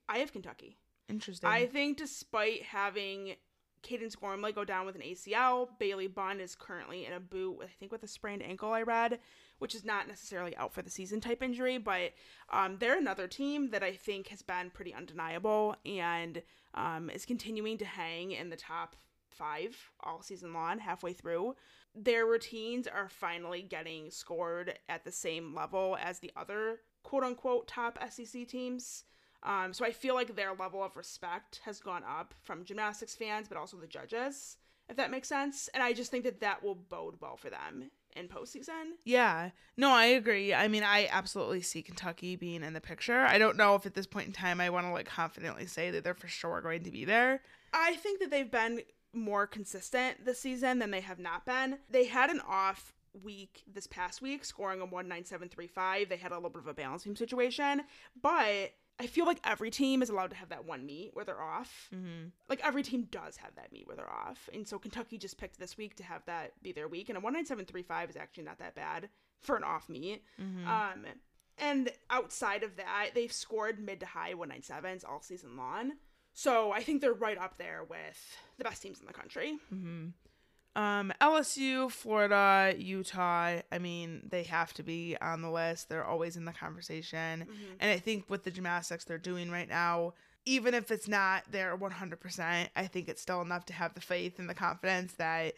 I 0.08 0.18
have 0.18 0.32
Kentucky. 0.32 0.78
interesting. 1.08 1.48
I 1.48 1.66
think 1.66 1.98
despite 1.98 2.62
having 2.62 3.34
Cadence 3.82 4.16
Gormley 4.16 4.52
go 4.52 4.64
down 4.64 4.86
with 4.86 4.94
an 4.94 5.02
ACL, 5.02 5.68
Bailey 5.78 6.06
Bond 6.06 6.40
is 6.40 6.54
currently 6.54 7.06
in 7.06 7.12
a 7.12 7.20
boot, 7.20 7.58
with, 7.58 7.68
I 7.68 7.72
think 7.78 7.92
with 7.92 8.02
a 8.02 8.08
sprained 8.08 8.42
ankle, 8.42 8.72
I 8.72 8.82
read, 8.82 9.18
which 9.58 9.74
is 9.74 9.84
not 9.84 10.08
necessarily 10.08 10.56
out 10.56 10.72
for 10.72 10.82
the 10.82 10.90
season 10.90 11.20
type 11.20 11.42
injury, 11.42 11.78
but 11.78 12.12
um, 12.50 12.78
they're 12.78 12.98
another 12.98 13.28
team 13.28 13.70
that 13.70 13.82
I 13.82 13.92
think 13.92 14.28
has 14.28 14.42
been 14.42 14.70
pretty 14.70 14.94
undeniable 14.94 15.76
and 15.84 16.42
um, 16.74 17.10
is 17.10 17.24
continuing 17.24 17.78
to 17.78 17.84
hang 17.84 18.32
in 18.32 18.50
the 18.50 18.56
top 18.56 18.96
five 19.30 19.76
all 20.02 20.22
season 20.22 20.52
long, 20.52 20.78
halfway 20.78 21.12
through. 21.12 21.54
Their 21.96 22.26
routines 22.26 22.86
are 22.86 23.08
finally 23.08 23.62
getting 23.62 24.10
scored 24.10 24.78
at 24.88 25.04
the 25.04 25.12
same 25.12 25.54
level 25.54 25.96
as 26.00 26.18
the 26.18 26.30
other 26.36 26.80
quote 27.02 27.24
unquote 27.24 27.66
top 27.66 27.98
SEC 28.10 28.46
teams. 28.46 29.04
Um, 29.42 29.72
so 29.72 29.84
I 29.84 29.92
feel 29.92 30.14
like 30.14 30.34
their 30.34 30.54
level 30.54 30.82
of 30.82 30.96
respect 30.96 31.60
has 31.64 31.80
gone 31.80 32.02
up 32.04 32.34
from 32.42 32.64
gymnastics 32.64 33.14
fans, 33.14 33.48
but 33.48 33.56
also 33.56 33.76
the 33.76 33.86
judges, 33.86 34.56
if 34.88 34.96
that 34.96 35.10
makes 35.10 35.28
sense. 35.28 35.68
And 35.72 35.82
I 35.82 35.92
just 35.92 36.10
think 36.10 36.24
that 36.24 36.40
that 36.40 36.62
will 36.62 36.74
bode 36.74 37.14
well 37.20 37.36
for 37.36 37.48
them 37.48 37.90
in 38.16 38.28
postseason. 38.28 38.94
Yeah. 39.04 39.50
No, 39.76 39.90
I 39.90 40.06
agree. 40.06 40.52
I 40.52 40.68
mean, 40.68 40.82
I 40.82 41.08
absolutely 41.10 41.60
see 41.60 41.82
Kentucky 41.82 42.34
being 42.34 42.62
in 42.62 42.72
the 42.72 42.80
picture. 42.80 43.20
I 43.20 43.38
don't 43.38 43.56
know 43.56 43.74
if 43.74 43.86
at 43.86 43.94
this 43.94 44.06
point 44.06 44.26
in 44.26 44.32
time 44.32 44.60
I 44.60 44.70
want 44.70 44.86
to 44.86 44.92
like 44.92 45.06
confidently 45.06 45.66
say 45.66 45.90
that 45.90 46.02
they're 46.02 46.14
for 46.14 46.28
sure 46.28 46.60
going 46.60 46.82
to 46.84 46.90
be 46.90 47.04
there. 47.04 47.42
I 47.72 47.94
think 47.96 48.20
that 48.20 48.30
they've 48.30 48.50
been 48.50 48.80
more 49.16 49.46
consistent 49.46 50.24
this 50.24 50.40
season 50.40 50.78
than 50.78 50.90
they 50.90 51.00
have 51.00 51.18
not 51.18 51.44
been. 51.44 51.78
They 51.90 52.04
had 52.04 52.30
an 52.30 52.40
off 52.46 52.92
week 53.22 53.62
this 53.72 53.86
past 53.86 54.20
week, 54.20 54.44
scoring 54.44 54.80
a 54.80 54.86
19735. 54.86 56.08
They 56.08 56.16
had 56.16 56.32
a 56.32 56.36
little 56.36 56.50
bit 56.50 56.62
of 56.62 56.68
a 56.68 56.74
balancing 56.74 57.16
situation, 57.16 57.82
but 58.20 58.72
I 58.98 59.06
feel 59.06 59.26
like 59.26 59.40
every 59.44 59.70
team 59.70 60.02
is 60.02 60.08
allowed 60.08 60.30
to 60.30 60.36
have 60.36 60.48
that 60.48 60.64
one 60.64 60.86
meet 60.86 61.10
where 61.14 61.24
they're 61.24 61.42
off. 61.42 61.88
Mm-hmm. 61.94 62.28
Like 62.48 62.60
every 62.64 62.82
team 62.82 63.08
does 63.10 63.36
have 63.36 63.54
that 63.56 63.72
meet 63.72 63.86
where 63.86 63.96
they're 63.96 64.10
off. 64.10 64.48
And 64.52 64.66
so 64.66 64.78
Kentucky 64.78 65.18
just 65.18 65.38
picked 65.38 65.58
this 65.58 65.76
week 65.76 65.96
to 65.96 66.02
have 66.02 66.24
that 66.26 66.52
be 66.62 66.72
their 66.72 66.88
week. 66.88 67.08
And 67.08 67.18
a 67.18 67.20
19735 67.20 68.10
is 68.10 68.16
actually 68.16 68.44
not 68.44 68.58
that 68.58 68.74
bad 68.74 69.08
for 69.40 69.56
an 69.56 69.64
off 69.64 69.88
meet. 69.88 70.22
Um, 70.94 71.04
and 71.58 71.90
outside 72.10 72.62
of 72.62 72.76
that, 72.76 73.10
they've 73.14 73.32
scored 73.32 73.78
mid 73.78 74.00
to 74.00 74.06
high 74.06 74.34
197s 74.34 75.04
all 75.08 75.20
season 75.20 75.56
long. 75.56 75.92
So 76.38 76.70
I 76.70 76.82
think 76.82 77.00
they're 77.00 77.14
right 77.14 77.38
up 77.38 77.56
there 77.56 77.82
with 77.88 78.36
the 78.58 78.64
best 78.64 78.82
teams 78.82 79.00
in 79.00 79.06
the 79.06 79.12
country. 79.14 79.58
Um, 80.76 81.10
LSU, 81.22 81.90
Florida, 81.90 82.74
Utah. 82.76 83.60
I 83.72 83.78
mean, 83.78 84.28
they 84.30 84.42
have 84.42 84.74
to 84.74 84.82
be 84.82 85.16
on 85.22 85.40
the 85.40 85.50
list. 85.50 85.88
They're 85.88 86.04
always 86.04 86.36
in 86.36 86.44
the 86.44 86.52
conversation. 86.52 87.46
And 87.80 87.90
I 87.90 87.96
think 87.98 88.28
with 88.28 88.44
the 88.44 88.50
gymnastics 88.50 89.04
they're 89.06 89.16
doing 89.16 89.50
right 89.50 89.68
now, 89.68 90.12
even 90.44 90.74
if 90.74 90.90
it's 90.90 91.08
not 91.08 91.50
their 91.50 91.74
100%, 91.76 92.68
I 92.76 92.86
think 92.86 93.08
it's 93.08 93.22
still 93.22 93.40
enough 93.40 93.64
to 93.66 93.72
have 93.72 93.94
the 93.94 94.02
faith 94.02 94.38
and 94.38 94.48
the 94.50 94.54
confidence 94.54 95.14
that, 95.14 95.54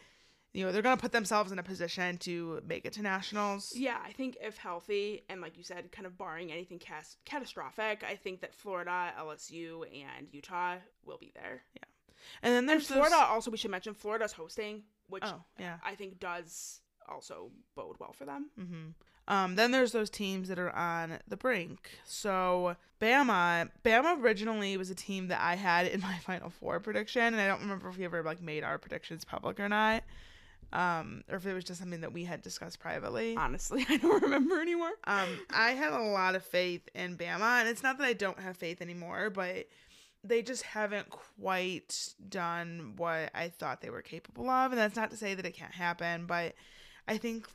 you 0.55 0.65
know, 0.65 0.73
they're 0.73 0.83
going 0.83 0.97
to 0.97 1.01
put 1.01 1.12
themselves 1.12 1.53
in 1.53 1.59
a 1.59 1.62
position 1.62 2.16
to 2.19 2.61
make 2.66 2.85
it 2.87 2.93
to 2.95 3.03
nationals. 3.03 3.73
Yeah, 3.77 3.99
I 4.05 4.12
think 4.12 4.37
if 4.41 4.57
healthy 4.57 5.23
and 5.29 5.41
like 5.41 5.57
you 5.59 5.62
said, 5.65 5.93
kind 5.93 6.07
of 6.07 6.16
barring 6.16 6.51
anything 6.51 6.79
cas- 6.79 7.16
catastrophic, 7.25 8.03
I 8.09 8.16
think 8.16 8.41
that 8.41 8.55
Florida, 8.55 9.12
LSU, 9.19 9.83
and 9.93 10.27
Utah 10.33 10.77
will 11.05 11.19
be 11.19 11.33
there. 11.35 11.62
Yeah. 11.75 11.85
And 12.43 12.53
then 12.53 12.59
And 12.61 12.69
there's 12.69 12.87
Florida 12.89 13.11
those- 13.11 13.20
also 13.29 13.51
we 13.51 13.57
should 13.59 13.70
mention 13.70 13.95
Florida's 13.95 14.33
hosting, 14.33 14.83
which 15.09 15.25
Oh, 15.27 15.45
yeah. 15.59 15.77
I 15.85 15.95
think 15.95 16.19
does 16.19 16.81
also 17.09 17.51
bode 17.75 17.97
well 17.99 18.12
for 18.12 18.25
them. 18.25 18.51
Mm-hmm. 18.59 18.87
Um, 19.33 19.57
then 19.57 19.70
there's 19.73 19.93
those 19.93 20.09
teams 20.09 20.49
that 20.49 20.59
are 20.59 20.75
on 20.75 21.19
the 21.29 21.37
brink. 21.37 21.91
So 22.05 22.77
Bama, 23.01 23.69
Bama 23.85 24.19
originally 24.23 24.77
was 24.79 24.89
a 24.89 24.95
team 24.95 25.29
that 25.29 25.41
I 25.41 25.55
had 25.57 25.87
in 25.87 26.01
my 26.11 26.16
Final 26.20 26.49
Four 26.51 26.81
prediction, 26.81 27.23
and 27.23 27.37
I 27.41 27.47
don't 27.47 27.61
remember 27.61 27.89
if 27.91 27.99
we 27.99 28.05
ever 28.07 28.23
like 28.23 28.41
made 28.41 28.65
our 28.65 28.79
predictions 28.79 29.25
public 29.27 29.61
or 29.61 29.69
not, 29.69 30.03
um, 30.73 31.23
or 31.31 31.36
if 31.36 31.47
it 31.47 31.55
was 31.55 31.65
just 31.65 31.81
something 31.81 32.03
that 32.03 32.12
we 32.12 32.24
had 32.24 32.43
discussed 32.43 32.78
privately. 32.78 33.36
Honestly, 33.36 33.86
I 33.89 33.97
don't 33.97 34.23
remember 34.23 34.61
anymore. 34.61 34.93
Um, 35.05 35.28
I 35.51 35.70
had 35.70 35.93
a 35.93 36.03
lot 36.03 36.35
of 36.35 36.45
faith 36.45 36.89
in 36.95 37.16
Bama, 37.16 37.61
and 37.61 37.69
it's 37.69 37.82
not 37.82 37.99
that 37.99 38.05
I 38.05 38.12
don't 38.12 38.40
have 38.40 38.57
faith 38.57 38.82
anymore, 38.82 39.31
but 39.31 39.66
they 40.24 40.43
just 40.43 40.62
haven't 40.62 41.09
quite 41.11 42.15
done 42.28 42.95
what 42.97 43.31
I 43.35 43.49
thought 43.49 43.81
they 43.81 43.90
were 43.90 44.03
capable 44.03 44.51
of. 44.51 44.73
And 44.73 44.81
that's 44.81 44.97
not 44.97 45.11
to 45.11 45.16
say 45.16 45.35
that 45.35 45.47
it 45.47 45.55
can't 45.55 45.74
happen, 45.74 46.27
but 46.27 46.55
I 47.07 47.16
think 47.19 47.47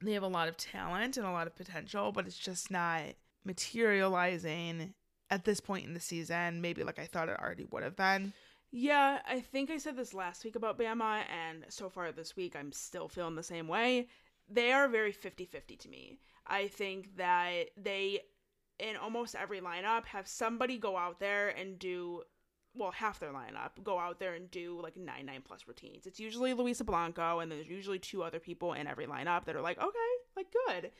they 0.00 0.12
have 0.12 0.22
a 0.22 0.28
lot 0.28 0.48
of 0.48 0.56
talent 0.56 1.16
and 1.16 1.26
a 1.26 1.32
lot 1.32 1.46
of 1.46 1.56
potential, 1.56 2.12
but 2.12 2.26
it's 2.26 2.38
just 2.38 2.70
not 2.70 3.02
materializing 3.44 4.94
at 5.30 5.44
this 5.44 5.60
point 5.60 5.86
in 5.86 5.94
the 5.94 6.00
season, 6.00 6.60
maybe 6.60 6.84
like 6.84 6.98
I 6.98 7.06
thought 7.06 7.28
it 7.28 7.38
already 7.40 7.64
would 7.64 7.82
have 7.82 7.96
been. 7.96 8.32
Yeah, 8.76 9.20
I 9.24 9.38
think 9.38 9.70
I 9.70 9.78
said 9.78 9.96
this 9.96 10.12
last 10.12 10.44
week 10.44 10.56
about 10.56 10.76
Bama, 10.76 11.22
and 11.30 11.64
so 11.68 11.88
far 11.88 12.10
this 12.10 12.34
week 12.34 12.56
I'm 12.56 12.72
still 12.72 13.06
feeling 13.06 13.36
the 13.36 13.42
same 13.44 13.68
way. 13.68 14.08
They 14.48 14.72
are 14.72 14.88
very 14.88 15.12
50 15.12 15.44
50 15.44 15.76
to 15.76 15.88
me. 15.88 16.18
I 16.48 16.66
think 16.66 17.16
that 17.16 17.66
they, 17.76 18.22
in 18.80 18.96
almost 18.96 19.36
every 19.36 19.60
lineup, 19.60 20.06
have 20.06 20.26
somebody 20.26 20.76
go 20.76 20.96
out 20.96 21.20
there 21.20 21.50
and 21.50 21.78
do, 21.78 22.22
well, 22.74 22.90
half 22.90 23.20
their 23.20 23.32
lineup 23.32 23.80
go 23.84 23.96
out 23.96 24.18
there 24.18 24.34
and 24.34 24.50
do 24.50 24.80
like 24.82 24.96
9 24.96 25.24
9 25.24 25.42
plus 25.46 25.68
routines. 25.68 26.04
It's 26.08 26.18
usually 26.18 26.52
Luisa 26.52 26.82
Blanco, 26.82 27.38
and 27.38 27.52
there's 27.52 27.68
usually 27.68 28.00
two 28.00 28.24
other 28.24 28.40
people 28.40 28.72
in 28.72 28.88
every 28.88 29.06
lineup 29.06 29.44
that 29.44 29.54
are 29.54 29.62
like, 29.62 29.78
okay, 29.78 30.12
like 30.36 30.48
good. 30.66 30.90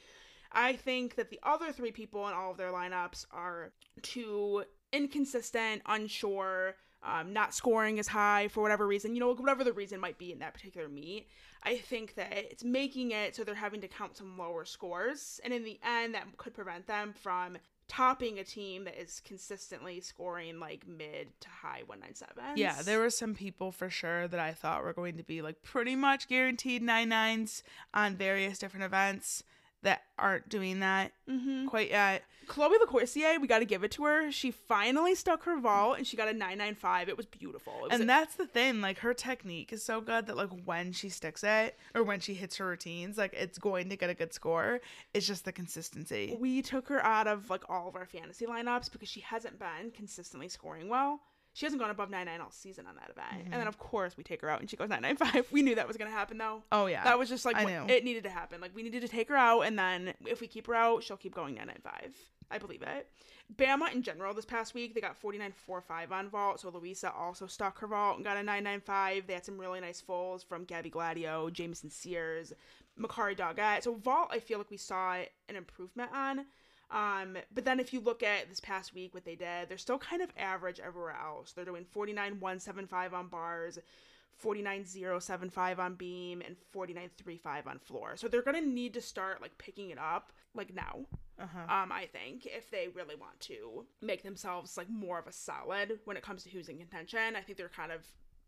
I 0.53 0.75
think 0.75 1.17
that 1.17 1.29
the 1.29 1.41
other 1.43 1.73
three 1.73 1.91
people 1.91 2.29
in 2.29 2.35
all 2.35 2.53
of 2.53 2.57
their 2.57 2.71
lineups 2.71 3.27
are 3.33 3.73
too 4.03 4.63
inconsistent, 4.93 5.83
unsure, 5.87 6.77
um, 7.05 7.33
not 7.33 7.55
scoring 7.55 7.99
as 7.99 8.09
high 8.09 8.49
for 8.49 8.63
whatever 8.63 8.87
reason, 8.87 9.15
you 9.15 9.21
know, 9.21 9.35
whatever 9.35 9.65
the 9.65 9.73
reason 9.73 10.01
might 10.01 10.19
be 10.19 10.33
in 10.33 10.39
that 10.39 10.55
particular 10.55 10.89
meet. 10.89 11.29
I 11.63 11.77
think 11.77 12.15
that 12.15 12.33
it's 12.33 12.65
making 12.65 13.13
it 13.13 13.37
so 13.37 13.45
they're 13.45 13.55
having 13.55 13.81
to 13.83 13.89
count 13.89 14.17
some 14.17 14.37
lower 14.39 14.65
scores. 14.65 15.41
And 15.45 15.53
in 15.53 15.65
the 15.65 15.79
end, 15.83 16.15
that 16.15 16.25
could 16.37 16.55
prevent 16.55 16.87
them 16.87 17.15
from 17.23 17.59
topping 17.87 18.39
a 18.39 18.45
team 18.45 18.85
that 18.85 19.01
is 19.01 19.21
consistently 19.21 20.01
scoring 20.01 20.59
like 20.59 20.87
mid 20.87 21.29
to 21.41 21.49
high 21.49 21.83
197s. 21.89 22.57
Yeah, 22.57 22.81
there 22.83 22.99
were 22.99 23.11
some 23.11 23.35
people 23.35 23.73
for 23.73 23.91
sure 23.91 24.27
that 24.29 24.41
I 24.41 24.53
thought 24.53 24.83
were 24.83 24.93
going 24.93 25.17
to 25.19 25.23
be 25.23 25.43
like 25.43 25.63
pretty 25.63 25.97
much 25.97 26.29
guaranteed 26.29 26.83
nine 26.83 27.11
nines 27.11 27.63
on 27.93 28.17
various 28.17 28.59
different 28.59 28.85
events 28.85 29.43
that 29.85 30.03
aren't 30.19 30.49
doing 30.49 30.81
that 30.81 31.13
Mm-hmm. 31.31 31.69
quite 31.69 31.89
yet. 31.89 32.23
Chloe 32.47 32.77
LaCoursiere, 32.85 33.41
we 33.41 33.47
got 33.47 33.61
to 33.61 33.65
give 33.65 33.83
it 33.85 33.91
to 33.93 34.05
her. 34.05 34.31
She 34.31 34.51
finally 34.51 35.15
stuck 35.15 35.45
her 35.45 35.59
vault 35.59 35.97
and 35.97 36.07
she 36.07 36.15
got 36.19 36.29
a 36.29 36.33
995. 36.35 37.09
It 37.09 37.17
was 37.17 37.25
beautiful. 37.25 37.73
It 37.79 37.83
was 37.85 37.93
And 37.93 38.03
a- 38.03 38.07
that's 38.07 38.35
the 38.35 38.47
thing, 38.47 38.83
like 38.83 38.99
her 38.99 39.15
technique 39.15 39.73
is 39.73 39.83
so 39.83 40.03
good 40.03 40.27
that 40.27 40.37
like 40.37 40.51
when 40.67 40.93
she 40.93 41.09
sticks 41.09 41.43
it 41.43 41.79
or 41.95 42.03
when 42.03 42.21
she 42.21 42.35
hits 42.35 42.57
her 42.59 42.67
routines, 42.67 43.17
like 43.17 43.33
it's 43.33 43.57
going 43.59 43.89
to 43.89 43.97
get 43.97 44.11
a 44.11 44.15
good 44.15 44.35
score. 44.35 44.81
It's 45.15 45.27
just 45.27 45.47
the 45.47 45.53
consistency. 45.53 46.37
we 46.39 46.61
took 46.61 46.89
her 46.89 47.03
out 47.03 47.27
of 47.27 47.49
like 47.49 47.65
all 47.71 47.89
of 47.89 47.97
our 47.97 48.05
fantasy 48.07 48.45
lineups 48.45 48.93
because 48.93 49.09
she 49.09 49.21
hasn't 49.21 49.59
been 49.59 49.91
consistently 49.95 50.49
scoring 50.51 50.91
well. 50.91 51.21
She 51.55 51.65
hasn't 51.65 51.81
gone 51.81 51.91
above 51.91 52.11
99 52.11 52.41
all 52.41 52.51
season 52.51 52.87
on 52.87 52.97
that 52.97 53.11
event. 53.11 53.45
And 53.45 53.53
then 53.53 53.61
mm-hmm. 53.61 53.69
of 53.69 53.79
course 53.79 54.17
we 54.17 54.25
take 54.25 54.43
her 54.43 54.51
out 54.51 54.61
and 54.61 54.69
she 54.69 54.77
goes 54.77 54.89
995. 54.89 55.47
We 55.53 55.63
knew 55.63 55.77
that 55.77 55.87
was 55.87 55.97
going 55.97 56.11
to 56.11 56.17
happen 56.17 56.37
though. 56.37 56.63
Oh 56.73 56.87
yeah. 56.87 57.05
That 57.05 57.19
was 57.19 57.29
just 57.29 57.45
like 57.45 57.57
I 57.57 57.65
what- 57.65 57.73
knew. 57.73 57.95
it 57.95 58.05
needed 58.05 58.25
to 58.25 58.31
happen. 58.31 58.61
Like 58.61 58.75
we 58.75 58.83
needed 58.83 59.03
to 59.03 59.09
take 59.09 59.29
her 59.29 59.37
out 59.37 59.63
and 59.63 59.79
then 59.79 60.15
if 60.27 60.41
we 60.41 60.49
keep 60.49 60.67
her 60.67 60.75
out, 60.75 61.05
she'll 61.05 61.17
keep 61.17 61.35
going 61.35 61.55
995. 61.55 62.13
I 62.51 62.59
believe 62.59 62.83
it. 62.83 63.09
Bama 63.57 63.93
in 63.93 64.03
general 64.03 64.35
this 64.35 64.45
past 64.45 64.75
week, 64.75 64.95
they 64.95 65.01
got 65.01 65.21
49.45 65.21 66.11
on 66.11 66.29
vault. 66.29 66.61
So 66.61 66.71
Luisa 66.71 67.13
also 67.13 67.47
stuck 67.47 67.79
her 67.79 67.87
vault 67.87 68.17
and 68.17 68.25
got 68.25 68.37
a 68.37 68.43
995. 68.43 69.27
They 69.27 69.35
had 69.35 69.45
some 69.45 69.59
really 69.59 69.81
nice 69.81 70.01
fulls 70.01 70.43
from 70.43 70.65
Gabby 70.65 70.91
Gladieux, 70.91 71.53
Jameson 71.53 71.91
Sears, 71.91 72.53
Makarri 72.99 73.37
Doggette. 73.37 73.83
So 73.85 73.95
vault, 73.95 74.29
I 74.33 74.41
feel 74.41 74.59
like 74.59 74.71
we 74.71 74.77
saw 74.77 75.15
an 75.49 75.57
improvement 75.57 76.11
on. 76.13 76.47
Um, 76.91 77.37
but 77.53 77.65
then 77.65 77.81
if 77.81 77.93
you 77.93 78.01
look 78.01 78.23
at 78.23 78.49
this 78.49 78.61
past 78.61 78.95
week, 78.95 79.15
what 79.15 79.25
they 79.25 79.35
did, 79.35 79.69
they're 79.69 79.79
still 79.79 79.99
kind 79.99 80.23
of 80.23 80.31
average 80.37 80.81
everywhere 80.81 81.17
else. 81.21 81.53
They're 81.53 81.65
doing 81.65 81.85
49.175 81.95 83.13
on 83.13 83.29
bars, 83.29 83.79
49.075 84.43 85.79
on 85.79 85.95
beam, 85.95 86.43
and 86.45 86.57
49.35 86.75 87.67
on 87.67 87.79
floor. 87.79 88.17
So 88.17 88.29
they're 88.29 88.43
gonna 88.43 88.61
need 88.61 88.95
to 88.95 89.01
start 89.01 89.41
like 89.43 89.57
picking 89.59 89.91
it 89.91 89.99
up 89.99 90.33
like 90.55 90.75
now. 90.75 91.07
uh-huh. 91.41 91.75
Um, 91.83 91.91
I 91.91 92.07
think 92.13 92.47
if 92.47 92.71
they 92.71 92.89
really 92.95 93.17
want 93.17 93.41
to 93.41 93.85
make 94.01 94.23
themselves 94.23 94.77
like 94.77 94.89
more 94.89 95.19
of 95.19 95.27
a 95.27 95.33
solid 95.33 95.99
when 96.05 96.17
it 96.17 96.23
comes 96.23 96.45
to 96.45 96.51
who's 96.51 96.69
in 96.69 96.79
contention, 96.79 97.35
I 97.37 97.41
think 97.41 97.59
they're 97.59 97.69
kind 97.69 97.93
of 97.93 98.05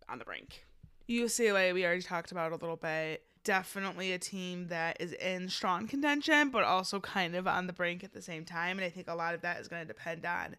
on 0.08 0.18
the 0.18 0.24
brink. 0.24 0.64
UCLA, 1.08 1.72
we 1.72 1.84
already 1.84 2.02
talked 2.02 2.32
about 2.32 2.52
a 2.52 2.56
little 2.56 2.76
bit. 2.76 3.22
Definitely 3.46 4.10
a 4.10 4.18
team 4.18 4.66
that 4.68 4.96
is 4.98 5.12
in 5.12 5.48
strong 5.48 5.86
contention, 5.86 6.50
but 6.50 6.64
also 6.64 6.98
kind 6.98 7.36
of 7.36 7.46
on 7.46 7.68
the 7.68 7.72
brink 7.72 8.02
at 8.02 8.12
the 8.12 8.20
same 8.20 8.44
time. 8.44 8.76
And 8.76 8.84
I 8.84 8.90
think 8.90 9.06
a 9.08 9.14
lot 9.14 9.34
of 9.36 9.42
that 9.42 9.60
is 9.60 9.68
going 9.68 9.82
to 9.82 9.86
depend 9.86 10.26
on 10.26 10.56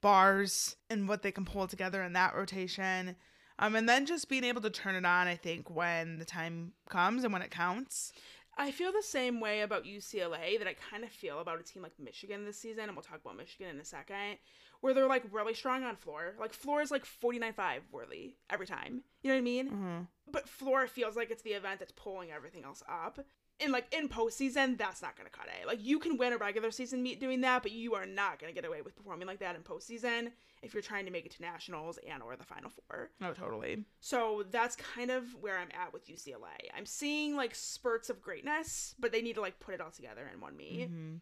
bars 0.00 0.76
and 0.88 1.06
what 1.06 1.20
they 1.20 1.30
can 1.30 1.44
pull 1.44 1.68
together 1.68 2.02
in 2.02 2.14
that 2.14 2.34
rotation. 2.34 3.16
Um, 3.58 3.76
and 3.76 3.86
then 3.86 4.06
just 4.06 4.30
being 4.30 4.44
able 4.44 4.62
to 4.62 4.70
turn 4.70 4.94
it 4.94 5.04
on, 5.04 5.26
I 5.26 5.36
think, 5.36 5.68
when 5.68 6.18
the 6.18 6.24
time 6.24 6.72
comes 6.88 7.22
and 7.22 7.34
when 7.34 7.42
it 7.42 7.50
counts. 7.50 8.14
I 8.56 8.70
feel 8.70 8.92
the 8.92 9.02
same 9.02 9.38
way 9.38 9.60
about 9.60 9.84
UCLA 9.84 10.58
that 10.58 10.66
I 10.66 10.74
kind 10.90 11.04
of 11.04 11.10
feel 11.10 11.38
about 11.40 11.60
a 11.60 11.62
team 11.62 11.82
like 11.82 11.98
Michigan 11.98 12.46
this 12.46 12.58
season, 12.58 12.84
and 12.84 12.94
we'll 12.94 13.02
talk 13.02 13.20
about 13.22 13.36
Michigan 13.36 13.68
in 13.68 13.80
a 13.80 13.84
second, 13.84 14.38
where 14.82 14.92
they're 14.92 15.08
like 15.08 15.22
really 15.30 15.54
strong 15.54 15.84
on 15.84 15.96
floor. 15.96 16.34
Like 16.38 16.52
floor 16.52 16.82
is 16.82 16.90
like 16.90 17.04
49.5 17.06 17.80
worthy 17.90 18.34
every 18.50 18.66
time. 18.66 19.02
You 19.22 19.30
know 19.30 19.36
what 19.36 19.40
I 19.40 19.42
mean? 19.42 19.68
Mm-hmm. 19.68 19.98
But 20.30 20.48
floor 20.48 20.86
feels 20.88 21.16
like 21.16 21.30
it's 21.30 21.42
the 21.42 21.50
event 21.52 21.78
that's 21.78 21.92
pulling 21.92 22.30
everything 22.30 22.64
else 22.64 22.82
up. 22.88 23.24
And 23.60 23.70
like 23.70 23.94
in 23.96 24.08
postseason, 24.08 24.76
that's 24.76 25.00
not 25.00 25.16
gonna 25.16 25.30
cut 25.30 25.46
it. 25.60 25.68
Like 25.68 25.78
you 25.80 26.00
can 26.00 26.16
win 26.16 26.32
a 26.32 26.36
regular 26.36 26.72
season 26.72 27.00
meet 27.00 27.20
doing 27.20 27.42
that, 27.42 27.62
but 27.62 27.70
you 27.70 27.94
are 27.94 28.06
not 28.06 28.40
gonna 28.40 28.52
get 28.52 28.64
away 28.64 28.82
with 28.82 28.96
performing 28.96 29.28
like 29.28 29.38
that 29.38 29.54
in 29.54 29.62
postseason 29.62 30.32
if 30.62 30.74
you're 30.74 30.82
trying 30.82 31.04
to 31.04 31.12
make 31.12 31.26
it 31.26 31.32
to 31.36 31.42
nationals 31.42 31.98
and 32.08 32.20
or 32.20 32.34
the 32.34 32.44
final 32.44 32.70
four. 32.70 33.10
Oh, 33.20 33.32
totally. 33.32 33.84
So 34.00 34.44
that's 34.50 34.74
kind 34.74 35.12
of 35.12 35.24
where 35.40 35.58
I'm 35.58 35.68
at 35.80 35.92
with 35.92 36.08
UCLA. 36.08 36.70
I'm 36.76 36.86
seeing 36.86 37.36
like 37.36 37.54
spurts 37.54 38.10
of 38.10 38.20
greatness, 38.20 38.96
but 38.98 39.12
they 39.12 39.22
need 39.22 39.34
to 39.34 39.40
like 39.40 39.60
put 39.60 39.74
it 39.74 39.80
all 39.80 39.90
together 39.92 40.28
in 40.32 40.40
one 40.40 40.56
meet. 40.56 40.90
Mhm. 40.90 41.20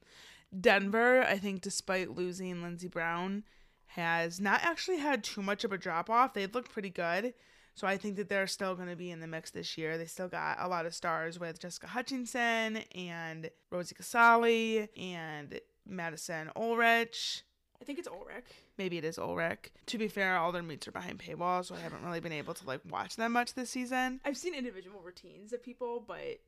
Denver, 0.58 1.22
I 1.22 1.38
think, 1.38 1.60
despite 1.60 2.16
losing 2.16 2.56
Lynnzee 2.56 2.90
Brown, 2.90 3.44
has 3.86 4.40
not 4.40 4.62
actually 4.62 4.98
had 4.98 5.24
too 5.24 5.42
much 5.42 5.64
of 5.64 5.72
a 5.72 5.78
drop 5.78 6.08
off. 6.08 6.34
They've 6.34 6.54
looked 6.54 6.72
pretty 6.72 6.90
good. 6.90 7.34
So 7.74 7.86
I 7.86 7.96
think 7.96 8.16
that 8.16 8.28
they're 8.28 8.46
still 8.46 8.74
going 8.74 8.88
to 8.88 8.96
be 8.96 9.10
in 9.10 9.20
the 9.20 9.26
mix 9.26 9.50
this 9.50 9.78
year. 9.78 9.96
They 9.96 10.06
still 10.06 10.28
got 10.28 10.58
a 10.60 10.68
lot 10.68 10.86
of 10.86 10.94
stars 10.94 11.38
with 11.38 11.60
Jessica 11.60 11.86
Hutchinson 11.86 12.78
and 12.94 13.48
Rosie 13.70 13.94
Casali 13.94 14.88
and 14.98 15.60
Madison 15.86 16.50
Ulrich. 16.56 17.42
I 17.80 17.84
think 17.84 17.98
it's 17.98 18.08
Ulrich. 18.08 18.44
Maybe 18.76 18.98
it 18.98 19.04
is 19.04 19.18
Ulrich. 19.18 19.70
To 19.86 19.98
be 19.98 20.08
fair, 20.08 20.36
all 20.36 20.52
their 20.52 20.62
meets 20.62 20.86
are 20.88 20.92
behind 20.92 21.18
paywall, 21.18 21.64
so 21.64 21.74
I 21.74 21.80
haven't 21.80 22.04
really 22.04 22.20
been 22.20 22.32
able 22.32 22.54
to 22.54 22.66
like 22.66 22.80
watch 22.90 23.16
them 23.16 23.32
much 23.32 23.54
this 23.54 23.70
season. 23.70 24.20
I've 24.24 24.36
seen 24.36 24.54
individual 24.54 25.00
routines 25.02 25.52
of 25.52 25.62
people, 25.62 26.04
but 26.06 26.40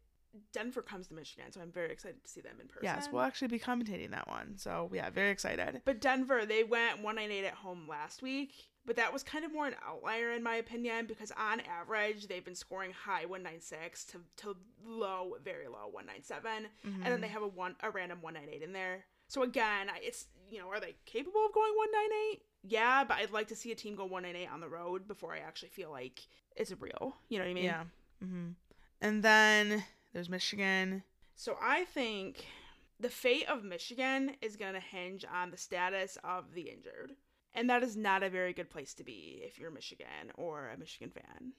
Denver 0.52 0.82
comes 0.82 1.08
to 1.08 1.14
Michigan, 1.14 1.52
so 1.52 1.60
I'm 1.60 1.70
very 1.72 1.90
excited 1.90 2.24
to 2.24 2.30
see 2.30 2.40
them 2.40 2.56
in 2.60 2.66
person. 2.68 2.84
Yes, 2.84 3.08
we'll 3.12 3.22
actually 3.22 3.48
be 3.48 3.58
commentating 3.58 4.10
that 4.12 4.28
one. 4.28 4.56
So 4.56 4.90
yeah, 4.92 5.10
very 5.10 5.30
excited. 5.30 5.82
But 5.84 6.00
Denver, 6.00 6.46
they 6.46 6.64
went 6.64 7.02
198 7.02 7.44
at 7.46 7.54
home 7.54 7.86
last 7.88 8.22
week, 8.22 8.52
but 8.86 8.96
that 8.96 9.12
was 9.12 9.22
kind 9.22 9.44
of 9.44 9.52
more 9.52 9.66
an 9.66 9.74
outlier 9.86 10.32
in 10.32 10.42
my 10.42 10.56
opinion 10.56 11.06
because 11.06 11.30
on 11.32 11.60
average 11.60 12.28
they've 12.28 12.44
been 12.44 12.54
scoring 12.54 12.92
high 12.92 13.26
196 13.26 14.04
to, 14.06 14.20
to 14.38 14.56
low, 14.84 15.36
very 15.44 15.68
low 15.68 15.88
197, 15.90 16.66
and 16.84 17.04
then 17.04 17.20
they 17.20 17.28
have 17.28 17.42
a 17.42 17.48
one 17.48 17.76
a 17.82 17.90
random 17.90 18.18
198 18.22 18.62
in 18.66 18.72
there. 18.72 19.04
So 19.28 19.42
again, 19.42 19.88
it's 20.02 20.26
you 20.50 20.58
know, 20.58 20.68
are 20.68 20.80
they 20.80 20.94
capable 21.06 21.44
of 21.46 21.52
going 21.52 21.72
198? 21.76 22.42
Yeah, 22.64 23.04
but 23.04 23.16
I'd 23.18 23.30
like 23.32 23.48
to 23.48 23.56
see 23.56 23.72
a 23.72 23.74
team 23.74 23.96
go 23.96 24.04
198 24.04 24.52
on 24.52 24.60
the 24.60 24.68
road 24.68 25.08
before 25.08 25.34
I 25.34 25.38
actually 25.38 25.70
feel 25.70 25.90
like 25.90 26.20
it's 26.56 26.72
real. 26.78 27.16
You 27.28 27.38
know 27.38 27.44
what 27.44 27.50
I 27.50 27.54
mean? 27.54 27.64
Yeah. 27.64 27.84
hmm 28.22 28.48
And 29.00 29.22
then 29.22 29.84
there's 30.12 30.28
Michigan. 30.28 31.02
So 31.34 31.56
I 31.60 31.84
think 31.84 32.44
the 33.00 33.08
fate 33.08 33.48
of 33.48 33.64
Michigan 33.64 34.32
is 34.40 34.56
going 34.56 34.74
to 34.74 34.80
hinge 34.80 35.24
on 35.24 35.50
the 35.50 35.56
status 35.56 36.18
of 36.24 36.54
the 36.54 36.62
injured. 36.62 37.12
And 37.54 37.68
that 37.68 37.82
is 37.82 37.96
not 37.96 38.22
a 38.22 38.30
very 38.30 38.52
good 38.52 38.70
place 38.70 38.94
to 38.94 39.04
be 39.04 39.42
if 39.44 39.58
you're 39.58 39.70
Michigan 39.70 40.32
or 40.36 40.70
a 40.70 40.78
Michigan 40.78 41.10
fan, 41.10 41.52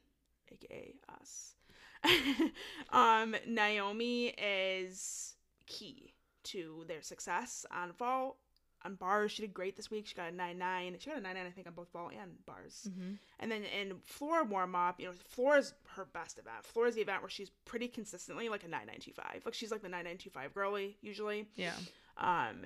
aka 0.52 0.94
us. 1.22 1.56
um, 2.90 3.36
Naomi 3.48 4.28
is 4.38 5.36
key 5.68 6.14
to 6.44 6.84
their 6.88 7.02
success 7.02 7.66
on 7.72 7.92
vault. 7.94 8.38
On 8.86 8.96
bars. 8.96 9.32
She 9.32 9.42
did 9.42 9.54
great 9.54 9.76
this 9.76 9.90
week. 9.90 10.08
She 10.08 10.16
got 10.16 10.32
a 10.32 10.36
nine 10.36 10.58
nine. 10.58 10.96
She 11.00 11.10
got 11.10 11.20
a 11.20 11.22
nine 11.22 11.36
nine, 11.36 11.46
I 11.48 11.52
think, 11.52 11.68
on 11.68 11.74
both 11.74 11.92
ball 11.92 12.10
and 12.10 12.32
bars. 12.46 12.88
Mm-hmm. 12.90 13.14
And 13.40 13.52
then 13.52 13.64
in 13.64 13.96
floor 14.04 14.44
warm 14.44 14.76
up, 14.76 15.00
you 15.00 15.08
know, 15.08 15.14
floor 15.30 15.58
is 15.58 15.74
her 15.96 16.06
best 16.06 16.38
event. 16.40 16.66
Floor 16.66 16.88
is 16.88 16.96
the 16.96 17.02
event 17.02 17.22
where 17.22 17.30
she's 17.30 17.50
pretty 17.66 17.88
consistently 17.88 18.50
like 18.50 18.64
a 18.64 18.68
nine 18.68 18.88
nine 18.88 19.00
two 19.00 19.14
five. 19.14 19.42
Like 19.46 19.54
she's 19.54 19.72
like 19.72 19.82
the 19.82 19.90
nine 19.90 20.06
nine 20.06 20.18
two 20.18 20.30
five 20.30 20.54
girly 20.54 20.98
usually. 21.02 21.48
Yeah. 21.56 21.74
Um, 22.18 22.66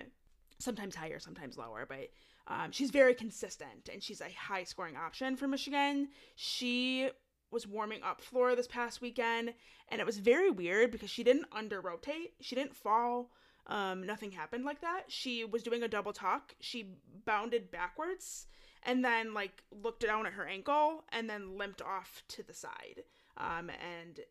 sometimes 0.60 0.96
higher, 0.96 1.20
sometimes 1.20 1.58
lower, 1.58 1.86
but 1.88 2.10
um, 2.48 2.72
she's 2.72 2.92
very 2.92 3.14
consistent 3.14 3.90
and 3.92 4.02
she's 4.02 4.22
a 4.22 4.32
high 4.32 4.64
scoring 4.64 4.96
option 4.96 5.36
for 5.36 5.48
Michigan. 5.48 6.10
She 6.36 7.10
was 7.52 7.68
warming 7.68 8.04
up 8.04 8.22
floor 8.22 8.56
this 8.56 8.68
past 8.68 9.02
weekend 9.02 9.54
and 9.90 10.02
it 10.02 10.06
was 10.06 10.18
very 10.18 10.50
weird 10.50 10.92
because 10.92 11.10
she 11.10 11.24
didn't 11.24 11.46
under 11.52 11.82
rotate. 11.82 12.34
She 12.42 12.56
didn't 12.56 12.76
fall. 12.76 13.32
Um, 13.68 14.06
nothing 14.06 14.32
happened 14.32 14.66
like 14.66 14.82
that. 14.82 15.04
She 15.08 15.44
was 15.44 15.64
doing 15.64 15.84
a 15.84 15.88
double 15.88 16.14
tuck. 16.14 16.56
She 16.60 16.94
bounded 17.26 17.70
backwards 17.70 18.48
and 18.84 19.04
then 19.04 19.34
like 19.34 19.64
looked 19.84 20.02
down 20.02 20.26
at 20.26 20.34
her 20.34 20.46
ankle 20.48 21.04
and 21.12 21.30
then 21.30 21.58
limped 21.58 21.82
off 21.82 22.24
to 22.30 22.44
the 22.44 22.54
side. 22.54 23.04
Um, 23.38 23.70
and 23.70 24.22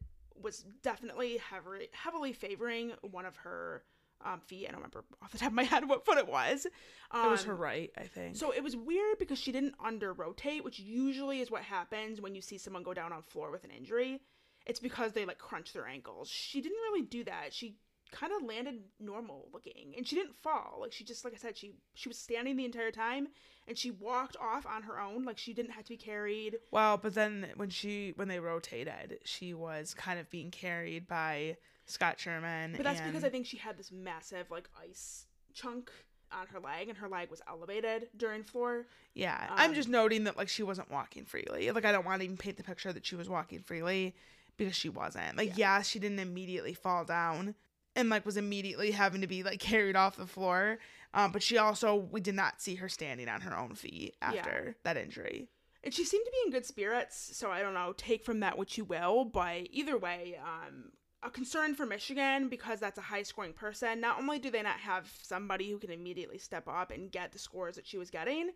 was 0.42 0.64
definitely 0.82 1.38
heavily 1.38 1.88
heavily 1.92 2.32
favoring 2.32 2.92
one 3.02 3.24
of 3.24 3.36
her 3.36 3.84
um, 4.24 4.40
feet. 4.40 4.66
I 4.66 4.72
don't 4.72 4.80
remember 4.80 5.04
off 5.22 5.32
the 5.32 5.38
top 5.38 5.48
of 5.48 5.54
my 5.54 5.62
head 5.64 5.88
what 5.88 6.04
foot 6.04 6.18
it 6.18 6.28
was. 6.28 6.66
Um, 7.10 7.26
it 7.26 7.30
was 7.30 7.44
her 7.44 7.54
right, 7.54 7.90
I 7.96 8.04
think. 8.04 8.36
So 8.36 8.52
it 8.52 8.62
was 8.62 8.76
weird 8.76 9.18
because 9.18 9.38
she 9.38 9.52
didn't 9.52 9.74
under 9.84 10.12
rotate, 10.12 10.64
which 10.64 10.78
usually 10.78 11.40
is 11.40 11.50
what 11.50 11.62
happens 11.62 12.20
when 12.20 12.34
you 12.34 12.40
see 12.40 12.58
someone 12.58 12.82
go 12.82 12.94
down 12.94 13.12
on 13.12 13.22
floor 13.22 13.50
with 13.50 13.64
an 13.64 13.70
injury. 13.70 14.20
It's 14.66 14.80
because 14.80 15.12
they 15.12 15.24
like 15.24 15.38
crunch 15.38 15.72
their 15.72 15.86
ankles. 15.86 16.28
She 16.28 16.60
didn't 16.60 16.78
really 16.90 17.02
do 17.02 17.22
that. 17.24 17.52
She 17.52 17.76
kind 18.12 18.32
of 18.32 18.46
landed 18.48 18.80
normal 19.00 19.48
looking 19.52 19.92
and 19.96 20.06
she 20.06 20.14
didn't 20.14 20.34
fall 20.36 20.78
like 20.80 20.92
she 20.92 21.04
just 21.04 21.24
like 21.24 21.34
i 21.34 21.36
said 21.36 21.56
she 21.56 21.72
she 21.94 22.08
was 22.08 22.16
standing 22.18 22.56
the 22.56 22.64
entire 22.64 22.90
time 22.90 23.28
and 23.68 23.76
she 23.76 23.90
walked 23.90 24.36
off 24.40 24.64
on 24.64 24.82
her 24.82 25.00
own 25.00 25.24
like 25.24 25.36
she 25.36 25.52
didn't 25.52 25.72
have 25.72 25.84
to 25.84 25.90
be 25.90 25.96
carried 25.96 26.56
well, 26.70 26.96
but 26.96 27.14
then 27.14 27.48
when 27.56 27.68
she 27.68 28.12
when 28.16 28.28
they 28.28 28.38
rotated, 28.38 29.18
she 29.24 29.54
was 29.54 29.92
kind 29.94 30.20
of 30.20 30.30
being 30.30 30.50
carried 30.50 31.08
by 31.08 31.56
Scott 31.86 32.18
Sherman. 32.20 32.74
but 32.76 32.84
that's 32.84 33.00
and, 33.00 33.08
because 33.10 33.24
i 33.24 33.28
think 33.28 33.44
she 33.46 33.56
had 33.56 33.76
this 33.76 33.90
massive 33.90 34.50
like 34.50 34.68
ice 34.80 35.26
chunk 35.52 35.90
on 36.32 36.46
her 36.48 36.60
leg 36.60 36.88
and 36.88 36.98
her 36.98 37.08
leg 37.08 37.30
was 37.30 37.40
elevated 37.48 38.08
during 38.16 38.42
floor 38.42 38.86
Yeah, 39.14 39.46
I'm 39.50 39.70
Um, 39.70 39.74
just 39.74 39.88
noting 39.88 40.24
that 40.24 40.36
like 40.36 40.48
she 40.48 40.62
wasn't 40.62 40.90
walking 40.90 41.24
freely. 41.24 41.70
Like 41.70 41.84
I 41.84 41.92
don't 41.92 42.04
want 42.04 42.20
to 42.20 42.24
even 42.24 42.36
paint 42.36 42.56
the 42.56 42.62
picture 42.64 42.92
that 42.92 43.04
she 43.06 43.16
was 43.16 43.28
walking 43.28 43.60
freely 43.60 44.14
because 44.56 44.74
she 44.76 44.88
wasn't. 44.88 45.36
Like 45.36 45.56
yeah, 45.56 45.82
she 45.82 45.98
didn't 45.98 46.18
immediately 46.18 46.74
fall 46.74 47.04
down 47.04 47.54
and 47.96 48.08
like 48.10 48.24
was 48.24 48.36
immediately 48.36 48.92
having 48.92 49.22
to 49.22 49.26
be 49.26 49.42
like 49.42 49.58
carried 49.58 49.96
off 49.96 50.16
the 50.16 50.26
floor. 50.26 50.78
Um, 51.14 51.32
but 51.32 51.42
she 51.42 51.58
also 51.58 51.94
we 51.96 52.20
did 52.20 52.34
not 52.36 52.60
see 52.60 52.76
her 52.76 52.88
standing 52.88 53.28
on 53.28 53.40
her 53.40 53.56
own 53.58 53.74
feet 53.74 54.14
after 54.22 54.76
that 54.84 54.96
injury. 54.96 55.48
and 55.82 55.92
she 55.94 56.04
seemed 56.04 56.24
to 56.26 56.30
be 56.30 56.38
in 56.44 56.52
good 56.52 56.66
spirits 56.66 57.30
so 57.34 57.50
i 57.50 57.62
don't 57.62 57.72
know 57.74 57.94
take 57.96 58.24
from 58.24 58.40
that 58.40 58.58
what 58.58 58.76
you 58.76 58.84
will 58.84 59.24
but 59.24 59.68
either 59.70 59.96
way 59.96 60.36
um 60.44 60.90
a 61.22 61.30
concern 61.30 61.74
for 61.74 61.86
michigan 61.86 62.48
because 62.48 62.80
that's 62.80 62.98
a 62.98 63.02
high 63.02 63.22
scoring 63.22 63.52
person 63.52 64.00
not 64.00 64.18
only 64.18 64.38
do 64.38 64.50
they 64.50 64.62
not 64.62 64.78
have 64.80 65.10
somebody 65.22 65.70
who 65.70 65.78
can 65.78 65.90
immediately 65.90 66.38
step 66.38 66.68
up 66.68 66.90
and 66.90 67.10
get 67.12 67.32
the 67.32 67.38
scores 67.38 67.76
that 67.76 67.86
she 67.86 67.96
was 67.98 68.10
getting 68.10 68.50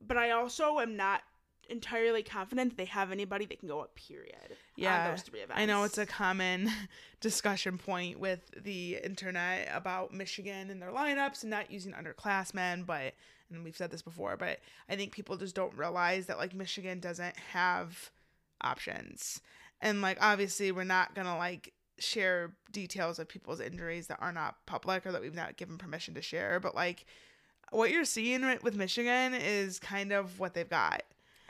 but 0.00 0.16
i 0.16 0.30
also 0.30 0.78
am 0.80 0.96
not 0.96 1.22
entirely 1.68 2.22
confident 2.22 2.70
that 2.70 2.76
they 2.76 2.84
have 2.84 3.10
anybody 3.10 3.46
that 3.46 3.58
can 3.58 3.68
go 3.68 3.80
up 3.80 3.94
period 3.94 4.56
Yeah, 4.76 5.10
those 5.10 5.22
three 5.22 5.40
events 5.40 5.60
I 5.60 5.66
know 5.66 5.84
it's 5.84 5.98
a 5.98 6.06
common 6.06 6.70
discussion 7.20 7.78
point 7.78 8.18
with 8.18 8.40
the 8.62 8.98
internet 9.02 9.68
about 9.72 10.12
Michigan 10.12 10.70
and 10.70 10.80
their 10.80 10.90
lineups 10.90 11.42
and 11.42 11.50
not 11.50 11.70
using 11.70 11.92
underclassmen, 11.92 12.86
but 12.86 13.14
and 13.50 13.64
we've 13.64 13.76
said 13.76 13.90
this 13.90 14.02
before, 14.02 14.36
but 14.36 14.60
I 14.88 14.96
think 14.96 15.12
people 15.12 15.36
just 15.36 15.54
don't 15.54 15.76
realize 15.76 16.26
that 16.26 16.38
like 16.38 16.54
Michigan 16.54 17.00
doesn't 17.00 17.36
have 17.52 18.10
options. 18.62 19.40
And 19.80 20.00
like 20.00 20.18
obviously 20.20 20.72
we're 20.72 20.84
not 20.84 21.14
to 21.14 21.22
like 21.22 21.72
share 21.98 22.52
details 22.72 23.18
of 23.18 23.28
people's 23.28 23.60
injuries 23.60 24.06
that 24.08 24.18
are 24.20 24.32
not 24.32 24.56
public 24.66 25.06
or 25.06 25.12
that 25.12 25.20
we've 25.20 25.34
not 25.34 25.56
given 25.56 25.78
permission 25.78 26.14
to 26.14 26.22
share, 26.22 26.60
but 26.60 26.74
like 26.74 27.04
what 27.70 27.90
you're 27.90 28.04
seeing 28.04 28.42
with 28.62 28.76
Michigan 28.76 29.34
is 29.34 29.78
kind 29.78 30.12
of 30.12 30.38
what 30.38 30.54
they've 30.54 30.68
got. 30.68 31.02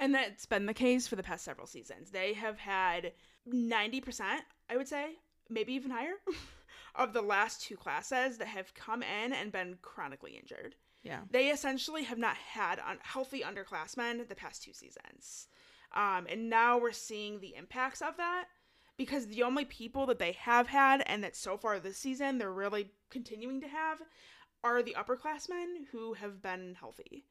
And 0.03 0.13
that's 0.13 0.47
been 0.47 0.67
the 0.67 0.75
case 0.75 1.07
for 1.07 1.15
the 1.15 1.23
past 1.23 1.45
several 1.45 1.69
seasons. 1.69 2.11
They 2.11 2.33
have 2.33 2.59
had 2.59 3.13
90%, 3.49 4.23
I 4.69 4.77
would 4.77 4.89
say, 4.89 5.13
maybe 5.49 5.75
even 5.75 5.93
higher, 5.93 6.15
of 6.97 7.13
the 7.13 7.23
last 7.23 7.63
two 7.63 7.77
classes 7.77 8.37
that 8.39 8.49
have 8.49 8.75
come 8.75 9.05
in 9.05 9.33
and 9.33 9.53
been 9.53 9.79
chronically 9.81 10.33
injured. 10.33 10.75
Yeah. 11.05 11.21
They 11.31 11.51
essentially 11.51 12.03
have 12.03 12.19
not 12.19 12.37
had 12.37 12.81
un- 12.81 12.99
healthy 13.03 13.43
underclassmen 13.43 14.29
the 14.29 14.35
past 14.35 14.65
two 14.65 14.73
seasons. 14.73 15.47
Um, 15.95 16.27
and 16.29 16.51
now 16.51 16.79
we're 16.79 16.91
seeing 16.91 17.39
the 17.39 17.55
impacts 17.55 18.03
of 18.03 18.17
that 18.17 18.47
because 18.97 19.29
the 19.29 19.45
only 19.45 19.65
people 19.65 20.07
that 20.07 20.19
they 20.19 20.33
have 20.33 20.67
had 20.67 21.05
and 21.07 21.23
that 21.23 21.37
so 21.37 21.57
far 21.57 21.79
this 21.79 21.97
season 21.97 22.39
they're 22.39 22.53
really 22.53 22.91
continuing 23.09 23.61
to 23.61 23.69
have 23.69 23.99
are 24.65 24.83
the 24.83 24.97
upperclassmen 24.99 25.87
who 25.93 26.15
have 26.15 26.43
been 26.43 26.75
healthy. 26.81 27.25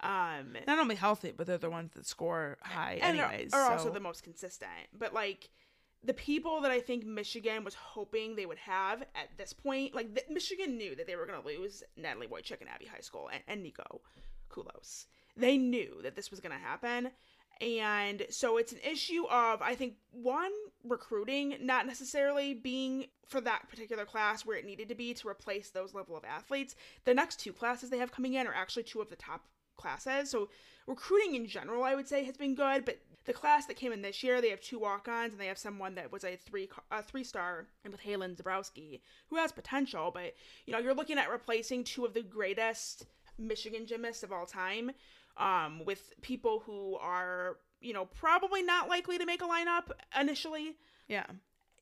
Um, 0.00 0.56
not 0.66 0.78
only 0.78 0.94
healthy, 0.94 1.32
but 1.36 1.46
they're 1.46 1.58
the 1.58 1.70
ones 1.70 1.92
that 1.94 2.06
score 2.06 2.56
high 2.62 2.98
and 3.02 3.18
are- 3.18 3.24
anyways. 3.24 3.52
are, 3.52 3.72
also 3.72 3.88
so- 3.88 3.90
the 3.90 4.00
most 4.00 4.22
consistent. 4.22 4.70
But 4.96 5.12
like 5.12 5.50
the 6.04 6.14
people 6.14 6.60
that 6.60 6.70
I 6.70 6.80
think 6.80 7.04
Michigan 7.04 7.64
was 7.64 7.74
hoping 7.74 8.36
they 8.36 8.46
would 8.46 8.58
have 8.58 9.02
at 9.02 9.36
this 9.36 9.52
point, 9.52 9.94
like 9.94 10.14
the, 10.14 10.22
Michigan 10.30 10.76
knew 10.76 10.94
that 10.94 11.06
they 11.06 11.16
were 11.16 11.26
going 11.26 11.40
to 11.40 11.46
lose 11.46 11.82
Natalie 11.96 12.28
Wojcik 12.28 12.60
and 12.60 12.70
Abby 12.70 12.86
Heiskell 12.86 13.28
and, 13.32 13.42
and 13.48 13.62
Nico 13.62 14.00
Kulos. 14.50 15.06
They 15.36 15.56
knew 15.56 16.00
that 16.02 16.14
this 16.14 16.30
was 16.30 16.40
going 16.40 16.52
to 16.52 16.64
happen. 16.64 17.10
And 17.60 18.24
so 18.30 18.56
it's 18.56 18.70
an 18.70 18.78
issue 18.88 19.24
of, 19.28 19.60
I 19.62 19.74
think, 19.74 19.94
one, 20.12 20.52
recruiting, 20.84 21.56
not 21.60 21.86
necessarily 21.86 22.54
being 22.54 23.06
for 23.26 23.40
that 23.40 23.68
particular 23.68 24.04
class 24.04 24.46
where 24.46 24.56
it 24.56 24.64
needed 24.64 24.88
to 24.90 24.94
be 24.94 25.12
to 25.14 25.28
replace 25.28 25.70
those 25.70 25.92
level 25.92 26.16
of 26.16 26.24
athletes. 26.24 26.76
The 27.04 27.14
next 27.14 27.40
two 27.40 27.52
classes 27.52 27.90
they 27.90 27.98
have 27.98 28.12
coming 28.12 28.34
in 28.34 28.46
are 28.46 28.54
actually 28.54 28.84
two 28.84 29.00
of 29.00 29.10
the 29.10 29.16
top 29.16 29.46
classes. 29.78 30.30
So 30.30 30.48
recruiting 30.86 31.34
in 31.34 31.46
general, 31.46 31.84
I 31.84 31.94
would 31.94 32.08
say, 32.08 32.24
has 32.24 32.36
been 32.36 32.54
good. 32.54 32.84
But 32.84 32.98
the 33.24 33.32
class 33.32 33.66
that 33.66 33.76
came 33.76 33.92
in 33.92 34.02
this 34.02 34.22
year, 34.22 34.40
they 34.40 34.50
have 34.50 34.60
two 34.60 34.78
walk-ons 34.78 35.32
and 35.32 35.40
they 35.40 35.46
have 35.46 35.58
someone 35.58 35.94
that 35.94 36.12
was 36.12 36.24
a 36.24 36.36
three 36.36 36.68
a 36.90 37.02
three 37.02 37.24
star, 37.24 37.66
and 37.84 37.92
with 37.92 38.02
Halen 38.02 38.36
Zabrowski, 38.36 39.00
who 39.28 39.36
has 39.36 39.52
potential. 39.52 40.10
But 40.12 40.34
you 40.66 40.72
know, 40.72 40.78
you're 40.78 40.94
looking 40.94 41.18
at 41.18 41.30
replacing 41.30 41.84
two 41.84 42.04
of 42.04 42.14
the 42.14 42.22
greatest 42.22 43.06
Michigan 43.38 43.86
gymnasts 43.86 44.22
of 44.22 44.32
all 44.32 44.46
time, 44.46 44.90
um, 45.36 45.84
with 45.84 46.12
people 46.20 46.62
who 46.66 46.96
are 46.96 47.56
you 47.80 47.92
know 47.92 48.06
probably 48.06 48.62
not 48.62 48.88
likely 48.88 49.18
to 49.18 49.26
make 49.26 49.40
a 49.40 49.46
lineup 49.46 49.90
initially 50.18 50.76
yeah. 51.08 51.24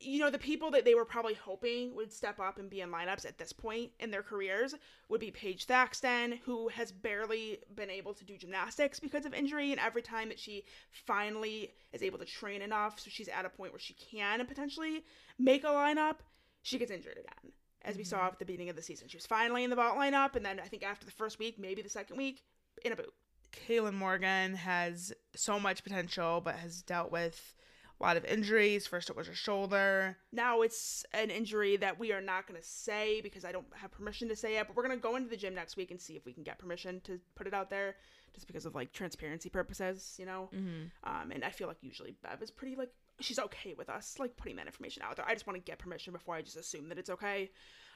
You 0.00 0.18
know, 0.18 0.30
the 0.30 0.38
people 0.38 0.70
that 0.72 0.84
they 0.84 0.94
were 0.94 1.04
probably 1.04 1.34
hoping 1.34 1.94
would 1.94 2.12
step 2.12 2.38
up 2.38 2.58
and 2.58 2.68
be 2.68 2.80
in 2.80 2.90
lineups 2.90 3.24
at 3.24 3.38
this 3.38 3.52
point 3.52 3.90
in 3.98 4.10
their 4.10 4.22
careers 4.22 4.74
would 5.08 5.20
be 5.20 5.30
Paige 5.30 5.64
Thaxton, 5.64 6.38
who 6.44 6.68
has 6.68 6.92
barely 6.92 7.58
been 7.74 7.90
able 7.90 8.12
to 8.14 8.24
do 8.24 8.36
gymnastics 8.36 9.00
because 9.00 9.24
of 9.24 9.32
injury. 9.32 9.70
And 9.72 9.80
every 9.80 10.02
time 10.02 10.28
that 10.28 10.38
she 10.38 10.64
finally 10.90 11.72
is 11.92 12.02
able 12.02 12.18
to 12.18 12.24
train 12.24 12.62
enough, 12.62 13.00
so 13.00 13.08
she's 13.10 13.28
at 13.28 13.46
a 13.46 13.48
point 13.48 13.72
where 13.72 13.80
she 13.80 13.94
can 13.94 14.44
potentially 14.46 15.02
make 15.38 15.64
a 15.64 15.68
lineup, 15.68 16.16
she 16.62 16.78
gets 16.78 16.90
injured 16.90 17.18
again. 17.18 17.52
As 17.82 17.96
we 17.96 18.04
saw 18.04 18.18
mm-hmm. 18.18 18.26
at 18.26 18.38
the 18.38 18.44
beginning 18.44 18.68
of 18.68 18.76
the 18.76 18.82
season, 18.82 19.08
she 19.08 19.16
was 19.16 19.26
finally 19.26 19.64
in 19.64 19.70
the 19.70 19.76
vault 19.76 19.96
lineup, 19.96 20.36
and 20.36 20.44
then 20.44 20.60
I 20.60 20.66
think 20.66 20.82
after 20.82 21.06
the 21.06 21.12
first 21.12 21.38
week, 21.38 21.58
maybe 21.58 21.82
the 21.82 21.88
second 21.88 22.16
week, 22.16 22.42
in 22.84 22.92
a 22.92 22.96
boot. 22.96 23.14
Kaylin 23.52 23.94
Morgan 23.94 24.54
has 24.54 25.12
so 25.34 25.58
much 25.58 25.82
potential, 25.82 26.42
but 26.44 26.56
has 26.56 26.82
dealt 26.82 27.10
with 27.10 27.55
a 27.98 28.02
lot 28.02 28.16
of 28.16 28.24
injuries. 28.24 28.86
First, 28.86 29.10
it 29.10 29.16
was 29.16 29.26
her 29.26 29.34
shoulder. 29.34 30.16
Now 30.32 30.62
it's 30.62 31.04
an 31.12 31.30
injury 31.30 31.76
that 31.78 31.98
we 31.98 32.12
are 32.12 32.20
not 32.20 32.46
going 32.46 32.60
to 32.60 32.66
say 32.66 33.20
because 33.20 33.44
I 33.44 33.52
don't 33.52 33.66
have 33.74 33.90
permission 33.90 34.28
to 34.28 34.36
say 34.36 34.58
it, 34.58 34.66
but 34.66 34.76
we're 34.76 34.86
going 34.86 34.96
to 34.96 35.02
go 35.02 35.16
into 35.16 35.28
the 35.30 35.36
gym 35.36 35.54
next 35.54 35.76
week 35.76 35.90
and 35.90 36.00
see 36.00 36.14
if 36.14 36.24
we 36.26 36.32
can 36.32 36.42
get 36.42 36.58
permission 36.58 37.00
to 37.04 37.18
put 37.34 37.46
it 37.46 37.54
out 37.54 37.70
there 37.70 37.96
just 38.34 38.46
because 38.46 38.66
of 38.66 38.74
like 38.74 38.92
transparency 38.92 39.48
purposes, 39.48 40.14
you 40.18 40.26
know? 40.26 40.50
Mm-hmm. 40.54 40.86
Um, 41.04 41.30
and 41.30 41.42
I 41.44 41.50
feel 41.50 41.68
like 41.68 41.78
usually 41.80 42.14
Bev 42.22 42.42
is 42.42 42.50
pretty 42.50 42.76
like, 42.76 42.90
she's 43.18 43.38
okay 43.38 43.74
with 43.78 43.88
us 43.88 44.16
like 44.18 44.36
putting 44.36 44.56
that 44.56 44.66
information 44.66 45.02
out 45.02 45.16
there. 45.16 45.26
I 45.26 45.32
just 45.32 45.46
want 45.46 45.56
to 45.56 45.62
get 45.62 45.78
permission 45.78 46.12
before 46.12 46.34
I 46.34 46.42
just 46.42 46.56
assume 46.58 46.90
that 46.90 46.98
it's 46.98 47.08
okay. 47.08 47.50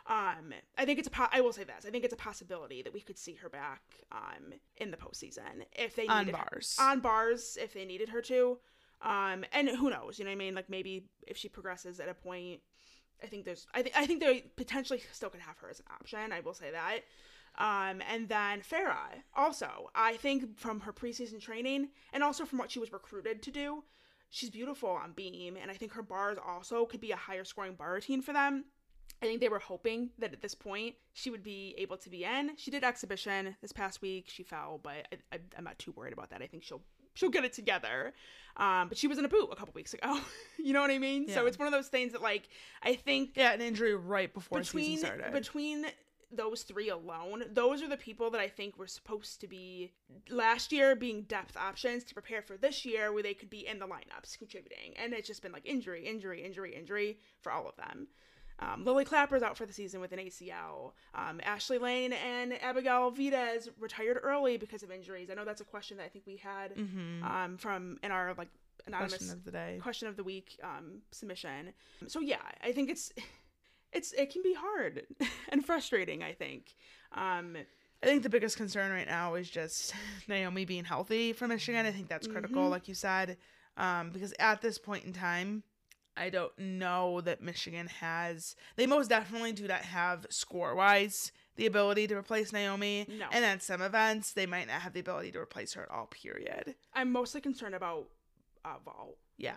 Um, 0.07 0.55
I 0.79 0.87
think 0.87 0.99
it's 0.99 1.09
a 1.09 1.11
po- 1.11 1.29
I 1.31 1.43
will 1.43 1.53
say 1.53 1.65
this. 1.65 1.85
I 1.87 1.91
think 1.91 2.05
it's 2.05 2.15
a 2.15 2.17
possibility 2.17 2.81
that 2.81 2.93
we 2.95 3.01
could 3.03 3.19
see 3.19 3.35
her 3.35 3.51
back 3.51 3.83
um 4.11 4.55
in 4.79 4.91
the 4.91 4.97
postseason 4.97 5.67
if 5.73 5.95
they 5.95 6.07
On 6.07 6.25
needed 6.25 6.33
bars. 6.39 6.75
on 6.81 7.01
bars 7.01 7.59
if 7.61 7.75
they 7.75 7.85
needed 7.85 8.09
her 8.09 8.23
to. 8.23 8.59
Um, 9.03 9.45
and 9.53 9.69
who 9.69 9.91
knows? 9.91 10.19
You 10.19 10.25
know 10.25 10.31
what 10.31 10.37
I 10.37 10.39
mean? 10.39 10.55
Like 10.55 10.69
maybe 10.69 11.07
if 11.27 11.37
she 11.37 11.49
progresses 11.49 12.01
at 12.01 12.09
a 12.09 12.15
point, 12.15 12.61
I 13.23 13.27
think 13.27 13.45
there's 13.45 13.67
I 13.75 13.83
think 13.83 13.97
I 13.97 14.07
think 14.07 14.21
they 14.21 14.45
potentially 14.57 15.03
still 15.13 15.31
could 15.31 15.41
have 15.41 15.59
her 15.59 15.71
as 15.71 15.81
an 15.81 15.87
option. 15.93 16.33
I 16.33 16.41
will 16.41 16.55
say 16.55 16.71
that. 16.71 17.01
Um, 17.59 18.01
and 18.11 18.29
then 18.29 18.61
Farah 18.61 19.23
also, 19.37 19.91
I 19.95 20.17
think 20.17 20.59
from 20.59 20.81
her 20.81 20.93
preseason 20.93 21.41
training 21.41 21.89
and 22.13 22.23
also 22.23 22.45
from 22.45 22.59
what 22.59 22.71
she 22.71 22.79
was 22.79 22.93
recruited 22.93 23.43
to 23.43 23.51
do, 23.51 23.83
she's 24.31 24.51
beautiful 24.51 24.91
on 24.91 25.13
beam, 25.13 25.57
and 25.61 25.71
I 25.71 25.75
think 25.75 25.93
her 25.93 26.03
bars 26.03 26.39
also 26.47 26.87
could 26.87 27.01
be 27.01 27.11
a 27.11 27.17
higher 27.17 27.45
scoring 27.45 27.75
bar 27.75 27.95
routine 27.95 28.23
for 28.23 28.33
them. 28.33 28.67
I 29.23 29.27
think 29.27 29.41
they 29.41 29.49
were 29.49 29.59
hoping 29.59 30.11
that 30.19 30.33
at 30.33 30.41
this 30.41 30.55
point 30.55 30.95
she 31.13 31.29
would 31.29 31.43
be 31.43 31.75
able 31.77 31.99
to 31.99 32.09
be 32.09 32.25
in. 32.25 32.53
She 32.57 32.71
did 32.71 32.85
exhibition 32.85 33.57
this 33.61 33.73
past 33.73 34.01
week. 34.01 34.27
She 34.29 34.43
fell, 34.43 34.81
but 34.83 35.09
I, 35.33 35.39
I'm 35.59 35.65
not 35.65 35.79
too 35.79 35.93
worried 35.93 36.15
about 36.15 36.31
that. 36.31 36.41
I 36.41 36.47
think 36.47 36.63
she'll 36.63 36.83
she'll 37.15 37.31
get 37.31 37.45
it 37.45 37.53
together. 37.53 38.13
Um, 38.57 38.89
but 38.89 38.99
she 38.99 39.07
was 39.07 39.19
in 39.19 39.25
a 39.25 39.29
boot 39.29 39.49
a 39.51 39.57
couple 39.57 39.73
weeks 39.75 39.95
ago. 39.95 40.19
you 40.59 40.73
know 40.73 40.81
what 40.81 40.91
I 40.91 40.99
mean? 40.99 41.29
So 41.29 41.47
it's 41.47 41.59
one 41.59 41.67
of 41.67 41.73
those 41.73 41.89
things 41.89 42.13
that 42.13 42.23
like 42.23 42.49
I 42.83 42.95
think 42.95 43.31
Yeah, 43.37 43.53
an 43.53 43.61
injury 43.61 43.95
right 43.95 44.33
before 44.33 44.59
between 44.59 44.85
season 44.85 45.07
started. 45.07 45.33
between 45.33 45.87
those 46.33 46.63
three 46.63 46.89
alone, 46.91 47.45
those 47.53 47.83
are 47.83 47.89
the 47.89 47.97
people 47.97 48.31
that 48.31 48.41
I 48.41 48.49
think 48.49 48.79
were 48.79 48.87
supposed 48.87 49.41
to 49.41 49.49
be 49.49 49.93
last 50.29 50.73
year 50.73 50.95
being 50.95 51.23
depth 51.23 51.57
options 51.57 52.05
to 52.05 52.15
prepare 52.15 52.43
for 52.43 52.57
this 52.57 52.85
year 52.85 53.13
where 53.13 53.23
they 53.23 53.35
could 53.35 53.51
be 53.51 53.67
in 53.67 53.79
the 53.79 53.87
lineups 53.87 54.39
contributing. 54.39 54.95
And 54.97 55.13
it's 55.13 55.27
just 55.27 55.43
been 55.43 55.53
like 55.53 55.67
injury, 55.67 56.07
injury, 56.07 56.45
injury, 56.45 56.75
injury 56.77 57.19
for 57.41 57.51
all 57.51 57.69
of 57.69 57.77
them. 57.77 58.09
Um, 58.61 58.85
Lily 58.85 59.05
Clapper's 59.05 59.43
out 59.43 59.57
for 59.57 59.65
the 59.67 59.73
season 59.73 60.01
with 60.01 60.13
an 60.13 60.19
ACL. 60.19 60.93
Um, 61.15 61.41
Ashley 61.43 61.79
Lane 61.79 62.13
and 62.13 62.53
Abigail 62.63 63.11
Vides 63.11 63.69
retired 63.79 64.19
early 64.23 64.57
because 64.59 64.83
of 64.83 64.91
injuries. 64.91 65.29
I 65.31 65.35
know 65.35 65.45
that's 65.45 65.63
a 65.63 65.65
question 65.65 65.97
that 65.97 66.05
I 66.05 66.09
think 66.09 66.27
we 66.27 66.37
had 66.37 66.73
um, 66.77 67.57
from 67.59 67.99
in 68.03 68.11
our 68.13 68.35
like 68.37 68.49
anonymous 68.87 69.13
Question 69.15 69.31
of 69.33 69.45
the 69.45 69.51
day. 69.51 69.79
question 69.83 70.09
of 70.09 70.17
the 70.17 70.25
week 70.25 70.59
um, 70.63 71.01
submission. 71.11 71.73
So 72.07 72.21
yeah, 72.21 72.37
I 72.63 72.73
think 72.73 72.91
it's 72.91 73.13
it's 73.93 74.13
it 74.13 74.31
can 74.33 74.43
be 74.43 74.55
hard 74.55 75.07
and 75.49 75.65
frustrating. 75.65 76.23
I 76.23 76.33
think. 76.33 76.75
Um, 77.13 77.57
I 78.03 78.07
think 78.07 78.23
the 78.23 78.31
biggest 78.31 78.57
concern 78.57 78.93
right 78.93 79.07
now 79.07 79.35
is 79.35 79.51
just 79.51 79.93
Naomi 80.29 80.65
being 80.65 80.85
healthy 80.85 81.33
for 81.35 81.47
Michigan. 81.49 81.85
I 81.87 81.93
think 81.93 82.09
that's 82.09 82.27
critical, 82.27 82.63
Mm-hmm. 82.63 82.71
like 82.71 82.89
you 82.89 82.95
said, 82.95 83.37
um, 83.77 84.09
because 84.11 84.33
at 84.39 84.63
this 84.63 84.79
point 84.79 85.05
in 85.05 85.13
time, 85.13 85.63
I 86.21 86.29
don't 86.31 86.57
know 86.59 87.21
that 87.23 87.41
Michigan 87.43 87.87
has. 88.01 88.55
They 88.77 88.87
most 88.87 89.09
definitely 89.09 89.53
do 89.53 89.67
not 89.67 89.81
have 89.83 90.27
score 90.31 90.75
wise 90.75 91.33
the 91.57 91.67
ability 91.67 92.07
to 92.09 92.17
replace 92.17 92.53
Naomi. 92.53 93.07
No. 93.09 93.27
And 93.33 93.45
at 93.45 93.63
some 93.63 93.81
events, 93.83 94.33
they 94.33 94.47
might 94.47 94.67
not 94.69 94.83
have 94.83 94.93
the 94.93 95.01
ability 95.01 95.33
to 95.33 95.39
replace 95.39 95.73
her 95.75 95.83
at 95.85 95.91
all. 95.91 96.07
Period. 96.07 96.75
I'm 96.95 97.11
mostly 97.11 97.41
concerned 97.41 97.75
about 97.75 98.09
uh, 98.65 98.75
Vol 98.85 99.17
Yeah. 99.39 99.57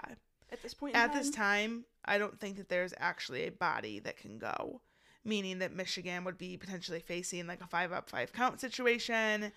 at 0.51 0.61
this 0.63 0.73
point. 0.73 0.95
in 0.95 1.01
At 1.01 1.13
this 1.13 1.29
time. 1.29 1.69
time, 1.69 1.85
I 2.05 2.17
don't 2.17 2.39
think 2.39 2.57
that 2.57 2.69
there's 2.69 2.93
actually 2.97 3.45
a 3.45 3.51
body 3.51 3.99
that 3.99 4.17
can 4.17 4.37
go, 4.37 4.81
meaning 5.25 5.59
that 5.59 5.73
Michigan 5.75 6.23
would 6.23 6.37
be 6.37 6.57
potentially 6.57 6.99
facing 7.01 7.45
like 7.47 7.61
a 7.61 7.67
five 7.67 7.91
up, 7.91 8.09
five 8.09 8.31
count 8.33 8.59
situation. 8.61 9.51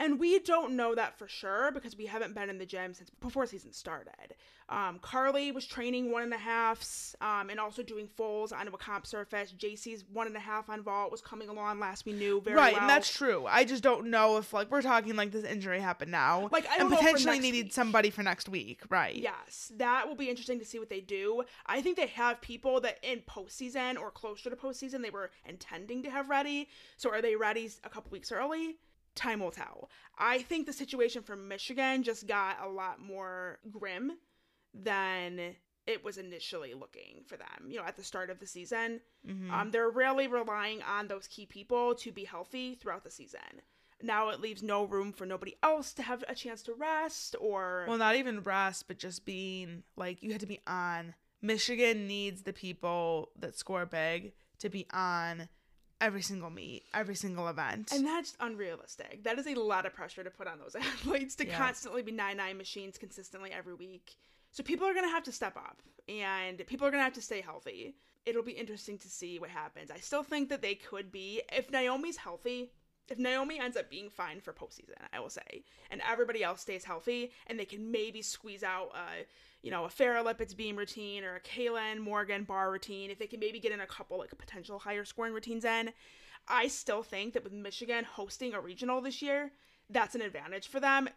And 0.00 0.18
we 0.18 0.38
don't 0.38 0.76
know 0.76 0.94
that 0.94 1.18
for 1.18 1.28
sure 1.28 1.70
because 1.72 1.94
we 1.94 2.06
haven't 2.06 2.34
been 2.34 2.48
in 2.48 2.56
the 2.56 2.64
gym 2.64 2.94
since 2.94 3.10
before 3.20 3.44
season 3.44 3.70
started. 3.74 4.34
Um, 4.70 4.98
Carly 5.02 5.52
was 5.52 5.66
training 5.66 6.10
one 6.10 6.22
and 6.22 6.32
a 6.32 6.38
halfs 6.38 7.14
um, 7.20 7.50
and 7.50 7.60
also 7.60 7.82
doing 7.82 8.06
fulls 8.06 8.50
onto 8.50 8.72
a 8.72 8.78
comp 8.78 9.06
surface. 9.06 9.52
JC's 9.52 10.04
one 10.10 10.26
and 10.26 10.34
a 10.34 10.40
half 10.40 10.70
on 10.70 10.82
vault 10.82 11.10
was 11.12 11.20
coming 11.20 11.50
along 11.50 11.80
last 11.80 12.06
we 12.06 12.14
knew 12.14 12.40
very 12.40 12.56
right, 12.56 12.72
well. 12.72 12.80
and 12.80 12.88
that's 12.88 13.12
true. 13.14 13.44
I 13.46 13.64
just 13.64 13.82
don't 13.82 14.06
know 14.06 14.38
if 14.38 14.54
like 14.54 14.70
we're 14.70 14.80
talking 14.80 15.16
like 15.16 15.32
this 15.32 15.44
injury 15.44 15.80
happened 15.80 16.12
now, 16.12 16.48
Like, 16.50 16.66
I 16.66 16.76
and 16.76 16.82
don't 16.82 16.90
know 16.92 16.96
for 16.96 17.02
potentially 17.02 17.38
needed 17.38 17.66
week. 17.66 17.72
somebody 17.74 18.08
for 18.08 18.22
next 18.22 18.48
week, 18.48 18.80
right? 18.88 19.16
Yes, 19.16 19.70
that 19.76 20.08
will 20.08 20.14
be 20.16 20.30
interesting 20.30 20.58
to 20.60 20.64
see 20.64 20.78
what 20.78 20.88
they 20.88 21.00
do. 21.00 21.42
I 21.66 21.82
think 21.82 21.98
they 21.98 22.06
have 22.06 22.40
people 22.40 22.80
that 22.80 22.98
in 23.02 23.20
postseason 23.28 24.00
or 24.00 24.10
closer 24.10 24.48
to 24.48 24.56
postseason 24.56 25.02
they 25.02 25.10
were 25.10 25.30
intending 25.44 26.02
to 26.04 26.10
have 26.10 26.30
ready. 26.30 26.68
So 26.96 27.10
are 27.10 27.20
they 27.20 27.36
ready 27.36 27.68
a 27.84 27.90
couple 27.90 28.10
weeks 28.12 28.32
early? 28.32 28.76
Time 29.14 29.40
will 29.40 29.50
tell. 29.50 29.90
I 30.18 30.42
think 30.42 30.66
the 30.66 30.72
situation 30.72 31.22
for 31.22 31.36
Michigan 31.36 32.02
just 32.02 32.26
got 32.26 32.58
a 32.64 32.68
lot 32.68 33.00
more 33.00 33.58
grim 33.70 34.12
than 34.74 35.56
it 35.86 36.04
was 36.04 36.18
initially 36.18 36.74
looking 36.74 37.22
for 37.26 37.36
them. 37.36 37.66
You 37.68 37.78
know, 37.78 37.84
at 37.84 37.96
the 37.96 38.04
start 38.04 38.30
of 38.30 38.38
the 38.38 38.46
season, 38.46 39.00
Mm-hmm. 39.28 39.50
um, 39.52 39.70
they're 39.70 39.90
really 39.90 40.28
relying 40.28 40.80
on 40.82 41.06
those 41.08 41.26
key 41.26 41.44
people 41.44 41.94
to 41.96 42.10
be 42.10 42.24
healthy 42.24 42.74
throughout 42.74 43.04
the 43.04 43.10
season. 43.10 43.40
Now 44.02 44.30
it 44.30 44.40
leaves 44.40 44.62
no 44.62 44.84
room 44.84 45.12
for 45.12 45.26
nobody 45.26 45.56
else 45.62 45.92
to 45.94 46.02
have 46.02 46.24
a 46.26 46.34
chance 46.34 46.62
to 46.62 46.72
rest 46.72 47.36
or 47.38 47.84
Well, 47.86 47.98
not 47.98 48.16
even 48.16 48.40
rest, 48.40 48.88
but 48.88 48.98
just 48.98 49.26
being 49.26 49.82
like 49.96 50.22
you 50.22 50.32
had 50.32 50.40
to 50.40 50.46
be 50.46 50.60
on. 50.66 51.14
Michigan 51.42 52.06
needs 52.06 52.42
the 52.42 52.54
people 52.54 53.30
that 53.38 53.58
score 53.58 53.84
big 53.84 54.32
to 54.60 54.70
be 54.70 54.86
on 54.90 55.50
every 56.00 56.22
single 56.22 56.50
meet, 56.50 56.84
every 56.94 57.14
single 57.14 57.48
event. 57.48 57.92
And 57.92 58.06
that's 58.06 58.34
unrealistic. 58.40 59.24
That 59.24 59.38
is 59.38 59.46
a 59.46 59.54
lot 59.54 59.86
of 59.86 59.94
pressure 59.94 60.24
to 60.24 60.30
put 60.30 60.46
on 60.46 60.58
those 60.58 60.74
athletes 60.80 61.34
to 61.36 61.46
Yeah. 61.46 61.56
constantly 61.58 62.02
be 62.02 62.12
9 62.12 62.36
9 62.36 62.56
machines 62.56 62.98
consistently 62.98 63.52
every 63.52 63.74
week. 63.74 64.16
So 64.52 64.62
people 64.62 64.86
are 64.86 64.92
going 64.94 65.04
to 65.04 65.10
have 65.10 65.22
to 65.24 65.32
step 65.32 65.56
up 65.56 65.80
and 66.08 66.58
people 66.66 66.86
are 66.86 66.90
going 66.90 67.00
to 67.00 67.04
have 67.04 67.12
to 67.14 67.22
stay 67.22 67.40
healthy. 67.40 67.94
It'll 68.26 68.42
be 68.42 68.52
interesting 68.52 68.98
to 68.98 69.08
see 69.08 69.38
what 69.38 69.50
happens. 69.50 69.90
I 69.90 69.98
still 69.98 70.22
think 70.22 70.48
that 70.50 70.60
they 70.60 70.74
could 70.74 71.10
be, 71.12 71.42
if 71.52 71.70
Naomi's 71.70 72.16
healthy, 72.16 72.70
if 73.08 73.18
Naomi 73.18 73.58
ends 73.58 73.76
up 73.76 73.90
being 73.90 74.10
fine 74.10 74.40
for 74.40 74.52
postseason, 74.52 74.94
I 75.12 75.20
will 75.20 75.30
say, 75.30 75.64
and 75.90 76.00
everybody 76.08 76.44
else 76.44 76.60
stays 76.60 76.84
healthy, 76.84 77.32
and 77.46 77.58
they 77.58 77.64
can 77.64 77.90
maybe 77.90 78.22
squeeze 78.22 78.62
out 78.62 78.90
a, 78.94 79.26
you 79.62 79.70
know, 79.70 79.84
a 79.84 79.88
Farrah 79.88 80.24
Lipids 80.24 80.56
beam 80.56 80.76
routine 80.76 81.24
or 81.24 81.36
a 81.36 81.40
Kaylin 81.40 81.98
Morgan 81.98 82.44
bar 82.44 82.70
routine, 82.70 83.10
if 83.10 83.18
they 83.18 83.26
can 83.26 83.40
maybe 83.40 83.60
get 83.60 83.72
in 83.72 83.80
a 83.80 83.86
couple 83.86 84.18
like 84.18 84.36
potential 84.38 84.78
higher 84.78 85.04
scoring 85.04 85.32
routines 85.32 85.64
in, 85.64 85.92
I 86.48 86.68
still 86.68 87.02
think 87.02 87.34
that 87.34 87.44
with 87.44 87.52
Michigan 87.52 88.04
hosting 88.04 88.54
a 88.54 88.60
regional 88.60 89.00
this 89.00 89.22
year, 89.22 89.52
that's 89.88 90.14
an 90.14 90.22
advantage 90.22 90.68
for 90.68 90.80
them. 90.80 91.08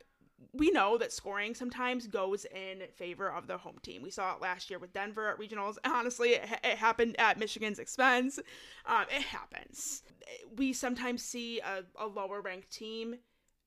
We 0.52 0.72
know 0.72 0.98
that 0.98 1.12
scoring 1.12 1.56
sometimes 1.56 2.08
goes 2.08 2.46
in 2.46 2.84
favor 2.96 3.30
of 3.30 3.48
the 3.48 3.58
home 3.58 3.78
team. 3.82 4.02
We 4.02 4.10
saw 4.10 4.36
it 4.36 4.42
last 4.42 4.70
year 4.70 4.80
with 4.80 4.94
Denver 4.94 5.30
at 5.30 5.40
regionals. 5.40 5.78
Honestly, 5.86 6.32
it, 6.32 6.48
it 6.64 6.78
happened 6.78 7.16
at 7.20 7.40
Michigan's 7.40 7.80
expense. 7.80 8.40
Um, 8.86 9.06
it 9.16 9.24
happens. 9.24 10.04
We 10.56 10.74
sometimes 10.74 11.24
see 11.24 11.60
a, 11.60 11.84
a 12.00 12.08
lower 12.08 12.42
ranked 12.42 12.72
team 12.72 13.16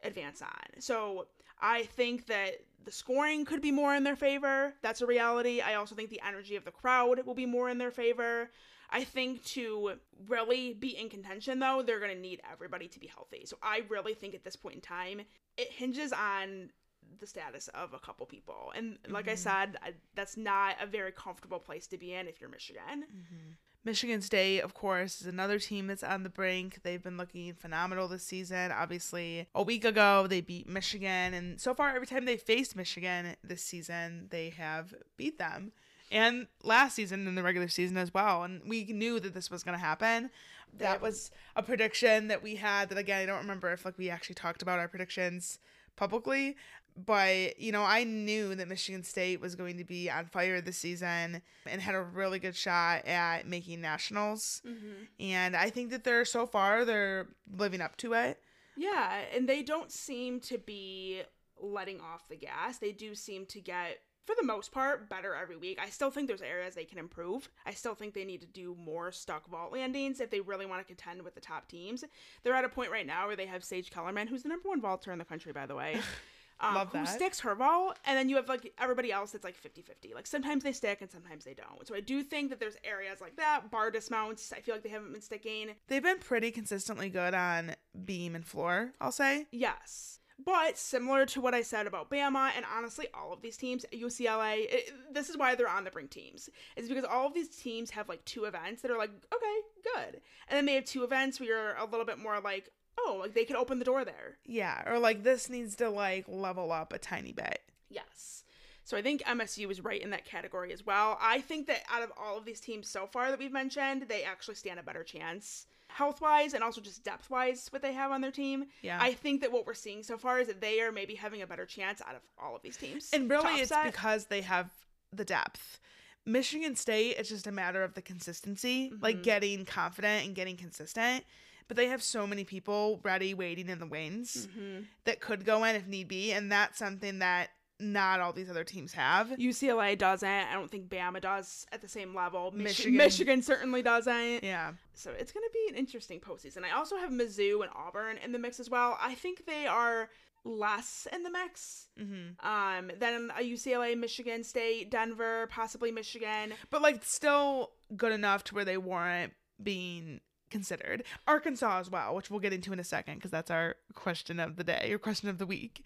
advance 0.02 0.42
on. 0.42 0.80
So 0.80 1.26
I 1.60 1.84
think 1.84 2.26
that 2.26 2.56
the 2.84 2.92
scoring 2.92 3.44
could 3.44 3.60
be 3.60 3.72
more 3.72 3.94
in 3.94 4.04
their 4.04 4.16
favor. 4.16 4.74
That's 4.82 5.02
a 5.02 5.06
reality. 5.06 5.60
I 5.60 5.74
also 5.74 5.94
think 5.94 6.10
the 6.10 6.20
energy 6.26 6.56
of 6.56 6.64
the 6.64 6.70
crowd 6.70 7.24
will 7.26 7.34
be 7.34 7.46
more 7.46 7.68
in 7.68 7.78
their 7.78 7.90
favor. 7.90 8.50
I 8.90 9.04
think 9.04 9.44
to 9.44 9.92
really 10.28 10.74
be 10.74 10.96
in 10.96 11.08
contention, 11.08 11.58
though, 11.58 11.82
they're 11.84 12.00
going 12.00 12.14
to 12.14 12.20
need 12.20 12.40
everybody 12.50 12.88
to 12.88 13.00
be 13.00 13.06
healthy. 13.06 13.44
So 13.44 13.56
I 13.62 13.82
really 13.88 14.14
think 14.14 14.34
at 14.34 14.44
this 14.44 14.56
point 14.56 14.76
in 14.76 14.80
time, 14.80 15.22
it 15.56 15.70
hinges 15.70 16.12
on 16.12 16.70
the 17.18 17.26
status 17.26 17.68
of 17.68 17.94
a 17.94 17.98
couple 17.98 18.26
people. 18.26 18.72
And 18.76 18.98
like 19.08 19.28
I 19.28 19.32
mm-hmm. 19.32 19.38
said, 19.38 19.76
I, 19.82 19.92
that's 20.14 20.36
not 20.36 20.76
a 20.80 20.86
very 20.86 21.12
comfortable 21.12 21.58
place 21.58 21.86
to 21.88 21.98
be 21.98 22.12
in 22.12 22.28
if 22.28 22.40
you're 22.40 22.50
Michigan. 22.50 23.04
Mm-hmm. 23.04 23.52
Michigan 23.84 24.20
State, 24.20 24.62
of 24.62 24.74
course, 24.74 25.20
is 25.20 25.28
another 25.28 25.60
team 25.60 25.86
that's 25.86 26.02
on 26.02 26.24
the 26.24 26.28
brink. 26.28 26.80
They've 26.82 27.02
been 27.02 27.16
looking 27.16 27.54
phenomenal 27.54 28.08
this 28.08 28.24
season. 28.24 28.72
Obviously, 28.72 29.46
a 29.54 29.62
week 29.62 29.84
ago, 29.84 30.26
they 30.26 30.40
beat 30.40 30.68
Michigan. 30.68 31.32
And 31.32 31.60
so 31.60 31.72
far, 31.72 31.94
every 31.94 32.08
time 32.08 32.24
they 32.24 32.36
faced 32.36 32.74
Michigan 32.74 33.36
this 33.44 33.62
season, 33.62 34.26
they 34.30 34.50
have 34.50 34.92
beat 35.16 35.38
them. 35.38 35.70
And 36.10 36.46
last 36.62 36.94
season 36.94 37.26
in 37.26 37.34
the 37.34 37.42
regular 37.42 37.68
season 37.68 37.96
as 37.96 38.14
well. 38.14 38.42
And 38.44 38.62
we 38.66 38.84
knew 38.84 39.18
that 39.20 39.34
this 39.34 39.50
was 39.50 39.62
going 39.62 39.76
to 39.76 39.84
happen. 39.84 40.30
That 40.78 41.00
was 41.00 41.30
a 41.54 41.62
prediction 41.62 42.28
that 42.28 42.42
we 42.42 42.56
had 42.56 42.90
that, 42.90 42.98
again, 42.98 43.22
I 43.22 43.26
don't 43.26 43.38
remember 43.38 43.72
if 43.72 43.84
like 43.84 43.98
we 43.98 44.10
actually 44.10 44.34
talked 44.34 44.62
about 44.62 44.78
our 44.78 44.88
predictions 44.88 45.58
publicly. 45.96 46.56
But, 46.98 47.60
you 47.60 47.72
know, 47.72 47.82
I 47.82 48.04
knew 48.04 48.54
that 48.54 48.68
Michigan 48.68 49.02
State 49.02 49.38
was 49.38 49.54
going 49.54 49.76
to 49.76 49.84
be 49.84 50.10
on 50.10 50.24
fire 50.26 50.62
this 50.62 50.78
season 50.78 51.42
and 51.66 51.82
had 51.82 51.94
a 51.94 52.00
really 52.00 52.38
good 52.38 52.56
shot 52.56 53.04
at 53.06 53.46
making 53.46 53.82
nationals. 53.82 54.62
Mm-hmm. 54.66 55.04
And 55.20 55.54
I 55.54 55.68
think 55.68 55.90
that 55.90 56.04
they're 56.04 56.24
so 56.24 56.46
far, 56.46 56.86
they're 56.86 57.26
living 57.54 57.82
up 57.82 57.98
to 57.98 58.14
it. 58.14 58.40
Yeah, 58.78 59.20
and 59.34 59.46
they 59.46 59.62
don't 59.62 59.92
seem 59.92 60.40
to 60.40 60.56
be 60.56 61.20
letting 61.60 62.00
off 62.00 62.28
the 62.28 62.36
gas. 62.36 62.78
They 62.78 62.92
do 62.92 63.14
seem 63.14 63.44
to 63.46 63.60
get, 63.60 63.98
for 64.26 64.34
the 64.38 64.44
most 64.44 64.72
part, 64.72 65.08
better 65.08 65.34
every 65.34 65.56
week. 65.56 65.78
I 65.80 65.88
still 65.88 66.10
think 66.10 66.26
there's 66.26 66.42
areas 66.42 66.74
they 66.74 66.84
can 66.84 66.98
improve. 66.98 67.48
I 67.64 67.72
still 67.72 67.94
think 67.94 68.12
they 68.12 68.24
need 68.24 68.40
to 68.40 68.46
do 68.46 68.76
more 68.78 69.12
stuck 69.12 69.48
vault 69.48 69.72
landings 69.72 70.20
if 70.20 70.30
they 70.30 70.40
really 70.40 70.66
want 70.66 70.80
to 70.80 70.86
contend 70.86 71.22
with 71.22 71.34
the 71.34 71.40
top 71.40 71.68
teams. 71.68 72.04
They're 72.42 72.54
at 72.54 72.64
a 72.64 72.68
point 72.68 72.90
right 72.90 73.06
now 73.06 73.28
where 73.28 73.36
they 73.36 73.46
have 73.46 73.64
Sage 73.64 73.90
Kellerman, 73.90 74.26
who's 74.26 74.42
the 74.42 74.48
number 74.48 74.68
one 74.68 74.80
vaulter 74.80 75.12
in 75.12 75.18
the 75.18 75.24
country, 75.24 75.52
by 75.52 75.66
the 75.66 75.74
way. 75.74 75.98
Um, 76.58 76.74
Love 76.74 76.92
who 76.92 77.04
sticks 77.04 77.40
her 77.40 77.54
vault, 77.54 77.98
and 78.06 78.16
then 78.16 78.30
you 78.30 78.36
have 78.36 78.48
like 78.48 78.72
everybody 78.78 79.12
else 79.12 79.32
that's 79.32 79.44
like 79.44 79.56
50 79.56 79.82
50. 79.82 80.14
Like 80.14 80.26
sometimes 80.26 80.64
they 80.64 80.72
stick 80.72 81.02
and 81.02 81.10
sometimes 81.10 81.44
they 81.44 81.52
don't. 81.52 81.86
So 81.86 81.94
I 81.94 82.00
do 82.00 82.22
think 82.22 82.48
that 82.48 82.58
there's 82.58 82.76
areas 82.82 83.20
like 83.20 83.36
that. 83.36 83.70
Bar 83.70 83.90
dismounts, 83.90 84.54
I 84.54 84.60
feel 84.60 84.74
like 84.74 84.82
they 84.82 84.88
haven't 84.88 85.12
been 85.12 85.20
sticking. 85.20 85.72
They've 85.88 86.02
been 86.02 86.18
pretty 86.18 86.50
consistently 86.50 87.10
good 87.10 87.34
on 87.34 87.74
beam 88.06 88.34
and 88.34 88.42
floor, 88.42 88.92
I'll 89.02 89.12
say. 89.12 89.46
Yes. 89.52 90.20
But 90.44 90.76
similar 90.76 91.24
to 91.26 91.40
what 91.40 91.54
I 91.54 91.62
said 91.62 91.86
about 91.86 92.10
Bama 92.10 92.50
and 92.54 92.64
honestly 92.76 93.08
all 93.14 93.32
of 93.32 93.40
these 93.40 93.56
teams, 93.56 93.86
UCLA, 93.92 94.66
it, 94.68 94.92
this 95.12 95.30
is 95.30 95.36
why 95.36 95.54
they're 95.54 95.68
on 95.68 95.84
the 95.84 95.90
brink 95.90 96.10
teams. 96.10 96.50
It's 96.76 96.88
because 96.88 97.04
all 97.04 97.26
of 97.26 97.34
these 97.34 97.56
teams 97.56 97.90
have 97.90 98.08
like 98.08 98.24
two 98.24 98.44
events 98.44 98.82
that 98.82 98.90
are 98.90 98.98
like, 98.98 99.10
okay, 99.10 99.56
good. 99.94 100.20
And 100.48 100.56
then 100.56 100.66
they 100.66 100.74
have 100.74 100.84
two 100.84 101.04
events 101.04 101.40
where 101.40 101.48
you're 101.48 101.76
a 101.76 101.86
little 101.86 102.04
bit 102.04 102.18
more 102.18 102.38
like, 102.40 102.70
oh, 102.98 103.18
like 103.20 103.34
they 103.34 103.44
could 103.44 103.56
open 103.56 103.78
the 103.78 103.84
door 103.84 104.04
there. 104.04 104.36
Yeah, 104.44 104.82
or 104.86 104.98
like 104.98 105.22
this 105.22 105.48
needs 105.48 105.74
to 105.76 105.88
like 105.88 106.26
level 106.28 106.70
up 106.70 106.92
a 106.92 106.98
tiny 106.98 107.32
bit. 107.32 107.60
Yes. 107.88 108.44
So 108.84 108.96
I 108.96 109.02
think 109.02 109.22
MSU 109.24 109.68
is 109.70 109.82
right 109.82 110.00
in 110.00 110.10
that 110.10 110.24
category 110.24 110.72
as 110.72 110.86
well. 110.86 111.18
I 111.20 111.40
think 111.40 111.66
that 111.66 111.82
out 111.90 112.04
of 112.04 112.12
all 112.16 112.38
of 112.38 112.44
these 112.44 112.60
teams 112.60 112.88
so 112.88 113.06
far 113.06 113.30
that 113.30 113.38
we've 113.38 113.50
mentioned, 113.50 114.04
they 114.08 114.22
actually 114.22 114.54
stand 114.54 114.78
a 114.78 114.84
better 114.84 115.02
chance 115.02 115.66
health 115.96 116.20
wise 116.20 116.52
and 116.52 116.62
also 116.62 116.80
just 116.80 117.02
depth 117.04 117.30
wise 117.30 117.68
what 117.70 117.80
they 117.80 117.94
have 117.94 118.10
on 118.12 118.20
their 118.20 118.30
team. 118.30 118.66
Yeah. 118.82 118.98
I 119.00 119.14
think 119.14 119.40
that 119.40 119.50
what 119.50 119.66
we're 119.66 119.72
seeing 119.72 120.02
so 120.02 120.18
far 120.18 120.38
is 120.40 120.46
that 120.48 120.60
they 120.60 120.82
are 120.82 120.92
maybe 120.92 121.14
having 121.14 121.40
a 121.40 121.46
better 121.46 121.64
chance 121.64 122.02
out 122.02 122.14
of 122.14 122.20
all 122.38 122.54
of 122.54 122.60
these 122.60 122.76
teams. 122.76 123.08
And 123.14 123.30
really, 123.30 123.60
it's 123.62 123.72
because 123.84 124.26
they 124.26 124.42
have 124.42 124.68
the 125.10 125.24
depth. 125.24 125.80
Michigan 126.26 126.76
State, 126.76 127.16
it's 127.18 127.30
just 127.30 127.46
a 127.46 127.52
matter 127.52 127.82
of 127.82 127.94
the 127.94 128.02
consistency, 128.02 128.92
like 129.00 129.18
Mhm. 129.18 129.22
getting 129.22 129.64
confident 129.64 130.26
and 130.26 130.34
getting 130.34 130.56
consistent. 130.58 131.24
But 131.68 131.76
they 131.78 131.86
have 131.86 132.02
so 132.02 132.26
many 132.26 132.44
people 132.44 133.00
ready, 133.02 133.32
waiting 133.32 133.68
in 133.70 133.78
the 133.78 133.86
wings 133.86 134.46
Mhm. 134.48 134.86
that 135.04 135.20
could 135.20 135.44
go 135.46 135.64
in 135.64 135.74
if 135.76 135.86
need 135.86 136.08
be. 136.08 136.30
And 136.32 136.52
that's 136.52 136.78
something 136.78 137.20
that 137.20 137.50
not 137.78 138.20
all 138.20 138.32
these 138.32 138.48
other 138.50 138.64
teams 138.64 138.92
have. 138.94 139.28
UCLA 139.30 139.98
doesn't. 139.98 140.28
I 140.28 140.52
don't 140.54 140.70
think 140.70 140.88
Bama 140.88 141.20
does 141.20 141.66
at 141.72 141.82
the 141.82 141.88
same 141.88 142.14
level. 142.14 142.50
Michi- 142.52 142.62
Michigan- 142.62 142.96
Michigan 142.96 143.42
certainly 143.42 143.82
doesn't. 143.82 144.42
Yeah. 144.44 144.72
So 144.94 145.10
it's 145.10 145.32
going 145.32 145.44
to 145.44 145.52
be 145.52 145.72
an 145.72 145.78
interesting 145.78 146.20
postseason. 146.20 146.64
I 146.64 146.70
also 146.76 146.96
have 146.96 147.10
Mizzou 147.10 147.60
and 147.62 147.70
Auburn 147.74 148.16
in 148.24 148.32
the 148.32 148.38
mix 148.38 148.60
as 148.60 148.70
well. 148.70 148.96
I 149.00 149.14
think 149.14 149.44
they 149.46 149.66
are 149.66 150.08
less 150.44 151.08
in 151.12 151.24
the 151.24 151.30
mix 151.30 151.88
hmm 151.98 152.28
um, 152.46 152.90
than 153.00 153.30
a 153.36 153.42
UCLA, 153.42 153.98
Michigan 153.98 154.44
State, 154.44 154.90
Denver, 154.90 155.48
possibly 155.50 155.90
Michigan. 155.90 156.52
But 156.70 156.82
like 156.82 157.04
still 157.04 157.72
good 157.96 158.12
enough 158.12 158.44
to 158.44 158.54
where 158.54 158.64
they 158.64 158.76
warrant 158.78 159.32
being 159.62 160.20
considered. 160.50 161.02
Arkansas 161.26 161.80
as 161.80 161.90
well, 161.90 162.14
which 162.14 162.30
we'll 162.30 162.38
get 162.40 162.52
into 162.52 162.72
in 162.72 162.78
a 162.78 162.84
second 162.84 163.16
because 163.16 163.32
that's 163.32 163.50
our 163.50 163.74
question 163.94 164.38
of 164.38 164.54
the 164.56 164.62
day 164.64 164.92
or 164.92 164.98
question 164.98 165.28
of 165.28 165.38
the 165.38 165.46
week. 165.46 165.84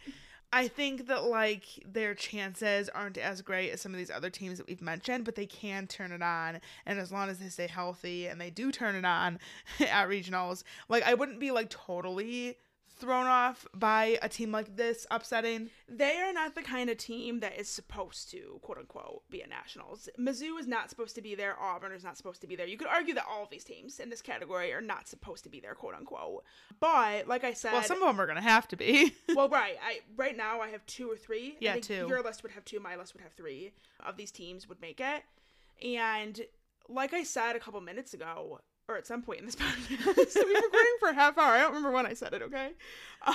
I 0.52 0.66
think 0.66 1.06
that 1.06 1.24
like 1.24 1.64
their 1.86 2.14
chances 2.14 2.88
aren't 2.88 3.18
as 3.18 3.40
great 3.40 3.70
as 3.70 3.80
some 3.80 3.92
of 3.92 3.98
these 3.98 4.10
other 4.10 4.30
teams 4.30 4.58
that 4.58 4.66
we've 4.66 4.82
mentioned, 4.82 5.24
but 5.24 5.36
they 5.36 5.46
can 5.46 5.86
turn 5.86 6.10
it 6.10 6.22
on. 6.22 6.60
And 6.86 6.98
as 6.98 7.12
long 7.12 7.28
as 7.28 7.38
they 7.38 7.48
stay 7.48 7.68
healthy 7.68 8.26
and 8.26 8.40
they 8.40 8.50
do 8.50 8.72
turn 8.72 8.96
it 8.96 9.04
on 9.04 9.38
at 9.80 10.08
regionals, 10.08 10.64
like 10.88 11.04
I 11.04 11.14
wouldn't 11.14 11.38
be 11.38 11.52
like 11.52 11.70
totally 11.70 12.56
thrown 13.00 13.26
off 13.26 13.66
by 13.74 14.18
a 14.22 14.28
team 14.28 14.52
like 14.52 14.76
this 14.76 15.06
upsetting. 15.10 15.70
They 15.88 16.18
are 16.18 16.32
not 16.32 16.54
the 16.54 16.62
kind 16.62 16.90
of 16.90 16.98
team 16.98 17.40
that 17.40 17.58
is 17.58 17.68
supposed 17.68 18.30
to, 18.30 18.58
quote 18.62 18.78
unquote, 18.78 19.22
be 19.30 19.42
at 19.42 19.48
nationals. 19.48 20.08
Mizzou 20.18 20.58
is 20.58 20.66
not 20.66 20.90
supposed 20.90 21.14
to 21.14 21.22
be 21.22 21.34
there. 21.34 21.58
Auburn 21.60 21.92
is 21.92 22.04
not 22.04 22.16
supposed 22.16 22.40
to 22.42 22.46
be 22.46 22.56
there. 22.56 22.66
You 22.66 22.76
could 22.76 22.88
argue 22.88 23.14
that 23.14 23.24
all 23.28 23.42
of 23.42 23.50
these 23.50 23.64
teams 23.64 23.98
in 23.98 24.10
this 24.10 24.22
category 24.22 24.72
are 24.72 24.80
not 24.80 25.08
supposed 25.08 25.44
to 25.44 25.50
be 25.50 25.60
there, 25.60 25.74
quote 25.74 25.94
unquote. 25.94 26.44
But 26.78 27.26
like 27.26 27.44
I 27.44 27.52
said, 27.52 27.72
Well, 27.72 27.82
some 27.82 28.02
of 28.02 28.08
them 28.08 28.20
are 28.20 28.26
gonna 28.26 28.40
have 28.40 28.68
to 28.68 28.76
be. 28.76 29.14
well, 29.34 29.48
right. 29.48 29.76
I 29.84 30.00
right 30.16 30.36
now 30.36 30.60
I 30.60 30.68
have 30.68 30.84
two 30.86 31.10
or 31.10 31.16
three. 31.16 31.56
Yeah, 31.60 31.70
I 31.70 31.72
think 31.74 31.86
two. 31.86 32.06
Your 32.08 32.22
list 32.22 32.42
would 32.42 32.52
have 32.52 32.64
two. 32.64 32.80
My 32.80 32.96
list 32.96 33.14
would 33.14 33.22
have 33.22 33.32
three. 33.32 33.72
Of 34.04 34.16
these 34.16 34.30
teams 34.30 34.68
would 34.68 34.80
make 34.80 35.00
it. 35.00 35.22
And 35.84 36.40
like 36.88 37.14
I 37.14 37.22
said 37.22 37.56
a 37.56 37.60
couple 37.60 37.80
minutes 37.80 38.14
ago, 38.14 38.60
or 38.90 38.96
at 38.96 39.06
some 39.06 39.22
point 39.22 39.40
in 39.40 39.46
this 39.46 39.56
podcast, 39.56 39.88
we've 39.88 40.34
been 40.34 40.46
recording 40.62 40.96
for 40.98 41.08
a 41.08 41.14
half 41.14 41.38
hour. 41.38 41.52
I 41.54 41.58
don't 41.58 41.68
remember 41.74 41.92
when 41.92 42.06
I 42.06 42.14
said 42.14 42.32
it. 42.34 42.42
Okay. 42.42 42.70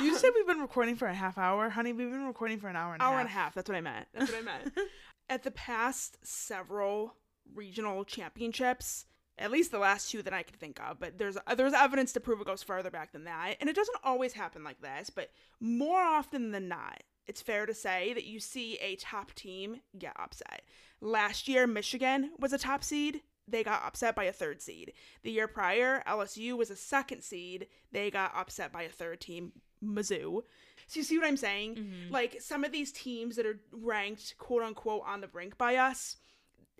you 0.02 0.12
Um, 0.12 0.18
said 0.18 0.32
we've 0.36 0.48
been 0.48 0.60
recording 0.60 0.96
for 0.96 1.08
a 1.08 1.14
half 1.14 1.38
hour, 1.38 1.70
honey. 1.70 1.94
We've 1.94 2.12
been 2.12 2.28
recording 2.28 2.60
for 2.60 2.68
an 2.68 2.76
hour 2.76 2.94
and 2.94 3.02
a 3.02 3.06
hour 3.06 3.14
half. 3.14 3.22
and 3.22 3.30
a 3.30 3.32
half. 3.34 3.54
That's 3.56 3.70
what 3.70 3.78
I 3.78 3.82
meant. 3.82 4.08
That's 4.14 4.32
what 4.32 4.40
I 4.40 4.44
meant. 4.44 4.74
At 5.30 5.44
the 5.44 5.52
past 5.52 6.18
several 6.26 7.16
regional 7.54 8.04
championships, 8.04 9.06
at 9.38 9.52
least 9.52 9.72
the 9.72 9.80
last 9.80 10.12
two 10.12 10.22
that 10.22 10.34
I 10.34 10.44
can 10.44 10.56
think 10.58 10.80
of, 10.82 11.00
but 11.00 11.18
there's 11.18 11.38
there's 11.58 11.74
evidence 11.74 12.14
to 12.14 12.20
prove 12.20 12.40
it 12.42 12.48
goes 12.48 12.64
farther 12.64 12.92
back 12.92 13.12
than 13.12 13.24
that, 13.26 13.56
and 13.60 13.70
it 13.70 13.76
doesn't 13.76 13.98
always 14.04 14.34
happen 14.34 14.64
like 14.64 14.82
this, 14.82 15.10
but 15.10 15.32
more 15.60 16.00
often 16.02 16.52
than 16.52 16.68
not, 16.68 17.02
it's 17.28 17.42
fair 17.42 17.66
to 17.66 17.74
say 17.74 18.14
that 18.14 18.26
you 18.26 18.40
see 18.40 18.76
a 18.82 18.96
top 18.98 19.34
team 19.34 19.82
get 19.98 20.14
upset. 20.20 20.62
Last 21.02 21.48
year, 21.48 21.66
Michigan 21.68 22.32
was 22.40 22.54
a 22.54 22.58
top 22.58 22.84
seed. 22.84 23.22
They 23.48 23.64
got 23.64 23.84
upset 23.86 24.16
by 24.16 24.24
a 24.26 24.32
third 24.34 24.62
seed. 24.62 24.94
The 25.24 25.32
year 25.32 25.48
prior, 25.48 26.02
LSU 26.08 26.58
was 26.58 26.70
a 26.70 26.76
second 26.76 27.22
seed. 27.22 27.68
They 27.92 28.10
got 28.10 28.34
upset 28.36 28.72
by 28.72 28.84
a 28.84 28.90
third 28.90 29.22
team, 29.22 29.52
Mizzou. 29.84 30.42
So 30.88 31.00
you 31.00 31.04
see 31.04 31.18
what 31.18 31.28
I'm 31.28 31.38
saying? 31.38 31.76
Mhm. 31.76 32.12
Like 32.12 32.42
some 32.42 32.64
of 32.64 32.72
these 32.72 32.92
teams 32.92 33.36
that 33.36 33.46
are 33.46 33.60
ranked 33.72 34.38
quote 34.38 34.64
unquote 34.64 35.04
on 35.06 35.22
the 35.22 35.28
brink 35.28 35.58
by 35.58 35.76
us 35.76 36.18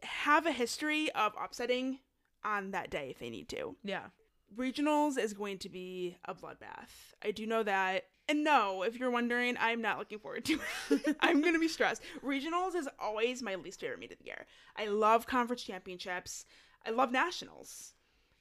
have 0.04 0.46
a 0.46 0.52
history 0.52 1.12
of 1.12 1.34
upsetting 1.40 2.00
on 2.44 2.72
that 2.72 2.90
day 2.90 3.10
if 3.10 3.20
they 3.20 3.30
need 3.30 3.50
to. 3.50 3.76
Yeah. 3.84 4.08
Regionals 4.56 5.18
is 5.18 5.34
going 5.34 5.58
to 5.60 5.70
be 5.70 6.18
a 6.26 6.34
bloodbath. 6.36 7.14
I 7.24 7.32
do 7.32 7.46
know 7.48 7.64
that. 7.64 8.06
And 8.28 8.44
no, 8.44 8.82
if 8.84 8.98
you're 8.98 9.12
wondering, 9.12 9.56
I'm 9.60 9.82
not 9.82 10.00
looking 10.00 10.18
forward 10.20 10.46
to 10.46 10.60
it. 10.90 11.16
I'm 11.20 11.42
going 11.42 11.54
to 11.54 11.60
be 11.60 11.68
stressed. 11.68 12.02
Regionals 12.24 12.76
is 12.76 12.90
always 13.00 13.44
my 13.44 13.56
least 13.56 13.80
favorite 13.80 14.00
meet 14.00 14.12
of 14.12 14.18
the 14.18 14.26
year. 14.26 14.46
I 14.76 14.88
love 14.88 15.28
conference 15.28 15.62
championships. 15.64 16.46
I 16.86 16.90
love 16.90 17.12
nationals. 17.12 17.94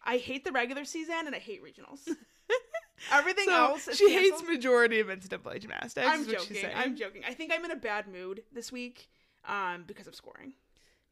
I 0.02 0.16
hate 0.16 0.44
the 0.44 0.52
regular 0.52 0.85
season 0.85 1.27
and 1.27 1.35
I 1.35 1.39
hate 1.39 1.62
regionals. 1.62 2.09
Everything 3.12 3.44
So 3.47 3.52
else 3.55 3.89
is 3.89 3.98
she 3.98 4.11
hates 4.12 4.31
canceled. 4.31 4.51
majority 4.51 5.01
of 5.01 5.09
NCAA 5.09 5.61
gymnastics. 5.61 6.06
I'm 6.09 6.20
is 6.20 6.27
what 6.28 6.40
she's 6.43 6.61
joking. 6.62 6.77
I'm 6.77 6.97
joking. 6.97 7.23
I 7.27 7.35
think 7.35 7.52
I'm 7.55 7.65
in 7.65 7.70
a 7.70 7.77
bad 7.77 8.06
mood 8.09 8.43
this 8.52 8.70
week 8.73 9.09
um, 9.47 9.85
because 9.86 10.06
of 10.06 10.15
scoring. 10.15 10.52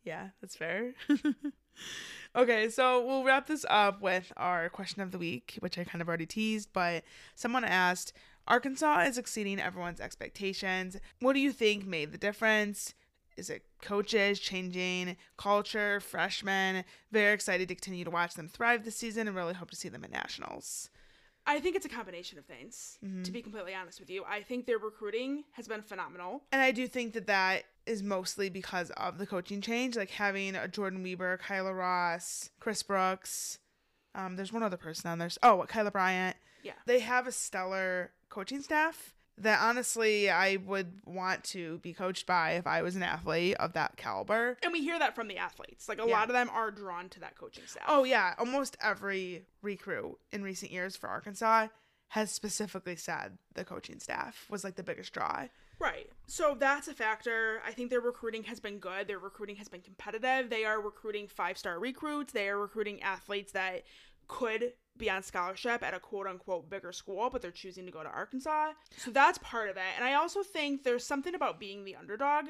Yeah, 0.05 0.29
that's 0.41 0.57
fair. 0.57 0.95
okay, 2.37 2.69
so 2.69 3.05
we'll 3.05 3.25
wrap 3.25 3.47
this 3.47 3.65
up 3.69 4.01
with 4.01 4.33
our 4.37 4.69
question 4.69 5.03
of 5.03 5.11
the 5.11 5.19
week, 5.19 5.57
which 5.61 5.79
I 5.79 5.85
kind 5.85 6.03
of 6.03 6.09
already 6.09 6.27
teased, 6.27 6.71
but 6.73 7.05
someone 7.35 7.65
asked 7.65 8.13
Arkansas 8.49 9.03
is 9.03 9.19
exceeding 9.19 9.61
everyone's 9.61 10.01
expectations. 10.01 10.97
What 11.21 11.35
do 11.35 11.41
you 11.41 11.53
think 11.53 11.87
made 11.87 12.13
the 12.13 12.19
difference? 12.19 12.95
Is 13.37 13.49
it 13.49 13.65
coaches 13.81 14.39
changing 14.41 15.17
culture, 15.39 16.01
freshmen? 16.01 16.85
Very 17.11 17.33
excited 17.33 17.69
to 17.69 17.75
continue 17.75 18.05
to 18.05 18.11
watch 18.11 18.35
them 18.35 18.49
thrive 18.49 18.85
this 18.85 18.97
season 18.97 19.27
and 19.27 19.37
really 19.37 19.55
hope 19.55 19.71
to 19.71 19.77
see 19.77 19.89
them 19.89 20.05
at 20.05 20.11
nationals. 20.11 20.91
I 21.47 21.59
think 21.59 21.75
it's 21.75 21.87
a 21.87 21.89
combination 21.89 22.39
of 22.39 22.45
things, 22.47 22.99
Mhm. 23.03 23.25
to 23.25 23.33
be 23.33 23.43
completely 23.43 23.75
honest 23.75 23.99
with 23.99 24.11
you. 24.11 24.23
I 24.25 24.43
think 24.43 24.67
their 24.67 24.79
recruiting 24.79 25.45
has 25.53 25.67
been 25.67 25.83
phenomenal. 25.83 26.45
And 26.53 26.63
I 26.63 26.71
do 26.71 26.87
think 26.87 27.15
that 27.15 27.27
that 27.27 27.65
is 27.85 28.01
mostly 28.03 28.49
because 28.49 28.91
of 28.93 29.19
the 29.19 29.27
coaching 29.27 29.61
change, 29.61 29.97
like 29.97 30.11
having 30.11 30.55
a 30.55 30.69
Jordyn 30.69 31.03
Wieber, 31.03 31.39
Kyla 31.41 31.75
Ross, 31.75 32.51
Chris 32.61 32.83
Brooks. 32.85 33.59
Um, 34.15 34.37
there's 34.37 34.53
one 34.53 34.63
other 34.63 34.77
person 34.77 35.11
on 35.11 35.19
there. 35.19 35.31
Oh, 35.43 35.57
what 35.57 35.69
Kyla 35.69 35.91
Bryant. 35.91 36.37
Yeah. 36.63 36.75
They 36.87 37.01
have 37.01 37.27
a 37.27 37.33
stellar 37.33 38.13
coaching 38.33 38.63
staff 38.63 39.15
that 39.39 39.61
honestly 39.63 40.29
I 40.31 40.57
would 40.57 41.01
want 41.07 41.43
to 41.45 41.79
be 41.79 41.93
coached 41.93 42.27
by 42.27 42.53
if 42.53 42.67
I 42.67 42.83
was 42.83 42.97
an 42.97 43.03
athlete 43.03 43.57
of 43.57 43.73
that 43.75 43.97
caliber. 43.97 44.57
And 44.63 44.73
we 44.73 44.83
hear 44.83 44.99
that 44.99 45.15
from 45.15 45.29
the 45.29 45.39
athletes. 45.39 45.89
Like 45.89 45.99
a 46.01 46.07
Yeah. 46.07 46.13
lot 46.13 46.29
of 46.29 46.35
them 46.35 46.51
are 46.51 46.71
drawn 46.71 47.09
to 47.11 47.21
that 47.21 47.37
coaching 47.37 47.65
staff. 47.67 47.85
Oh 47.89 48.05
yeah, 48.05 48.35
almost 48.39 48.77
every 48.83 49.45
recruit 49.63 50.19
in 50.33 50.43
recent 50.43 50.71
years 50.73 50.97
for 50.97 51.09
Arkansas 51.09 51.69
has 52.09 52.31
specifically 52.31 52.97
said 52.97 53.39
the 53.55 53.65
coaching 53.65 53.99
staff 54.01 54.47
was 54.51 54.65
like 54.65 54.77
the 54.77 54.83
biggest 54.83 55.13
draw. 55.15 55.47
Right. 55.79 56.11
So 56.27 56.55
that's 56.59 56.87
a 56.87 56.95
factor. 56.95 57.61
I 57.67 57.73
think 57.73 57.91
their 57.91 58.01
recruiting 58.03 58.45
has 58.45 58.61
been 58.61 58.79
good. 58.79 59.09
Their 59.09 59.19
recruiting 59.19 59.57
has 59.57 59.69
been 59.69 59.81
competitive. 59.81 60.49
They 60.51 60.65
are 60.65 60.81
recruiting 60.81 61.27
five 61.27 61.57
star 61.59 61.79
recruits. 61.79 62.33
They 62.33 62.49
are 62.49 62.59
recruiting 62.59 63.03
athletes 63.03 63.53
that 63.53 63.83
could 64.29 64.75
be 64.99 65.11
on 65.11 65.23
scholarship 65.23 65.83
at 65.83 65.95
a 65.95 66.01
quote 66.01 66.27
unquote 66.27 66.69
bigger 66.69 66.93
school, 66.93 67.29
but 67.31 67.43
they're 67.43 67.51
choosing 67.51 67.87
to 67.87 67.93
go 67.93 68.03
to 68.03 68.09
Arkansas. 68.09 68.73
So 68.97 69.11
that's 69.11 69.39
part 69.39 69.69
of 69.69 69.77
it. 69.77 69.83
And 69.97 70.05
I 70.05 70.15
also 70.15 70.43
think 70.43 70.85
there's 70.85 71.05
something 71.05 71.35
about 71.35 71.59
being 71.59 71.85
the 71.85 71.97
underdog 71.97 72.47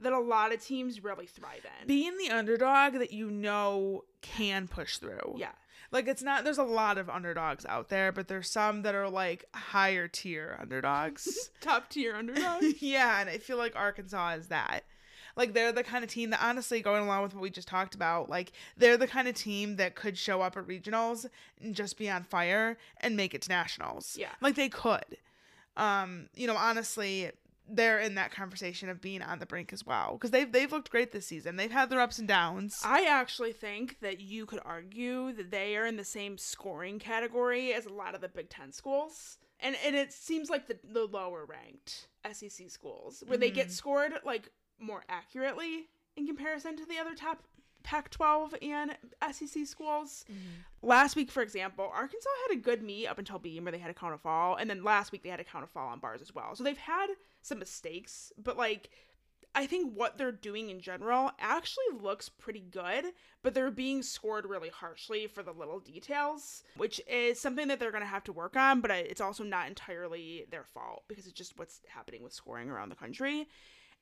that 0.00 0.12
a 0.12 0.18
lot 0.18 0.52
of 0.52 0.62
teams 0.62 1.02
really 1.02 1.26
thrive 1.26 1.64
in. 1.80 1.86
being 1.86 2.16
the 2.18 2.30
underdog 2.30 2.94
that 2.94 3.12
you 3.12 3.30
know 3.30 4.04
can 4.20 4.68
push 4.68 4.98
through. 4.98 5.34
yeah. 5.36 5.52
Like 5.92 6.08
it's 6.08 6.22
not 6.22 6.42
there's 6.44 6.58
a 6.58 6.64
lot 6.64 6.98
of 6.98 7.08
underdogs 7.08 7.64
out 7.64 7.88
there, 7.88 8.10
but 8.10 8.26
there's 8.28 8.50
some 8.50 8.82
that 8.82 8.94
are 8.94 9.08
like 9.08 9.44
higher 9.54 10.08
tier 10.08 10.56
underdogs. 10.60 11.50
Top 11.60 11.88
tier 11.88 12.14
underdog. 12.16 12.62
yeah, 12.80 13.20
and 13.20 13.30
I 13.30 13.38
feel 13.38 13.56
like 13.56 13.76
Arkansas 13.76 14.30
is 14.34 14.48
that. 14.48 14.80
Like 15.36 15.52
they're 15.52 15.72
the 15.72 15.82
kind 15.82 16.02
of 16.02 16.10
team 16.10 16.30
that 16.30 16.42
honestly 16.42 16.80
going 16.80 17.04
along 17.04 17.22
with 17.22 17.34
what 17.34 17.42
we 17.42 17.50
just 17.50 17.68
talked 17.68 17.94
about, 17.94 18.28
like 18.30 18.52
they're 18.76 18.96
the 18.96 19.06
kind 19.06 19.28
of 19.28 19.34
team 19.34 19.76
that 19.76 19.94
could 19.94 20.16
show 20.16 20.40
up 20.40 20.56
at 20.56 20.66
regionals 20.66 21.26
and 21.60 21.74
just 21.74 21.98
be 21.98 22.08
on 22.08 22.24
fire 22.24 22.78
and 23.00 23.16
make 23.16 23.34
it 23.34 23.42
to 23.42 23.48
nationals. 23.48 24.16
Yeah. 24.18 24.30
Like 24.40 24.54
they 24.54 24.68
could. 24.68 25.18
Um, 25.76 26.28
you 26.34 26.46
know, 26.46 26.56
honestly, 26.56 27.30
they're 27.68 27.98
in 27.98 28.14
that 28.14 28.30
conversation 28.30 28.88
of 28.88 29.00
being 29.00 29.22
on 29.22 29.38
the 29.38 29.46
brink 29.46 29.72
as 29.72 29.84
well 29.84 30.12
because 30.12 30.30
they've 30.30 30.50
they've 30.50 30.70
looked 30.70 30.90
great 30.90 31.12
this 31.12 31.26
season. 31.26 31.56
They've 31.56 31.70
had 31.70 31.90
their 31.90 32.00
ups 32.00 32.18
and 32.18 32.28
downs. 32.28 32.80
I 32.84 33.04
actually 33.04 33.52
think 33.52 34.00
that 34.00 34.20
you 34.20 34.46
could 34.46 34.60
argue 34.64 35.32
that 35.32 35.50
they 35.50 35.76
are 35.76 35.86
in 35.86 35.96
the 35.96 36.04
same 36.04 36.38
scoring 36.38 36.98
category 36.98 37.72
as 37.74 37.86
a 37.86 37.92
lot 37.92 38.14
of 38.14 38.20
the 38.20 38.28
Big 38.28 38.48
Ten 38.48 38.72
schools. 38.72 39.38
And, 39.58 39.74
and 39.84 39.96
it 39.96 40.12
seems 40.12 40.50
like 40.50 40.68
the, 40.68 40.78
the 40.84 41.06
lower 41.06 41.46
ranked 41.46 42.08
SEC 42.30 42.68
schools, 42.70 43.24
where 43.26 43.38
they 43.38 43.50
get 43.50 43.72
scored 43.72 44.12
like 44.24 44.50
more 44.78 45.04
accurately 45.08 45.88
in 46.16 46.26
comparison 46.26 46.76
to 46.76 46.86
the 46.86 46.98
other 46.98 47.14
top 47.14 47.42
Pac 47.82 48.10
12 48.10 48.56
and 48.62 48.96
SEC 49.30 49.64
schools. 49.64 50.24
Mm-hmm. 50.28 50.88
Last 50.88 51.14
week, 51.14 51.30
for 51.30 51.42
example, 51.42 51.88
Arkansas 51.94 52.28
had 52.48 52.58
a 52.58 52.60
good 52.60 52.82
meet 52.82 53.06
up 53.06 53.18
until 53.18 53.38
Beam 53.38 53.64
where 53.64 53.72
they 53.72 53.78
had 53.78 53.90
a 53.90 53.94
count 53.94 54.12
of 54.12 54.20
fall. 54.20 54.56
And 54.56 54.68
then 54.68 54.82
last 54.82 55.12
week 55.12 55.22
they 55.22 55.28
had 55.28 55.38
a 55.38 55.44
count 55.44 55.62
of 55.62 55.70
fall 55.70 55.88
on 55.88 56.00
bars 56.00 56.20
as 56.20 56.34
well. 56.34 56.56
So 56.56 56.64
they've 56.64 56.76
had 56.76 57.06
some 57.42 57.60
mistakes, 57.60 58.32
but 58.36 58.56
like 58.56 58.90
I 59.56 59.66
think 59.66 59.94
what 59.94 60.18
they're 60.18 60.32
doing 60.32 60.68
in 60.68 60.80
general 60.80 61.30
actually 61.38 61.84
looks 61.98 62.28
pretty 62.28 62.60
good, 62.60 63.06
but 63.42 63.54
they're 63.54 63.70
being 63.70 64.02
scored 64.02 64.44
really 64.44 64.68
harshly 64.68 65.26
for 65.28 65.42
the 65.42 65.52
little 65.52 65.80
details, 65.80 66.62
which 66.76 67.00
is 67.08 67.40
something 67.40 67.66
that 67.68 67.80
they're 67.80 67.90
going 67.90 68.02
to 68.02 68.06
have 68.06 68.24
to 68.24 68.34
work 68.34 68.54
on, 68.54 68.82
but 68.82 68.90
uh, 68.90 68.94
it's 68.94 69.20
also 69.20 69.44
not 69.44 69.66
entirely 69.66 70.44
their 70.50 70.64
fault 70.64 71.04
because 71.08 71.24
it's 71.24 71.32
just 71.32 71.58
what's 71.58 71.80
happening 71.88 72.22
with 72.22 72.34
scoring 72.34 72.68
around 72.68 72.90
the 72.90 72.96
country. 72.96 73.48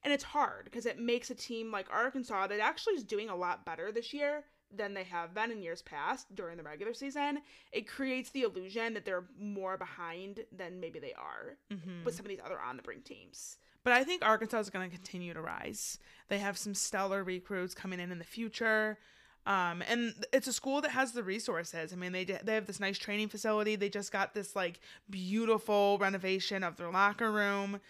And 0.05 0.13
it's 0.13 0.25
hard 0.25 0.67
because 0.67 0.85
it 0.87 0.99
makes 0.99 1.31
a 1.31 1.35
team 1.35 1.73
like 1.73 1.87
Arkansas 1.91 2.47
that 2.49 2.61
actually 2.61 2.95
is 2.95 3.05
doing 3.05 3.31
a 3.31 3.37
lot 3.37 3.65
better 3.65 3.91
this 3.91 4.13
year 4.13 4.45
than 4.71 4.93
they 4.93 5.05
have 5.05 5.35
been 5.35 5.51
in 5.51 5.63
years 5.63 5.81
past 5.83 6.35
during 6.35 6.57
the 6.57 6.63
regular 6.63 6.93
season. 6.93 7.41
It 7.73 7.89
creates 7.89 8.31
the 8.31 8.43
illusion 8.43 8.93
that 8.95 9.05
they're 9.05 9.25
more 9.39 9.77
behind 9.79 10.45
than 10.53 10.81
maybe 10.81 10.99
they 10.99 11.15
are 11.15 11.57
Mhm. 11.71 12.05
with 12.05 12.15
some 12.15 12.27
of 12.27 12.29
these 12.29 12.41
other 12.45 12.61
on 12.61 12.77
the 12.77 12.83
brink 12.83 13.05
teams. 13.05 13.59
But 13.83 13.93
I 13.93 14.03
think 14.05 14.25
Arkansas 14.25 14.59
is 14.61 14.71
going 14.71 14.91
to 14.91 14.95
continue 14.97 15.33
to 15.35 15.41
rise. 15.43 15.99
They 16.29 16.39
have 16.39 16.59
some 16.59 16.75
stellar 16.75 17.23
recruits 17.23 17.75
coming 17.75 18.01
in 18.01 18.11
in 18.11 18.19
the 18.19 18.25
future. 18.25 18.99
Um, 19.47 19.83
and 19.89 20.15
it's 20.33 20.47
a 20.47 20.53
school 20.53 20.81
that 20.81 20.91
has 20.93 21.13
the 21.13 21.23
resources. 21.23 21.93
I 21.93 21.97
mean, 21.97 22.13
they 22.13 22.25
they 22.25 22.55
have 22.55 22.67
this 22.67 22.81
nice 22.81 22.97
training 22.97 23.29
facility. 23.29 23.77
They 23.77 23.91
just 23.91 24.11
got 24.11 24.33
this 24.33 24.57
like 24.57 24.81
beautiful 25.11 25.99
renovation 25.99 26.65
of 26.65 26.77
their 26.77 26.91
locker 26.91 27.31
room. 27.31 27.81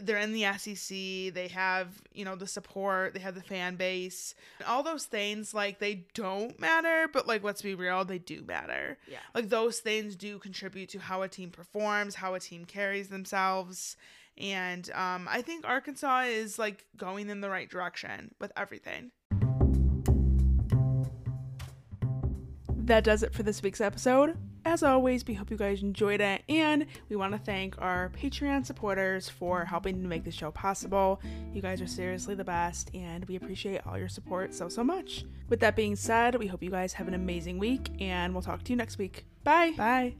They're 0.00 0.18
in 0.18 0.32
the 0.32 0.46
SEC. 0.56 1.34
They 1.34 1.50
have 1.52 1.88
you 2.14 2.24
know 2.24 2.34
the 2.34 2.46
support. 2.46 3.12
They 3.12 3.20
have 3.20 3.34
the 3.34 3.42
fan 3.42 3.76
base. 3.76 4.34
All 4.66 4.82
those 4.82 5.04
things 5.04 5.52
like 5.52 5.78
they 5.78 6.06
don't 6.14 6.58
matter, 6.58 7.08
but 7.12 7.26
like 7.26 7.42
let's 7.42 7.62
be 7.62 7.74
real, 7.74 8.04
they 8.04 8.18
do 8.18 8.42
matter. 8.42 8.96
Yeah. 9.06 9.18
Like 9.34 9.50
those 9.50 9.80
things 9.80 10.16
do 10.16 10.38
contribute 10.38 10.88
to 10.90 10.98
how 10.98 11.22
a 11.22 11.28
team 11.28 11.50
performs, 11.50 12.14
how 12.14 12.34
a 12.34 12.40
team 12.40 12.64
carries 12.64 13.08
themselves. 13.08 13.96
And 14.38 14.90
um, 14.92 15.28
I 15.30 15.42
think 15.42 15.66
Arkansas 15.66 16.22
is 16.22 16.58
like 16.58 16.86
going 16.96 17.28
in 17.28 17.40
the 17.42 17.50
right 17.50 17.68
direction 17.68 18.34
with 18.40 18.50
everything. 18.56 19.10
That 22.84 23.04
does 23.04 23.22
it 23.22 23.32
for 23.32 23.42
this 23.42 23.62
week's 23.62 23.80
episode. 23.80 24.36
As 24.64 24.82
always, 24.82 25.26
we 25.26 25.34
hope 25.34 25.50
you 25.50 25.56
guys 25.56 25.82
enjoyed 25.82 26.20
it, 26.20 26.42
and 26.48 26.86
we 27.08 27.16
want 27.16 27.32
to 27.32 27.38
thank 27.38 27.80
our 27.80 28.10
Patreon 28.10 28.64
supporters 28.64 29.28
for 29.28 29.64
helping 29.64 30.00
to 30.02 30.08
make 30.08 30.24
the 30.24 30.30
show 30.30 30.50
possible. 30.52 31.20
You 31.52 31.62
guys 31.62 31.80
are 31.80 31.86
seriously 31.86 32.34
the 32.34 32.44
best, 32.44 32.90
and 32.94 33.24
we 33.24 33.36
appreciate 33.36 33.86
all 33.86 33.98
your 33.98 34.08
support 34.08 34.54
so, 34.54 34.68
so 34.68 34.84
much. 34.84 35.24
With 35.48 35.60
that 35.60 35.74
being 35.74 35.96
said, 35.96 36.36
we 36.36 36.46
hope 36.46 36.62
you 36.62 36.70
guys 36.70 36.92
have 36.94 37.08
an 37.08 37.14
amazing 37.14 37.58
week, 37.58 37.90
and 38.00 38.32
we'll 38.32 38.42
talk 38.42 38.62
to 38.64 38.72
you 38.72 38.76
next 38.76 38.98
week. 38.98 39.26
Bye. 39.42 39.72
Bye. 39.76 40.14